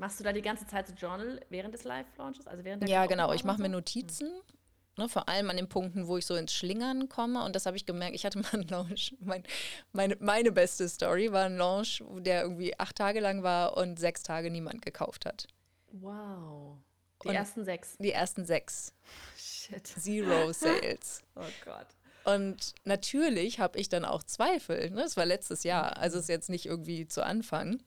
Machst 0.00 0.18
du 0.18 0.24
da 0.24 0.32
die 0.32 0.40
ganze 0.40 0.66
Zeit 0.66 0.88
so 0.88 0.94
Journal 0.94 1.44
während 1.50 1.74
des 1.74 1.84
Live-Launches? 1.84 2.46
Also 2.46 2.64
während 2.64 2.88
ja, 2.88 3.04
genau. 3.04 3.34
Ich 3.34 3.44
mache 3.44 3.60
mir 3.60 3.68
Notizen. 3.68 4.28
Hm. 4.28 4.56
Ne, 4.96 5.08
vor 5.10 5.28
allem 5.28 5.50
an 5.50 5.58
den 5.58 5.68
Punkten, 5.68 6.06
wo 6.06 6.16
ich 6.16 6.24
so 6.24 6.36
ins 6.36 6.54
Schlingern 6.54 7.10
komme. 7.10 7.44
Und 7.44 7.54
das 7.54 7.66
habe 7.66 7.76
ich 7.76 7.84
gemerkt. 7.84 8.14
Ich 8.14 8.24
hatte 8.24 8.38
mal 8.38 8.48
einen 8.52 8.66
Launch. 8.68 9.14
Mein, 9.20 9.44
meine, 9.92 10.16
meine 10.18 10.52
beste 10.52 10.88
Story 10.88 11.30
war 11.32 11.44
ein 11.44 11.58
Launch, 11.58 12.02
der 12.20 12.42
irgendwie 12.42 12.78
acht 12.80 12.96
Tage 12.96 13.20
lang 13.20 13.42
war 13.42 13.76
und 13.76 13.98
sechs 13.98 14.22
Tage 14.22 14.50
niemand 14.50 14.80
gekauft 14.80 15.26
hat. 15.26 15.46
Wow. 15.92 16.78
Die 17.22 17.28
und 17.28 17.34
ersten 17.34 17.66
sechs. 17.66 17.98
Die 17.98 18.12
ersten 18.12 18.46
sechs. 18.46 18.94
Shit. 19.36 19.86
Zero 19.86 20.50
Sales. 20.54 21.22
oh 21.36 21.42
Gott. 21.62 21.88
Und 22.24 22.74
natürlich 22.84 23.60
habe 23.60 23.78
ich 23.78 23.88
dann 23.88 24.04
auch 24.04 24.22
Zweifel. 24.22 24.90
Ne? 24.90 25.02
Das 25.02 25.16
war 25.16 25.26
letztes 25.26 25.64
Jahr. 25.64 25.96
Also 25.96 26.18
ist 26.18 26.28
jetzt 26.28 26.50
nicht 26.50 26.66
irgendwie 26.66 27.06
zu 27.06 27.24
Anfang. 27.24 27.82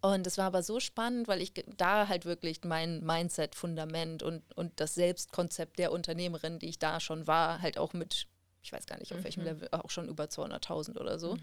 Und 0.00 0.26
es 0.26 0.38
war 0.38 0.46
aber 0.46 0.62
so 0.62 0.78
spannend, 0.78 1.26
weil 1.26 1.40
ich 1.40 1.52
da 1.76 2.08
halt 2.08 2.26
wirklich 2.26 2.62
mein 2.64 3.02
Mindset-Fundament 3.04 4.22
und, 4.22 4.42
und 4.56 4.78
das 4.78 4.94
Selbstkonzept 4.94 5.78
der 5.78 5.90
Unternehmerin, 5.92 6.58
die 6.58 6.68
ich 6.68 6.78
da 6.78 7.00
schon 7.00 7.26
war, 7.26 7.62
halt 7.62 7.78
auch 7.78 7.92
mit, 7.92 8.28
ich 8.62 8.72
weiß 8.72 8.86
gar 8.86 8.98
nicht 8.98 9.12
auf 9.12 9.20
mhm. 9.20 9.24
welchem 9.24 9.44
Level, 9.44 9.68
auch 9.72 9.90
schon 9.90 10.08
über 10.08 10.24
200.000 10.24 10.98
oder 10.98 11.18
so. 11.18 11.34
Mhm. 11.34 11.40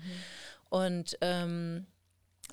Und 0.70 1.18
ähm, 1.22 1.88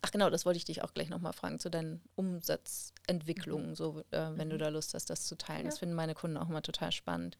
ach 0.03 0.11
genau, 0.11 0.31
das 0.31 0.47
wollte 0.47 0.57
ich 0.57 0.65
dich 0.65 0.83
auch 0.83 0.95
gleich 0.95 1.11
nochmal 1.11 1.33
fragen 1.33 1.59
zu 1.59 1.71
deinen 1.71 2.01
Umsatzentwicklungen, 2.17 3.71
mhm. 3.71 3.75
so 3.75 4.03
äh, 4.11 4.31
wenn 4.35 4.49
du 4.49 4.57
mhm. 4.57 4.61
da 4.61 4.69
Lust 4.69 4.95
hast, 4.95 5.11
das 5.11 5.27
zu 5.27 5.37
teilen. 5.37 5.65
Ja. 5.65 5.71
Das 5.71 5.79
finden 5.81 5.95
meine 5.95 6.15
Kunden 6.15 6.37
auch 6.39 6.49
immer 6.49 6.63
total 6.63 6.93
spannend. 6.93 7.37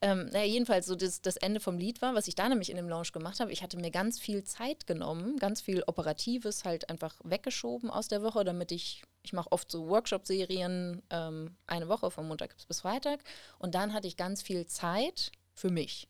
Ähm, 0.00 0.26
naja, 0.26 0.44
jedenfalls, 0.44 0.86
so 0.86 0.94
das, 0.94 1.20
das 1.22 1.36
Ende 1.36 1.58
vom 1.58 1.76
Lied 1.76 2.00
war, 2.02 2.14
was 2.14 2.28
ich 2.28 2.36
da 2.36 2.48
nämlich 2.48 2.70
in 2.70 2.76
dem 2.76 2.88
Launch 2.88 3.12
gemacht 3.12 3.40
habe, 3.40 3.50
ich 3.50 3.62
hatte 3.62 3.76
mir 3.76 3.90
ganz 3.90 4.20
viel 4.20 4.44
Zeit 4.44 4.86
genommen, 4.86 5.36
ganz 5.38 5.60
viel 5.60 5.82
Operatives 5.86 6.64
halt 6.64 6.88
einfach 6.88 7.16
weggeschoben 7.24 7.90
aus 7.90 8.06
der 8.06 8.22
Woche, 8.22 8.44
damit 8.44 8.70
ich, 8.70 9.02
ich 9.24 9.32
mache 9.32 9.50
oft 9.50 9.70
so 9.70 9.88
Workshop-Serien, 9.88 11.02
ähm, 11.10 11.56
eine 11.66 11.88
Woche 11.88 12.10
von 12.12 12.28
Montag 12.28 12.54
bis 12.68 12.80
Freitag 12.80 13.24
und 13.58 13.74
dann 13.74 13.92
hatte 13.92 14.06
ich 14.06 14.16
ganz 14.16 14.40
viel 14.42 14.66
Zeit 14.66 15.32
für 15.54 15.70
mich. 15.70 16.06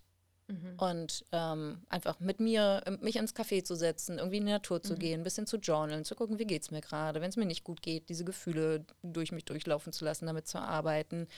Mhm. 0.48 0.74
Und 0.78 1.24
ähm, 1.32 1.82
einfach 1.88 2.20
mit 2.20 2.40
mir, 2.40 2.82
ähm, 2.86 2.98
mich 3.02 3.16
ins 3.16 3.34
Café 3.34 3.64
zu 3.64 3.74
setzen, 3.74 4.18
irgendwie 4.18 4.38
in 4.38 4.46
die 4.46 4.52
Natur 4.52 4.82
zu 4.82 4.94
mhm. 4.94 4.98
gehen, 4.98 5.20
ein 5.20 5.24
bisschen 5.24 5.46
zu 5.46 5.58
journalen, 5.58 6.04
zu 6.04 6.14
gucken, 6.14 6.38
wie 6.38 6.46
geht 6.46 6.62
es 6.62 6.70
mir 6.70 6.80
gerade, 6.80 7.20
wenn 7.20 7.28
es 7.28 7.36
mir 7.36 7.44
nicht 7.44 7.64
gut 7.64 7.82
geht, 7.82 8.08
diese 8.08 8.24
Gefühle 8.24 8.84
durch 9.02 9.30
mich 9.30 9.44
durchlaufen 9.44 9.92
zu 9.92 10.04
lassen, 10.06 10.26
damit 10.26 10.48
zu 10.48 10.58
arbeiten. 10.58 11.28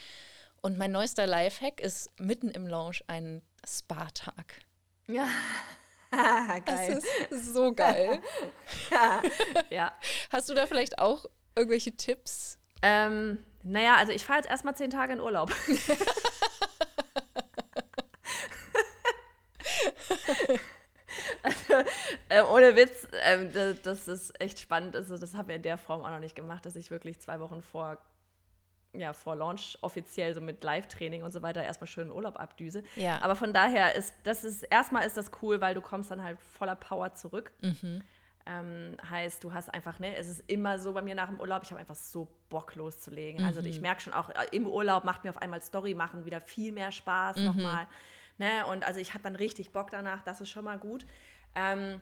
Und 0.62 0.76
mein 0.76 0.92
neuester 0.92 1.26
Lifehack 1.26 1.80
ist 1.80 2.10
mitten 2.18 2.50
im 2.50 2.66
Launch 2.66 3.02
ein 3.06 3.40
Spa-Tag. 3.66 4.60
Ja. 5.06 5.26
geil. 6.10 7.00
Das 7.30 7.40
ist 7.40 7.54
so 7.54 7.72
geil. 7.72 8.20
ja. 9.70 9.92
Hast 10.30 10.50
du 10.50 10.54
da 10.54 10.66
vielleicht 10.66 10.98
auch 10.98 11.24
irgendwelche 11.54 11.96
Tipps? 11.96 12.58
Ähm, 12.82 13.42
naja, 13.62 13.96
also 13.96 14.12
ich 14.12 14.24
fahre 14.24 14.40
jetzt 14.40 14.50
erstmal 14.50 14.76
zehn 14.76 14.90
Tage 14.90 15.14
in 15.14 15.20
Urlaub. 15.20 15.50
also, 21.42 21.74
äh, 22.28 22.42
ohne 22.42 22.76
Witz, 22.76 23.06
äh, 23.24 23.46
das, 23.48 23.80
das, 23.82 24.08
ist 24.08 24.38
echt 24.40 24.58
spannend. 24.60 24.94
Also, 24.96 25.16
das 25.16 25.34
haben 25.34 25.48
wir 25.48 25.56
in 25.56 25.62
der 25.62 25.78
Form 25.78 26.02
auch 26.02 26.10
noch 26.10 26.20
nicht 26.20 26.36
gemacht, 26.36 26.66
dass 26.66 26.76
ich 26.76 26.90
wirklich 26.90 27.18
zwei 27.20 27.40
Wochen 27.40 27.62
vor 27.62 27.98
ja, 28.92 29.12
vor 29.12 29.36
Launch 29.36 29.78
offiziell 29.82 30.34
so 30.34 30.40
mit 30.40 30.64
Live-Training 30.64 31.22
und 31.22 31.32
so 31.32 31.42
weiter 31.42 31.62
erstmal 31.62 31.86
schön 31.86 32.10
Urlaub 32.10 32.38
abdüse. 32.38 32.82
Ja. 32.96 33.20
Aber 33.22 33.36
von 33.36 33.52
daher 33.52 33.94
ist 33.94 34.14
das 34.24 34.44
ist 34.44 34.62
erstmal 34.64 35.06
ist 35.06 35.16
das 35.16 35.30
cool, 35.42 35.60
weil 35.60 35.74
du 35.74 35.80
kommst 35.80 36.10
dann 36.10 36.22
halt 36.22 36.38
voller 36.40 36.76
Power 36.76 37.14
zurück. 37.14 37.52
Mhm. 37.60 38.02
Ähm, 38.46 38.96
heißt, 39.08 39.44
du 39.44 39.52
hast 39.52 39.72
einfach, 39.72 39.98
ne, 39.98 40.16
es 40.16 40.26
ist 40.28 40.42
immer 40.48 40.78
so 40.78 40.92
bei 40.92 41.02
mir 41.02 41.14
nach 41.14 41.28
dem 41.28 41.38
Urlaub, 41.38 41.62
ich 41.62 41.70
habe 41.70 41.80
einfach 41.80 41.94
so 41.94 42.26
Bock 42.48 42.74
loszulegen. 42.74 43.44
Also 43.44 43.60
mhm. 43.60 43.66
Also 43.66 43.68
ich 43.68 43.80
merke 43.80 44.00
schon 44.00 44.12
auch, 44.12 44.30
äh, 44.30 44.46
im 44.50 44.66
Urlaub 44.66 45.04
macht 45.04 45.24
mir 45.24 45.30
auf 45.30 45.36
einmal 45.36 45.62
Story 45.62 45.94
machen 45.94 46.24
wieder 46.24 46.40
viel 46.40 46.72
mehr 46.72 46.90
Spaß 46.90 47.36
mhm. 47.36 47.44
nochmal. 47.44 47.86
Ne? 48.38 48.66
Und 48.66 48.84
also 48.84 48.98
ich 48.98 49.12
habe 49.12 49.22
dann 49.22 49.36
richtig 49.36 49.70
Bock 49.70 49.90
danach, 49.90 50.22
das 50.22 50.40
ist 50.40 50.48
schon 50.48 50.64
mal 50.64 50.78
gut. 50.78 51.06
Ähm, 51.54 52.00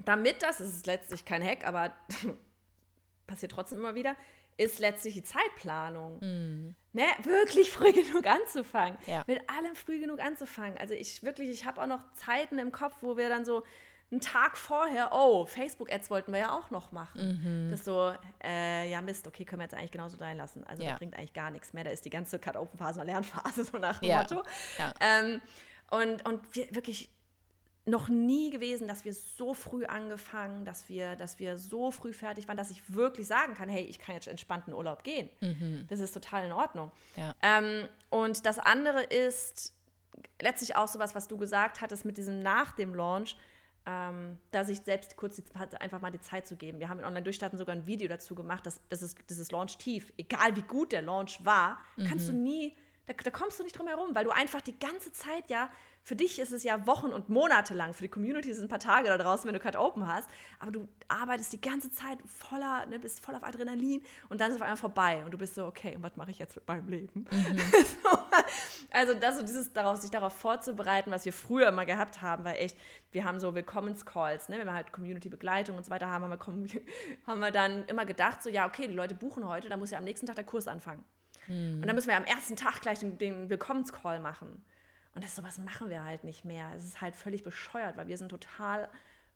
damit 0.00 0.42
das, 0.42 0.58
das 0.58 0.68
ist 0.68 0.86
letztlich 0.86 1.24
kein 1.24 1.42
Hack, 1.42 1.66
aber 1.66 1.94
passiert 3.26 3.52
trotzdem 3.52 3.78
immer 3.78 3.94
wieder, 3.94 4.16
ist 4.60 4.78
letztlich 4.78 5.14
die 5.14 5.22
Zeitplanung. 5.22 6.18
Mhm. 6.20 6.74
Ne, 6.92 7.04
wirklich 7.22 7.70
früh 7.72 7.92
genug 7.92 8.26
anzufangen. 8.26 8.98
Ja. 9.06 9.22
Mit 9.26 9.48
allem 9.48 9.74
früh 9.74 10.00
genug 10.00 10.20
anzufangen. 10.20 10.76
Also 10.78 10.92
ich 10.92 11.22
wirklich, 11.22 11.48
ich 11.50 11.64
habe 11.64 11.80
auch 11.80 11.86
noch 11.86 12.00
Zeiten 12.12 12.58
im 12.58 12.70
Kopf, 12.70 12.96
wo 13.00 13.16
wir 13.16 13.28
dann 13.28 13.44
so 13.44 13.64
einen 14.10 14.20
Tag 14.20 14.58
vorher, 14.58 15.10
oh, 15.12 15.46
Facebook-Ads 15.46 16.10
wollten 16.10 16.32
wir 16.32 16.40
ja 16.40 16.58
auch 16.58 16.70
noch 16.70 16.92
machen. 16.92 17.40
Mhm. 17.42 17.70
Das 17.70 17.80
ist 17.80 17.86
so, 17.86 18.12
äh, 18.42 18.90
ja 18.90 19.00
Mist, 19.00 19.26
okay, 19.26 19.44
können 19.44 19.60
wir 19.60 19.64
jetzt 19.64 19.74
eigentlich 19.74 19.92
genauso 19.92 20.16
sein 20.16 20.36
lassen. 20.36 20.64
Also 20.64 20.82
ja. 20.82 20.90
das 20.90 20.98
bringt 20.98 21.16
eigentlich 21.16 21.32
gar 21.32 21.50
nichts 21.50 21.72
mehr. 21.72 21.84
Da 21.84 21.90
ist 21.90 22.04
die 22.04 22.10
ganze 22.10 22.38
Cut-Open-Phase 22.38 23.00
und 23.00 23.06
Lernphase, 23.06 23.64
so 23.64 23.78
nach 23.78 24.00
dem 24.00 24.08
ja. 24.08 24.18
Motto. 24.18 24.42
Ja. 24.78 24.92
Ähm, 25.00 25.40
und, 25.90 26.28
und 26.28 26.54
wir, 26.54 26.74
wirklich 26.74 27.08
noch 27.90 28.08
nie 28.08 28.50
gewesen, 28.50 28.88
dass 28.88 29.04
wir 29.04 29.12
so 29.12 29.54
früh 29.54 29.84
angefangen, 29.84 30.64
dass 30.64 30.88
wir, 30.88 31.16
dass 31.16 31.38
wir 31.38 31.58
so 31.58 31.90
früh 31.90 32.12
fertig 32.12 32.48
waren, 32.48 32.56
dass 32.56 32.70
ich 32.70 32.94
wirklich 32.94 33.26
sagen 33.26 33.54
kann, 33.54 33.68
hey, 33.68 33.82
ich 33.82 33.98
kann 33.98 34.14
jetzt 34.14 34.28
entspannt 34.28 34.68
in 34.68 34.74
Urlaub 34.74 35.04
gehen. 35.04 35.28
Mhm. 35.40 35.86
Das 35.88 36.00
ist 36.00 36.12
total 36.12 36.46
in 36.46 36.52
Ordnung. 36.52 36.90
Ja. 37.16 37.34
Ähm, 37.42 37.88
und 38.08 38.46
das 38.46 38.58
andere 38.58 39.02
ist 39.02 39.74
letztlich 40.40 40.76
auch 40.76 40.88
sowas, 40.88 41.14
was 41.14 41.28
du 41.28 41.36
gesagt 41.36 41.80
hattest 41.80 42.04
mit 42.04 42.16
diesem 42.16 42.40
nach 42.40 42.72
dem 42.72 42.94
Launch, 42.94 43.36
ähm, 43.86 44.38
dass 44.50 44.68
ich 44.68 44.80
selbst 44.80 45.16
kurz 45.16 45.36
die, 45.36 45.44
einfach 45.78 46.00
mal 46.00 46.10
die 46.10 46.20
Zeit 46.20 46.46
zu 46.46 46.56
geben. 46.56 46.80
Wir 46.80 46.88
haben 46.88 46.98
in 46.98 47.04
Online-Durchstarten 47.04 47.58
sogar 47.58 47.74
ein 47.74 47.86
Video 47.86 48.08
dazu 48.08 48.34
gemacht, 48.34 48.66
dass 48.66 48.80
das 48.88 49.02
ist, 49.02 49.18
das 49.28 49.38
ist 49.38 49.52
Launch 49.52 49.78
tief. 49.78 50.12
Egal 50.16 50.56
wie 50.56 50.62
gut 50.62 50.92
der 50.92 51.02
Launch 51.02 51.44
war, 51.44 51.78
mhm. 51.96 52.04
kannst 52.04 52.28
du 52.28 52.32
nie, 52.32 52.76
da, 53.06 53.14
da 53.14 53.30
kommst 53.30 53.58
du 53.58 53.64
nicht 53.64 53.76
drum 53.76 53.88
herum, 53.88 54.14
weil 54.14 54.24
du 54.24 54.30
einfach 54.30 54.60
die 54.60 54.78
ganze 54.78 55.12
Zeit 55.12 55.48
ja 55.48 55.70
für 56.02 56.16
dich 56.16 56.38
ist 56.38 56.52
es 56.52 56.64
ja 56.64 56.86
Wochen 56.86 57.08
und 57.08 57.28
Monate 57.28 57.74
lang, 57.74 57.94
für 57.94 58.02
die 58.02 58.08
Community 58.08 58.52
sind 58.52 58.64
ein 58.64 58.68
paar 58.68 58.78
Tage 58.78 59.08
da 59.08 59.18
draußen, 59.18 59.46
wenn 59.46 59.54
du 59.54 59.60
Cut 59.60 59.76
Open 59.76 60.06
hast, 60.06 60.28
aber 60.58 60.72
du 60.72 60.88
arbeitest 61.08 61.52
die 61.52 61.60
ganze 61.60 61.90
Zeit 61.90 62.18
voller, 62.26 62.86
ne, 62.86 62.98
bist 62.98 63.24
voll 63.24 63.34
auf 63.34 63.44
Adrenalin 63.44 64.02
und 64.28 64.40
dann 64.40 64.50
ist 64.50 64.56
es 64.56 64.60
auf 64.60 64.66
einmal 64.66 64.76
vorbei 64.76 65.22
und 65.24 65.30
du 65.32 65.38
bist 65.38 65.54
so, 65.54 65.66
okay, 65.66 65.96
was 66.00 66.16
mache 66.16 66.30
ich 66.30 66.38
jetzt 66.38 66.56
mit 66.56 66.66
meinem 66.66 66.88
Leben? 66.88 67.26
Mhm. 67.30 67.58
so, 68.02 68.18
also 68.90 69.14
das 69.14 69.38
und 69.38 69.48
dieses 69.48 69.72
darauf, 69.72 69.98
sich 69.98 70.10
darauf 70.10 70.32
vorzubereiten, 70.32 71.10
was 71.10 71.24
wir 71.24 71.32
früher 71.32 71.68
immer 71.68 71.86
gehabt 71.86 72.22
haben, 72.22 72.44
weil 72.44 72.56
echt, 72.56 72.76
wir 73.12 73.24
haben 73.24 73.38
so 73.38 73.54
Willkommenscalls, 73.54 74.48
ne, 74.48 74.58
wenn 74.58 74.66
wir 74.66 74.74
halt 74.74 74.92
Community-Begleitung 74.92 75.76
und 75.76 75.84
so 75.84 75.90
weiter 75.90 76.08
haben, 76.08 76.24
haben 76.24 76.72
wir, 76.72 76.80
haben 77.26 77.40
wir 77.40 77.50
dann 77.50 77.84
immer 77.86 78.06
gedacht, 78.06 78.42
so 78.42 78.50
ja, 78.50 78.66
okay, 78.66 78.88
die 78.88 78.94
Leute 78.94 79.14
buchen 79.14 79.46
heute, 79.46 79.68
dann 79.68 79.78
muss 79.78 79.90
ja 79.90 79.98
am 79.98 80.04
nächsten 80.04 80.26
Tag 80.26 80.36
der 80.36 80.44
Kurs 80.44 80.66
anfangen. 80.66 81.04
Mhm. 81.46 81.74
Und 81.74 81.86
dann 81.86 81.94
müssen 81.94 82.08
wir 82.08 82.16
am 82.16 82.24
ersten 82.24 82.56
Tag 82.56 82.80
gleich 82.80 83.00
den, 83.00 83.18
den 83.18 83.50
Willkommenscall 83.50 84.20
machen. 84.20 84.64
Und 85.14 85.24
das 85.24 85.34
sowas 85.36 85.58
machen 85.58 85.90
wir 85.90 86.04
halt 86.04 86.24
nicht 86.24 86.44
mehr. 86.44 86.72
Es 86.76 86.84
ist 86.84 87.00
halt 87.00 87.16
völlig 87.16 87.42
bescheuert, 87.42 87.96
weil 87.96 88.08
wir 88.08 88.16
sind 88.16 88.28
total 88.28 88.88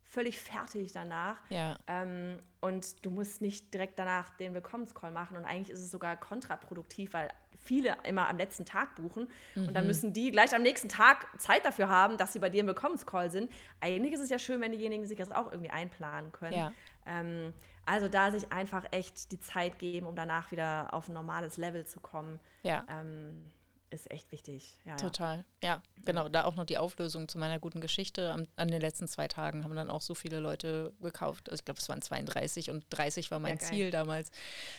völlig 0.02 0.38
fertig 0.38 0.92
danach. 0.92 1.38
Ja. 1.48 1.76
Ähm, 1.86 2.38
und 2.60 3.04
du 3.04 3.10
musst 3.10 3.40
nicht 3.40 3.72
direkt 3.74 3.98
danach 3.98 4.30
den 4.36 4.54
Willkommenscall 4.54 5.10
machen. 5.10 5.36
Und 5.36 5.44
eigentlich 5.44 5.70
ist 5.70 5.80
es 5.80 5.90
sogar 5.90 6.16
kontraproduktiv, 6.16 7.12
weil 7.12 7.28
viele 7.58 7.96
immer 8.04 8.28
am 8.28 8.36
letzten 8.36 8.64
Tag 8.64 8.94
buchen. 8.94 9.28
Mhm. 9.54 9.68
Und 9.68 9.74
dann 9.74 9.84
mhm. 9.84 9.88
müssen 9.88 10.12
die 10.12 10.30
gleich 10.30 10.54
am 10.54 10.62
nächsten 10.62 10.88
Tag 10.88 11.26
Zeit 11.40 11.64
dafür 11.64 11.88
haben, 11.88 12.18
dass 12.18 12.32
sie 12.32 12.38
bei 12.38 12.50
dir 12.50 12.60
im 12.60 12.66
Willkommenscall 12.66 13.30
sind. 13.30 13.50
Eigentlich 13.80 14.12
ist 14.12 14.20
es 14.20 14.30
ja 14.30 14.38
schön, 14.38 14.60
wenn 14.60 14.72
diejenigen 14.72 15.06
sich 15.06 15.18
das 15.18 15.32
auch 15.32 15.50
irgendwie 15.50 15.70
einplanen 15.70 16.30
können. 16.30 16.56
Ja. 16.56 16.72
Ähm, 17.06 17.52
Also 17.86 18.08
da 18.08 18.30
sich 18.30 18.50
einfach 18.50 18.84
echt 18.92 19.30
die 19.30 19.40
Zeit 19.40 19.78
geben, 19.78 20.06
um 20.06 20.16
danach 20.16 20.50
wieder 20.50 20.94
auf 20.94 21.08
ein 21.08 21.12
normales 21.12 21.58
Level 21.58 21.84
zu 21.84 22.00
kommen. 22.00 22.40
Ja. 22.62 22.84
Ähm, 22.88 23.52
ist 23.94 24.10
echt 24.10 24.30
wichtig. 24.32 24.76
Ja, 24.84 24.96
Total. 24.96 25.44
Ja. 25.62 25.68
ja, 25.68 25.82
genau. 26.04 26.28
Da 26.28 26.44
auch 26.44 26.54
noch 26.54 26.66
die 26.66 26.78
Auflösung 26.78 27.28
zu 27.28 27.38
meiner 27.38 27.58
guten 27.58 27.80
Geschichte. 27.80 28.30
Am, 28.32 28.46
an 28.56 28.68
den 28.68 28.80
letzten 28.80 29.08
zwei 29.08 29.28
Tagen 29.28 29.64
haben 29.64 29.74
dann 29.74 29.90
auch 29.90 30.02
so 30.02 30.14
viele 30.14 30.40
Leute 30.40 30.92
gekauft. 31.00 31.48
Also 31.48 31.60
ich 31.60 31.64
glaube, 31.64 31.80
es 31.80 31.88
waren 31.88 32.02
32 32.02 32.70
und 32.70 32.84
30 32.90 33.30
war 33.30 33.38
mein 33.38 33.58
ja, 33.58 33.66
Ziel 33.66 33.90
damals. 33.90 34.30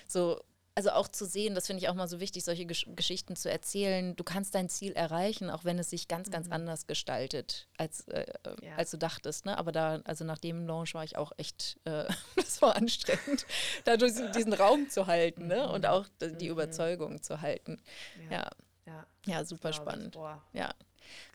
So, 0.07 0.41
also 0.77 0.89
auch 0.89 1.07
zu 1.07 1.25
sehen, 1.25 1.55
das 1.55 1.67
finde 1.67 1.81
ich 1.81 1.89
auch 1.89 1.93
mal 1.93 2.09
so 2.09 2.19
wichtig, 2.19 2.43
solche 2.43 2.65
Gesch 2.65 2.85
Geschichten 2.95 3.37
zu 3.37 3.49
erzählen. 3.49 4.13
Du 4.17 4.25
kannst 4.25 4.53
dein 4.55 4.67
Ziel 4.67 4.91
erreichen, 4.91 5.49
auch 5.49 5.63
wenn 5.63 5.79
es 5.79 5.89
sich 5.89 6.09
ganz, 6.09 6.29
ganz 6.29 6.47
mhm. 6.47 6.53
anders 6.53 6.85
gestaltet, 6.85 7.67
als, 7.77 8.07
äh, 8.09 8.25
ja. 8.61 8.75
als 8.75 8.91
du 8.91 8.97
dachtest. 8.97 9.45
Ne? 9.45 9.57
Aber 9.57 9.71
da, 9.71 10.01
also 10.03 10.25
nach 10.25 10.37
dem 10.37 10.67
Launch 10.67 10.93
war 10.93 11.05
ich 11.05 11.17
auch 11.17 11.31
echt, 11.37 11.79
äh, 11.85 12.03
das 12.35 12.61
war 12.61 12.75
anstrengend, 12.75 13.45
da 13.85 13.95
diesen 13.95 14.53
Raum 14.53 14.89
zu 14.89 15.07
halten 15.07 15.47
ne? 15.47 15.69
und 15.69 15.83
mhm. 15.83 15.89
auch 15.89 16.05
die 16.19 16.45
mhm. 16.45 16.51
Überzeugung 16.51 17.23
zu 17.23 17.39
halten. 17.39 17.81
Ja, 18.29 18.37
ja, 18.39 18.49
ja. 18.85 19.05
ja 19.25 19.45
super 19.45 19.73
spannend. 19.73 20.17
Ja. 20.53 20.73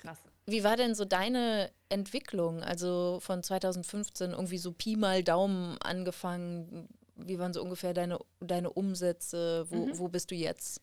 Krass. 0.00 0.18
Wie 0.46 0.64
war 0.64 0.76
denn 0.76 0.94
so 0.94 1.04
deine 1.04 1.70
Entwicklung? 1.88 2.62
Also 2.62 3.18
von 3.20 3.42
2015 3.42 4.32
irgendwie 4.32 4.58
so 4.58 4.72
Pi 4.72 4.96
mal 4.96 5.22
Daumen 5.22 5.78
angefangen, 5.78 6.88
wie 7.14 7.38
waren 7.38 7.52
so 7.52 7.62
ungefähr 7.62 7.94
deine, 7.94 8.18
deine 8.40 8.70
Umsätze? 8.70 9.66
Wo, 9.70 9.86
mhm. 9.86 9.98
wo 9.98 10.08
bist 10.08 10.30
du 10.30 10.34
jetzt? 10.34 10.82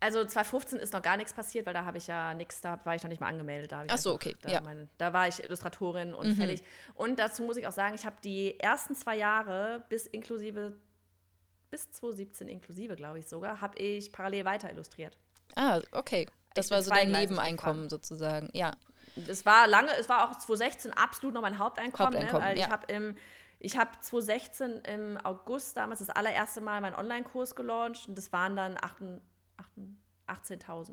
Also 0.00 0.24
2015 0.24 0.78
ist 0.78 0.92
noch 0.92 1.02
gar 1.02 1.16
nichts 1.16 1.32
passiert, 1.34 1.66
weil 1.66 1.74
da 1.74 1.84
habe 1.84 1.98
ich 1.98 2.06
ja 2.06 2.32
nichts, 2.32 2.60
da 2.60 2.78
war 2.84 2.94
ich 2.94 3.02
noch 3.02 3.10
nicht 3.10 3.20
mal 3.20 3.26
angemeldet. 3.26 3.72
Da 3.72 3.84
Ach 3.88 3.98
so, 3.98 4.14
okay. 4.14 4.36
Da, 4.42 4.50
ja. 4.50 4.60
mein, 4.60 4.88
da 4.96 5.12
war 5.12 5.26
ich 5.26 5.42
Illustratorin 5.42 6.14
und 6.14 6.28
mhm. 6.28 6.36
fertig. 6.36 6.62
Und 6.94 7.18
dazu 7.18 7.42
muss 7.42 7.56
ich 7.56 7.66
auch 7.66 7.72
sagen, 7.72 7.96
ich 7.96 8.06
habe 8.06 8.16
die 8.22 8.58
ersten 8.60 8.94
zwei 8.94 9.16
Jahre 9.16 9.84
bis 9.88 10.06
inklusive, 10.06 10.76
bis 11.70 11.90
2017 11.90 12.46
inklusive, 12.48 12.94
glaube 12.94 13.18
ich 13.18 13.28
sogar, 13.28 13.60
habe 13.60 13.76
ich 13.78 14.12
parallel 14.12 14.44
weiter 14.44 14.70
illustriert. 14.70 15.18
Ah, 15.56 15.80
okay. 15.92 16.28
Das 16.54 16.70
war 16.70 16.82
so 16.82 16.90
dein 16.90 17.10
Nebeneinkommen 17.10 17.88
sozusagen, 17.88 18.50
ja. 18.52 18.72
Es 19.26 19.46
war 19.46 19.66
lange, 19.66 19.90
es 19.98 20.08
war 20.08 20.28
auch 20.28 20.38
2016 20.38 20.92
absolut 20.92 21.34
noch 21.34 21.42
mein 21.42 21.58
Haupteinkommen, 21.58 22.14
ne? 22.14 22.20
Haupteinkommen 22.20 22.48
ne? 22.48 22.50
weil 22.50 22.58
ja. 22.58 22.66
ich 22.66 22.72
habe 22.72 22.92
im 22.92 23.16
ich 23.60 23.76
habe 23.76 23.90
2016 24.00 24.82
im 24.84 25.18
August 25.24 25.76
damals 25.76 25.98
das 25.98 26.10
allererste 26.10 26.60
Mal 26.60 26.80
meinen 26.80 26.94
Online-Kurs 26.94 27.56
gelauncht 27.56 28.08
und 28.08 28.16
das 28.16 28.32
waren 28.32 28.54
dann 28.54 28.76
18.000 28.76 29.20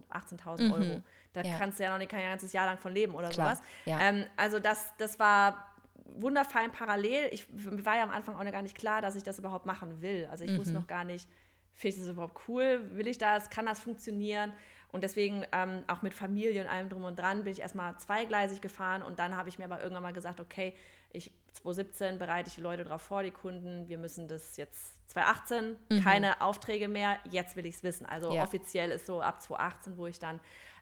18 0.09 0.65
mhm. 0.65 0.73
Euro. 0.73 1.03
Da 1.33 1.41
ja. 1.41 1.57
kannst 1.57 1.79
du 1.79 1.83
ja 1.83 1.91
noch 1.91 1.99
nicht 1.99 2.09
kein 2.09 2.27
ganzes 2.27 2.53
Jahr 2.53 2.65
lang 2.65 2.79
von 2.79 2.93
leben 2.93 3.13
oder 3.13 3.29
Klar. 3.29 3.57
sowas. 3.57 3.67
Ja. 3.85 3.99
Ähm, 3.99 4.25
also 4.35 4.59
das, 4.59 4.93
das 4.97 5.19
war 5.19 5.75
wunderfein 6.05 6.71
parallel. 6.71 7.29
Ich 7.31 7.45
war 7.51 7.97
ja 7.97 8.03
am 8.03 8.11
Anfang 8.11 8.35
auch 8.35 8.43
noch 8.43 8.51
gar 8.51 8.61
nicht 8.61 8.77
klar, 8.77 9.01
dass 9.01 9.15
ich 9.15 9.23
das 9.23 9.37
überhaupt 9.37 9.65
machen 9.65 10.01
will. 10.01 10.27
Also 10.31 10.43
ich 10.43 10.51
mhm. 10.51 10.57
wusste 10.57 10.73
noch 10.73 10.87
gar 10.87 11.03
nicht, 11.03 11.29
finde 11.75 11.95
ich 11.95 12.01
das 12.01 12.09
überhaupt 12.09 12.41
cool? 12.47 12.89
Will 12.91 13.07
ich 13.07 13.17
das? 13.17 13.49
Kann 13.49 13.65
das 13.65 13.79
funktionieren? 13.79 14.53
Und 14.91 15.03
deswegen 15.03 15.45
ähm, 15.51 15.83
auch 15.87 16.01
mit 16.01 16.13
Familie 16.13 16.61
und 16.61 16.69
allem 16.69 16.89
drum 16.89 17.03
und 17.03 17.19
dran 17.19 17.43
bin 17.43 17.51
ich 17.51 17.59
erstmal 17.59 17.97
zweigleisig 17.97 18.61
gefahren 18.61 19.03
und 19.03 19.19
dann 19.19 19.35
habe 19.35 19.49
ich 19.49 19.59
mir 19.59 19.65
aber 19.65 19.81
irgendwann 19.81 20.03
mal 20.03 20.13
gesagt, 20.13 20.39
okay, 20.39 20.73
ich 21.11 21.31
2017 21.53 22.17
bereite 22.17 22.49
ich 22.49 22.55
die 22.55 22.61
Leute 22.61 22.83
darauf 22.83 23.01
vor, 23.01 23.23
die 23.23 23.31
Kunden, 23.31 23.87
wir 23.89 23.97
müssen 23.97 24.27
das 24.27 24.57
jetzt 24.57 24.95
2018, 25.09 25.75
mhm. 25.89 26.03
keine 26.03 26.41
Aufträge 26.41 26.87
mehr, 26.87 27.19
jetzt 27.29 27.55
will 27.55 27.65
ich 27.65 27.75
es 27.75 27.83
wissen. 27.83 28.05
Also 28.05 28.33
ja. 28.33 28.43
offiziell 28.43 28.91
ist 28.91 29.05
so 29.05 29.21
ab 29.21 29.41
2018, 29.41 29.97
wo 29.97 30.07
ich 30.07 30.19
dann 30.19 30.39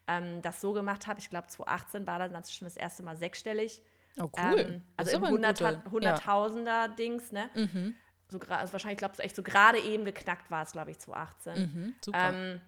ähm, 0.08 0.42
das 0.42 0.62
so 0.62 0.74
gemacht 0.74 1.08
habe. 1.08 1.20
Ich 1.20 1.30
glaube, 1.30 1.48
2018 1.48 2.08
war 2.08 2.20
dann 2.20 2.44
schon 2.46 2.66
das 2.66 2.78
erste 2.78 3.04
Mal 3.04 3.18
sechsstellig. 3.18 3.82
Oh, 4.20 4.30
cool. 4.38 4.60
Ähm, 4.60 4.84
also 4.98 5.18
im 5.18 5.24
100, 5.24 5.92
Hunderttausender 5.92 6.72
ja. 6.72 6.88
Dings, 6.88 7.32
ne? 7.32 7.50
Mhm. 7.56 7.96
So, 8.34 8.40
also 8.50 8.74
wahrscheinlich, 8.74 8.98
glaube 8.98 9.14
ich, 9.18 9.24
echt 9.24 9.36
so 9.36 9.44
gerade 9.44 9.80
eben 9.80 10.06
geknackt 10.06 10.50
war 10.50 10.64
es, 10.64 10.72
glaube 10.72 10.92
ich, 10.92 11.00
2018. 11.00 11.62
Mhm, 11.62 11.96
super. 12.04 12.34
Ähm, 12.34 12.62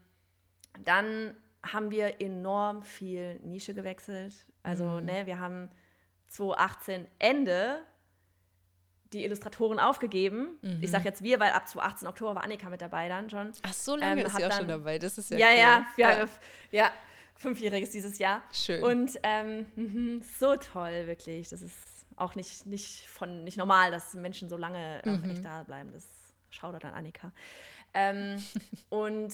dann 0.84 1.36
haben 1.64 1.90
wir 1.90 2.22
enorm 2.22 2.84
viel 2.84 3.40
Nische 3.40 3.74
gewechselt. 3.74 4.34
Also, 4.62 4.86
mhm. 4.86 5.06
ne, 5.06 5.26
wir 5.26 5.40
haben 5.40 5.70
2018 6.28 7.08
Ende 7.18 7.80
die 9.12 9.24
Illustratoren 9.24 9.80
aufgegeben. 9.80 10.60
Mhm. 10.62 10.80
Ich 10.82 10.92
sage 10.92 11.06
jetzt 11.06 11.24
wir, 11.24 11.40
weil 11.40 11.52
ab 11.52 11.68
2018 11.68 12.08
Oktober 12.08 12.36
war 12.36 12.44
Annika 12.44 12.70
mit 12.70 12.82
dabei 12.82 13.08
dann 13.08 13.30
schon. 13.30 13.52
Ach, 13.64 13.74
so 13.74 13.96
lange 13.96 14.22
ähm, 14.22 14.28
ist 14.28 14.36
sie 14.36 14.46
auch 14.46 14.52
schon 14.52 14.68
dabei. 14.68 15.00
Das 15.00 15.18
ist 15.18 15.32
ja 15.32 15.38
Ja, 15.38 15.48
cool. 15.48 15.58
ja, 15.58 15.86
ja, 15.98 16.18
ja, 16.20 16.30
ja. 16.72 16.92
Fünfjähriges 17.38 17.92
dieses 17.92 18.18
Jahr. 18.20 18.44
Schön. 18.52 18.84
Und 18.84 19.12
ähm, 19.24 19.66
mhm, 19.76 20.22
so 20.40 20.56
toll, 20.56 21.08
wirklich. 21.08 21.50
Das 21.50 21.62
ist 21.62 21.76
auch 22.16 22.36
nicht, 22.36 22.66
nicht, 22.66 23.08
von, 23.08 23.44
nicht 23.44 23.58
normal, 23.58 23.92
dass 23.92 24.14
Menschen 24.14 24.50
so 24.50 24.58
lange 24.58 25.02
mhm. 25.06 25.30
echt 25.30 25.46
da 25.46 25.64
bleiben. 25.64 25.92
Das 25.94 26.08
schaut 26.50 26.82
dann 26.84 26.94
Annika. 26.94 27.32
Ähm, 27.94 28.44
und, 28.90 29.34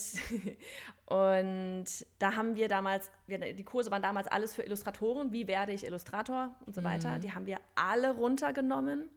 und 1.05 1.85
da 2.19 2.35
haben 2.35 2.55
wir 2.55 2.67
damals, 2.67 3.11
wir, 3.27 3.53
die 3.53 3.63
Kurse 3.63 3.91
waren 3.91 4.01
damals 4.01 4.27
alles 4.27 4.53
für 4.53 4.63
Illustratoren, 4.63 5.31
wie 5.31 5.47
werde 5.47 5.73
ich 5.73 5.83
Illustrator 5.83 6.55
und 6.65 6.75
so 6.75 6.83
weiter. 6.83 7.17
Mhm. 7.17 7.21
Die 7.21 7.33
haben 7.33 7.45
wir 7.45 7.59
alle 7.75 8.13
runtergenommen, 8.13 9.09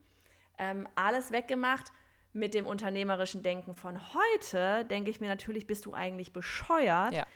ähm, 0.58 0.88
alles 0.94 1.30
weggemacht 1.30 1.92
mit 2.32 2.54
dem 2.54 2.66
unternehmerischen 2.66 3.42
Denken 3.42 3.76
von 3.76 4.00
heute, 4.12 4.84
denke 4.86 5.10
ich 5.10 5.20
mir 5.20 5.28
natürlich, 5.28 5.66
bist 5.66 5.86
du 5.86 5.94
eigentlich 5.94 6.32
bescheuert. 6.32 7.12
Ja 7.12 7.26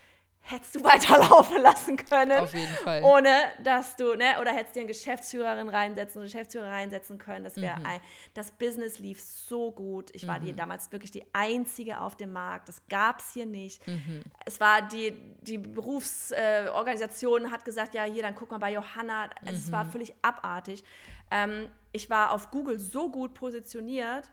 hättest 0.50 0.74
du 0.76 0.84
weiterlaufen 0.84 1.60
lassen 1.62 1.96
können. 1.96 2.40
Auf 2.40 2.54
jeden 2.54 2.74
Fall. 2.76 3.02
Ohne 3.02 3.30
dass 3.62 3.96
du, 3.96 4.14
ne, 4.14 4.40
oder 4.40 4.52
hättest 4.52 4.76
dir 4.76 4.80
eine 4.80 4.88
Geschäftsführerin 4.88 5.68
reinsetzen, 5.68 6.20
einen 6.20 6.30
Geschäftsführer 6.30 6.70
reinsetzen 6.70 7.18
können. 7.18 7.44
Das 7.44 7.56
wäre 7.56 7.78
mhm. 7.78 7.86
ein, 7.86 8.00
das 8.34 8.50
Business 8.52 8.98
lief 8.98 9.20
so 9.20 9.72
gut. 9.72 10.10
Ich 10.14 10.26
war 10.26 10.40
die, 10.40 10.52
mhm. 10.52 10.56
damals 10.56 10.90
wirklich 10.90 11.10
die 11.10 11.24
einzige 11.34 12.00
auf 12.00 12.16
dem 12.16 12.32
Markt. 12.32 12.68
Das 12.68 12.80
gab 12.88 13.20
es 13.20 13.32
hier 13.32 13.46
nicht. 13.46 13.86
Mhm. 13.86 14.22
Es 14.46 14.58
war 14.58 14.82
die, 14.82 15.12
die 15.42 15.58
Berufsorganisation 15.58 17.44
äh, 17.44 17.50
hat 17.50 17.64
gesagt, 17.64 17.94
ja, 17.94 18.04
hier, 18.04 18.22
dann 18.22 18.34
guck 18.34 18.50
mal 18.50 18.58
bei 18.58 18.72
Johanna. 18.72 19.28
Also 19.44 19.54
Es 19.54 19.70
war 19.70 19.84
mhm. 19.84 19.90
völlig 19.90 20.14
abartig. 20.22 20.82
Ähm, 21.30 21.68
ich 21.92 22.08
war 22.08 22.32
auf 22.32 22.50
Google 22.50 22.78
so 22.78 23.10
gut 23.10 23.34
positioniert, 23.34 24.30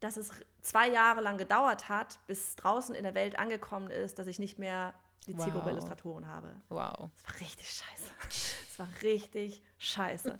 dass 0.00 0.16
es 0.16 0.30
zwei 0.62 0.88
Jahre 0.88 1.20
lang 1.20 1.38
gedauert 1.38 1.88
hat, 1.88 2.18
bis 2.26 2.56
draußen 2.56 2.94
in 2.94 3.02
der 3.02 3.14
Welt 3.14 3.38
angekommen 3.38 3.90
ist, 3.90 4.18
dass 4.18 4.26
ich 4.26 4.38
nicht 4.38 4.58
mehr 4.58 4.94
die 5.26 5.36
wow. 5.36 5.44
Zielgruppe 5.44 5.70
Illustratoren 5.70 6.26
habe. 6.26 6.54
Wow. 6.68 7.10
Es 7.16 7.24
war 7.24 7.40
richtig 7.40 7.70
scheiße. 7.70 8.10
es 8.70 8.78
war 8.78 8.88
richtig 9.02 9.62
scheiße. 9.78 10.38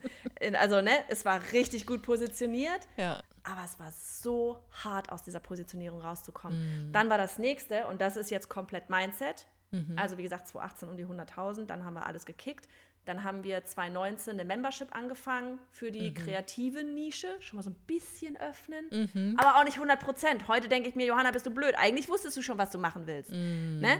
also, 0.54 0.80
ne, 0.80 0.92
es 1.08 1.24
war 1.24 1.40
richtig 1.52 1.86
gut 1.86 2.02
positioniert, 2.02 2.88
ja. 2.96 3.22
aber 3.42 3.64
es 3.64 3.78
war 3.78 3.92
so 3.92 4.62
hart, 4.84 5.12
aus 5.12 5.22
dieser 5.22 5.40
Positionierung 5.40 6.00
rauszukommen. 6.00 6.88
Mhm. 6.88 6.92
Dann 6.92 7.10
war 7.10 7.18
das 7.18 7.38
nächste, 7.38 7.86
und 7.86 8.00
das 8.00 8.16
ist 8.16 8.30
jetzt 8.30 8.48
komplett 8.48 8.90
Mindset. 8.90 9.46
Mhm. 9.70 9.96
Also, 9.96 10.18
wie 10.18 10.22
gesagt, 10.22 10.48
2018 10.48 10.88
um 10.88 10.96
die 10.96 11.06
100.000, 11.06 11.66
dann 11.66 11.84
haben 11.84 11.94
wir 11.94 12.06
alles 12.06 12.24
gekickt. 12.24 12.68
Dann 13.04 13.24
haben 13.24 13.42
wir 13.42 13.64
2019 13.64 14.34
eine 14.34 14.44
Membership 14.44 14.94
angefangen 14.94 15.58
für 15.70 15.90
die 15.90 16.10
mhm. 16.10 16.14
kreative 16.14 16.84
Nische, 16.84 17.28
schon 17.40 17.56
mal 17.56 17.62
so 17.62 17.70
ein 17.70 17.76
bisschen 17.86 18.36
öffnen, 18.36 19.10
mhm. 19.12 19.36
aber 19.38 19.56
auch 19.56 19.64
nicht 19.64 19.74
100 19.74 19.98
Prozent. 19.98 20.46
Heute 20.46 20.68
denke 20.68 20.88
ich 20.88 20.94
mir, 20.94 21.06
Johanna, 21.06 21.32
bist 21.32 21.46
du 21.46 21.50
blöd. 21.50 21.74
Eigentlich 21.76 22.08
wusstest 22.08 22.36
du 22.36 22.42
schon, 22.42 22.58
was 22.58 22.70
du 22.70 22.78
machen 22.78 23.06
willst. 23.06 23.30
Mhm. 23.30 23.80
Ne? 23.80 23.98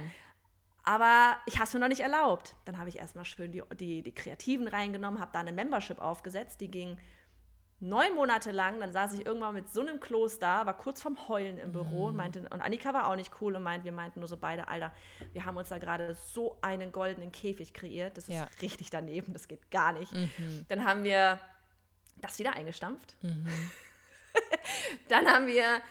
Aber 0.84 1.36
ich 1.46 1.56
habe 1.56 1.64
es 1.64 1.74
mir 1.74 1.80
noch 1.80 1.88
nicht 1.88 2.00
erlaubt. 2.00 2.54
Dann 2.64 2.78
habe 2.78 2.88
ich 2.88 2.98
erstmal 2.98 3.24
schön 3.24 3.52
die, 3.52 3.62
die, 3.78 4.02
die 4.02 4.12
Kreativen 4.12 4.68
reingenommen, 4.68 5.20
habe 5.20 5.30
da 5.32 5.40
eine 5.40 5.52
Membership 5.52 6.00
aufgesetzt, 6.00 6.60
die 6.60 6.70
ging 6.70 6.96
neun 7.82 8.14
Monate 8.14 8.52
lang, 8.52 8.78
dann 8.78 8.92
saß 8.92 9.12
ich 9.14 9.26
irgendwann 9.26 9.54
mit 9.54 9.68
so 9.72 9.80
einem 9.80 9.98
Kloster, 9.98 10.64
war 10.64 10.76
kurz 10.76 11.02
vorm 11.02 11.28
Heulen 11.28 11.58
im 11.58 11.72
Büro 11.72 12.06
und 12.06 12.12
mhm. 12.12 12.16
meinte, 12.16 12.40
und 12.40 12.62
Annika 12.62 12.94
war 12.94 13.08
auch 13.08 13.16
nicht 13.16 13.32
cool 13.40 13.56
und 13.56 13.62
meinte, 13.62 13.84
wir 13.84 13.92
meinten 13.92 14.20
nur 14.20 14.28
so 14.28 14.36
beide, 14.36 14.68
Alter, 14.68 14.92
wir 15.32 15.44
haben 15.44 15.56
uns 15.56 15.68
da 15.68 15.78
gerade 15.78 16.16
so 16.32 16.56
einen 16.62 16.92
goldenen 16.92 17.32
Käfig 17.32 17.74
kreiert, 17.74 18.16
das 18.16 18.28
ist 18.28 18.36
ja. 18.36 18.48
richtig 18.62 18.90
daneben, 18.90 19.32
das 19.32 19.48
geht 19.48 19.70
gar 19.70 19.92
nicht. 19.92 20.12
Mhm. 20.12 20.64
Dann 20.68 20.84
haben 20.84 21.02
wir 21.02 21.40
das 22.18 22.38
wieder 22.38 22.54
eingestampft. 22.54 23.16
Mhm. 23.22 23.48
dann 25.08 25.26
haben 25.26 25.48
wir 25.48 25.82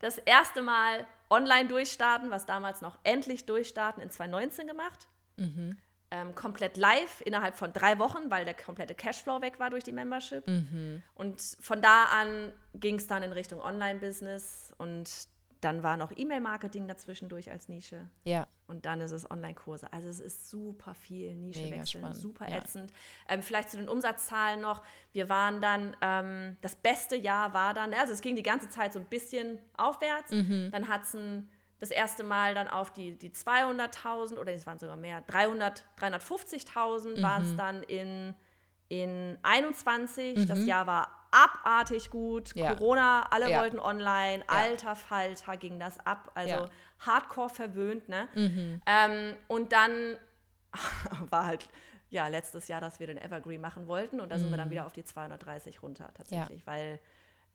das 0.00 0.18
erste 0.18 0.60
Mal 0.60 1.06
online 1.30 1.66
durchstarten, 1.66 2.30
was 2.30 2.44
damals 2.44 2.82
noch 2.82 2.98
endlich 3.04 3.46
durchstarten 3.46 4.02
in 4.02 4.10
2019 4.10 4.66
gemacht. 4.66 5.08
Mhm 5.36 5.78
ähm, 6.10 6.34
komplett 6.34 6.76
live 6.76 7.20
innerhalb 7.22 7.54
von 7.56 7.72
drei 7.72 7.98
Wochen, 7.98 8.30
weil 8.30 8.44
der 8.44 8.54
komplette 8.54 8.94
Cashflow 8.94 9.40
weg 9.42 9.58
war 9.60 9.70
durch 9.70 9.84
die 9.84 9.92
Membership. 9.92 10.46
Mhm. 10.46 11.02
Und 11.14 11.40
von 11.60 11.82
da 11.82 12.04
an 12.04 12.52
ging 12.74 12.96
es 12.96 13.06
dann 13.06 13.22
in 13.22 13.32
Richtung 13.32 13.60
Online-Business 13.60 14.72
und 14.78 15.28
dann 15.60 15.82
war 15.82 15.96
noch 15.96 16.12
E-Mail-Marketing 16.14 16.86
dazwischendurch 16.86 17.50
als 17.50 17.68
Nische. 17.68 18.08
Ja. 18.24 18.46
Und 18.68 18.86
dann 18.86 19.00
ist 19.00 19.10
es 19.10 19.28
Online-Kurse. 19.30 19.92
Also 19.92 20.08
es 20.08 20.20
ist 20.20 20.48
super 20.48 20.94
viel 20.94 21.34
Nische 21.34 21.62
Mega 21.62 21.78
wechseln, 21.78 22.00
spannend. 22.02 22.16
super 22.16 22.48
ätzend. 22.48 22.90
Ja. 22.90 23.34
Ähm, 23.34 23.42
vielleicht 23.42 23.70
zu 23.70 23.76
den 23.76 23.88
Umsatzzahlen 23.88 24.60
noch. 24.60 24.82
Wir 25.12 25.28
waren 25.28 25.60
dann, 25.60 25.96
ähm, 26.00 26.56
das 26.60 26.76
beste 26.76 27.16
Jahr 27.16 27.54
war 27.54 27.74
dann, 27.74 27.92
also 27.92 28.12
es 28.12 28.20
ging 28.20 28.36
die 28.36 28.42
ganze 28.42 28.68
Zeit 28.68 28.92
so 28.92 29.00
ein 29.00 29.06
bisschen 29.06 29.58
aufwärts. 29.76 30.30
Mhm. 30.30 30.68
Dann 30.70 30.88
hat 30.88 31.02
es 31.02 31.14
ein 31.14 31.50
das 31.80 31.90
erste 31.90 32.24
Mal 32.24 32.54
dann 32.54 32.68
auf 32.68 32.92
die, 32.92 33.16
die 33.16 33.30
200.000 33.30 34.38
oder 34.38 34.52
es 34.52 34.66
waren 34.66 34.78
sogar 34.78 34.96
mehr, 34.96 35.20
300, 35.22 35.84
350.000 36.00 37.18
mhm. 37.18 37.22
waren 37.22 37.42
es 37.42 37.56
dann 37.56 37.82
in, 37.84 38.34
in 38.88 39.38
21. 39.42 40.38
Mhm. 40.38 40.46
Das 40.46 40.64
Jahr 40.66 40.86
war 40.86 41.08
abartig 41.30 42.10
gut. 42.10 42.54
Ja. 42.54 42.74
Corona, 42.74 43.26
alle 43.30 43.50
Ja. 43.50 43.60
wollten 43.60 43.78
online. 43.78 44.42
Alter 44.48 44.96
Falter 44.96 45.56
ging 45.56 45.78
das 45.78 45.98
ab. 46.04 46.30
Also 46.34 46.54
Ja. 46.54 46.70
hardcore 47.00 47.50
verwöhnt, 47.50 48.08
ne? 48.08 48.28
Mhm. 48.34 48.82
Ähm, 48.86 49.36
und 49.46 49.72
dann 49.72 50.16
war 51.30 51.46
halt, 51.46 51.68
ja, 52.10 52.28
letztes 52.28 52.66
Jahr, 52.68 52.80
dass 52.80 52.98
wir 52.98 53.06
den 53.06 53.18
Evergreen 53.18 53.60
machen 53.60 53.86
wollten. 53.86 54.20
Und 54.20 54.30
da 54.30 54.38
sind 54.38 54.48
wir 54.48 54.56
Mhm. 54.56 54.60
dann 54.62 54.70
wieder 54.70 54.86
auf 54.86 54.92
die 54.94 55.04
230 55.04 55.82
runter, 55.82 56.10
tatsächlich. 56.14 56.66
Weil, 56.66 56.98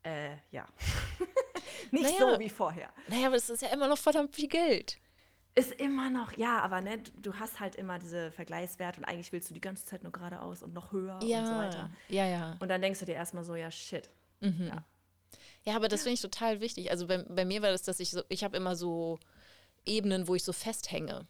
äh, 0.04 0.36
ja, 0.52 0.66
nicht 1.92 2.04
Naja. 2.20 2.34
so 2.34 2.40
wie 2.40 2.50
vorher. 2.50 2.90
Naja, 3.08 3.28
aber 3.28 3.36
es 3.36 3.50
ist 3.50 3.62
ja 3.62 3.70
immer 3.70 3.88
noch 3.88 3.98
verdammt 3.98 4.36
viel 4.36 4.48
Geld. 4.48 4.98
Ist 5.56 5.72
immer 5.74 6.10
noch, 6.10 6.32
ja, 6.36 6.60
aber 6.62 6.82
ne, 6.82 6.98
du- 7.22 7.34
hast 7.36 7.60
halt 7.60 7.76
immer 7.76 8.00
diese 8.00 8.32
Vergleichswerte 8.32 9.00
und 9.00 9.06
eigentlich 9.06 9.32
willst 9.32 9.50
du 9.52 9.54
die 9.54 9.62
ganze 9.62 9.86
Zeit 9.86 10.02
nur 10.02 10.12
geradeaus 10.12 10.64
und 10.64 10.74
noch 10.74 10.92
höher 10.92 11.16
und 11.16 11.22
so 11.22 11.28
weiter. 11.56 11.90
ja, 12.10 12.26
ja. 12.26 12.58
Und 12.60 12.70
dann 12.70 12.82
denkst 12.82 13.00
du 13.00 13.06
dir 13.06 13.14
erstmal 13.16 13.44
so, 13.44 13.54
ja, 13.56 13.70
shit. 13.70 14.10
Mhm. 14.42 14.68
Ja. 14.68 14.84
Ja, 15.66 15.76
aber 15.76 15.88
das 15.88 16.02
finde 16.02 16.16
ich 16.16 16.22
total 16.22 16.60
wichtig. 16.60 16.90
Also 16.92 17.08
bei, 17.08 17.20
bei 17.20 17.46
mir 17.46 17.62
war 17.62 17.72
das, 17.72 17.84
dass 17.84 18.00
ich 18.00 18.10
so, 18.10 18.22
ich 18.30 18.44
habe 18.44 18.58
immer 18.58 18.76
so 18.76 19.20
Ebenen, 19.86 20.28
wo 20.28 20.36
ich 20.36 20.44
so 20.44 20.54
festhänge. 20.54 21.28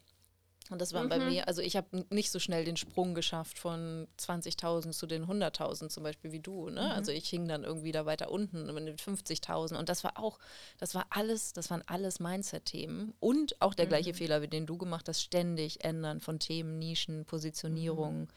Und 0.70 0.80
das 0.80 0.94
war 0.94 1.04
bei 1.08 1.20
Mhm. 1.20 1.26
mir, 1.26 1.48
also 1.48 1.62
ich 1.62 1.76
habe 1.76 2.06
nicht 2.10 2.32
so 2.32 2.40
schnell 2.40 2.64
den 2.64 2.78
Sprung 2.78 3.14
geschafft 3.16 3.60
von 3.60 4.08
20.000 4.18 4.94
zu 4.94 5.06
den 5.08 5.28
100.000 5.28 5.90
zum 5.90 6.04
Beispiel 6.04 6.32
wie 6.32 6.40
du. 6.40 6.70
Ne? 6.70 6.82
Mhm. 6.86 6.92
Also 6.92 7.12
ich 7.12 7.28
hing 7.30 7.48
dann 7.48 7.64
irgendwie 7.64 7.92
da 7.92 8.06
weiter 8.06 8.32
unten 8.32 8.66
mit 8.74 8.88
den 8.88 8.98
50.000 8.98 9.78
und 9.78 9.90
das 9.90 10.04
war 10.04 10.18
auch, 10.18 10.40
das 10.80 10.96
war 10.96 11.06
alles, 11.10 11.52
das 11.54 11.70
waren 11.70 11.84
alles 11.88 12.20
Mindset-Themen 12.22 13.14
und 13.20 13.62
auch 13.62 13.74
der 13.74 13.86
Mhm. 13.86 13.90
gleiche 13.90 14.14
Fehler, 14.14 14.42
wie 14.42 14.48
den 14.48 14.66
du 14.66 14.78
gemacht 14.78 15.10
hast, 15.10 15.22
ständig 15.22 15.84
ändern 15.84 16.22
von 16.22 16.40
Themen, 16.40 16.80
Nischen, 16.80 17.26
Positionierung 17.26 18.22
Mhm. 18.22 18.28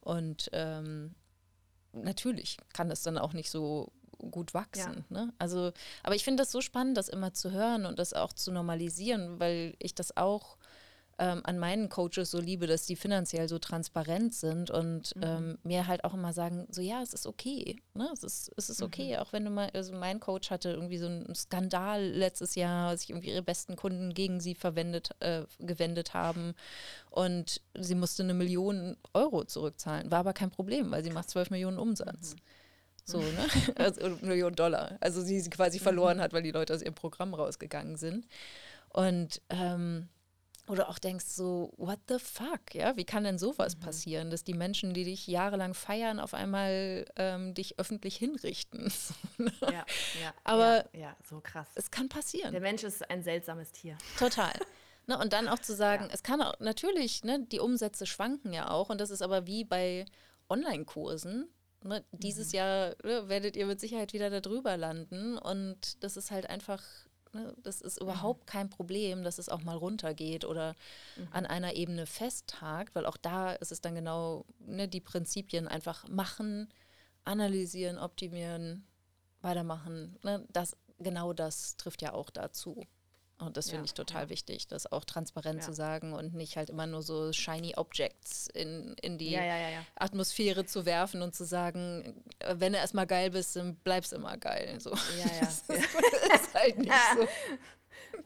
und 0.00 0.50
ähm, 0.52 1.14
natürlich 1.92 2.58
kann 2.72 2.88
das 2.88 3.02
dann 3.02 3.18
auch 3.18 3.32
nicht 3.32 3.50
so 3.50 3.92
gut 4.30 4.52
wachsen. 4.54 5.04
Ne? 5.08 5.32
Also, 5.38 5.72
aber 6.02 6.14
ich 6.14 6.24
finde 6.24 6.42
das 6.42 6.52
so 6.52 6.60
spannend, 6.60 6.96
das 6.96 7.08
immer 7.08 7.32
zu 7.32 7.52
hören 7.52 7.86
und 7.86 7.98
das 7.98 8.12
auch 8.12 8.32
zu 8.32 8.52
normalisieren, 8.52 9.40
weil 9.40 9.74
ich 9.78 9.94
das 9.94 10.16
auch 10.16 10.58
ähm, 11.20 11.42
an 11.44 11.58
meinen 11.58 11.90
Coaches 11.90 12.30
so 12.30 12.40
liebe, 12.40 12.66
dass 12.66 12.86
die 12.86 12.96
finanziell 12.96 13.46
so 13.46 13.58
transparent 13.58 14.34
sind 14.34 14.70
und 14.70 15.12
ähm, 15.20 15.58
mir 15.62 15.86
halt 15.86 16.02
auch 16.04 16.14
immer 16.14 16.32
sagen, 16.32 16.66
so 16.70 16.80
ja, 16.80 17.02
es 17.02 17.12
ist 17.12 17.26
okay. 17.26 17.76
Ne? 17.94 18.08
Es 18.12 18.24
ist, 18.24 18.50
es 18.56 18.70
ist 18.70 18.82
okay, 18.82 19.18
auch 19.18 19.32
wenn 19.34 19.44
du 19.44 19.50
mal, 19.50 19.68
also 19.74 19.92
mein 19.92 20.18
Coach 20.18 20.50
hatte 20.50 20.70
irgendwie 20.70 20.96
so 20.96 21.06
einen 21.06 21.34
Skandal 21.34 22.02
letztes 22.02 22.54
Jahr, 22.54 22.96
sich 22.96 23.10
irgendwie 23.10 23.28
ihre 23.28 23.42
besten 23.42 23.76
Kunden 23.76 24.14
gegen 24.14 24.40
sie 24.40 24.54
verwendet, 24.54 25.10
äh, 25.20 25.42
gewendet 25.58 26.14
haben 26.14 26.54
und 27.10 27.60
sie 27.78 27.94
musste 27.94 28.22
eine 28.22 28.34
Million 28.34 28.96
Euro 29.12 29.44
zurückzahlen. 29.44 30.10
War 30.10 30.20
aber 30.20 30.32
kein 30.32 30.50
Problem, 30.50 30.90
weil 30.90 31.04
sie 31.04 31.10
macht 31.10 31.28
12 31.28 31.50
Millionen 31.50 31.78
Umsatz. 31.78 32.34
So, 33.04 33.18
ne? 33.18 33.46
Also 33.76 34.06
eine 34.06 34.16
Million 34.22 34.54
Dollar. 34.54 34.96
Also 35.00 35.20
sie 35.20 35.40
sie 35.40 35.50
quasi 35.50 35.78
verloren 35.78 36.20
hat, 36.20 36.32
weil 36.32 36.42
die 36.42 36.50
Leute 36.50 36.74
aus 36.74 36.82
ihrem 36.82 36.94
Programm 36.94 37.34
rausgegangen 37.34 37.96
sind. 37.96 38.26
Und 38.88 39.42
ähm, 39.50 40.08
oder 40.70 40.88
auch 40.88 40.98
denkst 40.98 41.26
so, 41.26 41.72
what 41.76 41.98
the 42.08 42.18
fuck, 42.18 42.74
ja? 42.74 42.96
Wie 42.96 43.04
kann 43.04 43.24
denn 43.24 43.38
sowas 43.38 43.76
passieren, 43.76 44.30
dass 44.30 44.44
die 44.44 44.54
Menschen, 44.54 44.94
die 44.94 45.04
dich 45.04 45.26
jahrelang 45.26 45.74
feiern, 45.74 46.20
auf 46.20 46.32
einmal 46.32 47.04
ähm, 47.16 47.52
dich 47.54 47.78
öffentlich 47.78 48.16
hinrichten? 48.16 48.92
Ja, 49.62 49.84
ja. 50.22 50.34
Aber- 50.44 50.84
ja, 50.94 51.00
ja, 51.00 51.16
so 51.28 51.40
krass. 51.40 51.68
es 51.74 51.90
kann 51.90 52.08
passieren. 52.08 52.52
Der 52.52 52.60
Mensch 52.60 52.82
ist 52.84 53.08
ein 53.10 53.22
seltsames 53.22 53.72
Tier. 53.72 53.96
Total. 54.18 54.52
Ne, 55.06 55.18
und 55.18 55.32
dann 55.32 55.48
auch 55.48 55.58
zu 55.58 55.74
sagen, 55.74 56.04
Ja. 56.04 56.10
es 56.12 56.22
kann 56.22 56.40
auch, 56.42 56.54
natürlich, 56.60 57.24
ne, 57.24 57.44
die 57.50 57.58
Umsätze 57.58 58.06
schwanken 58.06 58.52
ja 58.52 58.70
auch. 58.70 58.90
Und 58.90 59.00
das 59.00 59.10
ist 59.10 59.22
aber 59.22 59.44
wie 59.46 59.64
bei 59.64 60.04
Online-Kursen. 60.48 61.48
Ne, 61.82 62.04
dieses 62.12 62.52
Jahr 62.52 62.94
ne, 63.02 63.28
werdet 63.28 63.56
ihr 63.56 63.66
mit 63.66 63.80
Sicherheit 63.80 64.12
wieder 64.12 64.28
da 64.30 64.40
drüber 64.40 64.76
landen. 64.76 65.38
Und 65.38 66.02
das 66.04 66.16
ist 66.18 66.30
halt 66.30 66.48
einfach, 66.50 66.82
ne, 67.32 67.54
das 67.62 67.80
ist 67.80 68.00
überhaupt 68.00 68.46
kein 68.46 68.70
Problem, 68.70 69.22
dass 69.22 69.38
es 69.38 69.48
auch 69.48 69.62
mal 69.62 69.76
runtergeht 69.76 70.44
oder 70.44 70.74
an 71.30 71.46
einer 71.46 71.74
Ebene 71.74 72.06
festhakt, 72.06 72.94
weil 72.94 73.06
auch 73.06 73.16
da 73.16 73.52
ist 73.52 73.72
es 73.72 73.80
dann 73.80 73.94
genau 73.94 74.44
ne, 74.60 74.88
die 74.88 75.00
Prinzipien 75.00 75.68
einfach 75.68 76.08
machen, 76.08 76.68
analysieren, 77.24 77.98
optimieren, 77.98 78.86
weitermachen. 79.42 80.18
Ne, 80.22 80.44
das, 80.50 80.76
genau 80.98 81.32
das 81.32 81.76
trifft 81.76 82.02
ja 82.02 82.12
auch 82.12 82.30
dazu. 82.30 82.86
Und 83.40 83.56
das 83.56 83.66
finde 83.70 83.82
Ja, 83.82 83.84
ich 83.86 83.94
total 83.94 84.24
ja. 84.24 84.28
wichtig, 84.30 84.66
das 84.68 84.90
auch 84.90 85.04
transparent 85.04 85.60
Ja. 85.60 85.66
zu 85.66 85.72
sagen 85.72 86.12
und 86.12 86.34
nicht 86.34 86.56
halt 86.56 86.70
immer 86.70 86.86
nur 86.86 87.02
so 87.02 87.32
shiny 87.32 87.74
Objects 87.76 88.48
in, 88.48 88.94
in 89.02 89.18
die. 89.18 89.38
Atmosphäre 89.96 90.64
zu 90.66 90.84
werfen 90.86 91.22
und 91.22 91.34
zu 91.34 91.44
sagen, 91.44 92.22
äh, 92.40 92.54
wenn 92.58 92.72
du 92.72 92.78
erstmal 92.78 93.06
geil 93.06 93.30
bist, 93.30 93.56
dann 93.56 93.76
bleibst 93.76 94.12
immer 94.12 94.36
geil. 94.36 94.78
So. 94.80 94.90
Ja, 94.90 95.26
ja. 95.40 95.48
Das 96.30 96.42
ist, 96.42 96.54
halt 96.54 96.78
nicht 96.78 96.92
so. 97.16 97.26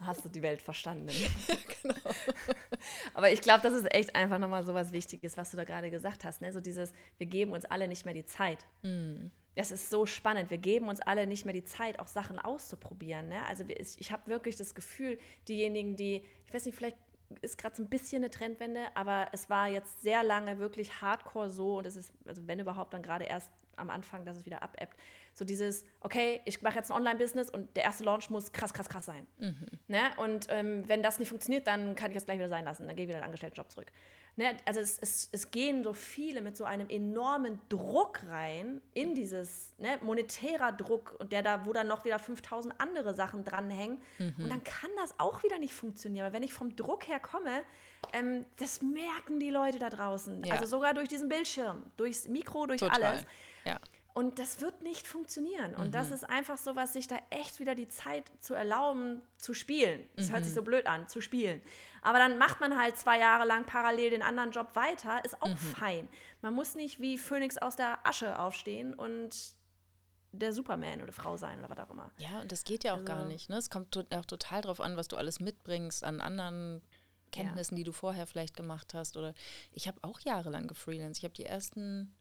Hast 0.01 0.25
du 0.25 0.29
die 0.29 0.41
Welt 0.41 0.61
verstanden? 0.61 1.07
genau. 1.81 1.95
Aber 3.13 3.31
ich 3.31 3.41
glaube, 3.41 3.61
das 3.61 3.73
ist 3.73 3.91
echt 3.93 4.15
einfach 4.15 4.39
nochmal 4.39 4.63
so 4.63 4.73
was 4.73 4.91
Wichtiges, 4.91 5.37
was 5.37 5.51
du 5.51 5.57
da 5.57 5.63
gerade 5.63 5.89
gesagt 5.91 6.23
hast. 6.23 6.41
Ne? 6.41 6.51
So 6.51 6.59
dieses, 6.59 6.91
wir 7.17 7.27
geben 7.27 7.51
uns 7.51 7.65
alle 7.65 7.87
nicht 7.87 8.05
mehr 8.05 8.13
die 8.13 8.25
Zeit. 8.25 8.59
Das 9.55 9.71
ist 9.71 9.89
so 9.89 10.05
spannend. 10.05 10.49
Wir 10.49 10.57
geben 10.57 10.89
uns 10.89 10.99
alle 11.01 11.27
nicht 11.27 11.45
mehr 11.45 11.53
die 11.53 11.63
Zeit, 11.63 11.99
auch 11.99 12.07
Sachen 12.07 12.39
auszuprobieren. 12.39 13.29
Ne? 13.29 13.45
Also 13.47 13.63
ich, 13.67 14.11
habe 14.11 14.27
wirklich 14.27 14.57
das 14.57 14.75
Gefühl, 14.75 15.17
diejenigen, 15.47 15.95
die, 15.95 16.23
ich 16.47 16.53
weiß 16.53 16.65
nicht, 16.65 16.75
vielleicht 16.75 16.97
ist 17.41 17.57
gerade 17.57 17.75
so 17.75 17.83
ein 17.83 17.89
bisschen 17.89 18.23
eine 18.23 18.29
Trendwende, 18.29 18.81
aber 18.93 19.29
es 19.31 19.49
war 19.49 19.67
jetzt 19.67 20.01
sehr 20.01 20.23
lange 20.23 20.59
wirklich 20.59 21.01
hardcore 21.01 21.49
so 21.49 21.77
und 21.77 21.87
es 21.87 21.95
ist, 21.95 22.13
also 22.25 22.45
wenn 22.47 22.59
überhaupt, 22.59 22.93
dann 22.93 23.01
gerade 23.01 23.25
erst 23.25 23.49
am 23.77 23.89
Anfang, 23.89 24.25
dass 24.25 24.37
es 24.37 24.45
wieder 24.45 24.61
abebbt. 24.61 24.95
So 25.33 25.43
dieses, 25.43 25.83
okay, 26.01 26.41
ich 26.45 26.61
mache 26.61 26.75
jetzt 26.75 26.91
ein 26.91 26.97
Online-Business 26.97 27.49
und 27.49 27.75
der 27.75 27.83
erste 27.83 28.03
Launch 28.03 28.29
muss 28.29 28.51
krass, 28.51 28.73
krass, 28.73 28.87
krass 28.87 29.05
sein. 29.05 29.27
Ne? 29.87 30.01
Und 30.17 30.47
ähm, 30.49 30.87
wenn 30.87 31.03
das 31.03 31.19
nicht 31.19 31.29
funktioniert, 31.29 31.67
dann 31.67 31.95
kann 31.95 32.11
ich 32.11 32.17
es 32.17 32.25
gleich 32.25 32.37
wieder 32.37 32.49
sein 32.49 32.63
lassen. 32.63 32.87
Dann 32.87 32.95
gehe 32.95 33.05
ich 33.05 33.09
wieder 33.09 33.17
in 33.17 33.23
den 33.23 33.25
Angestelltenjob 33.25 33.69
zurück. 33.69 33.91
Ne? 34.37 34.57
Also 34.65 34.81
es, 34.81 34.99
es, 34.99 35.29
es 35.31 35.49
gehen 35.51 35.83
so 35.83 35.93
viele 35.93 36.41
mit 36.41 36.57
so 36.57 36.65
einem 36.65 36.89
enormen 36.89 37.61
Druck 37.69 38.21
rein 38.27 38.81
in 38.93 39.15
dieses 39.15 39.73
ne, 39.77 39.97
monetärer 40.01 40.73
Druck 40.73 41.15
und 41.19 41.31
der 41.31 41.41
da, 41.41 41.65
wo 41.65 41.71
dann 41.71 41.87
noch 41.87 42.03
wieder 42.03 42.19
5000 42.19 42.73
andere 42.79 43.13
Sachen 43.13 43.45
dranhängen. 43.45 44.01
Und 44.19 44.49
dann 44.49 44.61
kann 44.63 44.89
das 44.97 45.17
auch 45.19 45.41
wieder 45.43 45.57
nicht 45.57 45.73
funktionieren. 45.73 46.25
Weil 46.25 46.33
wenn 46.33 46.43
ich 46.43 46.53
vom 46.53 46.75
Druck 46.75 47.07
her 47.07 47.19
komme, 47.21 47.63
ähm, 48.11 48.45
das 48.57 48.81
merken 48.81 49.39
die 49.39 49.51
Leute 49.51 49.79
da 49.79 49.89
draußen. 49.89 50.43
Ja. 50.43 50.55
Also 50.55 50.65
sogar 50.65 50.93
durch 50.93 51.07
diesen 51.07 51.29
Bildschirm, 51.29 51.83
durchs 51.95 52.27
Mikro, 52.27 52.65
durch 52.65 52.81
Total. 52.81 53.01
alles. 53.03 53.25
Ja. 53.63 53.79
Und 54.13 54.39
das 54.39 54.61
wird 54.61 54.81
nicht 54.81 55.07
funktionieren. 55.07 55.75
Und 55.75 55.87
Mhm. 55.87 55.91
das 55.91 56.09
ist 56.11 56.23
einfach 56.29 56.57
so 56.57 56.75
was, 56.75 56.93
sich 56.93 57.07
da 57.07 57.17
echt 57.31 57.59
wieder 57.59 57.75
die 57.75 57.87
Zeit 57.89 58.31
zu 58.39 58.53
erlauben, 58.53 59.21
zu 59.37 59.53
spielen. 59.53 60.07
Das 60.15 60.31
hört 60.31 60.43
sich 60.43 60.51
Mhm. 60.53 60.55
so 60.57 60.61
blöd 60.61 60.87
an, 60.87 61.07
zu 61.09 61.19
spielen. 61.19 61.61
Aber 62.05 62.19
dann 62.19 62.37
macht 62.37 62.59
man 62.59 62.77
halt 62.79 62.97
zwei 62.97 63.19
Jahre 63.19 63.45
lang 63.45 63.65
parallel 63.65 64.11
den 64.11 64.21
anderen 64.21 64.51
Job 64.51 64.75
weiter, 64.75 65.23
ist 65.25 65.41
auch 65.41 65.47
Mhm. 65.49 65.57
fein. 65.57 66.09
Man 66.41 66.53
muss 66.53 66.75
nicht 66.75 66.99
wie 66.99 67.17
Phönix 67.17 67.57
aus 67.57 67.75
der 67.75 68.05
Asche 68.05 68.37
aufstehen 68.37 68.93
und 68.93 69.31
der 70.31 70.53
Superman 70.53 71.01
oder 71.01 71.13
Frau 71.13 71.35
sein 71.37 71.57
oder 71.59 71.69
was 71.69 71.79
auch 71.79 71.89
immer. 71.89 72.11
Ja, 72.17 72.41
und 72.41 72.51
das 72.51 72.63
geht 72.63 72.83
ja 72.83 72.93
auch 72.95 73.03
gar 73.05 73.17
Also- 73.17 73.29
nicht. 73.29 73.49
Ne? 73.49 73.57
Es 73.57 73.69
kommt 73.69 73.97
auch 74.13 74.25
total 74.25 74.61
drauf 74.61 74.81
an, 74.81 74.97
was 74.97 75.07
du 75.07 75.15
alles 75.15 75.39
mitbringst 75.39 76.03
an 76.03 76.21
anderen 76.21 76.81
Kenntnissen, 77.31 77.75
die 77.75 77.83
du 77.83 77.91
vorher 77.91 78.27
vielleicht 78.27 78.55
gemacht 78.55 78.93
hast. 78.93 79.17
Oder 79.17 79.33
ich 79.71 79.87
habe 79.87 79.97
auch 80.03 80.19
jahrelang 80.19 80.67
gefreelanced. 80.67 81.17
Ich 81.19 81.23
habe 81.23 81.33
die 81.33 81.45
ersten 81.45 82.15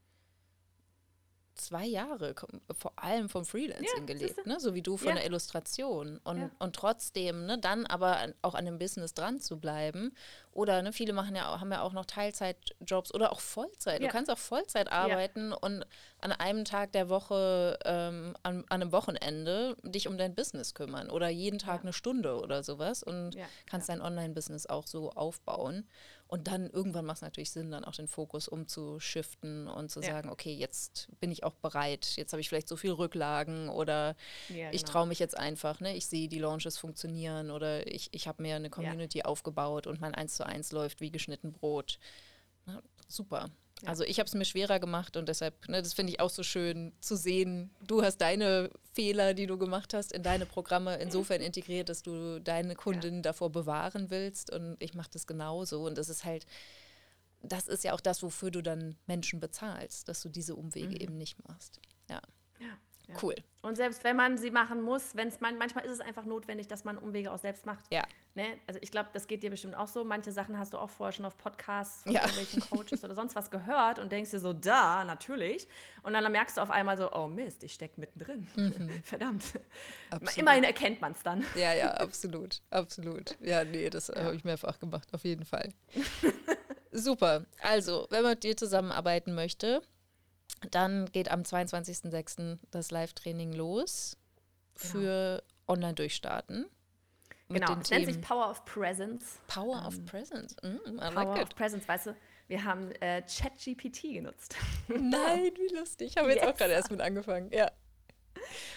zwei 1.54 1.84
Jahre 1.86 2.34
vor 2.76 2.92
allem 2.96 3.28
vom 3.28 3.44
Freelancing 3.44 3.88
Ja, 4.00 4.04
gelebt, 4.04 4.46
ne? 4.46 4.58
so 4.60 4.74
wie 4.74 4.82
du 4.82 4.96
von 4.96 5.08
Ja. 5.08 5.14
der 5.14 5.26
Illustration. 5.26 6.18
Und, 6.24 6.38
Ja. 6.38 6.50
und 6.58 6.74
trotzdem 6.76 7.46
ne, 7.46 7.58
dann 7.58 7.86
aber 7.86 8.18
auch 8.42 8.54
an 8.54 8.64
dem 8.64 8.78
Business 8.78 9.14
dran 9.14 9.40
zu 9.40 9.58
bleiben. 9.60 10.14
Oder 10.52 10.82
ne, 10.82 10.92
viele 10.92 11.12
machen 11.12 11.34
ja, 11.34 11.52
auch- 11.52 11.60
haben 11.60 11.72
ja 11.72 11.82
auch 11.82 11.92
noch 11.92 12.06
Teilzeitjobs 12.06 13.12
oder 13.14 13.32
auch 13.32 13.40
Vollzeit. 13.40 14.00
Du 14.02 14.08
kannst 14.08 14.30
auch 14.30 14.38
Vollzeit 14.38 14.90
arbeiten 14.92 15.52
und 15.52 15.84
an 16.20 16.32
einem 16.32 16.64
Tag 16.64 16.92
der 16.92 17.08
Woche, 17.08 17.78
ähm, 17.84 18.34
an, 18.42 18.64
an 18.68 18.82
einem 18.82 18.92
Wochenende 18.92 19.76
dich 19.82 20.08
um 20.08 20.16
dein 20.18 20.34
Business 20.34 20.74
kümmern 20.74 21.10
oder 21.10 21.28
jeden 21.28 21.58
Tag 21.58 21.82
eine 21.82 21.92
Stunde 21.92 22.40
oder 22.40 22.62
sowas 22.62 23.02
und 23.02 23.36
kannst 23.66 23.88
dein 23.88 24.00
Online-Business 24.00 24.66
auch 24.66 24.86
so 24.86 25.10
aufbauen. 25.10 25.88
Und 26.34 26.48
dann 26.48 26.68
irgendwann 26.68 27.04
macht 27.04 27.18
es 27.18 27.22
natürlich 27.22 27.52
Sinn, 27.52 27.70
dann 27.70 27.84
auch 27.84 27.94
den 27.94 28.08
Fokus 28.08 28.48
umzuschiften 28.48 29.68
und 29.68 29.88
zu 29.88 30.00
Ja. 30.00 30.06
sagen, 30.06 30.30
okay, 30.30 30.52
jetzt 30.52 31.08
bin 31.20 31.30
ich 31.30 31.44
auch 31.44 31.54
bereit, 31.54 32.14
jetzt 32.16 32.32
habe 32.32 32.40
ich 32.40 32.48
vielleicht 32.48 32.66
so 32.66 32.74
viel 32.76 32.90
Rücklagen 32.90 33.68
oder 33.68 34.16
Ja, 34.48 34.72
ich 34.72 34.80
genau. 34.80 34.92
traue 34.92 35.06
mich 35.06 35.20
jetzt 35.20 35.38
einfach, 35.38 35.78
ne? 35.78 35.94
ich 35.94 36.06
sehe 36.06 36.26
die 36.26 36.40
Launches 36.40 36.76
funktionieren 36.76 37.52
oder 37.52 37.86
ich, 37.86 38.08
ich 38.10 38.26
habe 38.26 38.42
mir 38.42 38.56
eine 38.56 38.68
Community 38.68 39.22
aufgebaut 39.22 39.86
und 39.86 40.00
mein 40.00 40.12
1 40.12 40.34
zu 40.34 40.44
1 40.44 40.72
läuft 40.72 41.00
wie 41.00 41.12
geschnitten 41.12 41.52
Brot. 41.52 42.00
Ne? 42.66 42.82
Super. 43.06 43.48
Ja. 43.84 43.90
Also 43.90 44.04
ich 44.04 44.18
habe 44.18 44.26
es 44.26 44.34
mir 44.34 44.44
schwerer 44.44 44.80
gemacht 44.80 45.16
und 45.16 45.28
deshalb, 45.28 45.68
ne, 45.68 45.82
das 45.82 45.92
finde 45.92 46.12
ich 46.12 46.20
auch 46.20 46.30
so 46.30 46.42
schön 46.42 46.92
zu 47.00 47.16
sehen. 47.16 47.70
Du 47.86 48.02
hast 48.02 48.18
deine 48.18 48.70
Fehler, 48.92 49.34
die 49.34 49.46
du 49.46 49.58
gemacht 49.58 49.94
hast, 49.94 50.12
in 50.12 50.22
deine 50.22 50.46
Programme 50.46 50.96
insofern 50.96 51.40
integriert, 51.40 51.88
dass 51.88 52.02
du 52.02 52.40
deine 52.40 52.74
Kunden 52.74 53.22
davor 53.22 53.50
bewahren 53.50 54.10
willst 54.10 54.50
und 54.50 54.76
ich 54.80 54.94
mache 54.94 55.10
das 55.12 55.26
genauso 55.26 55.84
und 55.86 55.98
das 55.98 56.08
ist 56.08 56.24
halt, 56.24 56.46
das 57.42 57.68
ist 57.68 57.84
ja 57.84 57.92
auch 57.92 58.00
das, 58.00 58.22
wofür 58.22 58.50
du 58.50 58.62
dann 58.62 58.96
Menschen 59.06 59.38
bezahlst, 59.38 60.08
dass 60.08 60.22
du 60.22 60.28
diese 60.28 60.54
Umwege 60.54 60.98
eben 60.98 61.18
nicht 61.18 61.46
machst. 61.46 61.80
Ja. 62.08 62.22
Ja. 62.58 62.78
Ja. 63.08 63.14
Cool. 63.22 63.34
Und 63.62 63.76
selbst 63.76 64.04
wenn 64.04 64.16
man 64.16 64.36
sie 64.36 64.50
machen 64.50 64.82
muss, 64.82 65.16
wenn 65.16 65.28
es 65.28 65.40
man, 65.40 65.56
manchmal 65.56 65.84
ist 65.84 65.92
es 65.92 66.00
einfach 66.00 66.24
notwendig, 66.24 66.68
dass 66.68 66.84
man 66.84 66.98
Umwege 66.98 67.32
auch 67.32 67.38
selbst 67.38 67.64
macht. 67.64 67.84
Ja. 67.90 68.02
Ne? 68.34 68.58
Also 68.66 68.78
ich 68.82 68.90
glaube, 68.90 69.08
das 69.12 69.26
geht 69.26 69.42
dir 69.42 69.50
bestimmt 69.50 69.74
auch 69.74 69.88
so. 69.88 70.04
Manche 70.04 70.32
Sachen 70.32 70.58
hast 70.58 70.74
du 70.74 70.78
auch 70.78 70.90
vorher 70.90 71.12
schon 71.12 71.24
auf 71.24 71.36
Podcasts 71.38 72.02
von 72.02 72.12
ja. 72.12 72.20
irgendwelchen 72.20 72.60
Coaches 72.68 73.04
oder 73.04 73.14
sonst 73.14 73.34
was 73.36 73.50
gehört 73.50 73.98
und 73.98 74.12
denkst 74.12 74.32
dir 74.32 74.40
so, 74.40 74.52
da, 74.52 75.04
natürlich. 75.04 75.66
Und 76.02 76.12
dann 76.12 76.30
merkst 76.30 76.56
du 76.56 76.60
auf 76.60 76.70
einmal 76.70 76.98
so, 76.98 77.10
oh 77.12 77.26
Mist, 77.26 77.64
ich 77.64 77.72
stecke 77.72 78.00
mittendrin. 78.00 78.46
Mhm. 78.56 78.90
Verdammt. 79.04 79.44
Absolut. 80.10 80.36
Immerhin 80.36 80.64
erkennt 80.64 81.00
man 81.00 81.12
es 81.12 81.22
dann. 81.22 81.44
Ja, 81.54 81.72
ja, 81.72 81.92
absolut. 81.92 82.60
Absolut. 82.70 83.36
Ja, 83.40 83.64
nee, 83.64 83.88
das 83.88 84.08
ja. 84.08 84.24
habe 84.24 84.36
ich 84.36 84.44
mehrfach 84.44 84.78
gemacht, 84.78 85.08
auf 85.12 85.24
jeden 85.24 85.44
Fall. 85.44 85.72
Super. 86.92 87.44
Also, 87.62 88.06
wenn 88.10 88.22
man 88.22 88.32
mit 88.32 88.44
dir 88.44 88.56
zusammenarbeiten 88.56 89.34
möchte, 89.34 89.82
dann 90.70 91.06
geht 91.12 91.30
am 91.30 91.42
22.06. 91.42 92.58
das 92.70 92.90
Live-Training 92.90 93.52
los 93.52 94.16
genau. 94.74 94.92
für 94.92 95.42
Online-Durchstarten. 95.68 96.66
Genau, 97.48 97.76
es 97.80 97.90
nennt 97.90 98.06
sich 98.06 98.20
Power 98.20 98.50
of 98.50 98.64
Presence. 98.64 99.38
Power 99.46 99.80
um, 99.80 99.86
of 99.86 99.96
ähm, 99.96 100.06
Presence. 100.06 100.56
Mm, 100.62 100.96
Power 100.96 101.12
like 101.12 101.42
of 101.42 101.48
Presence, 101.50 101.86
weißt 101.86 102.06
du, 102.06 102.16
wir 102.48 102.64
haben 102.64 102.90
äh, 103.00 103.22
ChatGPT 103.22 104.14
genutzt. 104.14 104.56
Nein, 104.88 105.52
wie 105.56 105.74
lustig. 105.74 106.10
Ich 106.10 106.16
habe 106.16 106.30
jetzt 106.30 106.42
yes. 106.42 106.48
auch 106.48 106.56
gerade 106.56 106.72
erst 106.72 106.90
mit 106.90 107.00
angefangen. 107.00 107.50
Ja. 107.52 107.70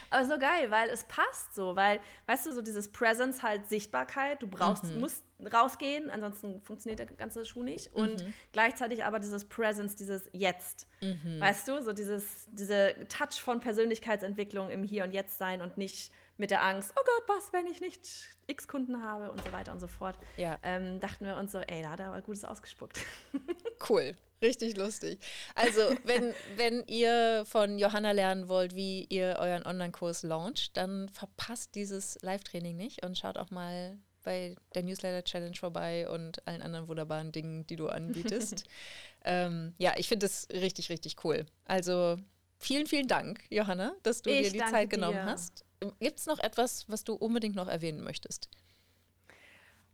Aber 0.10 0.26
so 0.26 0.38
geil, 0.40 0.72
weil 0.72 0.90
es 0.90 1.04
passt 1.06 1.54
so, 1.54 1.76
weil, 1.76 2.00
weißt 2.28 2.46
du, 2.46 2.54
so 2.54 2.62
dieses 2.62 2.92
Presence 2.92 3.44
halt 3.44 3.68
Sichtbarkeit, 3.68 4.42
du 4.42 4.48
brauchst, 4.48 4.86
mhm. 4.86 5.02
musst 5.02 5.24
rausgehen, 5.54 6.10
ansonsten 6.10 6.62
funktioniert 6.62 7.00
der 7.00 7.08
ganze 7.08 7.46
Schuh 7.46 7.64
nicht. 7.64 7.94
Und 7.94 8.24
mhm. 8.24 8.34
gleichzeitig 8.54 9.04
aber 9.04 9.20
dieses 9.20 9.46
Presence, 9.46 9.96
dieses 9.96 10.30
Jetzt. 10.32 10.88
Mhm. 11.02 11.40
Weißt 11.40 11.68
du, 11.68 11.82
so 11.82 11.94
dieses, 11.94 12.48
diese 12.48 12.96
Touch 13.10 13.40
von 13.40 13.60
Persönlichkeitsentwicklung 13.60 14.70
im 14.70 14.84
Hier 14.84 15.04
und 15.04 15.12
Jetzt 15.12 15.38
sein 15.38 15.62
und 15.62 15.78
nicht 15.78 16.12
mit 16.38 16.52
der 16.52 16.64
Angst, 16.64 16.92
oh 16.96 17.02
Gott, 17.04 17.38
was, 17.38 17.54
wenn 17.54 17.68
ich 17.68 17.82
nicht 17.82 18.02
x 18.48 18.68
Kunden 18.68 19.04
habe 19.04 19.32
und 19.32 19.44
so 19.44 19.52
weiter 19.52 19.72
und 19.72 19.80
so 19.80 19.88
fort. 19.88 20.16
Ja. 20.38 20.58
Ähm, 20.64 21.00
dachten 21.00 21.26
wir 21.26 21.36
uns 21.38 21.52
so, 21.52 21.60
ey, 21.60 21.82
da 21.82 21.92
hat 21.92 22.00
er 22.00 22.08
aber 22.08 22.22
Gutes 22.22 22.44
ausgespuckt. 22.44 23.00
Cool. 23.88 24.16
Richtig 24.42 24.76
lustig. 24.76 25.20
Also, 25.56 25.82
wenn, 26.04 26.34
wenn 26.56 26.84
ihr 26.88 27.44
von 27.46 27.80
Johanna 27.80 28.12
lernen 28.12 28.48
wollt, 28.48 28.76
wie 28.76 29.06
ihr 29.06 29.38
euren 29.40 29.66
Online-Kurs 29.66 30.24
launcht, 30.24 30.78
dann 30.78 31.10
verpasst 31.10 31.76
dieses 31.76 32.18
Live-Training 32.22 32.76
nicht 32.76 33.04
und 33.04 33.18
schaut 33.18 33.38
auch 33.38 33.50
mal 33.50 33.98
bei 34.24 34.56
der 34.76 34.84
Newsletter 34.84 35.24
Challenge 35.24 35.56
vorbei 35.56 36.10
und 36.10 36.46
allen 36.48 36.62
anderen 36.62 36.88
wunderbaren 36.88 37.32
Dingen, 37.32 37.66
die 37.66 37.78
du 37.78 37.88
anbietest. 37.88 38.66
ähm, 39.26 39.74
ja, 39.78 39.94
ich 39.98 40.08
finde 40.08 40.26
das 40.26 40.48
richtig, 40.52 40.90
richtig 40.90 41.24
cool. 41.24 41.46
Also 41.66 42.18
vielen, 42.58 42.88
vielen 42.88 43.08
Dank, 43.08 43.44
Johanna, 43.50 43.96
dass 44.04 44.22
du 44.22 44.30
ich 44.30 44.52
dir 44.52 44.64
die 44.64 44.72
Zeit 44.72 44.90
genommen 44.90 45.14
dir. 45.14 45.26
hast. 45.26 45.67
Gibt 46.00 46.20
es 46.20 46.26
noch 46.26 46.40
etwas, 46.40 46.90
was 46.90 47.04
du 47.04 47.14
unbedingt 47.14 47.56
noch 47.56 47.68
erwähnen 47.68 48.04
möchtest? 48.04 48.50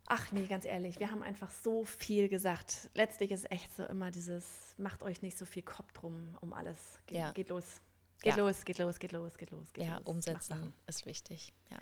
Ach 0.05 0.31
nee, 0.31 0.47
ganz 0.47 0.65
ehrlich, 0.65 0.99
wir 0.99 1.11
haben 1.11 1.23
einfach 1.23 1.51
so 1.51 1.85
viel 1.85 2.27
gesagt. 2.27 2.89
Letztlich 2.93 3.31
ist 3.31 3.49
echt 3.51 3.73
so 3.75 3.83
immer 3.85 4.11
dieses, 4.11 4.75
macht 4.77 5.01
euch 5.01 5.21
nicht 5.21 5.37
so 5.37 5.45
viel 5.45 5.63
Kopf 5.63 5.91
drum 5.93 6.37
um 6.41 6.53
alles. 6.53 6.99
Ge 7.07 7.19
ja. 7.19 7.31
Geht 7.31 7.49
los. 7.49 7.81
Geht 8.21 8.35
ja. 8.35 8.43
los, 8.43 8.63
geht 8.65 8.77
los, 8.77 8.99
geht 8.99 9.11
los, 9.11 9.37
geht 9.37 9.51
los. 9.51 9.73
Geht 9.73 9.85
ja, 9.85 9.97
los. 9.97 10.05
umsetzen 10.05 10.73
ist 10.87 11.05
wichtig. 11.05 11.53
Ja. 11.69 11.79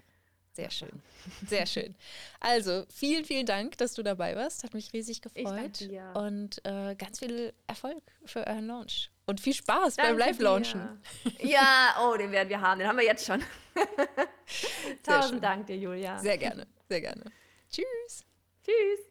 Sehr 0.53 0.69
schön. 0.69 1.01
Sehr 1.47 1.65
schön. 1.65 1.95
Also, 2.39 2.85
vielen, 2.93 3.23
vielen 3.23 3.45
Dank, 3.45 3.77
dass 3.77 3.93
du 3.93 4.03
dabei 4.03 4.35
warst. 4.35 4.63
Hat 4.63 4.73
mich 4.73 4.91
riesig 4.91 5.21
gefreut. 5.21 5.89
Und 6.13 6.63
äh, 6.65 6.95
ganz 6.95 7.19
viel 7.19 7.53
Erfolg 7.67 8.01
für 8.25 8.45
euren 8.45 8.67
Launch. 8.67 9.11
Und 9.25 9.39
viel 9.39 9.53
Spaß 9.53 9.95
danke 9.95 10.11
beim 10.11 10.19
Live-Launchen. 10.19 11.01
Ja, 11.39 11.95
oh, 12.01 12.17
den 12.17 12.31
werden 12.31 12.49
wir 12.49 12.59
haben. 12.59 12.79
Den 12.79 12.87
haben 12.87 12.97
wir 12.97 13.05
jetzt 13.05 13.25
schon. 13.25 13.41
Tausend 15.03 15.41
Dank 15.41 15.67
dir, 15.67 15.77
Julia. 15.77 16.19
Sehr 16.19 16.37
gerne, 16.37 16.67
sehr 16.89 16.99
gerne. 16.99 17.23
Tschüss. 17.69 18.25
Tschüss. 18.65 19.10